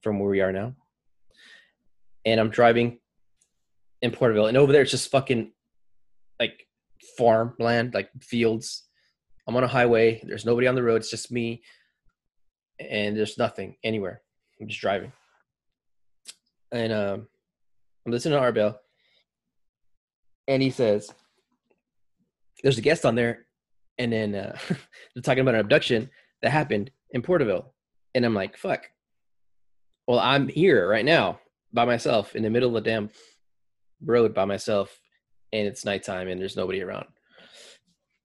from 0.01 0.19
where 0.19 0.29
we 0.29 0.39
are 0.39 0.51
now. 0.51 0.75
And 2.25 2.39
I'm 2.39 2.49
driving 2.49 2.99
in 4.01 4.11
Porterville, 4.11 4.47
and 4.47 4.57
over 4.57 4.71
there 4.71 4.81
it's 4.81 4.91
just 4.91 5.11
fucking 5.11 5.51
like 6.39 6.67
farmland, 7.17 7.93
like 7.93 8.09
fields. 8.21 8.87
I'm 9.47 9.55
on 9.55 9.63
a 9.63 9.67
highway. 9.67 10.21
There's 10.23 10.45
nobody 10.45 10.67
on 10.67 10.75
the 10.75 10.83
road. 10.83 10.97
It's 10.97 11.09
just 11.09 11.31
me, 11.31 11.63
and 12.79 13.17
there's 13.17 13.37
nothing 13.37 13.75
anywhere. 13.83 14.21
I'm 14.59 14.67
just 14.67 14.81
driving, 14.81 15.11
and 16.71 16.93
um, 16.93 17.27
I'm 18.05 18.11
listening 18.11 18.37
to 18.37 18.39
Art 18.39 18.55
Bell, 18.55 18.79
and 20.47 20.61
he 20.61 20.69
says, 20.69 21.11
"There's 22.63 22.77
a 22.77 22.81
guest 22.81 23.05
on 23.05 23.15
there," 23.15 23.45
and 23.97 24.11
then 24.11 24.35
uh, 24.35 24.57
they're 24.69 25.21
talking 25.23 25.41
about 25.41 25.55
an 25.55 25.61
abduction 25.61 26.09
that 26.41 26.51
happened 26.51 26.91
in 27.11 27.21
Porterville, 27.21 27.73
and 28.15 28.25
I'm 28.25 28.35
like, 28.35 28.57
"Fuck." 28.57 28.89
Well, 30.07 30.19
I'm 30.19 30.47
here 30.47 30.89
right 30.89 31.05
now 31.05 31.39
by 31.71 31.85
myself 31.85 32.35
in 32.35 32.43
the 32.43 32.49
middle 32.49 32.75
of 32.75 32.83
the 32.83 32.89
damn 32.89 33.09
road 34.03 34.33
by 34.33 34.45
myself, 34.45 34.99
and 35.53 35.67
it's 35.67 35.85
nighttime 35.85 36.27
and 36.27 36.39
there's 36.39 36.55
nobody 36.55 36.81
around. 36.81 37.05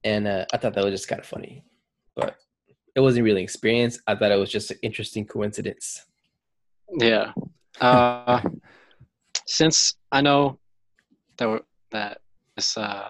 And 0.05 0.27
uh, 0.27 0.47
I 0.53 0.57
thought 0.57 0.75
that 0.75 0.85
was 0.85 0.95
just 0.95 1.09
kind 1.09 1.21
of 1.21 1.27
funny, 1.27 1.65
but 2.15 2.37
it 2.95 3.01
wasn't 3.01 3.25
really 3.25 3.41
an 3.41 3.45
experience. 3.45 3.99
I 4.07 4.15
thought 4.15 4.33
it 4.33 4.39
was 4.39 4.51
just 4.51 4.71
an 4.71 4.79
interesting 4.83 5.27
coincidence. 5.27 6.05
yeah. 6.99 7.33
Uh, 7.81 8.41
since 9.47 9.97
I 10.11 10.23
know 10.23 10.59
that 11.37 11.63
that 11.91 12.21
this 12.57 12.77
uh, 12.77 13.09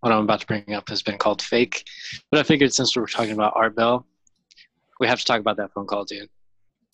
what 0.00 0.12
I'm 0.12 0.24
about 0.24 0.40
to 0.40 0.46
bring 0.46 0.74
up 0.74 0.88
has 0.88 1.02
been 1.02 1.18
called 1.18 1.42
fake, 1.42 1.84
but 2.30 2.40
I 2.40 2.42
figured 2.42 2.72
since 2.72 2.96
we 2.96 3.00
were 3.00 3.06
talking 3.06 3.32
about 3.32 3.52
Art 3.54 3.76
Bell, 3.76 4.06
we 4.98 5.06
have 5.06 5.20
to 5.20 5.24
talk 5.24 5.40
about 5.40 5.56
that 5.58 5.72
phone 5.72 5.86
call, 5.86 6.04
dude. 6.04 6.28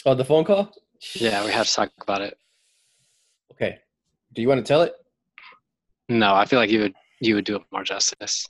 Oh, 0.04 0.14
the 0.14 0.24
phone 0.24 0.44
call? 0.44 0.72
Yeah, 1.14 1.44
we 1.44 1.52
have 1.52 1.66
to 1.66 1.74
talk 1.74 1.90
about 2.00 2.20
it. 2.20 2.36
Okay. 3.52 3.78
Do 4.34 4.42
you 4.42 4.48
want 4.48 4.58
to 4.58 4.68
tell 4.68 4.82
it? 4.82 4.94
No, 6.08 6.34
I 6.34 6.44
feel 6.44 6.58
like 6.58 6.70
you 6.70 6.80
would 6.80 6.94
you 7.20 7.34
would 7.34 7.44
do 7.44 7.56
it 7.56 7.62
more 7.72 7.82
justice. 7.82 8.46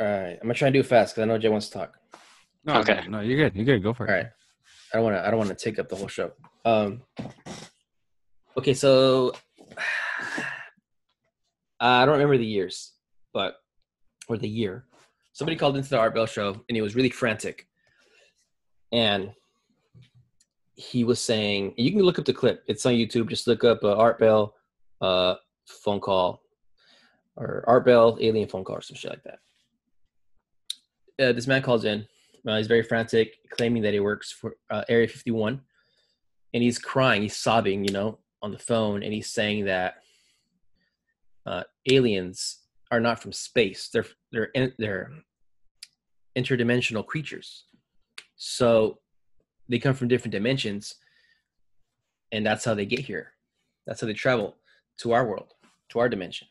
All 0.00 0.06
right. 0.06 0.38
I'm 0.40 0.42
gonna 0.42 0.54
try 0.54 0.68
and 0.68 0.74
do 0.74 0.80
it 0.80 0.86
fast 0.86 1.14
because 1.14 1.22
I 1.22 1.26
know 1.26 1.38
Jay 1.38 1.48
wants 1.48 1.68
to 1.68 1.78
talk. 1.78 1.98
No, 2.64 2.74
Okay. 2.80 3.00
No, 3.04 3.18
no, 3.18 3.20
you're 3.20 3.38
good. 3.38 3.56
You're 3.56 3.64
good. 3.64 3.82
Go 3.82 3.92
for 3.92 4.06
it. 4.06 4.10
All 4.10 4.16
right. 4.16 4.26
I 4.92 4.96
don't 4.96 5.04
want 5.04 5.16
to. 5.16 5.26
I 5.26 5.30
don't 5.30 5.38
want 5.38 5.50
to 5.50 5.56
take 5.56 5.78
up 5.78 5.88
the 5.88 5.96
whole 5.96 6.08
show. 6.08 6.32
Um. 6.64 7.02
Okay, 8.56 8.74
so 8.74 9.32
I 11.80 12.04
don't 12.04 12.12
remember 12.12 12.36
the 12.36 12.46
years, 12.46 12.92
but 13.32 13.56
or 14.28 14.36
the 14.36 14.48
year. 14.48 14.84
Somebody 15.32 15.56
called 15.56 15.76
into 15.76 15.88
the 15.88 15.98
Art 15.98 16.14
Bell 16.14 16.26
show, 16.26 16.50
and 16.68 16.76
he 16.76 16.82
was 16.82 16.94
really 16.94 17.08
frantic, 17.08 17.66
and 18.92 19.32
he 20.74 21.04
was 21.04 21.20
saying, 21.20 21.74
you 21.76 21.90
can 21.90 22.02
look 22.02 22.18
up 22.18 22.26
the 22.26 22.32
clip. 22.32 22.62
It's 22.66 22.84
on 22.84 22.92
YouTube. 22.92 23.28
Just 23.28 23.46
look 23.46 23.64
up 23.64 23.82
uh, 23.82 23.96
Art 23.96 24.18
Bell 24.18 24.54
uh, 25.00 25.36
phone 25.66 26.00
call 26.00 26.41
or 27.36 27.64
Art 27.66 27.84
Bell 27.84 28.18
alien 28.20 28.48
phone 28.48 28.64
call 28.64 28.76
or 28.76 28.82
some 28.82 28.96
shit 28.96 29.10
like 29.10 29.24
that. 29.24 29.38
Uh, 31.22 31.32
this 31.32 31.46
man 31.46 31.62
calls 31.62 31.84
in. 31.84 32.06
Uh, 32.46 32.56
he's 32.56 32.66
very 32.66 32.82
frantic, 32.82 33.36
claiming 33.50 33.82
that 33.82 33.92
he 33.92 34.00
works 34.00 34.32
for 34.32 34.56
uh, 34.70 34.82
Area 34.88 35.06
51, 35.06 35.60
and 36.54 36.62
he's 36.62 36.78
crying, 36.78 37.22
he's 37.22 37.36
sobbing, 37.36 37.84
you 37.84 37.92
know, 37.92 38.18
on 38.42 38.50
the 38.50 38.58
phone, 38.58 39.02
and 39.02 39.12
he's 39.12 39.30
saying 39.30 39.64
that 39.66 39.94
uh, 41.46 41.62
aliens 41.88 42.58
are 42.90 43.00
not 43.00 43.20
from 43.22 43.32
space; 43.32 43.88
they're 43.92 44.06
they're 44.32 44.50
in, 44.54 44.72
they're 44.78 45.10
interdimensional 46.36 47.06
creatures. 47.06 47.64
So 48.36 48.98
they 49.68 49.78
come 49.78 49.94
from 49.94 50.08
different 50.08 50.32
dimensions, 50.32 50.96
and 52.32 52.44
that's 52.44 52.64
how 52.64 52.74
they 52.74 52.86
get 52.86 53.00
here. 53.00 53.32
That's 53.86 54.00
how 54.00 54.08
they 54.08 54.14
travel 54.14 54.56
to 54.98 55.12
our 55.12 55.26
world, 55.26 55.54
to 55.90 56.00
our 56.00 56.08
dimension. 56.08 56.48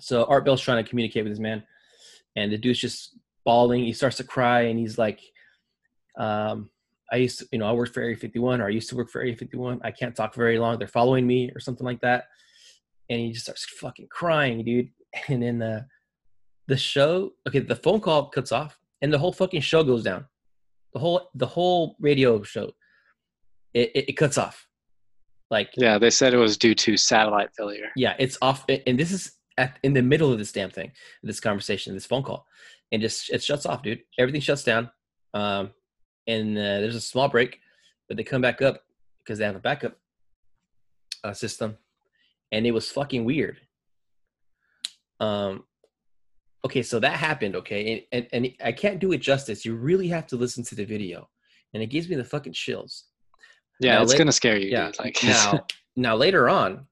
So 0.00 0.24
Art 0.24 0.44
Bell's 0.44 0.60
trying 0.60 0.82
to 0.82 0.88
communicate 0.88 1.24
with 1.24 1.32
this 1.32 1.40
man, 1.40 1.62
and 2.36 2.52
the 2.52 2.58
dude's 2.58 2.78
just 2.78 3.16
bawling. 3.44 3.84
He 3.84 3.92
starts 3.92 4.16
to 4.18 4.24
cry, 4.24 4.62
and 4.62 4.78
he's 4.78 4.98
like, 4.98 5.20
um, 6.18 6.70
"I 7.12 7.16
used 7.16 7.38
to, 7.40 7.48
you 7.52 7.58
know, 7.58 7.66
I 7.66 7.72
worked 7.72 7.94
for 7.94 8.00
Area 8.00 8.16
51, 8.16 8.60
or 8.60 8.66
I 8.66 8.70
used 8.70 8.88
to 8.90 8.96
work 8.96 9.10
for 9.10 9.20
Area 9.20 9.36
51. 9.36 9.80
I 9.84 9.90
can't 9.90 10.16
talk 10.16 10.34
very 10.34 10.58
long. 10.58 10.78
They're 10.78 10.88
following 10.88 11.26
me, 11.26 11.50
or 11.54 11.60
something 11.60 11.84
like 11.84 12.00
that." 12.00 12.24
And 13.08 13.20
he 13.20 13.32
just 13.32 13.44
starts 13.44 13.64
fucking 13.64 14.08
crying, 14.10 14.64
dude. 14.64 14.90
And 15.28 15.40
then 15.40 15.58
the 15.58 15.86
the 16.66 16.76
show, 16.76 17.32
okay, 17.46 17.60
the 17.60 17.76
phone 17.76 18.00
call 18.00 18.30
cuts 18.30 18.50
off, 18.50 18.78
and 19.02 19.12
the 19.12 19.18
whole 19.18 19.32
fucking 19.32 19.60
show 19.60 19.84
goes 19.84 20.02
down. 20.02 20.26
The 20.92 20.98
whole 20.98 21.30
the 21.34 21.46
whole 21.46 21.96
radio 22.00 22.42
show, 22.42 22.72
it 23.74 23.92
it, 23.94 24.08
it 24.08 24.12
cuts 24.14 24.38
off. 24.38 24.66
Like 25.50 25.70
Yeah, 25.76 25.98
they 25.98 26.10
said 26.10 26.34
it 26.34 26.38
was 26.38 26.56
due 26.56 26.74
to 26.74 26.96
satellite 26.96 27.50
failure. 27.56 27.90
yeah, 27.96 28.14
it's 28.18 28.38
off, 28.42 28.64
and 28.68 28.98
this 28.98 29.12
is 29.12 29.32
at 29.56 29.78
in 29.82 29.92
the 29.92 30.02
middle 30.02 30.32
of 30.32 30.38
this 30.38 30.52
damn 30.52 30.70
thing, 30.70 30.92
this 31.22 31.40
conversation, 31.40 31.94
this 31.94 32.06
phone 32.06 32.22
call, 32.22 32.46
and 32.92 33.00
just 33.02 33.30
it 33.30 33.42
shuts 33.42 33.66
off, 33.66 33.82
dude. 33.82 34.00
Everything 34.18 34.40
shuts 34.40 34.64
down, 34.64 34.90
um, 35.32 35.70
and 36.26 36.56
uh, 36.56 36.80
there's 36.80 36.96
a 36.96 37.00
small 37.00 37.28
break, 37.28 37.60
but 38.08 38.16
they 38.16 38.24
come 38.24 38.42
back 38.42 38.62
up 38.62 38.82
because 39.22 39.38
they 39.38 39.44
have 39.44 39.56
a 39.56 39.60
backup 39.60 39.96
uh, 41.22 41.32
system, 41.32 41.76
and 42.52 42.66
it 42.66 42.72
was 42.72 42.90
fucking 42.90 43.24
weird. 43.24 43.58
Um, 45.20 45.64
okay, 46.64 46.82
so 46.82 46.98
that 47.00 47.16
happened. 47.18 47.56
Okay, 47.56 48.06
and, 48.12 48.26
and 48.32 48.44
and 48.46 48.54
I 48.64 48.72
can't 48.72 48.98
do 48.98 49.12
it 49.12 49.18
justice. 49.18 49.64
You 49.64 49.74
really 49.74 50.08
have 50.08 50.26
to 50.28 50.36
listen 50.36 50.64
to 50.64 50.74
the 50.74 50.84
video, 50.84 51.28
and 51.72 51.82
it 51.82 51.86
gives 51.86 52.08
me 52.08 52.16
the 52.16 52.24
fucking 52.24 52.52
chills. 52.52 53.04
Yeah, 53.80 53.96
Now, 53.96 54.02
it's 54.02 54.12
la- 54.12 54.18
gonna 54.18 54.32
scare 54.32 54.56
you, 54.56 54.70
yeah. 54.70 54.86
dude. 54.86 54.98
Like 54.98 55.18
now, 55.24 55.66
now 55.96 56.16
later 56.16 56.48
on, 56.48 56.86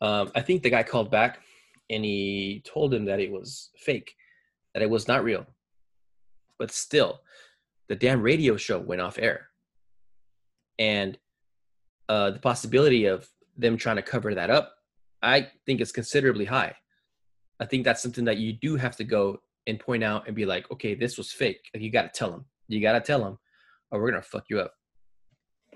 um, 0.00 0.30
I 0.34 0.40
think 0.40 0.62
the 0.62 0.70
guy 0.70 0.82
called 0.82 1.10
back 1.10 1.40
and 1.94 2.04
he 2.04 2.62
told 2.64 2.92
him 2.92 3.04
that 3.04 3.20
it 3.20 3.30
was 3.30 3.70
fake, 3.76 4.14
that 4.74 4.82
it 4.82 4.90
was 4.90 5.06
not 5.06 5.22
real. 5.22 5.46
But 6.58 6.72
still, 6.72 7.20
the 7.88 7.94
damn 7.94 8.20
radio 8.20 8.56
show 8.56 8.78
went 8.78 9.00
off 9.00 9.18
air, 9.18 9.48
and 10.78 11.16
uh, 12.08 12.32
the 12.32 12.40
possibility 12.40 13.06
of 13.06 13.28
them 13.56 13.76
trying 13.76 13.96
to 13.96 14.02
cover 14.02 14.34
that 14.34 14.50
up, 14.50 14.74
I 15.22 15.48
think 15.66 15.80
is 15.80 15.92
considerably 15.92 16.44
high. 16.44 16.74
I 17.60 17.66
think 17.66 17.84
that's 17.84 18.02
something 18.02 18.24
that 18.24 18.38
you 18.38 18.52
do 18.52 18.76
have 18.76 18.96
to 18.96 19.04
go 19.04 19.40
and 19.66 19.78
point 19.78 20.02
out 20.02 20.26
and 20.26 20.34
be 20.34 20.44
like, 20.44 20.70
okay, 20.72 20.94
this 20.94 21.16
was 21.16 21.30
fake. 21.30 21.70
You 21.74 21.90
got 21.90 22.12
to 22.12 22.18
tell 22.18 22.30
them. 22.30 22.44
You 22.68 22.80
got 22.80 22.92
to 22.92 23.00
tell 23.00 23.22
them, 23.22 23.38
or 23.90 24.00
we're 24.00 24.10
gonna 24.10 24.22
fuck 24.22 24.46
you 24.48 24.58
up. 24.60 24.74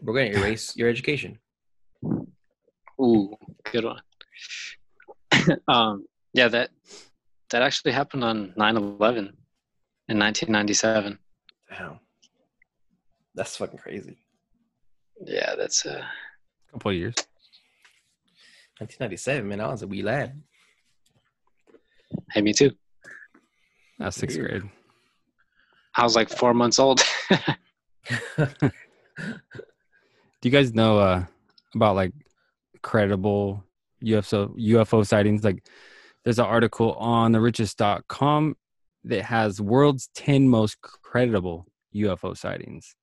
We're 0.03 0.15
gonna 0.15 0.39
erase 0.39 0.77
your 0.77 0.89
education. 0.89 1.39
Ooh, 3.01 3.37
good 3.71 3.85
one. 3.85 4.01
um, 5.69 6.07
yeah, 6.33 6.49
that 6.49 6.71
that 7.51 7.63
actually 7.63 7.93
happened 7.93 8.25
on 8.25 8.53
9/11 8.59 9.33
in 10.09 10.19
1997. 10.19 11.19
Damn. 11.71 12.01
That's 13.35 13.57
fucking 13.57 13.79
crazy. 13.79 14.19
Yeah, 15.25 15.55
that's 15.57 15.85
a 15.87 16.07
couple 16.73 16.91
of 16.91 16.97
years. 16.97 17.15
1997, 18.79 19.49
man. 19.49 19.61
I 19.61 19.69
was 19.69 19.83
a 19.83 19.87
wee 19.87 20.03
lad. 20.03 20.41
hey, 22.33 22.43
me 22.43 22.53
too. 22.53 22.73
That's 23.99 24.17
sixth 24.17 24.39
Weird. 24.39 24.51
grade. 24.63 24.71
I 25.95 26.05
was 26.05 26.15
like 26.15 26.29
four 26.29 26.55
months 26.55 26.79
old. 26.79 27.03
Do 28.41 28.71
you 30.45 30.51
guys 30.51 30.73
know 30.73 30.99
uh, 30.99 31.25
about 31.75 31.97
like 31.97 32.13
credible 32.83 33.65
UFO 34.05 34.57
UFO 34.59 35.07
sightings? 35.07 35.45
Like, 35.45 35.67
there's 36.25 36.39
an 36.39 36.47
article 36.47 36.93
on 36.95 37.33
therichest.com 37.33 38.57
that 39.05 39.23
has 39.23 39.61
world's 39.61 40.09
10 40.15 40.49
most 40.49 40.81
credible 40.81 41.67
UFO 41.95 42.37
sightings, 42.37 42.95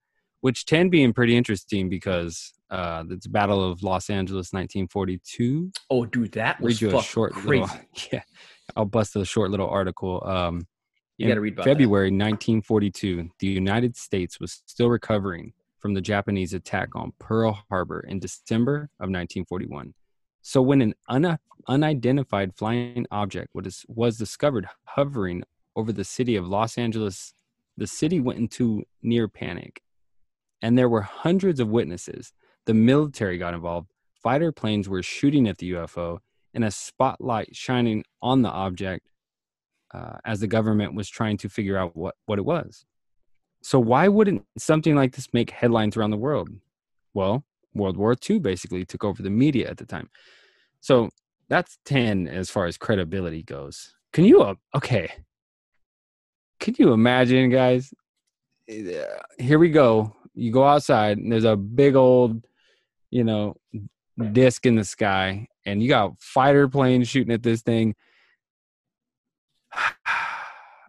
which 0.41 0.65
10 0.65 0.89
being 0.89 1.13
pretty 1.13 1.35
interesting 1.35 1.89
because 1.89 2.53
uh, 2.69 3.03
it's 3.09 3.27
Battle 3.27 3.63
of 3.71 3.83
Los 3.83 4.09
Angeles, 4.09 4.53
1942. 4.53 5.71
Oh, 5.89 6.05
dude, 6.05 6.33
that 6.33 6.59
was 6.59 6.81
Read 6.81 6.91
you 6.91 6.97
a 6.97 7.01
short 7.01 7.33
crazy. 7.33 7.61
little, 7.61 7.69
yeah. 8.11 8.23
I'll 8.75 8.85
bust 8.85 9.15
a 9.15 9.25
short 9.25 9.51
little 9.51 9.69
article. 9.69 10.21
Um, 10.27 10.67
You 11.17 11.27
gotta 11.27 11.41
read 11.41 11.53
about 11.53 11.65
that. 11.65 11.71
February 11.71 12.07
1942, 12.07 13.29
the 13.39 13.47
United 13.47 13.95
States 13.95 14.39
was 14.39 14.61
still 14.65 14.89
recovering 14.89 15.53
from 15.79 15.93
the 15.93 16.01
Japanese 16.01 16.53
attack 16.53 16.89
on 16.95 17.13
Pearl 17.19 17.63
Harbor 17.69 18.01
in 18.01 18.19
December 18.19 18.89
of 18.99 19.09
1941. 19.09 19.93
So 20.47 20.61
when 20.61 20.79
an 20.79 20.93
un- 21.09 21.39
unidentified 21.67 22.53
flying 22.53 23.07
object 23.09 23.55
was, 23.55 23.83
was 23.87 24.19
discovered 24.19 24.67
hovering 24.83 25.41
over 25.75 25.91
the 25.91 26.03
city 26.03 26.35
of 26.35 26.47
Los 26.47 26.77
Angeles, 26.77 27.33
the 27.77 27.87
city 27.87 28.19
went 28.19 28.37
into 28.37 28.83
near 29.01 29.27
panic. 29.27 29.81
And 30.61 30.77
there 30.77 30.87
were 30.87 31.01
hundreds 31.01 31.59
of 31.59 31.69
witnesses. 31.69 32.31
The 32.67 32.75
military 32.75 33.39
got 33.39 33.55
involved. 33.55 33.89
Fighter 34.21 34.51
planes 34.51 34.87
were 34.87 35.01
shooting 35.01 35.47
at 35.47 35.57
the 35.57 35.71
UFO, 35.71 36.19
and 36.53 36.63
a 36.63 36.69
spotlight 36.69 37.55
shining 37.55 38.03
on 38.21 38.43
the 38.43 38.49
object 38.49 39.09
uh, 39.95 40.17
as 40.25 40.41
the 40.41 40.47
government 40.47 40.93
was 40.93 41.09
trying 41.09 41.37
to 41.37 41.49
figure 41.49 41.75
out 41.75 41.95
what, 41.95 42.13
what 42.27 42.37
it 42.37 42.45
was. 42.45 42.85
So, 43.63 43.79
why 43.79 44.09
wouldn't 44.09 44.45
something 44.59 44.93
like 44.93 45.15
this 45.15 45.33
make 45.33 45.49
headlines 45.49 45.97
around 45.97 46.11
the 46.11 46.17
world? 46.17 46.49
Well, 47.15 47.45
World 47.75 47.97
War 47.97 48.15
II 48.29 48.39
basically 48.39 48.85
took 48.85 49.03
over 49.03 49.21
the 49.21 49.29
media 49.29 49.69
at 49.69 49.77
the 49.77 49.85
time. 49.85 50.09
So, 50.79 51.09
that's 51.47 51.77
10 51.85 52.27
as 52.27 52.49
far 52.49 52.65
as 52.65 52.77
credibility 52.77 53.43
goes. 53.43 53.93
Can 54.13 54.25
you, 54.25 54.41
uh, 54.41 54.55
okay. 54.75 55.11
Can 56.59 56.75
you 56.79 56.93
imagine, 56.93 57.49
guys? 57.49 57.93
Here 58.67 59.59
we 59.59 59.69
go. 59.69 60.15
You 60.33 60.51
go 60.51 60.63
outside, 60.63 61.17
and 61.17 61.31
there's 61.31 61.43
a 61.43 61.55
big 61.55 61.95
old, 61.95 62.43
you 63.11 63.23
know, 63.23 63.55
disc 64.31 64.65
in 64.65 64.75
the 64.75 64.83
sky, 64.83 65.47
and 65.65 65.83
you 65.83 65.89
got 65.89 66.19
fighter 66.19 66.67
planes 66.67 67.07
shooting 67.07 67.33
at 67.33 67.43
this 67.43 67.61
thing. 67.61 67.95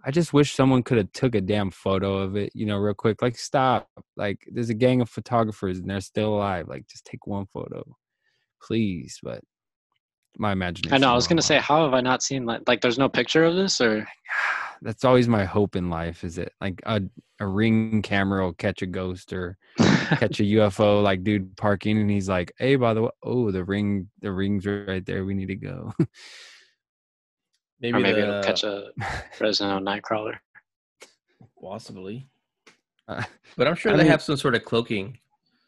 I 0.07 0.13
just 0.13 0.33
wish 0.33 0.55
someone 0.55 0.85
could 0.85 0.99
have 0.99 1.11
took 1.13 1.35
a 1.35 1.41
damn 1.41 1.73
photo 1.73 2.19
of 2.19 2.37
it, 2.37 2.53
you 2.55 2.65
know, 2.65 2.77
real 2.77 2.95
quick. 2.95 3.21
Like, 3.23 3.37
stop. 3.37 3.89
Like, 4.17 4.39
there's 4.53 4.71
a 4.71 4.75
gang 4.75 5.01
of 5.01 5.11
photographers 5.11 5.79
and 5.79 5.91
they're 5.91 6.01
still 6.01 6.37
alive. 6.37 6.69
Like, 6.69 6.87
just 6.87 7.05
take 7.05 7.27
one 7.27 7.47
photo, 7.53 7.83
please. 8.63 9.19
But 9.21 9.41
my 10.39 10.53
imagination. 10.53 10.95
I 10.95 10.99
know. 10.99 11.11
I 11.11 11.15
was 11.15 11.27
gonna 11.27 11.43
say, 11.43 11.59
how 11.59 11.85
have 11.85 11.95
I 11.95 12.01
not 12.01 12.23
seen 12.23 12.45
like 12.47 12.63
like? 12.67 12.81
There's 12.81 12.99
no 12.99 13.09
picture 13.09 13.45
of 13.45 13.55
this, 13.55 13.81
or. 13.81 14.07
That's 14.83 15.07
always 15.07 15.27
my 15.27 15.47
hope 15.47 15.75
in 15.75 15.89
life. 15.89 16.23
Is 16.23 16.37
it 16.37 16.53
like 16.61 16.83
a 16.85 17.01
a 17.41 17.47
ring 17.47 18.03
camera 18.03 18.45
will 18.45 18.53
catch 18.53 18.83
a 18.83 18.87
ghost 18.87 19.33
or 19.33 19.57
catch 19.79 20.39
a 20.39 20.43
UFO? 20.43 21.03
Like, 21.03 21.25
dude 21.25 21.57
parking 21.57 21.99
and 21.99 22.11
he's 22.11 22.29
like, 22.29 22.53
"Hey, 22.59 22.77
by 22.77 22.93
the 22.93 23.03
way, 23.03 23.11
oh, 23.23 23.51
the 23.51 23.65
ring, 23.65 24.11
the 24.21 24.31
ring's 24.31 24.67
right 24.67 25.05
there. 25.05 25.25
We 25.25 25.35
need 25.35 25.49
to 25.49 25.57
go." 25.57 25.93
Maybe, 27.81 27.97
or 27.99 28.01
maybe 28.01 28.21
the, 28.21 28.29
it'll 28.29 28.43
catch 28.43 28.65
a 28.65 28.91
Fresno 29.37 29.79
Nightcrawler. 29.81 30.37
possibly. 31.61 32.29
Uh, 33.09 33.23
But 33.57 33.69
I'm 33.69 33.75
sure 33.77 33.93
I 33.93 33.97
they 33.97 34.03
mean- 34.05 34.11
have 34.13 34.23
some 34.23 34.37
sort 34.37 34.55
of 34.55 34.65
cloaking. 34.65 35.19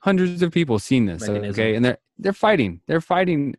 hundreds 0.01 0.43
of 0.43 0.51
people 0.53 0.79
seen 0.79 1.07
this 1.07 1.23
Mechanism. 1.27 1.51
okay 1.51 1.75
and 1.75 1.85
they're 1.85 1.99
they're 2.19 2.33
fighting 2.33 2.81
they're 2.87 3.01
fighting 3.01 3.55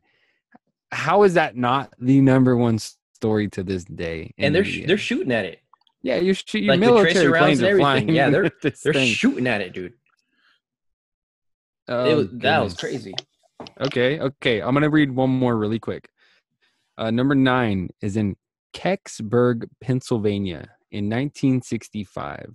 how 0.91 1.23
is 1.23 1.33
that 1.35 1.55
not 1.57 1.93
the 1.99 2.19
number 2.21 2.55
one 2.57 2.77
story 2.79 3.47
to 3.49 3.61
this 3.63 3.83
day 3.85 4.33
And 4.37 4.53
they're 4.55 4.63
sh- 4.65 4.85
they're 4.87 4.97
shooting 4.97 5.31
at 5.31 5.45
it. 5.45 5.59
yeah 6.01 6.15
you're, 6.17 6.33
sh- 6.33 6.55
your 6.55 6.73
Like 6.73 6.79
military 6.79 7.27
rounds 7.27 7.43
planes 7.45 7.59
and 7.59 7.67
are 7.67 7.69
everything. 7.71 7.83
flying 7.83 8.09
Yeah, 8.15 8.29
they're- 8.29 8.51
They're 8.83 8.93
thing. 8.93 9.07
shooting 9.13 9.47
at 9.47 9.61
it, 9.61 9.73
dude. 9.73 9.93
Oh, 11.87 12.05
it 12.09 12.15
was, 12.15 12.27
that 12.33 12.59
was 12.63 12.73
crazy. 12.75 13.13
okay 13.81 14.19
okay 14.19 14.61
i'm 14.61 14.73
gonna 14.73 14.89
read 14.89 15.11
one 15.11 15.29
more 15.29 15.57
really 15.57 15.79
quick 15.79 16.09
uh, 16.99 17.09
number 17.09 17.33
nine 17.35 17.89
is 18.01 18.15
in 18.15 18.35
kecksburg 18.73 19.67
pennsylvania 19.81 20.67
in 20.91 21.05
1965 21.05 22.53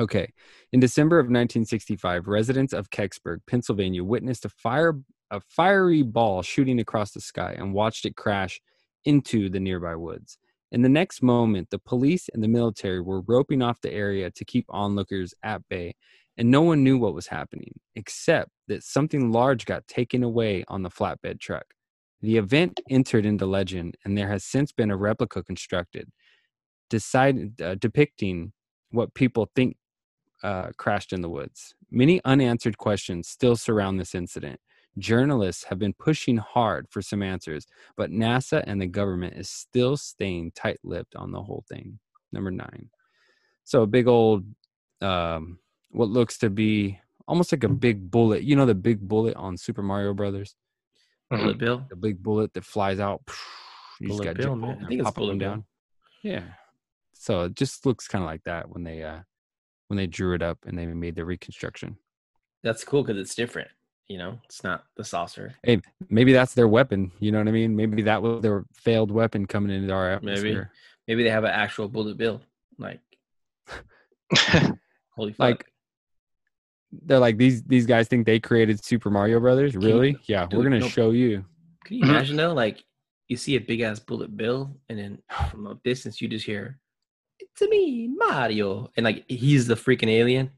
Okay. 0.00 0.32
In 0.72 0.78
December 0.78 1.18
of 1.18 1.24
1965, 1.24 2.28
residents 2.28 2.72
of 2.72 2.90
Kecksburg, 2.90 3.38
Pennsylvania, 3.48 4.04
witnessed 4.04 4.44
a 4.44 4.48
fire 4.48 4.94
a 5.30 5.40
fiery 5.40 6.02
ball 6.02 6.40
shooting 6.40 6.80
across 6.80 7.10
the 7.10 7.20
sky 7.20 7.54
and 7.58 7.74
watched 7.74 8.06
it 8.06 8.16
crash 8.16 8.60
into 9.04 9.50
the 9.50 9.60
nearby 9.60 9.94
woods. 9.94 10.38
In 10.72 10.80
the 10.80 10.88
next 10.88 11.22
moment, 11.22 11.68
the 11.70 11.78
police 11.78 12.30
and 12.32 12.42
the 12.42 12.48
military 12.48 13.00
were 13.00 13.22
roping 13.22 13.60
off 13.60 13.80
the 13.82 13.92
area 13.92 14.30
to 14.30 14.44
keep 14.44 14.64
onlookers 14.70 15.34
at 15.42 15.62
bay, 15.68 15.94
and 16.38 16.50
no 16.50 16.62
one 16.62 16.82
knew 16.82 16.96
what 16.96 17.14
was 17.14 17.26
happening, 17.26 17.72
except 17.94 18.50
that 18.68 18.82
something 18.82 19.30
large 19.30 19.66
got 19.66 19.86
taken 19.86 20.22
away 20.22 20.64
on 20.68 20.82
the 20.82 20.90
flatbed 20.90 21.40
truck. 21.40 21.66
The 22.20 22.36
event 22.36 22.80
entered 22.90 23.24
into 23.24 23.46
legend, 23.46 23.96
and 24.04 24.16
there 24.16 24.28
has 24.28 24.44
since 24.44 24.72
been 24.72 24.90
a 24.90 24.96
replica 24.96 25.42
constructed, 25.42 26.10
decided, 26.90 27.60
uh, 27.62 27.76
depicting 27.76 28.52
what 28.90 29.14
people 29.14 29.50
think 29.54 29.76
uh, 30.42 30.70
crashed 30.76 31.12
in 31.12 31.20
the 31.20 31.28
woods. 31.28 31.74
Many 31.90 32.20
unanswered 32.24 32.78
questions 32.78 33.28
still 33.28 33.56
surround 33.56 33.98
this 33.98 34.14
incident. 34.14 34.60
Journalists 34.98 35.64
have 35.64 35.78
been 35.78 35.92
pushing 35.92 36.38
hard 36.38 36.86
for 36.90 37.02
some 37.02 37.22
answers, 37.22 37.66
but 37.96 38.10
NASA 38.10 38.64
and 38.66 38.80
the 38.80 38.86
government 38.86 39.34
is 39.36 39.48
still 39.48 39.96
staying 39.96 40.52
tight 40.52 40.78
lipped 40.82 41.14
on 41.14 41.30
the 41.30 41.42
whole 41.42 41.64
thing. 41.68 41.98
Number 42.32 42.50
nine. 42.50 42.90
So, 43.64 43.82
a 43.82 43.86
big 43.86 44.08
old, 44.08 44.44
um, 45.00 45.58
what 45.90 46.08
looks 46.08 46.38
to 46.38 46.50
be 46.50 46.98
almost 47.28 47.52
like 47.52 47.64
a 47.64 47.68
big 47.68 48.10
bullet. 48.10 48.42
You 48.42 48.56
know, 48.56 48.66
the 48.66 48.74
big 48.74 49.06
bullet 49.06 49.36
on 49.36 49.56
Super 49.56 49.82
Mario 49.82 50.14
Brothers? 50.14 50.56
Bullet 51.30 51.58
Bill. 51.58 51.84
The 51.90 51.96
big 51.96 52.22
bullet 52.22 52.52
that 52.54 52.64
flies 52.64 53.00
out. 53.00 53.22
You 54.00 54.08
Bullet 54.08 54.36
Bill, 54.36 54.56
man. 54.56 54.80
I 54.84 54.88
think 54.88 55.00
it's 55.00 55.10
Bullet 55.10 55.38
Bill. 55.38 55.64
Yeah. 56.22 56.44
So 57.12 57.42
it 57.42 57.54
just 57.54 57.84
looks 57.84 58.06
kind 58.06 58.22
of 58.22 58.26
like 58.30 58.42
that 58.44 58.68
when 58.70 58.84
they 58.84 59.02
uh 59.02 59.20
when 59.88 59.96
they 59.96 60.06
drew 60.06 60.34
it 60.34 60.42
up 60.42 60.58
and 60.66 60.78
they 60.78 60.86
made 60.86 61.16
the 61.16 61.24
reconstruction. 61.24 61.96
That's 62.62 62.84
cool 62.84 63.02
because 63.02 63.20
it's 63.20 63.34
different. 63.34 63.68
You 64.06 64.18
know, 64.18 64.38
it's 64.44 64.64
not 64.64 64.84
the 64.96 65.04
saucer. 65.04 65.54
Hey, 65.62 65.80
maybe 66.08 66.32
that's 66.32 66.54
their 66.54 66.68
weapon. 66.68 67.12
You 67.18 67.30
know 67.30 67.38
what 67.38 67.48
I 67.48 67.52
mean? 67.52 67.76
Maybe 67.76 68.02
that 68.02 68.22
was 68.22 68.40
their 68.40 68.64
failed 68.74 69.10
weapon 69.10 69.46
coming 69.46 69.70
into 69.74 69.92
our 69.92 70.18
Maybe. 70.20 70.30
atmosphere. 70.30 70.72
Maybe 71.06 71.24
they 71.24 71.30
have 71.30 71.44
an 71.44 71.50
actual 71.50 71.88
bullet 71.88 72.16
bill. 72.16 72.40
Like, 72.78 73.00
holy 75.14 75.32
fuck. 75.32 75.38
Like 75.38 75.66
they're 76.90 77.18
like 77.18 77.36
these 77.36 77.62
these 77.64 77.86
guys 77.86 78.08
think 78.08 78.26
they 78.26 78.40
created 78.40 78.82
Super 78.84 79.10
Mario 79.10 79.40
Brothers. 79.40 79.74
you- 79.74 79.80
Really? 79.80 80.16
yeah, 80.26 80.46
dude, 80.46 80.58
we're 80.58 80.64
gonna 80.64 80.80
no- 80.80 80.88
show 80.88 81.10
you. 81.10 81.44
Can 81.84 81.96
you 81.96 82.02
mm-hmm. 82.04 82.10
imagine 82.14 82.36
though? 82.36 82.52
Like, 82.54 82.84
you 83.28 83.36
see 83.36 83.56
a 83.56 83.60
big 83.60 83.80
ass 83.80 83.98
bullet 83.98 84.36
bill, 84.36 84.76
and 84.88 84.98
then 84.98 85.18
from 85.50 85.66
a 85.66 85.74
distance 85.84 86.20
you 86.20 86.28
just 86.28 86.46
hear, 86.46 86.78
"It's 87.38 87.60
me, 87.62 88.08
Mario," 88.08 88.90
and 88.96 89.04
like 89.04 89.24
he's 89.28 89.66
the 89.66 89.74
freaking 89.74 90.08
alien. 90.08 90.50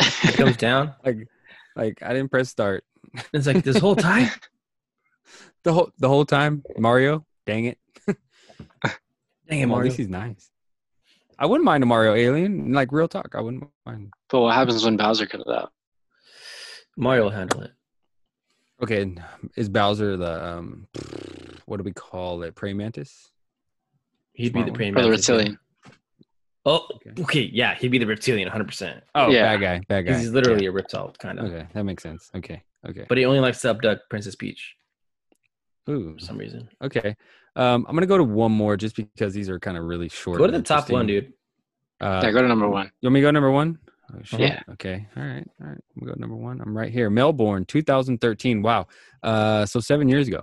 It 0.00 0.34
comes 0.36 0.56
down. 0.56 0.94
Like, 1.04 1.28
like 1.76 2.02
I 2.02 2.12
didn't 2.12 2.30
press 2.30 2.48
start 2.48 2.84
it's 3.32 3.46
like 3.46 3.64
this 3.64 3.78
whole 3.78 3.96
time. 3.96 4.28
the 5.62 5.72
whole 5.72 5.90
the 5.98 6.08
whole 6.08 6.24
time. 6.24 6.62
Mario, 6.78 7.24
dang 7.46 7.66
it! 7.66 7.78
Dang 8.06 8.14
it, 8.14 8.92
Well, 9.50 9.62
at 9.62 9.68
Mario. 9.68 9.84
least 9.84 9.96
he's 9.98 10.08
nice. 10.08 10.50
I 11.38 11.46
wouldn't 11.46 11.64
mind 11.64 11.82
a 11.82 11.86
Mario 11.86 12.14
alien. 12.14 12.72
Like 12.72 12.92
real 12.92 13.08
talk, 13.08 13.34
I 13.34 13.40
wouldn't 13.40 13.64
mind. 13.84 14.12
But 14.34 14.40
what 14.40 14.54
happens 14.56 14.84
when 14.84 14.96
Bowser 14.96 15.26
comes 15.26 15.46
out? 15.46 15.70
Mario 16.96 17.22
will 17.22 17.30
handle 17.30 17.60
it. 17.60 17.70
Okay, 18.82 19.14
is 19.56 19.68
Bowser 19.68 20.16
the 20.16 20.44
um, 20.44 20.88
what 21.66 21.76
do 21.76 21.84
we 21.84 21.92
call 21.92 22.42
it? 22.42 22.56
Praying 22.56 22.78
mantis? 22.78 23.30
He'd 24.32 24.52
be 24.52 24.64
the 24.64 24.72
one. 24.72 24.74
praying 24.74 24.94
Or 24.94 25.02
the 25.02 25.08
mantis, 25.08 25.28
reptilian? 25.28 25.58
Oh, 26.66 26.84
Okay. 26.96 27.22
okay, 27.22 27.50
yeah, 27.52 27.76
he'd 27.76 27.92
be 27.92 27.98
the 27.98 28.08
reptilian, 28.08 28.46
100. 28.48 28.64
percent 28.66 29.04
Oh, 29.14 29.30
Yeah. 29.30 29.56
bad 29.56 29.60
guy, 29.60 29.80
bad 29.86 30.06
guy. 30.06 30.18
He's 30.18 30.32
literally 30.32 30.66
a 30.66 30.72
reptile, 30.72 31.14
kind 31.16 31.38
of. 31.38 31.44
okay. 31.46 31.68
That 31.72 31.84
makes 31.84 32.02
sense. 32.02 32.32
Okay, 32.34 32.60
okay. 32.88 33.06
But 33.08 33.18
he 33.18 33.26
only 33.26 33.38
likes 33.38 33.60
to 33.60 33.70
abduct 33.70 34.10
Princess 34.10 34.34
Peach 34.34 34.74
Ooh, 35.88 36.14
for 36.14 36.18
some 36.24 36.38
reason. 36.38 36.68
okay. 36.82 37.14
Um, 37.54 37.86
I'm 37.88 37.94
gonna 37.94 38.06
go 38.06 38.18
to 38.18 38.24
one 38.24 38.50
more 38.50 38.76
just 38.76 38.96
because 38.96 39.32
these 39.32 39.48
are 39.48 39.60
kind 39.60 39.76
of 39.78 39.84
really 39.84 40.08
short. 40.08 40.38
Go 40.38 40.46
to 40.46 40.52
the 40.52 40.60
top 40.60 40.90
one, 40.90 41.06
dude. 41.06 41.34
Uh, 42.00 42.20
yeah, 42.24 42.32
go 42.32 42.42
to 42.42 42.48
number 42.48 42.68
one. 42.68 42.90
You 43.00 43.06
want 43.06 43.14
me 43.14 43.20
to 43.20 43.22
go 43.22 43.28
to 43.28 43.32
number 43.32 43.52
one? 43.52 43.78
Oh, 44.14 44.22
shit. 44.22 44.40
Yeah. 44.40 44.62
Okay. 44.72 45.06
All 45.16 45.22
right. 45.22 45.46
All 45.60 45.68
right. 45.68 45.80
We'll 45.96 46.14
go 46.14 46.20
number 46.20 46.36
one. 46.36 46.60
I'm 46.60 46.76
right 46.76 46.92
here. 46.92 47.10
Melbourne, 47.10 47.64
2013. 47.64 48.62
Wow. 48.62 48.86
Uh, 49.22 49.66
so 49.66 49.80
seven 49.80 50.08
years 50.08 50.28
ago. 50.28 50.42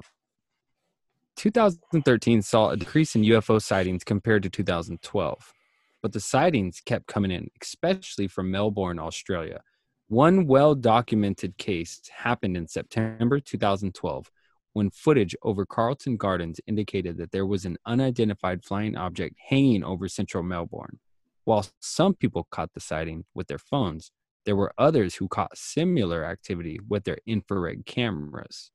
2013 1.38 2.41
saw 2.41 2.69
a 2.69 2.77
decrease 2.77 3.15
in 3.15 3.23
UFO 3.23 3.61
sightings 3.61 4.03
compared 4.03 4.43
to 4.43 4.49
2012, 4.49 5.53
but 6.02 6.11
the 6.11 6.19
sightings 6.19 6.81
kept 6.85 7.07
coming 7.07 7.31
in, 7.31 7.49
especially 7.61 8.27
from 8.27 8.52
Melbourne, 8.52 8.99
Australia. 8.99 9.61
One 10.07 10.45
well 10.45 10.76
documented 10.76 11.57
case 11.57 12.02
happened 12.15 12.57
in 12.57 12.68
September 12.68 13.39
2012 13.39 14.30
when 14.73 14.89
footage 14.89 15.35
over 15.41 15.65
Carlton 15.65 16.18
Gardens 16.18 16.60
indicated 16.68 17.18
that 17.18 17.31
there 17.31 17.45
was 17.45 17.65
an 17.65 17.77
unidentified 17.85 18.64
flying 18.64 18.95
object 18.95 19.35
hanging 19.49 19.84
over 19.84 20.07
central 20.07 20.43
Melbourne. 20.43 20.99
While 21.45 21.65
some 21.80 22.13
people 22.13 22.47
caught 22.51 22.73
the 22.73 22.80
sighting 22.80 23.26
with 23.34 23.47
their 23.47 23.57
phones, 23.57 24.11
there 24.45 24.55
were 24.55 24.73
others 24.77 25.15
who 25.15 25.27
caught 25.27 25.57
similar 25.57 26.23
activity 26.23 26.80
with 26.88 27.03
their 27.03 27.18
infrared 27.26 27.85
cameras. 27.85 28.72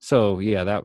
So 0.00 0.38
yeah, 0.38 0.64
that 0.64 0.84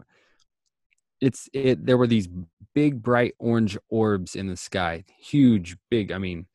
it's 1.22 1.50
it 1.54 1.86
there 1.86 1.98
were 1.98 2.08
these 2.08 2.30
big 2.74 3.02
bright 3.02 3.34
orange 3.40 3.78
orbs 3.90 4.36
in 4.36 4.48
the 4.48 4.56
sky. 4.58 5.04
Huge, 5.20 5.78
big, 5.90 6.12
I 6.12 6.18
mean, 6.18 6.46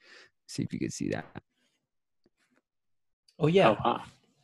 see 0.47 0.63
if 0.63 0.73
you 0.73 0.79
could 0.79 0.93
see 0.93 1.09
that. 1.11 1.27
Oh 3.39 3.47
yeah, 3.49 3.71
Oh, 3.71 3.77
wow. 3.85 4.03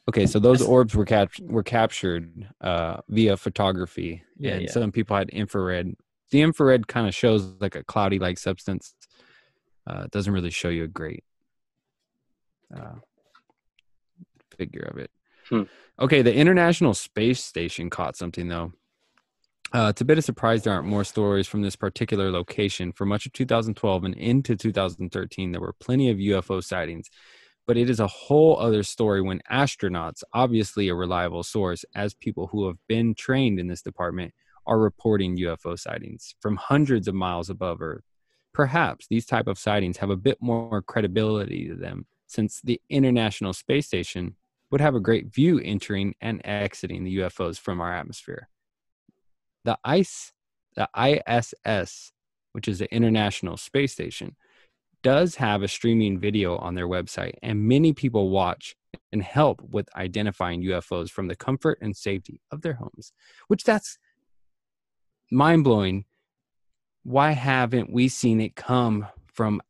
Okay, 0.09 0.27
so 0.27 0.41
those 0.41 0.61
orbs 0.61 0.95
were 0.97 1.05
cap- 1.05 1.39
were 1.41 1.63
captured 1.63 2.49
uh, 2.61 2.97
via 3.09 3.37
photography, 3.37 4.25
Yeah, 4.37 4.55
and 4.55 4.63
yeah. 4.65 4.71
some 4.71 4.91
people 4.91 5.17
had 5.17 5.29
infrared. 5.31 5.95
The 6.33 6.43
infrared 6.43 6.89
kind 6.89 7.07
of 7.07 7.15
shows 7.15 7.45
like 7.61 7.77
a 7.77 7.85
cloudy-like 7.85 8.39
substance. 8.39 8.95
Uh, 9.87 10.03
it 10.05 10.11
doesn't 10.11 10.33
really 10.33 10.51
show 10.51 10.69
you 10.69 10.85
a 10.85 10.89
great 10.89 11.25
uh, 12.77 12.97
figure 14.57 14.89
of 14.91 14.99
it. 14.99 15.11
Hmm. 15.49 15.63
Okay, 15.99 16.23
the 16.23 16.35
International 16.35 16.95
Space 16.95 17.43
Station 17.43 17.91
caught 17.91 18.17
something 18.17 18.49
though. 18.49 18.73
Uh, 19.73 19.89
it's 19.91 20.01
a 20.01 20.05
bit 20.05 20.19
of 20.19 20.25
surprise 20.25 20.63
there 20.63 20.73
aren't 20.73 20.89
more 20.89 21.05
stories 21.05 21.47
from 21.47 21.63
this 21.63 21.77
particular 21.77 22.31
location. 22.31 22.93
For 22.93 23.07
much 23.07 23.27
of 23.27 23.33
2012 23.33 24.05
and 24.05 24.15
into 24.17 24.57
2013, 24.57 25.53
there 25.53 25.61
were 25.61 25.75
plenty 25.75 26.11
of 26.11 26.17
UFO 26.19 26.63
sightings 26.63 27.09
but 27.71 27.77
it 27.77 27.89
is 27.89 28.01
a 28.01 28.07
whole 28.09 28.59
other 28.59 28.83
story 28.83 29.23
when 29.23 29.41
astronauts, 29.49 30.25
obviously 30.33 30.89
a 30.89 30.95
reliable 30.97 31.45
source, 31.45 31.85
as 31.95 32.15
people 32.15 32.49
who 32.49 32.67
have 32.67 32.77
been 32.89 33.15
trained 33.15 33.61
in 33.61 33.69
this 33.69 33.81
department, 33.81 34.35
are 34.67 34.77
reporting 34.77 35.39
UFO 35.39 35.79
sightings 35.79 36.35
from 36.41 36.57
hundreds 36.57 37.07
of 37.07 37.15
miles 37.15 37.49
above 37.49 37.81
Earth. 37.81 38.03
Perhaps 38.53 39.07
these 39.09 39.27
type 39.27 39.47
of 39.47 39.59
sightings 39.59 39.99
have 39.99 40.11
a 40.11 40.17
bit 40.17 40.39
more 40.41 40.83
credibility 40.83 41.69
to 41.69 41.75
them, 41.75 42.07
since 42.27 42.61
the 42.63 42.81
International 42.89 43.53
Space 43.53 43.87
Station 43.87 44.37
would 44.71 44.81
have 44.81 44.95
a 44.95 45.01
great 45.01 45.33
view 45.33 45.61
entering 45.65 46.15
and 46.21 46.41
exiting 46.45 47.05
the 47.05 47.19
UFOs 47.19 47.59
from 47.59 47.81
our 47.81 47.93
atmosphere. 47.93 48.49
The 49.65 49.79
ICE, 49.85 50.33
the 50.77 50.89
ISS, 50.97 52.13
which 52.53 52.69
is 52.69 52.79
the 52.79 52.93
International 52.95 53.57
Space 53.57 53.93
Station, 53.93 54.37
does 55.03 55.37
have 55.37 55.63
a 55.63 55.69
streaming 55.69 56.19
video 56.19 56.57
on 56.59 56.75
their 56.75 56.89
website, 56.89 57.35
and 57.43 57.67
many 57.67 57.93
people 57.93 58.31
watch 58.31 58.77
and 59.13 59.23
help 59.23 59.61
with 59.63 59.89
identifying 59.97 60.63
UFOs 60.63 61.11
from 61.11 61.27
the 61.27 61.37
comfort 61.37 61.79
and 61.81 61.97
safety 61.97 62.41
of 62.51 62.63
their 62.63 62.75
homes, 62.75 63.13
which 63.49 63.65
that's 63.65 63.99
mind 65.31 65.65
blowing. 65.65 66.05
Why 67.11 67.33
haven't 67.33 67.93
we 67.93 68.07
seen 68.07 68.41
it 68.41 68.55
come 68.55 69.05
from 69.33 69.61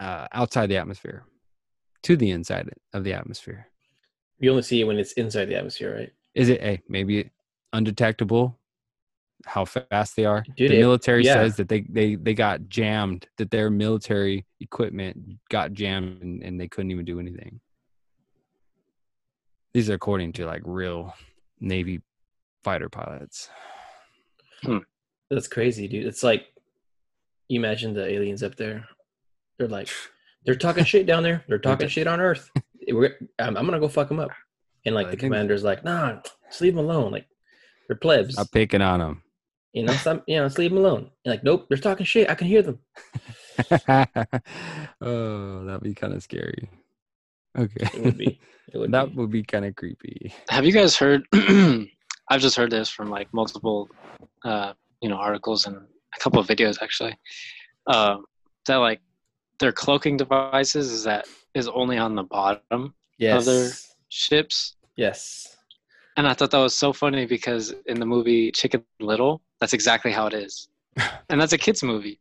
uh, 0.00 0.26
outside 0.32 0.66
the 0.66 0.78
atmosphere 0.78 1.22
to 2.02 2.16
the 2.16 2.32
inside 2.32 2.70
of 2.92 3.04
the 3.04 3.12
atmosphere? 3.12 3.68
you 4.40 4.50
only 4.50 4.62
see 4.62 4.80
it 4.80 4.84
when 4.84 4.98
it's 4.98 5.12
inside 5.12 5.44
the 5.44 5.54
atmosphere, 5.54 5.94
right? 5.94 6.12
Is 6.34 6.48
it 6.48 6.60
a 6.60 6.80
maybe 6.88 7.30
undetectable? 7.72 8.58
How 9.46 9.64
fast 9.64 10.16
they 10.16 10.24
are. 10.24 10.44
Dude, 10.56 10.72
the 10.72 10.78
it- 10.78 10.80
military 10.80 11.24
yeah. 11.24 11.34
says 11.34 11.56
that 11.56 11.68
they, 11.68 11.82
they 11.88 12.16
they 12.16 12.34
got 12.34 12.68
jammed. 12.68 13.28
That 13.38 13.52
their 13.52 13.70
military 13.70 14.46
equipment 14.58 15.38
got 15.50 15.72
jammed 15.72 16.20
and, 16.22 16.42
and 16.42 16.60
they 16.60 16.66
couldn't 16.66 16.90
even 16.90 17.04
do 17.04 17.20
anything. 17.20 17.60
These 19.72 19.88
are 19.88 19.94
according 19.94 20.32
to 20.32 20.46
like 20.46 20.62
real 20.64 21.14
Navy 21.60 22.00
fighter 22.64 22.88
pilots. 22.88 23.50
That's 25.30 25.48
crazy, 25.48 25.86
dude. 25.88 26.06
It's 26.06 26.22
like 26.22 26.46
you 27.48 27.58
imagine 27.60 27.94
the 27.94 28.06
aliens 28.06 28.42
up 28.42 28.56
there. 28.56 28.88
They're 29.58 29.68
like, 29.68 29.88
they're 30.44 30.54
talking 30.54 30.84
shit 30.84 31.06
down 31.06 31.22
there. 31.22 31.44
They're 31.48 31.58
talking 31.58 31.88
shit 31.88 32.06
on 32.06 32.20
Earth. 32.20 32.50
We're, 32.88 33.16
I'm, 33.38 33.56
I'm 33.56 33.66
gonna 33.66 33.80
go 33.80 33.88
fuck 33.88 34.08
them 34.08 34.18
up. 34.20 34.30
And 34.86 34.94
like 34.94 35.08
I 35.08 35.10
the 35.10 35.16
commander's 35.16 35.62
like, 35.62 35.84
nah, 35.84 36.20
just 36.48 36.60
leave 36.60 36.74
them 36.74 36.84
alone. 36.84 37.12
Like 37.12 37.26
they're 37.86 37.96
plebs. 37.96 38.38
I'm 38.38 38.46
picking 38.48 38.82
on 38.82 39.00
them. 39.00 39.22
You 39.72 39.84
know, 39.84 39.92
stop, 39.92 40.24
you 40.26 40.36
know, 40.36 40.46
just 40.46 40.58
leave 40.58 40.70
them 40.70 40.78
alone. 40.78 41.10
And 41.24 41.32
like, 41.32 41.44
nope, 41.44 41.66
they're 41.68 41.78
talking 41.78 42.06
shit. 42.06 42.28
I 42.28 42.34
can 42.34 42.48
hear 42.48 42.62
them. 42.62 42.78
oh, 45.00 45.64
that'd 45.64 45.82
be 45.82 45.94
kind 45.94 46.14
of 46.14 46.22
scary. 46.22 46.68
Okay, 47.56 47.88
It 47.94 48.02
would 48.02 48.18
be. 48.18 48.40
It 48.72 48.78
would 48.78 48.92
that 48.92 49.10
be. 49.10 49.16
would 49.16 49.30
be 49.30 49.42
kind 49.42 49.64
of 49.64 49.76
creepy. 49.76 50.32
Have 50.48 50.64
you 50.64 50.72
guys 50.72 50.96
heard? 50.96 51.24
I've 51.32 52.40
just 52.40 52.56
heard 52.56 52.70
this 52.70 52.88
from 52.88 53.10
like 53.10 53.32
multiple, 53.34 53.88
uh, 54.44 54.72
you 55.00 55.08
know, 55.08 55.16
articles 55.16 55.66
and 55.66 55.76
a 55.76 56.18
couple 56.20 56.38
of 56.40 56.46
videos 56.46 56.78
actually. 56.82 57.16
Um, 57.86 58.24
that 58.66 58.76
like 58.76 59.00
their 59.58 59.72
cloaking 59.72 60.16
devices 60.16 60.90
is 60.92 61.04
that 61.04 61.26
is 61.54 61.68
only 61.68 61.98
on 61.98 62.14
the 62.14 62.22
bottom 62.24 62.94
Yes. 63.18 63.46
other- 63.46 63.70
ships, 64.12 64.74
Yes. 64.96 65.56
and 66.16 66.26
I 66.26 66.34
thought 66.34 66.50
that 66.50 66.58
was 66.58 66.76
so 66.76 66.92
funny 66.92 67.26
because 67.26 67.72
in 67.86 68.00
the 68.00 68.06
movie 68.06 68.50
Chicken 68.50 68.84
Little, 69.00 69.40
that's 69.60 69.72
exactly 69.72 70.10
how 70.10 70.26
it 70.26 70.34
is, 70.34 70.68
and 71.30 71.40
that's 71.40 71.52
a 71.52 71.58
kids 71.58 71.82
movie. 71.82 72.20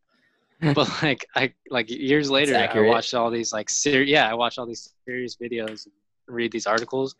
But 0.61 0.89
like 1.01 1.25
I 1.35 1.53
like 1.69 1.89
years 1.89 2.29
later, 2.29 2.55
I 2.57 2.79
watched 2.81 3.13
all 3.13 3.31
these 3.31 3.53
like 3.53 3.69
ser- 3.69 4.03
yeah, 4.03 4.29
I 4.29 4.33
watched 4.33 4.59
all 4.59 4.65
these 4.67 4.93
serious 5.05 5.35
videos, 5.37 5.85
and 5.87 5.93
read 6.27 6.51
these 6.51 6.67
articles, 6.67 7.15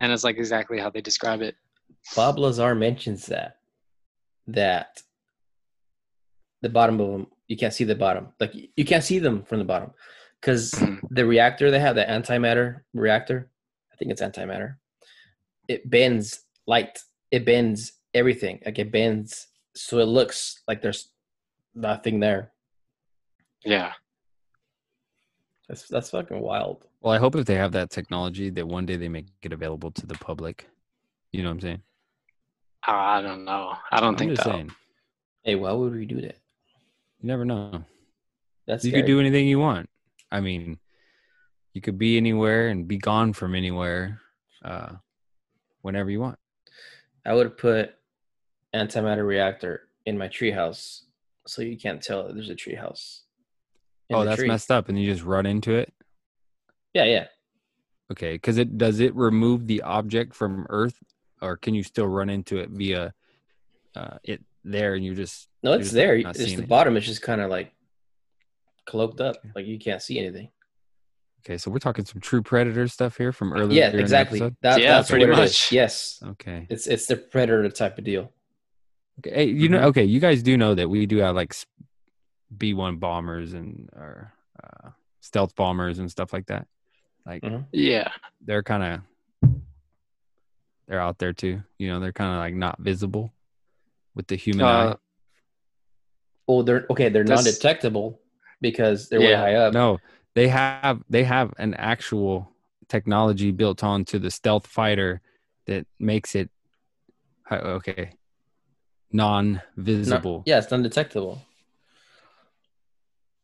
and 0.00 0.12
it's 0.12 0.24
like 0.24 0.36
exactly 0.36 0.78
how 0.78 0.90
they 0.90 1.00
describe 1.00 1.40
it. 1.42 1.56
Bob 2.14 2.38
Lazar 2.38 2.74
mentions 2.74 3.26
that 3.26 3.56
that 4.46 5.02
the 6.62 6.68
bottom 6.68 7.00
of 7.00 7.10
them 7.12 7.26
you 7.48 7.56
can't 7.56 7.74
see 7.74 7.84
the 7.84 7.94
bottom 7.94 8.28
like 8.40 8.52
you 8.76 8.84
can't 8.84 9.04
see 9.04 9.18
them 9.18 9.42
from 9.44 9.58
the 9.58 9.64
bottom 9.64 9.90
because 10.40 10.72
Mhm. 10.72 11.00
the 11.10 11.24
reactor 11.26 11.70
they 11.70 11.80
have 11.80 11.96
the 11.96 12.04
antimatter 12.04 12.80
reactor 12.94 13.50
i 13.92 13.96
think 13.96 14.10
it's 14.10 14.22
antimatter 14.22 14.76
it 15.68 15.88
bends 15.88 16.44
light 16.66 17.00
it 17.30 17.44
bends 17.44 17.92
everything 18.14 18.60
like 18.64 18.78
it 18.78 18.90
bends 18.92 19.48
so 19.74 19.98
it 19.98 20.04
looks 20.06 20.62
like 20.68 20.82
there's 20.82 21.08
nothing 21.74 22.20
there 22.20 22.52
Yeah. 23.64 23.92
that's 25.68 25.86
that's 25.88 26.10
fucking 26.10 26.40
wild 26.40 26.86
Well, 27.00 27.14
I 27.14 27.18
hope 27.18 27.34
if 27.36 27.46
they 27.46 27.54
have 27.56 27.72
that 27.72 27.90
technology 27.90 28.50
that 28.50 28.66
one 28.66 28.86
day 28.86 28.96
they 28.96 29.08
make 29.08 29.26
it 29.42 29.52
available 29.52 29.90
to 29.92 30.06
the 30.06 30.14
public. 30.14 30.68
You 31.32 31.42
know 31.42 31.48
what 31.48 31.54
I'm 31.54 31.60
saying? 31.60 31.82
I 32.86 33.22
don't 33.22 33.44
know. 33.44 33.74
I 33.90 34.00
don't 34.00 34.10
I'm 34.10 34.16
think 34.16 34.32
just 34.32 34.44
that. 34.44 34.52
saying. 34.52 34.70
hey 35.44 35.54
why 35.54 35.72
would 35.72 35.92
we 35.94 36.04
do 36.06 36.20
that 36.22 36.36
You 37.20 37.26
never 37.28 37.44
know. 37.44 37.84
that's 38.66 38.84
you 38.84 38.90
scary. 38.90 39.02
could 39.02 39.06
do 39.06 39.20
anything 39.20 39.46
you 39.48 39.58
want. 39.58 39.88
I 40.30 40.40
mean, 40.40 40.78
you 41.74 41.80
could 41.80 41.98
be 41.98 42.16
anywhere 42.16 42.68
and 42.68 42.88
be 42.88 42.96
gone 42.98 43.32
from 43.34 43.54
anywhere, 43.54 44.20
uh, 44.64 44.92
whenever 45.82 46.10
you 46.10 46.20
want. 46.20 46.38
I 47.24 47.34
would 47.34 47.56
put 47.56 47.94
antimatter 48.74 49.26
reactor 49.26 49.88
in 50.06 50.16
my 50.18 50.28
treehouse, 50.28 51.02
so 51.46 51.62
you 51.62 51.76
can't 51.78 52.02
tell 52.02 52.26
that 52.26 52.34
there's 52.34 52.50
a 52.50 52.54
treehouse. 52.54 53.20
in 54.08 54.16
Oh, 54.16 54.24
that's 54.24 54.38
tree. 54.38 54.48
messed 54.48 54.70
up, 54.70 54.88
and 54.88 54.98
you 55.00 55.10
just 55.12 55.24
run 55.24 55.46
into 55.46 55.72
it. 55.74 55.92
Yeah, 56.94 57.04
yeah. 57.04 57.26
Okay, 58.10 58.32
because 58.34 58.58
it 58.58 58.76
does 58.78 59.00
it 59.00 59.14
remove 59.14 59.66
the 59.66 59.82
object 59.82 60.34
from 60.34 60.66
Earth, 60.68 60.98
or 61.42 61.56
can 61.56 61.74
you 61.74 61.82
still 61.82 62.06
run 62.06 62.30
into 62.30 62.58
it 62.58 62.70
via 62.70 63.12
uh, 63.96 64.16
it 64.24 64.42
there, 64.64 64.94
and 64.94 65.04
you 65.04 65.14
just 65.14 65.48
No, 65.62 65.72
it's 65.74 65.84
just 65.84 65.94
there. 65.94 66.14
It's 66.16 66.38
the 66.38 66.62
it? 66.62 66.68
bottom. 66.68 66.96
It's 66.96 67.06
just 67.06 67.20
kind 67.22 67.40
of 67.40 67.50
like 67.50 67.72
cloaked 68.86 69.20
up, 69.20 69.36
Okay. 69.36 69.50
like 69.54 69.66
you 69.66 69.78
can't 69.78 70.00
see 70.00 70.18
anything. 70.18 70.50
Okay, 71.44 71.58
so 71.58 71.70
we're 71.72 71.78
talking 71.78 72.04
some 72.04 72.20
true 72.20 72.40
predator 72.42 72.86
stuff 72.86 73.16
here 73.16 73.32
from 73.32 73.52
earlier. 73.52 73.80
yeah, 73.80 73.88
exactly. 73.88 74.38
That, 74.62 74.80
Yeah, 74.80 74.92
that's 74.96 75.10
pretty 75.10 75.26
what 75.26 75.38
it 75.40 75.42
is. 75.42 75.50
much. 75.50 75.72
Yes, 75.72 76.20
Okay. 76.24 76.66
it's 76.70 76.86
it's 76.86 77.06
the 77.06 77.16
predator 77.16 77.68
type 77.68 77.98
of 77.98 78.04
deal. 78.04 78.32
Okay. 79.18 79.34
Hey, 79.34 79.44
you 79.46 79.68
know, 79.68 79.80
Mhm. 79.80 79.84
okay, 79.86 80.04
you 80.04 80.20
guys 80.20 80.42
do 80.42 80.56
know 80.56 80.74
that 80.74 80.88
we 80.88 81.04
do 81.06 81.16
have 81.18 81.34
like 81.34 81.52
B 82.56 82.74
one 82.74 82.96
bombers 82.98 83.52
and 83.54 83.88
or 83.94 84.32
uh, 84.62 84.90
stealth 85.20 85.54
bombers 85.56 85.98
and 85.98 86.08
stuff 86.10 86.32
like 86.32 86.46
that. 86.46 86.66
Like 87.26 87.42
Mhm. 87.42 87.66
Yeah. 87.72 88.10
they're 88.40 88.62
kind 88.62 88.82
of 88.84 89.00
they're 90.92 91.00
out 91.00 91.18
there 91.18 91.32
too. 91.32 91.62
You 91.78 91.88
know, 91.88 92.00
they're 92.00 92.12
kind 92.12 92.32
of 92.34 92.38
like 92.38 92.54
not 92.54 92.78
visible 92.78 93.32
with 94.14 94.26
the 94.26 94.36
human 94.36 94.66
eye. 94.66 94.84
Uh, 94.88 94.96
Oh, 96.48 96.62
they're 96.62 96.84
okay. 96.90 97.08
They're 97.08 97.22
That's- 97.24 97.44
non-detectable 97.46 98.20
because 98.60 99.08
they're 99.08 99.20
way 99.20 99.32
high 99.32 99.54
up. 99.54 99.72
No, 99.72 100.00
they 100.34 100.48
have 100.48 101.02
they 101.08 101.22
have 101.24 101.54
an 101.56 101.72
actual 101.74 102.50
technology 102.88 103.52
built 103.52 103.82
onto 103.84 104.18
the 104.18 104.30
stealth 104.30 104.66
fighter 104.66 105.22
that 105.66 105.86
makes 106.00 106.34
it 106.34 106.50
okay 107.50 108.10
non-visible. 109.12 110.42
yeah, 110.44 110.58
it's 110.58 110.70
non-detectable. 110.70 111.40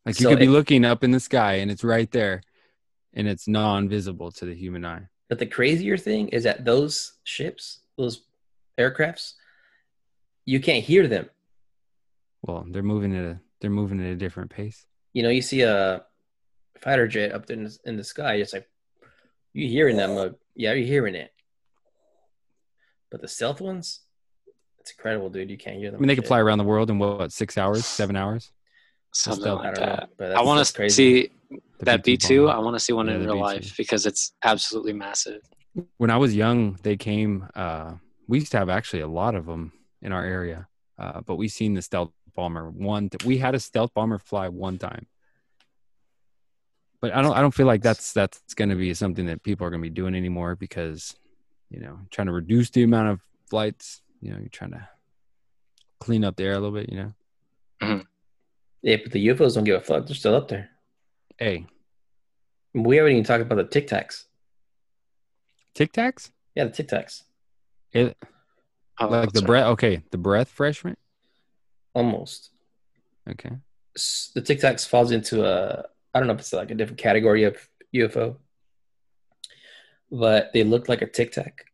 Like 0.05 0.19
you 0.19 0.25
So 0.25 0.31
could 0.31 0.41
be 0.41 0.47
it- 0.47 0.51
looking 0.51 0.85
up 0.85 1.05
in 1.05 1.13
the 1.13 1.21
sky 1.21 1.55
and 1.55 1.71
it's 1.71 1.85
right 1.85 2.11
there, 2.11 2.43
and 3.15 3.29
it's 3.29 3.47
non-visible 3.47 4.33
to 4.33 4.45
the 4.45 4.55
human 4.57 4.85
eye. 4.85 5.07
But 5.29 5.39
the 5.39 5.47
crazier 5.47 5.97
thing 5.97 6.29
is 6.29 6.45
that 6.45 6.65
those 6.65 7.15
ships, 7.25 7.81
those 7.97 8.23
aircrafts, 8.79 9.35
you 10.45 10.61
can't 10.61 10.85
hear 10.85 11.07
them. 11.07 11.29
Well, 12.43 12.65
they're 12.69 12.83
moving 12.83 13.15
at 13.17 13.25
a 13.25 13.41
they're 13.61 13.71
moving 13.71 14.01
at 14.01 14.13
a 14.13 14.17
different 14.17 14.51
pace. 14.51 14.87
You 15.13 15.23
know, 15.23 15.29
you 15.29 15.43
see 15.43 15.63
a 15.63 16.05
fighter 16.81 17.09
jet 17.09 17.33
up 17.33 17.51
in 17.51 17.65
the, 17.65 17.79
in 17.85 17.97
the 17.97 18.05
sky. 18.05 18.35
It's 18.35 18.53
like 18.53 18.69
you 19.53 19.69
hearing 19.69 19.97
them. 19.97 20.17
Uh, 20.17 20.29
yeah, 20.55 20.73
you're 20.73 20.87
hearing 20.87 21.15
it. 21.15 21.33
But 23.11 23.21
the 23.21 23.29
stealth 23.29 23.61
ones, 23.61 24.01
it's 24.79 24.93
incredible, 24.93 25.31
dude. 25.31 25.51
You 25.51 25.59
can't 25.59 25.77
hear 25.77 25.91
them. 25.91 25.99
I 25.99 26.01
mean, 26.01 26.09
they 26.09 26.15
could 26.15 26.27
fly 26.27 26.41
around 26.41 26.59
the 26.59 26.65
world 26.65 26.91
in 26.91 26.99
what, 26.99 27.19
what 27.19 27.33
six 27.33 27.59
hours, 27.59 27.85
seven 27.85 28.17
hours? 28.17 28.53
Something 29.13 29.41
still- 29.43 29.57
like 29.57 29.75
don't 29.75 29.87
know, 29.87 29.97
that. 29.97 30.11
but 30.17 30.33
I 30.33 30.43
want 30.43 30.65
to 30.67 30.91
see 30.91 31.31
The 31.51 31.85
that 31.85 32.05
B 32.05 32.17
two. 32.17 32.49
I 32.49 32.59
want 32.59 32.75
to 32.77 32.81
see 32.81 32.93
one 32.93 33.07
Yeah, 33.09 33.15
in 33.15 33.21
the 33.23 33.27
real 33.29 33.37
B2. 33.37 33.41
life 33.43 33.77
because 33.77 34.07
it's 34.07 34.35
absolutely 34.45 34.93
massive. 34.93 35.43
when 35.97 36.11
I 36.11 36.17
was 36.17 36.35
young, 36.35 36.79
they 36.83 36.97
came. 36.97 37.49
Uh, 37.55 37.95
we 38.27 38.39
used 38.41 38.53
to 38.53 38.59
have 38.59 38.69
actually 38.69 39.01
a 39.03 39.09
lot 39.09 39.35
of 39.35 39.47
them 39.47 39.73
in 40.03 40.13
our 40.13 40.25
area, 40.25 40.69
uh, 40.99 41.21
but 41.23 41.37
we 41.37 41.49
seen 41.49 41.75
the 41.75 41.83
stealth 41.83 42.13
bomber 42.37 42.71
one. 42.71 43.09
we 43.25 43.39
had 43.39 43.55
a 43.55 43.61
stealth 43.61 43.93
bomber 43.95 44.19
fly 44.19 44.49
one 44.49 44.77
time, 44.79 45.07
but 47.01 47.15
I 47.15 47.23
don't. 47.23 47.33
I 47.37 47.41
don't 47.41 47.55
feel 47.55 47.67
like 47.67 47.83
that's 47.83 48.13
that's 48.13 48.41
going 48.55 48.69
to 48.71 48.77
be 48.77 48.93
something 48.95 49.27
that 49.27 49.43
people 49.43 49.67
are 49.67 49.71
going 49.71 49.83
to 49.83 49.89
be 49.89 49.95
doing 49.95 50.15
anymore 50.15 50.55
because 50.57 51.17
you 51.71 51.81
know 51.81 51.99
trying 52.11 52.27
to 52.27 52.33
reduce 52.33 52.71
the 52.71 52.83
amount 52.83 53.09
of 53.09 53.21
flights. 53.49 54.03
You 54.21 54.33
know, 54.33 54.39
you're 54.39 54.49
trying 54.49 54.73
to 54.73 54.89
clean 56.01 56.25
up 56.25 56.37
the 56.37 56.45
air 56.45 56.53
a 56.53 56.61
little 56.61 56.73
bit. 56.79 56.91
You 56.91 57.15
know, 57.81 58.03
Yeah, 58.83 58.97
but 59.03 59.13
the 59.13 59.27
UFOs 59.29 59.55
don't 59.55 59.65
give 59.65 59.77
a 59.77 59.81
fuck. 59.85 60.07
They're 60.07 60.15
still 60.15 60.35
up 60.37 60.49
there. 60.49 60.71
hey, 61.39 61.67
We 62.75 62.97
haven't 62.97 63.13
even 63.13 63.25
talked 63.25 63.43
about 63.43 63.57
the 63.57 63.65
Tic 63.65 63.89
Tacs. 63.89 64.25
Tic 65.75 65.93
Tacs, 65.93 66.31
Yeah, 66.55 66.65
the 66.65 66.71
Tic 66.71 66.89
Tacs. 66.89 67.23
it 67.93 68.17
Oh, 69.01 69.07
like 69.09 69.33
the 69.33 69.43
breath. 69.43 69.67
Okay, 69.67 70.03
the 70.11 70.19
breath 70.19 70.49
freshman. 70.49 70.97
Almost. 71.95 72.51
Okay, 73.31 73.51
S- 73.97 74.31
The 74.35 74.41
Tic 74.43 74.59
Tacs 74.61 74.87
falls 74.89 75.11
into 75.13 75.45
a, 75.45 75.85
I 76.15 76.19
don't 76.19 76.27
know 76.27 76.35
if 76.35 76.41
it's 76.41 76.53
like 76.53 76.71
a 76.71 76.75
different 76.75 76.99
category 76.99 77.45
of 77.45 77.57
UFO, 77.95 78.37
but 80.11 80.53
they 80.53 80.65
look 80.65 80.89
like 80.89 81.03
a 81.03 81.07
Tic 81.07 81.33
Tac 81.33 81.65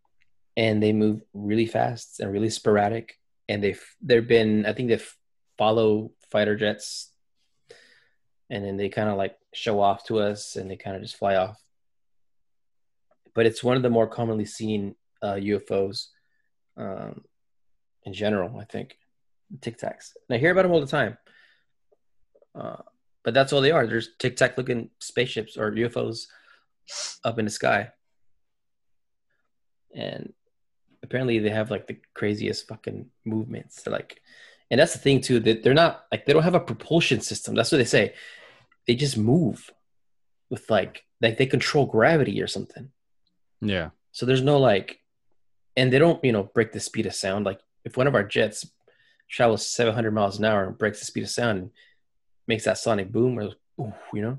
and 0.57 0.83
they 0.83 0.93
move 0.93 1.23
really 1.33 1.67
fast 1.67 2.21
and 2.21 2.33
really 2.33 2.51
sporadic. 2.51 3.19
And 3.49 3.63
they've, 3.63 3.83
they've 4.03 4.27
been, 4.27 4.67
I 4.67 4.73
think 4.73 4.89
they 4.89 5.01
follow 5.59 6.13
fighter 6.31 6.57
jets 6.57 7.13
and 8.51 8.65
then 8.65 8.77
they 8.77 8.89
kind 8.89 9.09
of 9.09 9.17
like 9.17 9.37
show 9.53 9.81
off 9.81 10.05
to 10.05 10.19
us 10.19 10.57
and 10.57 10.71
they 10.71 10.77
kind 10.77 10.97
of 10.97 11.03
just 11.03 11.17
fly 11.17 11.37
off. 11.37 11.61
But 13.35 13.47
it's 13.47 13.65
one 13.65 13.77
of 13.77 13.83
the 13.83 13.91
more 13.91 14.07
commonly 14.07 14.45
seen 14.45 14.95
uh, 15.23 15.35
UFOs 15.35 16.09
um, 16.77 17.25
in 18.05 18.13
general, 18.13 18.59
I 18.59 18.65
think. 18.65 18.99
Tic 19.61 19.79
Tacs. 19.79 20.13
And 20.29 20.37
I 20.37 20.39
hear 20.39 20.53
about 20.53 20.63
them 20.63 20.73
all 20.73 20.81
the 20.81 20.87
time. 20.87 21.19
Uh, 22.55 22.83
but 23.25 23.35
that's 23.35 23.53
all 23.53 23.61
they 23.61 23.71
are. 23.71 23.87
There's 23.87 24.11
tic 24.19 24.37
tac 24.37 24.57
looking 24.57 24.91
spaceships 25.01 25.57
or 25.57 25.73
UFOs 25.73 26.27
up 27.25 27.39
in 27.39 27.47
the 27.47 27.51
sky. 27.51 27.91
And 29.95 30.33
apparently 31.03 31.39
they 31.39 31.51
have 31.51 31.71
like 31.71 31.87
the 31.87 31.99
craziest 32.15 32.69
fucking 32.69 33.07
movements. 33.25 33.83
They're 33.83 33.93
like, 33.93 34.21
and 34.75 34.81
that's 34.81 34.93
the 34.93 34.99
thing 34.99 35.21
too, 35.21 35.39
that 35.39 35.63
they're 35.63 35.73
not 35.73 36.05
like, 36.11 36.27
they 36.27 36.33
don't 36.33 36.43
have 36.43 36.57
a 36.57 36.61
propulsion 36.61 37.21
system. 37.21 37.55
That's 37.55 37.71
what 37.71 37.79
they 37.79 37.85
say. 37.85 38.13
They 38.89 38.97
just 38.97 39.17
move 39.17 39.71
with 40.51 40.69
like, 40.69 41.05
like 41.21 41.39
they 41.39 41.47
control 41.47 41.87
gravity 41.87 42.43
or 42.43 42.49
something. 42.49 42.91
yeah, 43.61 43.91
So 44.11 44.27
there's 44.27 44.43
no 44.43 44.59
like, 44.59 44.99
and 45.77 45.93
they 45.93 46.01
don't, 46.01 46.19
you 46.25 46.33
know, 46.33 46.43
break 46.43 46.73
the 46.73 46.81
speed 46.81 47.07
of 47.07 47.15
sound. 47.15 47.45
Like 47.47 47.61
if 47.85 47.97
one 47.97 48.09
of 48.09 48.17
our 48.17 48.25
jets 48.25 48.67
travels 49.31 49.65
700 49.65 50.11
miles 50.11 50.41
an 50.41 50.45
hour 50.45 50.65
and 50.67 50.77
breaks 50.77 50.99
the 50.99 51.05
speed 51.07 51.23
of 51.23 51.31
sound 51.31 51.59
and 51.61 51.71
makes 52.49 52.65
that 52.65 52.79
sonic 52.79 53.13
boom 53.13 53.39
or, 53.39 53.53
ooh, 53.81 53.95
you 54.13 54.23
know, 54.23 54.39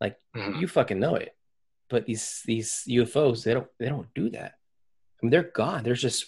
like 0.00 0.20
Mhm. 0.36 0.60
you 0.60 0.68
fucking 0.68 1.00
know 1.00 1.16
it. 1.16 1.34
But 1.90 2.06
these 2.06 2.42
these 2.46 2.84
UFOs, 2.86 3.42
they 3.42 3.54
don't 3.54 3.66
they 3.80 3.88
don't 3.88 4.14
do 4.14 4.30
that. 4.30 4.52
I 4.54 5.18
mean, 5.26 5.30
they're 5.30 5.42
gone. 5.42 5.82
They're 5.82 5.94
just 5.94 6.26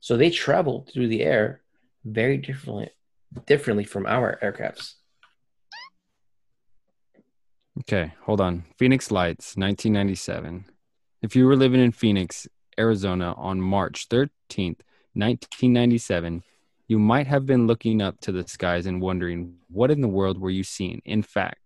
so 0.00 0.16
they 0.16 0.30
travel 0.30 0.86
through 0.92 1.08
the 1.08 1.22
air 1.22 1.62
very 2.12 2.36
differently 2.36 2.90
differently 3.46 3.84
from 3.84 4.06
our 4.06 4.38
aircrafts. 4.42 4.94
Okay, 7.80 8.12
hold 8.22 8.40
on. 8.40 8.64
Phoenix 8.76 9.10
Lights, 9.10 9.56
1997. 9.56 10.64
If 11.22 11.36
you 11.36 11.46
were 11.46 11.56
living 11.56 11.80
in 11.80 11.92
Phoenix, 11.92 12.48
Arizona 12.78 13.34
on 13.36 13.60
March 13.60 14.08
13th, 14.08 14.80
1997, 15.14 16.42
you 16.88 16.98
might 16.98 17.26
have 17.26 17.46
been 17.46 17.66
looking 17.66 18.00
up 18.00 18.20
to 18.20 18.32
the 18.32 18.46
skies 18.48 18.86
and 18.86 19.00
wondering, 19.00 19.56
what 19.68 19.90
in 19.90 20.00
the 20.00 20.08
world 20.08 20.38
were 20.38 20.50
you 20.50 20.64
seeing? 20.64 21.02
In 21.04 21.22
fact, 21.22 21.60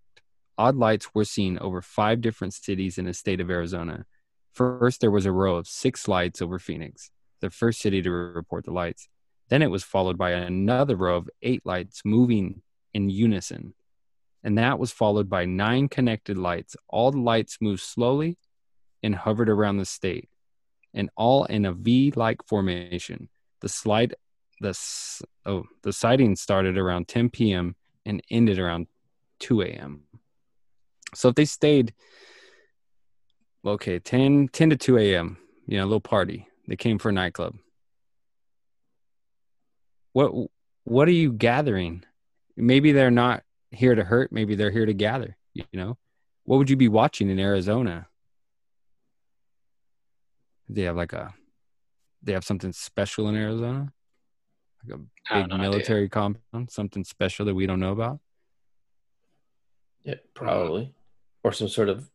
odd 0.58 0.76
lights 0.76 1.14
were 1.14 1.24
seen 1.24 1.58
over 1.58 1.80
five 1.80 2.20
different 2.20 2.54
cities 2.54 2.98
in 2.98 3.06
the 3.06 3.14
state 3.14 3.40
of 3.40 3.50
Arizona. 3.50 4.04
First, 4.52 5.00
there 5.00 5.10
was 5.10 5.26
a 5.26 5.32
row 5.32 5.56
of 5.56 5.66
six 5.66 6.08
lights 6.08 6.42
over 6.42 6.58
Phoenix, 6.58 7.10
the 7.40 7.50
first 7.50 7.80
city 7.80 8.02
to 8.02 8.10
report 8.10 8.64
the 8.64 8.72
lights. 8.72 9.08
Then 9.52 9.60
it 9.60 9.70
was 9.70 9.84
followed 9.84 10.16
by 10.16 10.30
another 10.30 10.96
row 10.96 11.18
of 11.18 11.28
eight 11.42 11.60
lights 11.66 12.00
moving 12.06 12.62
in 12.94 13.10
unison 13.10 13.74
and 14.44 14.58
that 14.58 14.78
was 14.78 14.92
followed 14.92 15.28
by 15.28 15.44
nine 15.44 15.88
connected 15.88 16.36
lights. 16.36 16.76
All 16.88 17.10
the 17.10 17.20
lights 17.20 17.58
moved 17.60 17.82
slowly 17.82 18.38
and 19.02 19.14
hovered 19.14 19.48
around 19.48 19.76
the 19.76 19.84
state, 19.84 20.28
and 20.94 21.10
all 21.16 21.44
in 21.44 21.64
a 21.64 21.72
V-like 21.72 22.46
formation. 22.46 23.28
The 23.60 23.68
slide, 23.68 24.14
the 24.60 24.78
oh, 25.46 25.64
the 25.82 25.92
sighting 25.92 26.36
started 26.36 26.76
around 26.76 27.08
10 27.08 27.30
p.m. 27.30 27.76
and 28.04 28.22
ended 28.30 28.58
around 28.58 28.88
2 29.40 29.62
a.m. 29.62 30.02
So 31.14 31.28
if 31.28 31.34
they 31.34 31.44
stayed, 31.44 31.94
okay, 33.64 33.98
10, 33.98 34.48
10 34.48 34.70
to 34.70 34.76
2 34.76 34.98
a.m., 34.98 35.38
you 35.66 35.78
know, 35.78 35.84
a 35.84 35.86
little 35.86 36.00
party. 36.00 36.48
They 36.66 36.76
came 36.76 36.98
for 36.98 37.10
a 37.10 37.12
nightclub. 37.12 37.56
What 40.12 40.32
what 40.84 41.08
are 41.08 41.12
you 41.12 41.32
gathering? 41.32 42.04
Maybe 42.56 42.92
they're 42.92 43.10
not 43.10 43.42
here 43.70 43.94
to 43.94 44.04
hurt. 44.04 44.32
Maybe 44.32 44.54
they're 44.54 44.70
here 44.70 44.86
to 44.86 44.94
gather. 44.94 45.36
You 45.54 45.64
know, 45.72 45.98
what 46.44 46.56
would 46.58 46.70
you 46.70 46.76
be 46.76 46.88
watching 46.88 47.28
in 47.30 47.38
Arizona? 47.38 48.06
They 50.68 50.82
have 50.82 50.96
like 50.96 51.12
a, 51.12 51.34
they 52.22 52.32
have 52.32 52.44
something 52.44 52.72
special 52.72 53.28
in 53.28 53.36
Arizona, 53.36 53.92
like 54.84 54.94
a 54.94 54.98
big 54.98 55.48
no 55.48 55.56
idea. 55.56 55.58
military 55.58 56.08
compound, 56.08 56.70
something 56.70 57.04
special 57.04 57.44
that 57.46 57.54
we 57.54 57.66
don't 57.66 57.80
know 57.80 57.92
about. 57.92 58.20
Yeah, 60.04 60.14
probably. 60.34 60.94
Or 61.44 61.52
some 61.52 61.68
sort 61.68 61.88
of 61.88 62.08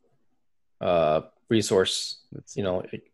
uh 0.82 1.22
resource, 1.50 2.22
That's 2.32 2.56
you 2.58 2.64
know, 2.64 2.78
like- 2.78 3.12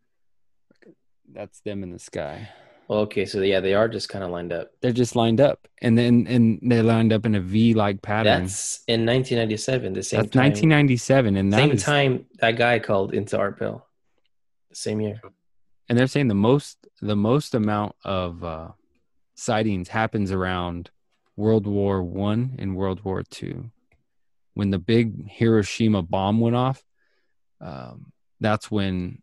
that's 1.31 1.61
them 1.61 1.84
in 1.84 1.91
the 1.91 1.99
sky. 1.99 2.49
Okay, 2.89 3.26
so 3.26 3.41
yeah, 3.41 3.60
they 3.60 3.73
are 3.73 3.88
just 3.88 4.10
kind 4.10 4.23
of 4.23 4.30
lined 4.30 4.51
up. 4.53 4.72
They're 4.81 4.91
just 4.91 5.15
lined 5.15 5.39
up, 5.41 5.68
and 5.81 5.97
then 5.97 6.27
and 6.27 6.60
they're 6.61 6.84
lined 6.84 7.14
up 7.14 7.26
in 7.26 7.34
a 7.34 7.39
V-like 7.39 8.01
pattern. 8.01 8.43
That's 8.43 8.84
in 8.88 9.05
1997, 9.05 9.93
the 9.93 10.03
same 10.03 10.19
That's 10.22 10.31
time. 10.31 10.43
1997, 10.51 11.35
and 11.38 11.53
that 11.53 11.57
same 11.57 11.72
is- 11.72 11.84
time 11.84 12.26
that 12.39 12.51
guy 12.57 12.80
called 12.80 13.14
into 13.14 13.38
Art 13.38 13.57
Bell. 13.57 13.88
The 14.69 14.76
same 14.76 15.01
year. 15.01 15.22
and 15.89 15.97
they're 15.97 16.07
saying 16.07 16.27
the 16.27 16.35
most 16.35 16.77
the 17.01 17.15
most 17.15 17.55
amount 17.55 17.95
of 18.03 18.43
uh, 18.43 18.68
sightings 19.35 19.88
happens 19.88 20.31
around 20.31 20.91
World 21.35 21.65
War 21.65 22.03
One 22.03 22.55
and 22.60 22.76
World 22.76 23.03
War 23.05 23.23
Two, 23.23 23.72
when 24.55 24.69
the 24.72 24.77
big 24.80 25.30
Hiroshima 25.30 26.01
bomb 26.03 26.39
went 26.41 26.55
off. 26.55 26.84
Um, 27.61 28.11
that's 28.41 28.69
when 28.69 29.22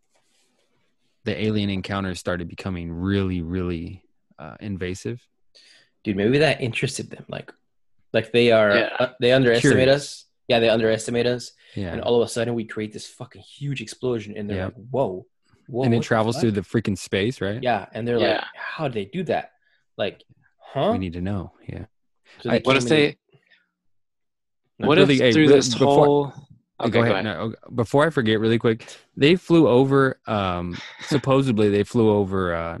the 1.23 1.43
alien 1.43 1.69
encounters 1.69 2.19
started 2.19 2.47
becoming 2.47 2.91
really, 2.91 3.41
really 3.41 4.03
uh, 4.39 4.55
invasive. 4.59 5.21
Dude, 6.03 6.17
maybe 6.17 6.39
that 6.39 6.61
interested 6.61 7.09
them. 7.11 7.25
Like, 7.29 7.51
like 8.13 8.31
they 8.31 8.51
are 8.51 8.75
Yeah. 8.75 8.89
uh, 8.99 9.09
they 9.19 9.31
underestimate 9.31 9.75
Curious. 9.85 9.95
us. 9.95 10.25
Yeah, 10.47 10.59
they 10.59 10.69
underestimate 10.69 11.27
us, 11.27 11.51
Yeah, 11.75 11.93
and 11.93 12.01
all 12.01 12.21
of 12.21 12.25
a 12.25 12.29
sudden 12.29 12.55
we 12.55 12.65
create 12.65 12.91
this 12.91 13.07
fucking 13.07 13.41
huge 13.41 13.81
explosion, 13.81 14.35
and 14.35 14.49
they're 14.49 14.57
Yeah. 14.57 14.65
like, 14.65 14.73
"Whoa, 14.89 15.25
whoa!" 15.67 15.83
and 15.83 15.93
it 15.93 16.01
travels 16.03 16.35
fuck? 16.35 16.41
through 16.41 16.51
the 16.51 16.61
freaking 16.61 16.97
space, 16.97 17.39
right? 17.39 17.61
Yeah, 17.63 17.85
and 17.93 18.05
they're 18.05 18.19
like, 18.19 18.43
"How 18.55 18.87
did 18.89 18.95
they 18.95 19.05
do 19.05 19.23
that?" 19.25 19.51
Like, 19.97 20.23
huh? 20.59 20.89
we 20.91 20.97
need 20.97 21.13
to 21.13 21.21
know. 21.21 21.53
Yeah, 21.69 21.85
So 22.41 22.49
I- 22.49 22.59
What 22.63 22.75
if 22.75 22.87
came 22.87 22.91
in- 22.97 23.15
they? 24.79 24.85
What 24.87 24.97
really, 24.97 25.15
if 25.15 25.21
hey, 25.21 25.31
through 25.31 25.43
really, 25.43 25.55
this 25.55 25.73
before- 25.73 26.05
whole? 26.05 26.33
Oh, 26.81 26.87
Okay, 26.87 26.99
go 26.99 27.01
ahead. 27.03 27.23
No, 27.23 27.53
before 27.73 28.05
I 28.05 28.09
forget, 28.09 28.39
really 28.39 28.57
quick, 28.59 28.85
they 29.15 29.35
flew 29.35 29.67
over. 29.67 30.19
Um, 30.27 30.77
supposedly, 31.01 31.69
they 31.69 31.83
flew 31.83 32.09
over 32.09 32.53
uh, 32.55 32.77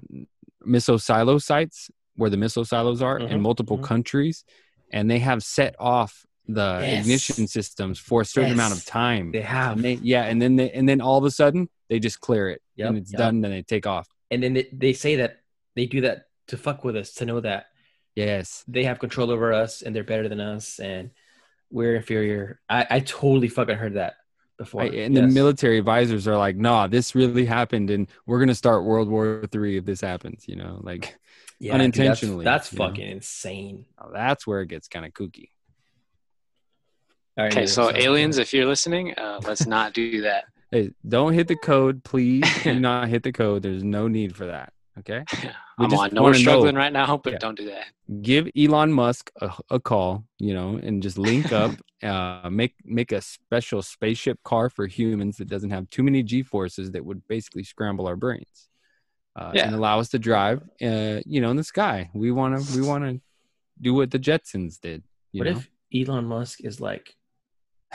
missile 0.63 0.99
silo 0.99 1.37
sites 1.37 1.89
where 2.15 2.29
the 2.29 2.37
missile 2.37 2.65
silos 2.65 3.01
are 3.01 3.17
in 3.19 3.37
Mhm, 3.37 3.41
multiple 3.41 3.77
mhm. 3.77 3.83
countries, 3.83 4.43
and 4.91 5.09
they 5.09 5.19
have 5.19 5.43
set 5.43 5.75
off 5.79 6.25
the 6.47 6.85
Yes. 6.85 7.01
ignition 7.01 7.47
systems 7.47 7.99
for 7.99 8.21
a 8.21 8.25
certain 8.25 8.51
amount 8.51 8.73
of 8.73 8.85
time. 8.85 9.31
They 9.31 9.41
have, 9.41 9.73
And 9.73 9.85
they, 9.85 9.93
yeah, 9.93 10.23
and 10.23 10.41
then 10.41 10.55
they, 10.55 10.71
and 10.71 10.87
then 10.87 10.99
all 11.01 11.17
of 11.17 11.23
a 11.23 11.31
sudden 11.31 11.69
they 11.89 11.99
just 11.99 12.19
clear 12.19 12.49
it 12.49 12.61
Yep, 12.75 12.89
and 12.89 12.97
it's 12.97 13.11
yep. 13.11 13.19
done. 13.19 13.41
Then 13.41 13.51
they 13.51 13.61
take 13.61 13.87
off. 13.87 14.07
and 14.29 14.41
then 14.43 14.53
they, 14.53 14.67
they 14.73 14.93
say 14.93 15.17
that 15.17 15.41
they 15.75 15.85
do 15.85 16.01
that 16.01 16.25
to 16.47 16.57
fuck 16.57 16.83
with 16.83 16.95
us, 16.97 17.13
to 17.15 17.25
know 17.25 17.39
that 17.39 17.67
Yes, 18.15 18.65
they 18.67 18.83
have 18.83 18.99
control 18.99 19.31
over 19.31 19.53
us 19.53 19.81
and 19.81 19.95
they're 19.95 20.03
better 20.03 20.27
than 20.27 20.39
us 20.39 20.79
and 20.79 21.11
we're 21.71 21.95
inferior. 21.95 22.59
I, 22.69 22.85
I 22.89 22.99
totally 22.99 23.47
fucking 23.47 23.77
heard 23.77 23.93
that 23.95 24.15
before. 24.57 24.83
I, 24.83 24.85
and 24.87 25.15
the 25.15 25.23
military 25.23 25.77
advisors 25.79 26.27
are 26.27 26.37
like, 26.37 26.55
"Nah, 26.55 26.87
this 26.87 27.15
really 27.15 27.45
happened, 27.45 27.89
and 27.89 28.07
we're 28.25 28.39
gonna 28.39 28.55
start 28.55 28.83
World 28.83 29.09
War 29.09 29.43
Three 29.51 29.77
if 29.77 29.85
this 29.85 30.01
happens." 30.01 30.45
You 30.47 30.57
know, 30.57 30.79
like 30.83 31.17
Yeah, 31.59 31.73
dude, 31.77 31.81
that's- 31.93 31.99
unintentionally, 31.99 32.45
that's, 32.45 32.71
you 32.73 32.79
know? 32.79 32.87
fucking 32.87 33.07
insane. 33.09 33.85
that's 34.13 34.45
where 34.45 34.61
it 34.61 34.67
gets 34.67 34.87
kind 34.87 35.05
of 35.05 35.13
kooky. 35.13 35.49
All 37.37 37.45
right, 37.45 37.53
Okay, 37.53 37.65
so 37.65 37.89
sorry. 37.89 38.03
aliens, 38.03 38.37
if 38.37 38.53
you're 38.53 38.65
listening, 38.65 39.13
uh, 39.17 39.39
let's 39.45 39.65
not 39.65 39.93
do 39.93 40.21
that. 40.21 40.45
Hey, 40.73 40.91
don't 41.05 41.33
hit 41.33 41.49
the 41.49 41.57
code, 41.57 42.01
please. 42.01 42.45
do 42.63 42.79
not 42.79 43.09
hit 43.09 43.23
the 43.23 43.33
code. 43.33 43.61
There's 43.61 43.83
no 43.83 44.07
need 44.07 44.33
for 44.37 44.45
that. 44.45 44.71
Okay. 44.99 45.23
We 45.77 45.85
I'm 45.85 45.93
on. 45.95 46.13
No, 46.13 46.21
we're 46.21 46.25
wanna 46.27 46.37
know. 46.37 46.41
struggling 46.41 46.75
right 46.75 46.93
now, 46.93 47.17
but 47.17 47.33
Yeah. 47.33 47.39
don't 47.39 47.57
do 47.57 47.65
that. 47.65 47.87
Give 48.21 48.47
Elon 48.55 48.91
Musk 48.93 49.31
a, 49.41 49.51
a 49.71 49.79
call, 49.79 50.25
you 50.37 50.53
know, 50.53 50.75
and 50.83 51.01
just 51.01 51.17
link 51.17 51.51
up. 51.61 51.71
uh, 52.03 52.49
make 52.51 52.75
make 52.83 53.11
a 53.11 53.21
special 53.21 53.81
spaceship 53.81 54.37
car 54.43 54.69
for 54.69 54.85
humans 54.87 55.37
that 55.37 55.47
doesn't 55.47 55.69
have 55.71 55.89
too 55.89 56.03
many 56.03 56.21
G 56.23 56.43
forces 56.43 56.91
that 56.91 57.03
would 57.05 57.25
basically 57.27 57.63
scramble 57.63 58.05
our 58.07 58.15
brains, 58.15 58.69
uh, 59.35 59.51
Yeah. 59.55 59.65
and 59.65 59.73
allow 59.75 59.99
us 59.99 60.09
to 60.09 60.19
drive, 60.19 60.61
uh, 60.83 61.21
you 61.25 61.39
know, 61.41 61.49
in 61.51 61.57
the 61.57 61.63
sky. 61.63 62.09
We 62.13 62.31
want 62.31 62.51
to 62.59 62.75
we 62.75 62.81
want 62.85 63.03
to 63.05 63.21
do 63.79 63.93
what 63.95 64.11
the 64.11 64.19
Jetsons 64.19 64.79
did. 64.79 65.03
You 65.31 65.39
what 65.39 65.47
know? 65.51 65.57
if 65.57 66.07
Elon 66.07 66.25
Musk 66.25 66.63
is 66.63 66.79
like 66.81 67.15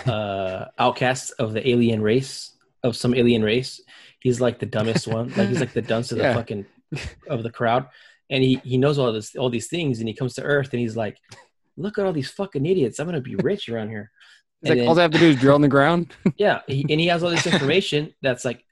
uh 0.06 0.66
outcast 0.78 1.32
of 1.38 1.52
the 1.52 1.66
alien 1.68 2.02
race 2.02 2.56
of 2.82 2.96
some 2.96 3.14
alien 3.14 3.42
race? 3.42 3.80
He's 4.20 4.40
like 4.40 4.58
the 4.58 4.66
dumbest 4.66 5.06
one. 5.06 5.28
Like 5.36 5.48
he's 5.48 5.60
like 5.60 5.72
the 5.72 5.82
dunce 5.82 6.10
of 6.12 6.18
the 6.18 6.24
Yeah. 6.30 6.34
fucking 6.34 6.66
of 7.28 7.42
the 7.42 7.50
crowd. 7.50 7.86
And 8.30 8.42
he, 8.42 8.56
he 8.64 8.76
knows 8.76 8.98
all 8.98 9.12
this 9.12 9.36
all 9.36 9.50
these 9.50 9.68
things 9.68 10.00
and 10.00 10.08
he 10.08 10.14
comes 10.14 10.34
to 10.34 10.42
Earth 10.42 10.70
and 10.72 10.80
he's 10.80 10.96
like, 10.96 11.18
Look 11.76 11.98
at 11.98 12.06
all 12.06 12.12
these 12.12 12.30
fucking 12.30 12.64
idiots. 12.64 12.98
I'm 12.98 13.06
gonna 13.06 13.20
be 13.20 13.36
rich 13.36 13.68
around 13.68 13.90
here. 13.90 14.10
It's 14.62 14.70
like 14.70 14.78
then- 14.78 14.88
all 14.88 14.94
they 14.94 15.02
have 15.02 15.10
to 15.10 15.18
do 15.18 15.28
is 15.28 15.36
drill 15.36 15.56
in 15.56 15.60
the 15.60 15.68
ground. 15.68 16.14
yeah, 16.38 16.60
he, 16.66 16.80
and 16.88 16.98
he 16.98 17.08
has 17.08 17.22
all 17.22 17.28
this 17.28 17.46
information 17.52 18.14
that's 18.22 18.42
like 18.42 18.64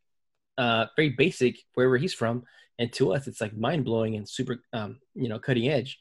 uh, 0.56 0.86
very 0.96 1.10
basic 1.10 1.58
wherever 1.74 1.98
he's 1.98 2.14
from, 2.14 2.44
and 2.78 2.90
to 2.94 3.12
us 3.12 3.26
it's 3.26 3.38
like 3.38 3.54
mind 3.54 3.84
blowing 3.84 4.16
and 4.16 4.26
super, 4.26 4.62
um, 4.72 4.98
you 5.14 5.28
know, 5.28 5.38
cutting 5.38 5.68
edge. 5.68 5.98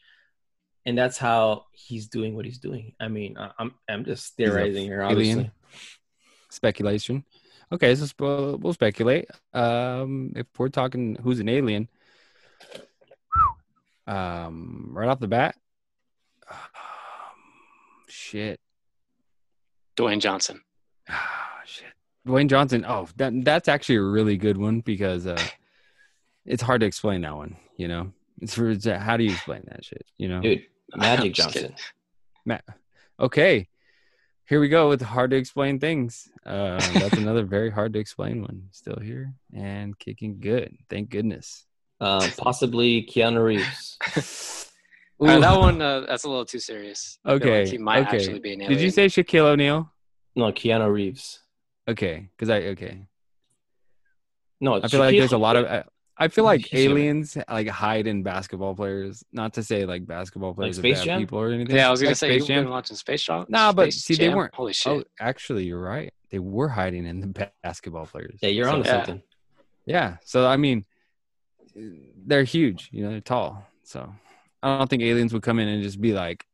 And 0.86 0.98
that's 0.98 1.18
how 1.18 1.66
he's 1.74 2.08
doing 2.08 2.34
what 2.34 2.46
he's 2.46 2.60
doing. 2.60 2.96
I 2.98 3.10
mean, 3.10 3.36
I'm 3.60 3.74
I'm 3.90 4.06
just 4.06 4.38
theorizing 4.38 4.86
here, 4.86 5.04
obviously. 5.04 5.52
speculation. 6.50 7.26
Okay, 7.74 7.94
so 7.96 8.06
we'll 8.62 8.74
speculate. 8.74 9.30
Um, 9.54 10.32
if 10.36 10.48
we're 10.58 10.70
talking 10.70 11.18
who's 11.22 11.40
an 11.40 11.50
alien, 11.50 11.90
um, 14.08 14.90
right 14.92 15.08
off 15.08 15.20
the 15.20 15.28
bat, 15.28 15.56
um, 16.50 16.58
shit, 18.08 18.60
Dwayne 19.98 20.20
Johnson. 20.20 20.62
ah, 21.10 21.62
shit, 21.66 21.94
Dwayne 22.28 22.50
Johnson. 22.50 22.86
Oh, 22.88 23.08
that 23.18 23.34
that's 23.44 23.68
actually 23.68 23.96
a 23.96 24.04
really 24.04 24.38
good 24.38 24.58
one 24.58 24.82
because 24.82 25.28
uh, 25.28 25.42
it's 26.46 26.62
hard 26.62 26.82
to 26.82 26.88
explain 26.88 27.22
that 27.22 27.36
one. 27.36 27.56
You 27.78 27.88
know, 27.88 28.12
it's 28.42 28.54
for 28.54 28.70
it's, 28.70 28.88
uh, 28.88 29.00
how 29.00 29.18
do 29.18 29.24
you 29.24 29.32
explain 29.32 29.64
that 29.68 29.84
shit? 29.84 30.06
You 30.18 30.30
know, 30.30 30.42
Dude, 30.42 30.64
I'm 30.94 31.00
Magic 31.00 31.34
Johnson. 31.34 31.74
Ma- 32.46 32.58
okay 33.20 33.68
here 34.46 34.60
we 34.60 34.68
go 34.68 34.90
with 34.90 35.02
hard 35.02 35.32
to 35.32 35.38
explain 35.38 35.80
things 35.80 36.30
uh 36.46 36.80
that's 37.00 37.18
another 37.18 37.46
very 37.46 37.70
hard 37.70 37.94
to 37.94 38.00
explain 38.00 38.42
one 38.42 38.64
still 38.72 39.00
here 39.02 39.34
and 39.54 39.98
kicking 40.00 40.40
good 40.40 40.76
thank 40.90 41.10
goodness 41.10 41.66
Um, 42.04 42.30
possibly 42.38 43.04
Keanu 43.12 43.44
Reeves. 43.44 43.98
Uh, 45.22 45.40
that 45.40 45.58
one, 45.58 45.82
uh, 45.82 46.02
that's 46.02 46.26
a 46.26 46.28
little 46.30 46.44
too 46.44 46.60
serious. 46.60 47.18
I 47.24 47.30
feel 47.30 47.36
like 47.38 47.44
okay 47.62 47.70
he 47.70 47.78
might 47.78 48.08
okay 48.08 48.18
actually 48.18 48.40
be 48.40 48.54
an 48.54 48.60
did 48.60 48.72
you 48.72 48.76
alien. 48.76 48.92
say 48.92 49.06
shaquille 49.06 49.46
o'neal 49.46 49.90
No, 50.36 50.52
Keanu 50.52 50.92
Reeves. 50.92 51.40
okay 51.88 52.28
because 52.36 52.50
i 52.50 52.58
okay 52.74 53.08
No, 54.60 54.82
i 54.82 54.88
feel 54.88 55.00
like 55.00 55.16
there's 55.16 55.32
a 55.32 55.38
lot 55.38 55.56
of 55.56 55.66
I, 55.66 55.84
I 56.18 56.28
feel 56.28 56.44
like 56.44 56.66
He's 56.66 56.88
aliens 56.90 57.38
like 57.50 57.68
hide 57.70 58.08
in 58.08 58.22
basketball 58.24 58.76
players 58.76 59.24
not 59.32 59.54
to 59.54 59.64
say 59.64 59.86
like 59.86 60.06
basketball 60.06 60.54
players 60.54 60.80
are 60.80 60.82
bad 60.82 61.04
Jam? 61.06 61.20
people 61.22 61.40
or 61.40 61.50
anything 61.52 61.76
Yeah, 61.76 61.88
I 61.88 61.92
was 61.92 62.02
gonna 62.02 62.10
Like 62.12 62.18
say 62.18 62.28
Space 62.30 62.40
you've 62.40 62.48
Jam. 62.48 62.64
been 62.66 62.72
watching 62.72 62.98
Space 62.98 63.24
Jam. 63.24 63.46
Nah, 63.48 63.72
but 63.72 63.94
Space 63.94 64.04
see, 64.04 64.16
they 64.16 64.30
weren't- 64.34 64.54
Holy 64.56 64.74
shit! 64.74 64.92
oh 64.92 65.04
actually 65.22 65.64
you're 65.66 65.82
right 65.82 66.12
they 66.32 66.40
were 66.40 66.68
hiding 66.68 67.06
in 67.06 67.22
the 67.22 67.50
basketball 67.64 68.08
players 68.08 68.40
Yeah, 68.42 68.50
you're 68.50 68.66
So- 68.66 68.74
on 68.74 68.84
to 68.84 68.90
Yeah. 68.90 68.96
something. 69.06 69.22
Yeah. 69.86 70.18
So 70.26 70.48
I 70.48 70.58
mean, 70.58 70.86
they're 71.76 72.44
huge. 72.44 72.90
You 72.92 73.04
know, 73.04 73.12
they're 73.12 73.22
tall. 73.22 73.66
So 73.84 74.14
I 74.62 74.78
don't 74.78 74.90
think 74.90 75.04
aliens 75.04 75.34
would 75.34 75.44
come 75.44 75.60
in 75.60 75.68
and 75.68 75.84
just 75.84 76.00
be 76.00 76.14
like, 76.14 76.46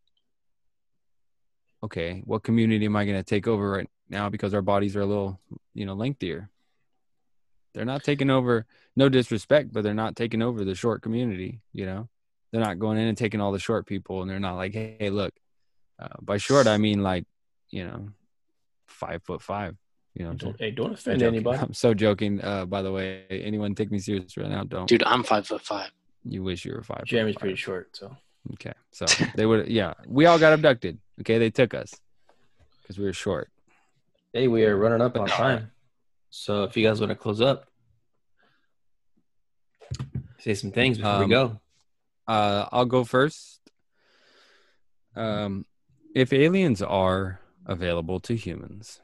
"Okay, 1.83 2.21
what 2.25 2.43
community 2.43 2.85
am 2.85 2.95
I 2.95 3.05
going 3.05 3.17
to 3.17 3.23
take 3.23 3.47
over 3.47 3.69
right 3.69 3.89
now 4.09 4.29
because 4.29 4.53
our 4.53 4.61
bodies 4.61 4.95
are 4.95 5.01
a 5.01 5.05
little, 5.05 5.39
you 5.73 5.85
know, 5.85 5.93
lengthier." 5.93 6.49
They're 7.73 7.85
not 7.85 8.03
taking 8.03 8.29
over. 8.29 8.65
No 8.95 9.09
disrespect, 9.09 9.71
but 9.71 9.83
they're 9.83 9.93
not 9.93 10.15
taking 10.15 10.41
over 10.41 10.65
the 10.65 10.75
short 10.75 11.01
community. 11.01 11.61
You 11.71 11.85
know, 11.85 12.09
they're 12.51 12.61
not 12.61 12.79
going 12.79 12.97
in 12.97 13.07
and 13.07 13.17
taking 13.17 13.41
all 13.41 13.51
the 13.51 13.59
short 13.59 13.85
people, 13.85 14.21
and 14.21 14.29
they're 14.29 14.39
not 14.39 14.55
like, 14.55 14.73
"Hey, 14.73 15.09
look." 15.09 15.33
Uh, 15.99 16.07
by 16.21 16.37
short, 16.37 16.65
I 16.65 16.77
mean 16.77 17.03
like, 17.03 17.25
you 17.69 17.83
know, 17.83 18.07
five 18.87 19.21
foot 19.23 19.41
five. 19.41 19.75
You 20.19 20.25
know, 20.25 20.33
Don't, 20.33 20.55
hey, 20.59 20.71
don't 20.71 20.87
I'm 20.87 20.93
offend 20.93 21.19
joking. 21.21 21.35
anybody. 21.35 21.59
I'm 21.59 21.73
so 21.73 21.93
joking. 21.93 22.43
Uh, 22.43 22.65
by 22.65 22.81
the 22.81 22.91
way, 22.91 23.23
anyone 23.29 23.73
take 23.73 23.89
me 23.89 23.99
serious 23.99 24.35
right 24.35 24.49
now? 24.49 24.65
Don't. 24.65 24.85
Dude, 24.85 25.01
I'm 25.03 25.23
five 25.23 25.47
foot 25.47 25.61
five. 25.61 25.91
You 26.25 26.43
wish 26.43 26.65
you 26.65 26.73
were 26.73 26.83
five. 26.83 26.99
foot 26.99 27.07
Jeremy's 27.07 27.35
five. 27.35 27.39
pretty 27.39 27.55
short, 27.55 27.95
so 27.95 28.15
Okay, 28.53 28.73
so 28.91 29.05
they 29.35 29.45
would. 29.45 29.69
Yeah, 29.69 29.93
we 30.07 30.25
all 30.25 30.37
got 30.37 30.51
abducted. 30.51 30.99
Okay, 31.21 31.37
they 31.37 31.49
took 31.49 31.73
us 31.73 31.93
because 32.81 32.97
we 32.99 33.05
were 33.05 33.13
short. 33.13 33.49
hey, 34.33 34.47
we 34.49 34.65
are 34.65 34.75
running 34.75 34.99
up 35.01 35.13
But 35.13 35.21
on 35.21 35.27
no. 35.27 35.33
time. 35.33 35.71
So 36.29 36.63
if 36.65 36.75
you 36.75 36.85
guys 36.85 36.99
want 36.99 37.11
to 37.11 37.15
close 37.15 37.39
up, 37.41 37.67
say 40.39 40.53
some 40.53 40.71
things 40.71 40.97
before 40.97 41.17
we 41.19 41.23
Um, 41.23 41.29
go. 41.29 41.59
Uh, 42.27 42.67
I'll 42.73 42.85
go 42.85 43.03
first. 43.05 43.61
Um, 45.15 45.65
if 46.13 46.31
aliens 46.33 46.81
are 46.81 47.39
available 47.65 48.19
to 48.21 48.35
humans, 48.35 48.99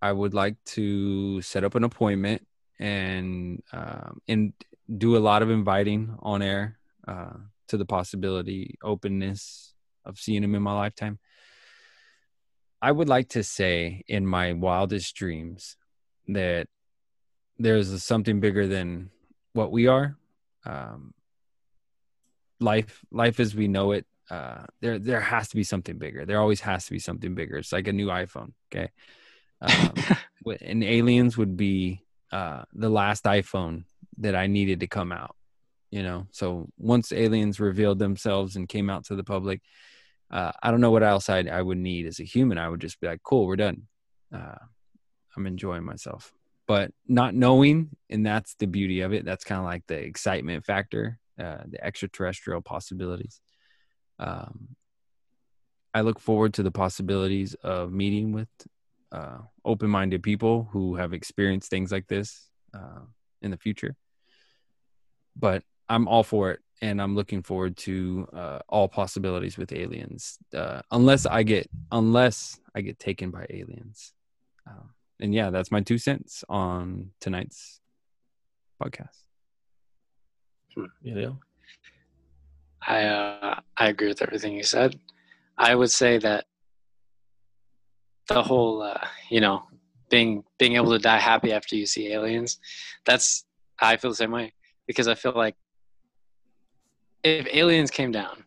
I 0.00 0.12
would 0.12 0.34
like 0.34 0.56
to 0.76 1.40
set 1.42 1.64
up 1.64 1.74
an 1.74 1.84
appointment 1.84 2.46
and 2.78 3.62
um, 3.72 4.20
and 4.28 4.52
do 4.96 5.16
a 5.16 5.18
lot 5.18 5.42
of 5.42 5.50
inviting 5.50 6.16
on 6.20 6.42
air 6.42 6.78
uh, 7.08 7.34
to 7.68 7.76
the 7.76 7.86
possibility, 7.86 8.76
openness 8.82 9.74
of 10.04 10.18
seeing 10.18 10.44
him 10.44 10.54
in 10.54 10.62
my 10.62 10.74
lifetime. 10.74 11.18
I 12.80 12.92
would 12.92 13.08
like 13.08 13.30
to 13.30 13.42
say 13.42 14.04
in 14.06 14.26
my 14.26 14.52
wildest 14.52 15.16
dreams 15.16 15.76
that 16.28 16.68
there's 17.58 18.02
something 18.02 18.40
bigger 18.40 18.66
than 18.66 19.10
what 19.54 19.72
we 19.72 19.86
are. 19.86 20.16
Um, 20.64 21.14
life 22.60 23.04
life 23.10 23.40
as 23.40 23.54
we 23.54 23.68
know 23.68 23.92
it 23.92 24.06
uh 24.30 24.64
there 24.80 24.98
there 24.98 25.20
has 25.20 25.48
to 25.48 25.56
be 25.56 25.62
something 25.62 25.98
bigger 25.98 26.24
there 26.24 26.40
always 26.40 26.60
has 26.60 26.86
to 26.86 26.92
be 26.92 26.98
something 26.98 27.34
bigger 27.34 27.58
it's 27.58 27.72
like 27.72 27.86
a 27.86 27.92
new 27.92 28.06
iphone 28.08 28.52
okay 28.72 28.90
um, 29.60 29.94
and 30.60 30.84
aliens 30.84 31.36
would 31.36 31.56
be 31.56 32.02
uh 32.32 32.62
the 32.72 32.88
last 32.88 33.24
iphone 33.24 33.84
that 34.18 34.34
i 34.34 34.46
needed 34.46 34.80
to 34.80 34.86
come 34.86 35.12
out 35.12 35.36
you 35.90 36.02
know? 36.02 36.26
So 36.30 36.68
once 36.78 37.12
aliens 37.12 37.60
revealed 37.60 37.98
themselves 37.98 38.56
and 38.56 38.68
came 38.68 38.90
out 38.90 39.04
to 39.06 39.16
the 39.16 39.24
public 39.24 39.62
uh 40.30 40.50
i 40.60 40.72
don't 40.72 40.80
know 40.80 40.90
what 40.90 41.04
else 41.04 41.30
i 41.30 41.38
i 41.38 41.62
would 41.62 41.78
need 41.78 42.04
as 42.04 42.18
a 42.18 42.24
human. 42.24 42.58
I 42.58 42.68
would 42.68 42.80
just 42.80 43.00
be 43.00 43.06
like 43.06 43.22
cool 43.22 43.46
we're 43.46 43.56
done. 43.56 43.82
Uh 44.34 44.58
i'm 45.36 45.46
enjoying 45.46 45.84
myself. 45.84 46.32
But 46.66 46.90
not 47.06 47.34
knowing 47.34 47.90
and 48.10 48.26
that's 48.26 48.56
the 48.56 48.66
beauty 48.66 49.00
of 49.00 49.12
it. 49.12 49.24
That's 49.24 49.44
kind 49.44 49.60
of 49.60 49.64
like 49.64 49.86
the 49.86 49.94
excitement 49.96 50.64
factor 50.64 51.18
uh, 51.38 51.58
the 51.68 51.84
extraterrestrial 51.84 52.62
possibilities. 52.62 53.40
Um, 54.18 54.76
i 55.94 56.00
look 56.00 56.18
forward 56.18 56.54
to 56.54 56.62
the 56.62 56.70
possibilities 56.70 57.54
of 57.62 57.92
meeting 57.92 58.32
with 58.32 58.48
uh, 59.12 59.38
open-minded 59.64 60.22
people 60.22 60.68
who 60.72 60.96
have 60.96 61.12
experienced 61.12 61.70
things 61.70 61.92
like 61.92 62.06
this 62.08 62.48
uh, 62.74 63.00
in 63.42 63.50
the 63.50 63.56
future 63.56 63.94
but 65.36 65.62
i'm 65.88 66.08
all 66.08 66.22
for 66.22 66.50
it 66.50 66.60
and 66.82 67.00
i'm 67.00 67.14
looking 67.14 67.42
forward 67.42 67.76
to 67.76 68.28
uh, 68.32 68.58
all 68.68 68.88
possibilities 68.88 69.56
with 69.56 69.72
aliens 69.72 70.38
uh, 70.54 70.80
unless 70.90 71.26
i 71.26 71.42
get 71.42 71.68
unless 71.92 72.58
i 72.74 72.80
get 72.80 72.98
taken 72.98 73.30
by 73.30 73.46
aliens 73.50 74.12
um, 74.66 74.90
and 75.20 75.34
yeah, 75.34 75.50
that's 75.50 75.70
my 75.70 75.80
two 75.80 75.98
cents 75.98 76.44
on 76.48 77.10
tonight's 77.20 77.80
podcast. 78.82 79.16
You 81.02 81.14
know? 81.14 81.38
I 82.86 83.04
uh, 83.04 83.60
I 83.78 83.88
agree 83.88 84.08
with 84.08 84.20
everything 84.20 84.54
you 84.54 84.62
said. 84.62 84.98
I 85.56 85.74
would 85.74 85.90
say 85.90 86.18
that 86.18 86.44
the 88.28 88.42
whole 88.42 88.82
uh, 88.82 89.06
you 89.30 89.40
know 89.40 89.64
being 90.10 90.44
being 90.58 90.74
able 90.74 90.90
to 90.90 90.98
die 90.98 91.18
happy 91.18 91.52
after 91.52 91.76
you 91.76 91.86
see 91.86 92.12
aliens, 92.12 92.58
that's 93.04 93.44
I 93.80 93.96
feel 93.96 94.10
the 94.10 94.16
same 94.16 94.32
way 94.32 94.52
because 94.86 95.08
I 95.08 95.14
feel 95.14 95.32
like 95.32 95.56
if 97.22 97.46
aliens 97.52 97.90
came 97.90 98.12
down 98.12 98.44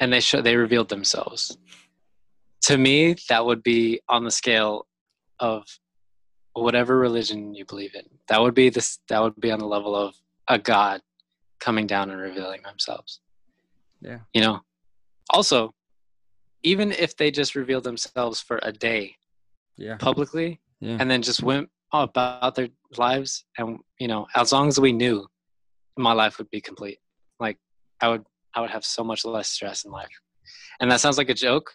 and 0.00 0.12
they 0.12 0.20
show 0.20 0.40
they 0.40 0.56
revealed 0.56 0.88
themselves, 0.88 1.56
to 2.62 2.78
me 2.78 3.16
that 3.28 3.44
would 3.44 3.62
be 3.62 4.00
on 4.08 4.24
the 4.24 4.30
scale 4.30 4.86
of 5.38 5.64
whatever 6.54 6.98
religion 6.98 7.54
you 7.54 7.64
believe 7.64 7.94
in. 7.94 8.04
That 8.28 8.40
would 8.40 8.54
be 8.54 8.68
this. 8.68 8.98
That 9.08 9.22
would 9.22 9.40
be 9.40 9.50
on 9.50 9.58
the 9.58 9.66
level 9.66 9.94
of 9.94 10.14
a 10.48 10.58
god 10.58 11.00
coming 11.60 11.86
down 11.86 12.10
and 12.10 12.20
revealing 12.20 12.62
themselves. 12.62 13.20
Yeah. 14.00 14.18
You 14.32 14.40
know. 14.40 14.60
Also, 15.30 15.74
even 16.62 16.92
if 16.92 17.16
they 17.16 17.30
just 17.30 17.54
revealed 17.54 17.84
themselves 17.84 18.40
for 18.40 18.58
a 18.62 18.72
day 18.72 19.16
Yeah. 19.82 19.96
publicly 19.96 20.60
Yeah. 20.80 20.96
and 21.00 21.10
then 21.10 21.22
just 21.22 21.42
went 21.42 21.68
about 21.92 22.54
their 22.54 22.68
lives, 22.96 23.44
and 23.58 23.78
you 23.98 24.08
know, 24.08 24.26
as 24.34 24.52
long 24.52 24.68
as 24.68 24.78
we 24.78 24.92
knew, 24.92 25.26
my 25.96 26.12
life 26.12 26.38
would 26.38 26.50
be 26.50 26.60
complete. 26.60 26.98
Like 27.40 27.58
I 28.00 28.08
would, 28.08 28.24
I 28.54 28.60
would 28.60 28.70
have 28.70 28.84
so 28.84 29.02
much 29.04 29.24
less 29.24 29.48
stress 29.48 29.84
in 29.84 29.90
life. 29.90 30.08
And 30.80 30.90
that 30.90 31.00
sounds 31.00 31.18
like 31.18 31.28
a 31.30 31.34
joke, 31.34 31.74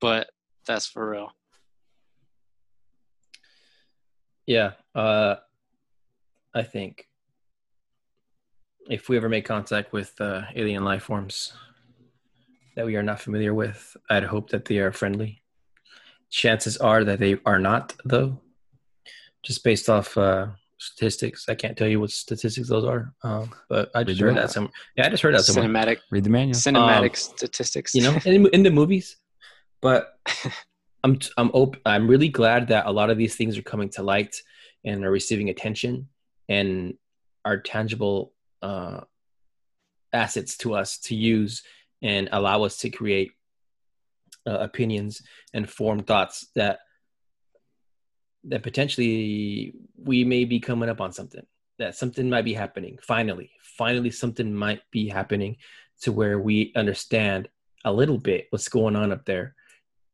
but 0.00 0.30
that's 0.66 0.86
for 0.86 1.10
real. 1.10 1.30
Yeah. 4.46 4.72
Uh, 4.94 5.36
I 6.54 6.62
think 6.62 7.06
if 8.88 9.08
we 9.08 9.16
ever 9.16 9.28
make 9.28 9.44
contact 9.44 9.92
with 9.92 10.20
uh, 10.20 10.42
alien 10.54 10.84
life 10.84 11.04
forms 11.04 11.52
that 12.76 12.86
we 12.86 12.96
are 12.96 13.02
not 13.02 13.20
familiar 13.20 13.54
with, 13.54 13.96
I'd 14.10 14.24
hope 14.24 14.50
that 14.50 14.64
they 14.64 14.78
are 14.78 14.92
friendly. 14.92 15.41
Chances 16.32 16.78
are 16.78 17.04
that 17.04 17.18
they 17.20 17.36
are 17.44 17.58
not, 17.58 17.94
though. 18.06 18.40
Just 19.42 19.62
based 19.64 19.88
off 19.90 20.16
uh, 20.16 20.46
statistics, 20.78 21.46
I 21.48 21.54
can't 21.54 21.76
tell 21.76 21.86
you 21.88 22.00
what 22.00 22.10
statistics 22.10 22.68
those 22.68 22.84
are, 22.84 23.12
um, 23.22 23.52
but 23.68 23.90
I 23.94 24.02
just 24.02 24.20
Read 24.20 24.28
heard 24.28 24.36
them. 24.36 24.42
that 24.46 24.50
some. 24.50 24.70
Yeah, 24.96 25.06
I 25.06 25.10
just 25.10 25.22
heard 25.22 25.34
that 25.34 25.42
somewhere. 25.44 25.66
Cinematic, 25.68 25.98
Read 26.10 26.24
the 26.24 26.30
manual. 26.30 26.54
cinematic 26.54 27.10
Um, 27.10 27.36
statistics. 27.36 27.94
you 27.94 28.02
know, 28.02 28.18
in, 28.24 28.46
in 28.48 28.62
the 28.62 28.70
movies. 28.70 29.16
But 29.82 30.18
I'm 31.04 31.18
I'm 31.36 31.50
op- 31.50 31.76
I'm 31.84 32.08
really 32.08 32.28
glad 32.28 32.68
that 32.68 32.86
a 32.86 32.90
lot 32.92 33.10
of 33.10 33.18
these 33.18 33.34
things 33.36 33.58
are 33.58 33.62
coming 33.62 33.90
to 33.90 34.02
light 34.02 34.34
and 34.84 35.04
are 35.04 35.10
receiving 35.10 35.50
attention 35.50 36.08
and 36.48 36.94
are 37.44 37.58
tangible 37.60 38.32
uh, 38.62 39.00
assets 40.12 40.56
to 40.58 40.74
us 40.74 40.98
to 40.98 41.14
use 41.14 41.62
and 42.00 42.28
allow 42.32 42.62
us 42.62 42.78
to 42.78 42.90
create 42.90 43.32
uh, 44.46 44.58
opinions 44.58 45.22
and 45.54 45.68
form 45.70 46.00
thoughts 46.00 46.48
that 46.54 46.80
that 48.44 48.62
potentially 48.62 49.72
we 49.96 50.24
may 50.24 50.44
be 50.44 50.58
coming 50.58 50.88
up 50.88 51.00
on 51.00 51.12
something 51.12 51.46
that 51.78 51.94
something 51.94 52.28
might 52.28 52.44
be 52.44 52.52
happening 52.52 52.98
finally 53.02 53.50
finally 53.62 54.10
something 54.10 54.52
might 54.52 54.82
be 54.90 55.08
happening 55.08 55.56
to 56.00 56.10
where 56.12 56.38
we 56.38 56.72
understand 56.74 57.48
a 57.84 57.92
little 57.92 58.18
bit 58.18 58.46
what's 58.50 58.68
going 58.68 58.96
on 58.96 59.12
up 59.12 59.24
there 59.24 59.54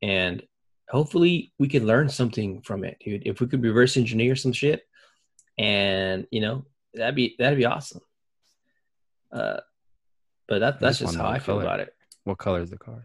and 0.02 0.42
hopefully 0.90 1.52
we 1.58 1.68
can 1.68 1.86
learn 1.86 2.08
something 2.08 2.60
from 2.62 2.84
it 2.84 2.96
dude 3.02 3.26
if 3.26 3.40
we 3.40 3.46
could 3.46 3.62
reverse 3.62 3.96
engineer 3.96 4.36
some 4.36 4.52
shit 4.52 4.82
and 5.58 6.26
you 6.30 6.40
know 6.40 6.64
that'd 6.94 7.14
be 7.14 7.34
that'd 7.38 7.58
be 7.58 7.64
awesome 7.64 8.00
uh 9.32 9.58
but 10.46 10.60
that, 10.60 10.80
that's 10.80 10.98
just 10.98 11.16
how 11.16 11.26
i 11.26 11.38
feel 11.38 11.56
color. 11.56 11.62
about 11.62 11.80
it 11.80 11.94
What 12.24 12.38
color 12.38 12.60
is 12.60 12.70
the 12.70 12.78
car? 12.78 13.02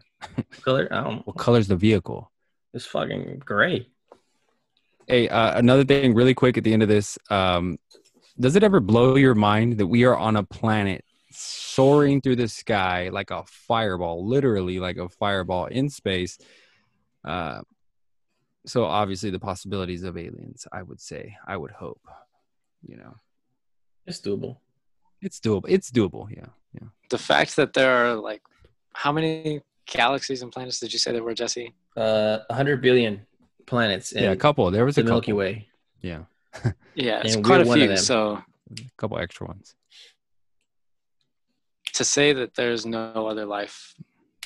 Color 0.62 0.88
i 0.90 1.02
don't 1.02 1.26
What 1.26 1.36
color 1.36 1.58
is 1.58 1.68
the 1.68 1.76
vehicle? 1.76 2.30
it's 2.72 2.86
fucking 2.86 3.42
great 3.44 3.90
Hey, 5.06 5.28
uh, 5.28 5.58
another 5.58 5.84
thing, 5.84 6.14
really 6.14 6.32
quick 6.32 6.56
at 6.56 6.64
the 6.64 6.72
end 6.72 6.82
of 6.82 6.88
this. 6.88 7.18
Um, 7.28 7.76
does 8.40 8.56
it 8.56 8.62
ever 8.62 8.80
blow 8.80 9.16
your 9.16 9.34
mind 9.34 9.76
that 9.76 9.86
we 9.86 10.04
are 10.04 10.16
on 10.16 10.36
a 10.36 10.42
planet 10.42 11.04
soaring 11.30 12.22
through 12.22 12.36
the 12.36 12.48
sky 12.48 13.10
like 13.12 13.30
a 13.30 13.44
fireball, 13.46 14.26
literally 14.26 14.78
like 14.78 14.96
a 14.96 15.10
fireball 15.10 15.66
in 15.66 15.90
space? 15.90 16.38
Uh, 17.22 17.60
so 18.64 18.86
obviously, 18.86 19.28
the 19.28 19.38
possibilities 19.38 20.04
of 20.04 20.16
aliens. 20.16 20.66
I 20.72 20.82
would 20.82 21.02
say, 21.02 21.36
I 21.46 21.58
would 21.58 21.72
hope. 21.72 22.00
You 22.82 22.96
know, 22.96 23.16
it's 24.06 24.22
doable 24.22 24.56
it's 25.20 25.40
doable. 25.40 25.64
It's 25.68 25.90
doable. 25.90 26.28
Yeah, 26.30 26.46
yeah. 26.74 26.88
the 27.10 27.18
fact 27.18 27.56
that 27.56 27.72
there 27.72 27.90
are 27.90 28.14
like 28.14 28.42
how 28.94 29.10
many 29.12 29.60
galaxies 29.86 30.42
and 30.42 30.50
planets 30.52 30.80
did 30.80 30.92
you 30.92 30.98
say 30.98 31.12
there 31.12 31.22
were, 31.22 31.34
Jesse? 31.34 31.74
uh 31.96 32.38
100 32.48 32.80
billion 32.80 33.26
planets 33.66 34.12
yeah, 34.14 34.30
a 34.32 34.36
couple. 34.36 34.70
There 34.70 34.84
was 34.84 34.94
the 34.96 35.00
a 35.02 35.04
couple. 35.04 35.14
milky 35.16 35.32
way 35.32 35.68
Yeah, 36.02 36.24
Yeah, 36.94 37.20
it's 37.24 37.34
And 37.34 37.44
quite 37.44 37.60
a 37.60 37.64
few. 37.64 37.96
So 37.96 38.42
a 38.70 38.82
couple 38.96 39.18
extra 39.18 39.46
ones. 39.46 39.74
to 41.94 42.04
say 42.04 42.32
that 42.32 42.54
there's 42.54 42.84
no 42.84 43.26
other 43.28 43.46
life 43.46 43.94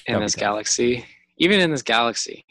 in 0.06 0.14
That'd 0.14 0.26
this 0.26 0.34
tough. 0.34 0.40
galaxy, 0.40 1.04
even 1.38 1.60
in 1.60 1.70
this 1.70 1.82
galaxy, 1.82 2.44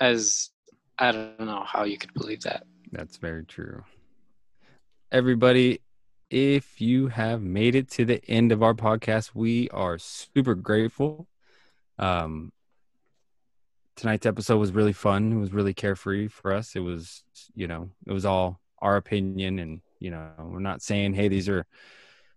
as 0.00 0.50
I 0.98 1.12
don't 1.12 1.40
know 1.40 1.62
how 1.64 1.84
you 1.84 1.96
could 1.98 2.12
believe 2.14 2.42
that. 2.42 2.64
That's 2.92 3.16
very 3.18 3.44
true. 3.44 3.84
Everybody, 5.12 5.80
if 6.30 6.80
you 6.80 7.08
have 7.08 7.42
made 7.42 7.74
it 7.74 7.90
to 7.90 8.04
the 8.04 8.22
end 8.28 8.52
of 8.52 8.62
our 8.62 8.74
podcast, 8.74 9.30
we 9.34 9.68
are 9.70 9.98
super 9.98 10.54
grateful. 10.54 11.26
Um, 11.98 12.52
tonight's 13.96 14.26
episode 14.26 14.58
was 14.58 14.72
really 14.72 14.92
fun. 14.92 15.32
It 15.32 15.38
was 15.38 15.52
really 15.52 15.74
carefree 15.74 16.28
for 16.28 16.52
us. 16.52 16.76
It 16.76 16.80
was, 16.80 17.22
you 17.54 17.66
know, 17.66 17.90
it 18.06 18.12
was 18.12 18.24
all 18.24 18.60
our 18.80 18.96
opinion, 18.96 19.58
and 19.58 19.80
you 19.98 20.10
know, 20.10 20.30
we're 20.38 20.60
not 20.60 20.82
saying, 20.82 21.14
"Hey, 21.14 21.28
these 21.28 21.48
are 21.48 21.66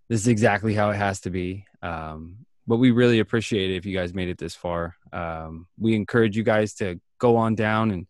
this 0.09 0.21
is 0.21 0.27
exactly 0.27 0.73
how 0.73 0.89
it 0.89 0.95
has 0.95 1.21
to 1.21 1.29
be." 1.29 1.65
Um, 1.81 2.45
but 2.67 2.77
we 2.77 2.91
really 2.91 3.19
appreciate 3.19 3.71
it 3.71 3.75
if 3.75 3.85
you 3.85 3.95
guys 3.95 4.13
made 4.13 4.29
it 4.29 4.37
this 4.37 4.55
far. 4.55 4.95
Um, 5.11 5.67
we 5.77 5.95
encourage 5.95 6.37
you 6.37 6.43
guys 6.43 6.73
to 6.75 6.99
go 7.19 7.35
on 7.37 7.55
down 7.55 7.91
and 7.91 8.07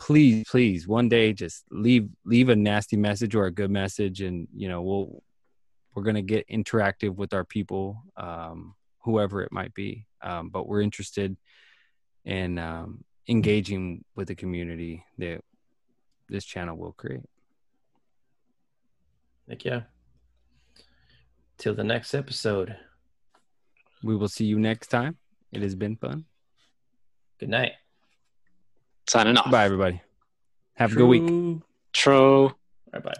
please 0.00 0.46
please 0.48 0.88
one 0.88 1.08
day 1.08 1.32
just 1.32 1.64
leave 1.70 2.08
leave 2.24 2.48
a 2.48 2.56
nasty 2.56 2.96
message 2.96 3.34
or 3.34 3.44
a 3.44 3.50
good 3.50 3.70
message 3.70 4.22
and 4.22 4.48
you 4.56 4.66
know 4.66 4.80
we'll 4.80 5.22
we're 5.94 6.02
going 6.02 6.16
to 6.16 6.22
get 6.22 6.48
interactive 6.48 7.14
with 7.14 7.34
our 7.34 7.44
people 7.44 8.02
um 8.16 8.74
whoever 9.04 9.42
it 9.42 9.52
might 9.52 9.74
be 9.74 10.06
um 10.22 10.48
but 10.48 10.66
we're 10.66 10.80
interested 10.80 11.36
in 12.24 12.58
um 12.58 13.04
engaging 13.28 14.02
with 14.16 14.26
the 14.26 14.34
community 14.34 15.04
that 15.18 15.42
this 16.28 16.44
channel 16.44 16.76
will 16.76 16.92
create 16.92 17.20
Thank 19.46 19.64
you. 19.64 19.82
Till 21.58 21.74
the 21.74 21.82
next 21.82 22.14
episode. 22.14 22.76
we 24.04 24.16
will 24.16 24.28
see 24.28 24.44
you 24.46 24.58
next 24.58 24.88
time 24.88 25.18
it 25.52 25.60
has 25.60 25.74
been 25.74 25.96
fun 25.96 26.24
Good 27.38 27.48
night. 27.48 27.72
Signing 29.10 29.36
off. 29.36 29.50
bye 29.50 29.64
everybody 29.64 30.00
have 30.76 30.92
a 30.92 30.94
good 30.94 31.06
week 31.08 31.26
True. 31.26 31.62
Tro. 31.92 32.52
Bye 32.92 33.00
bye. 33.00 33.14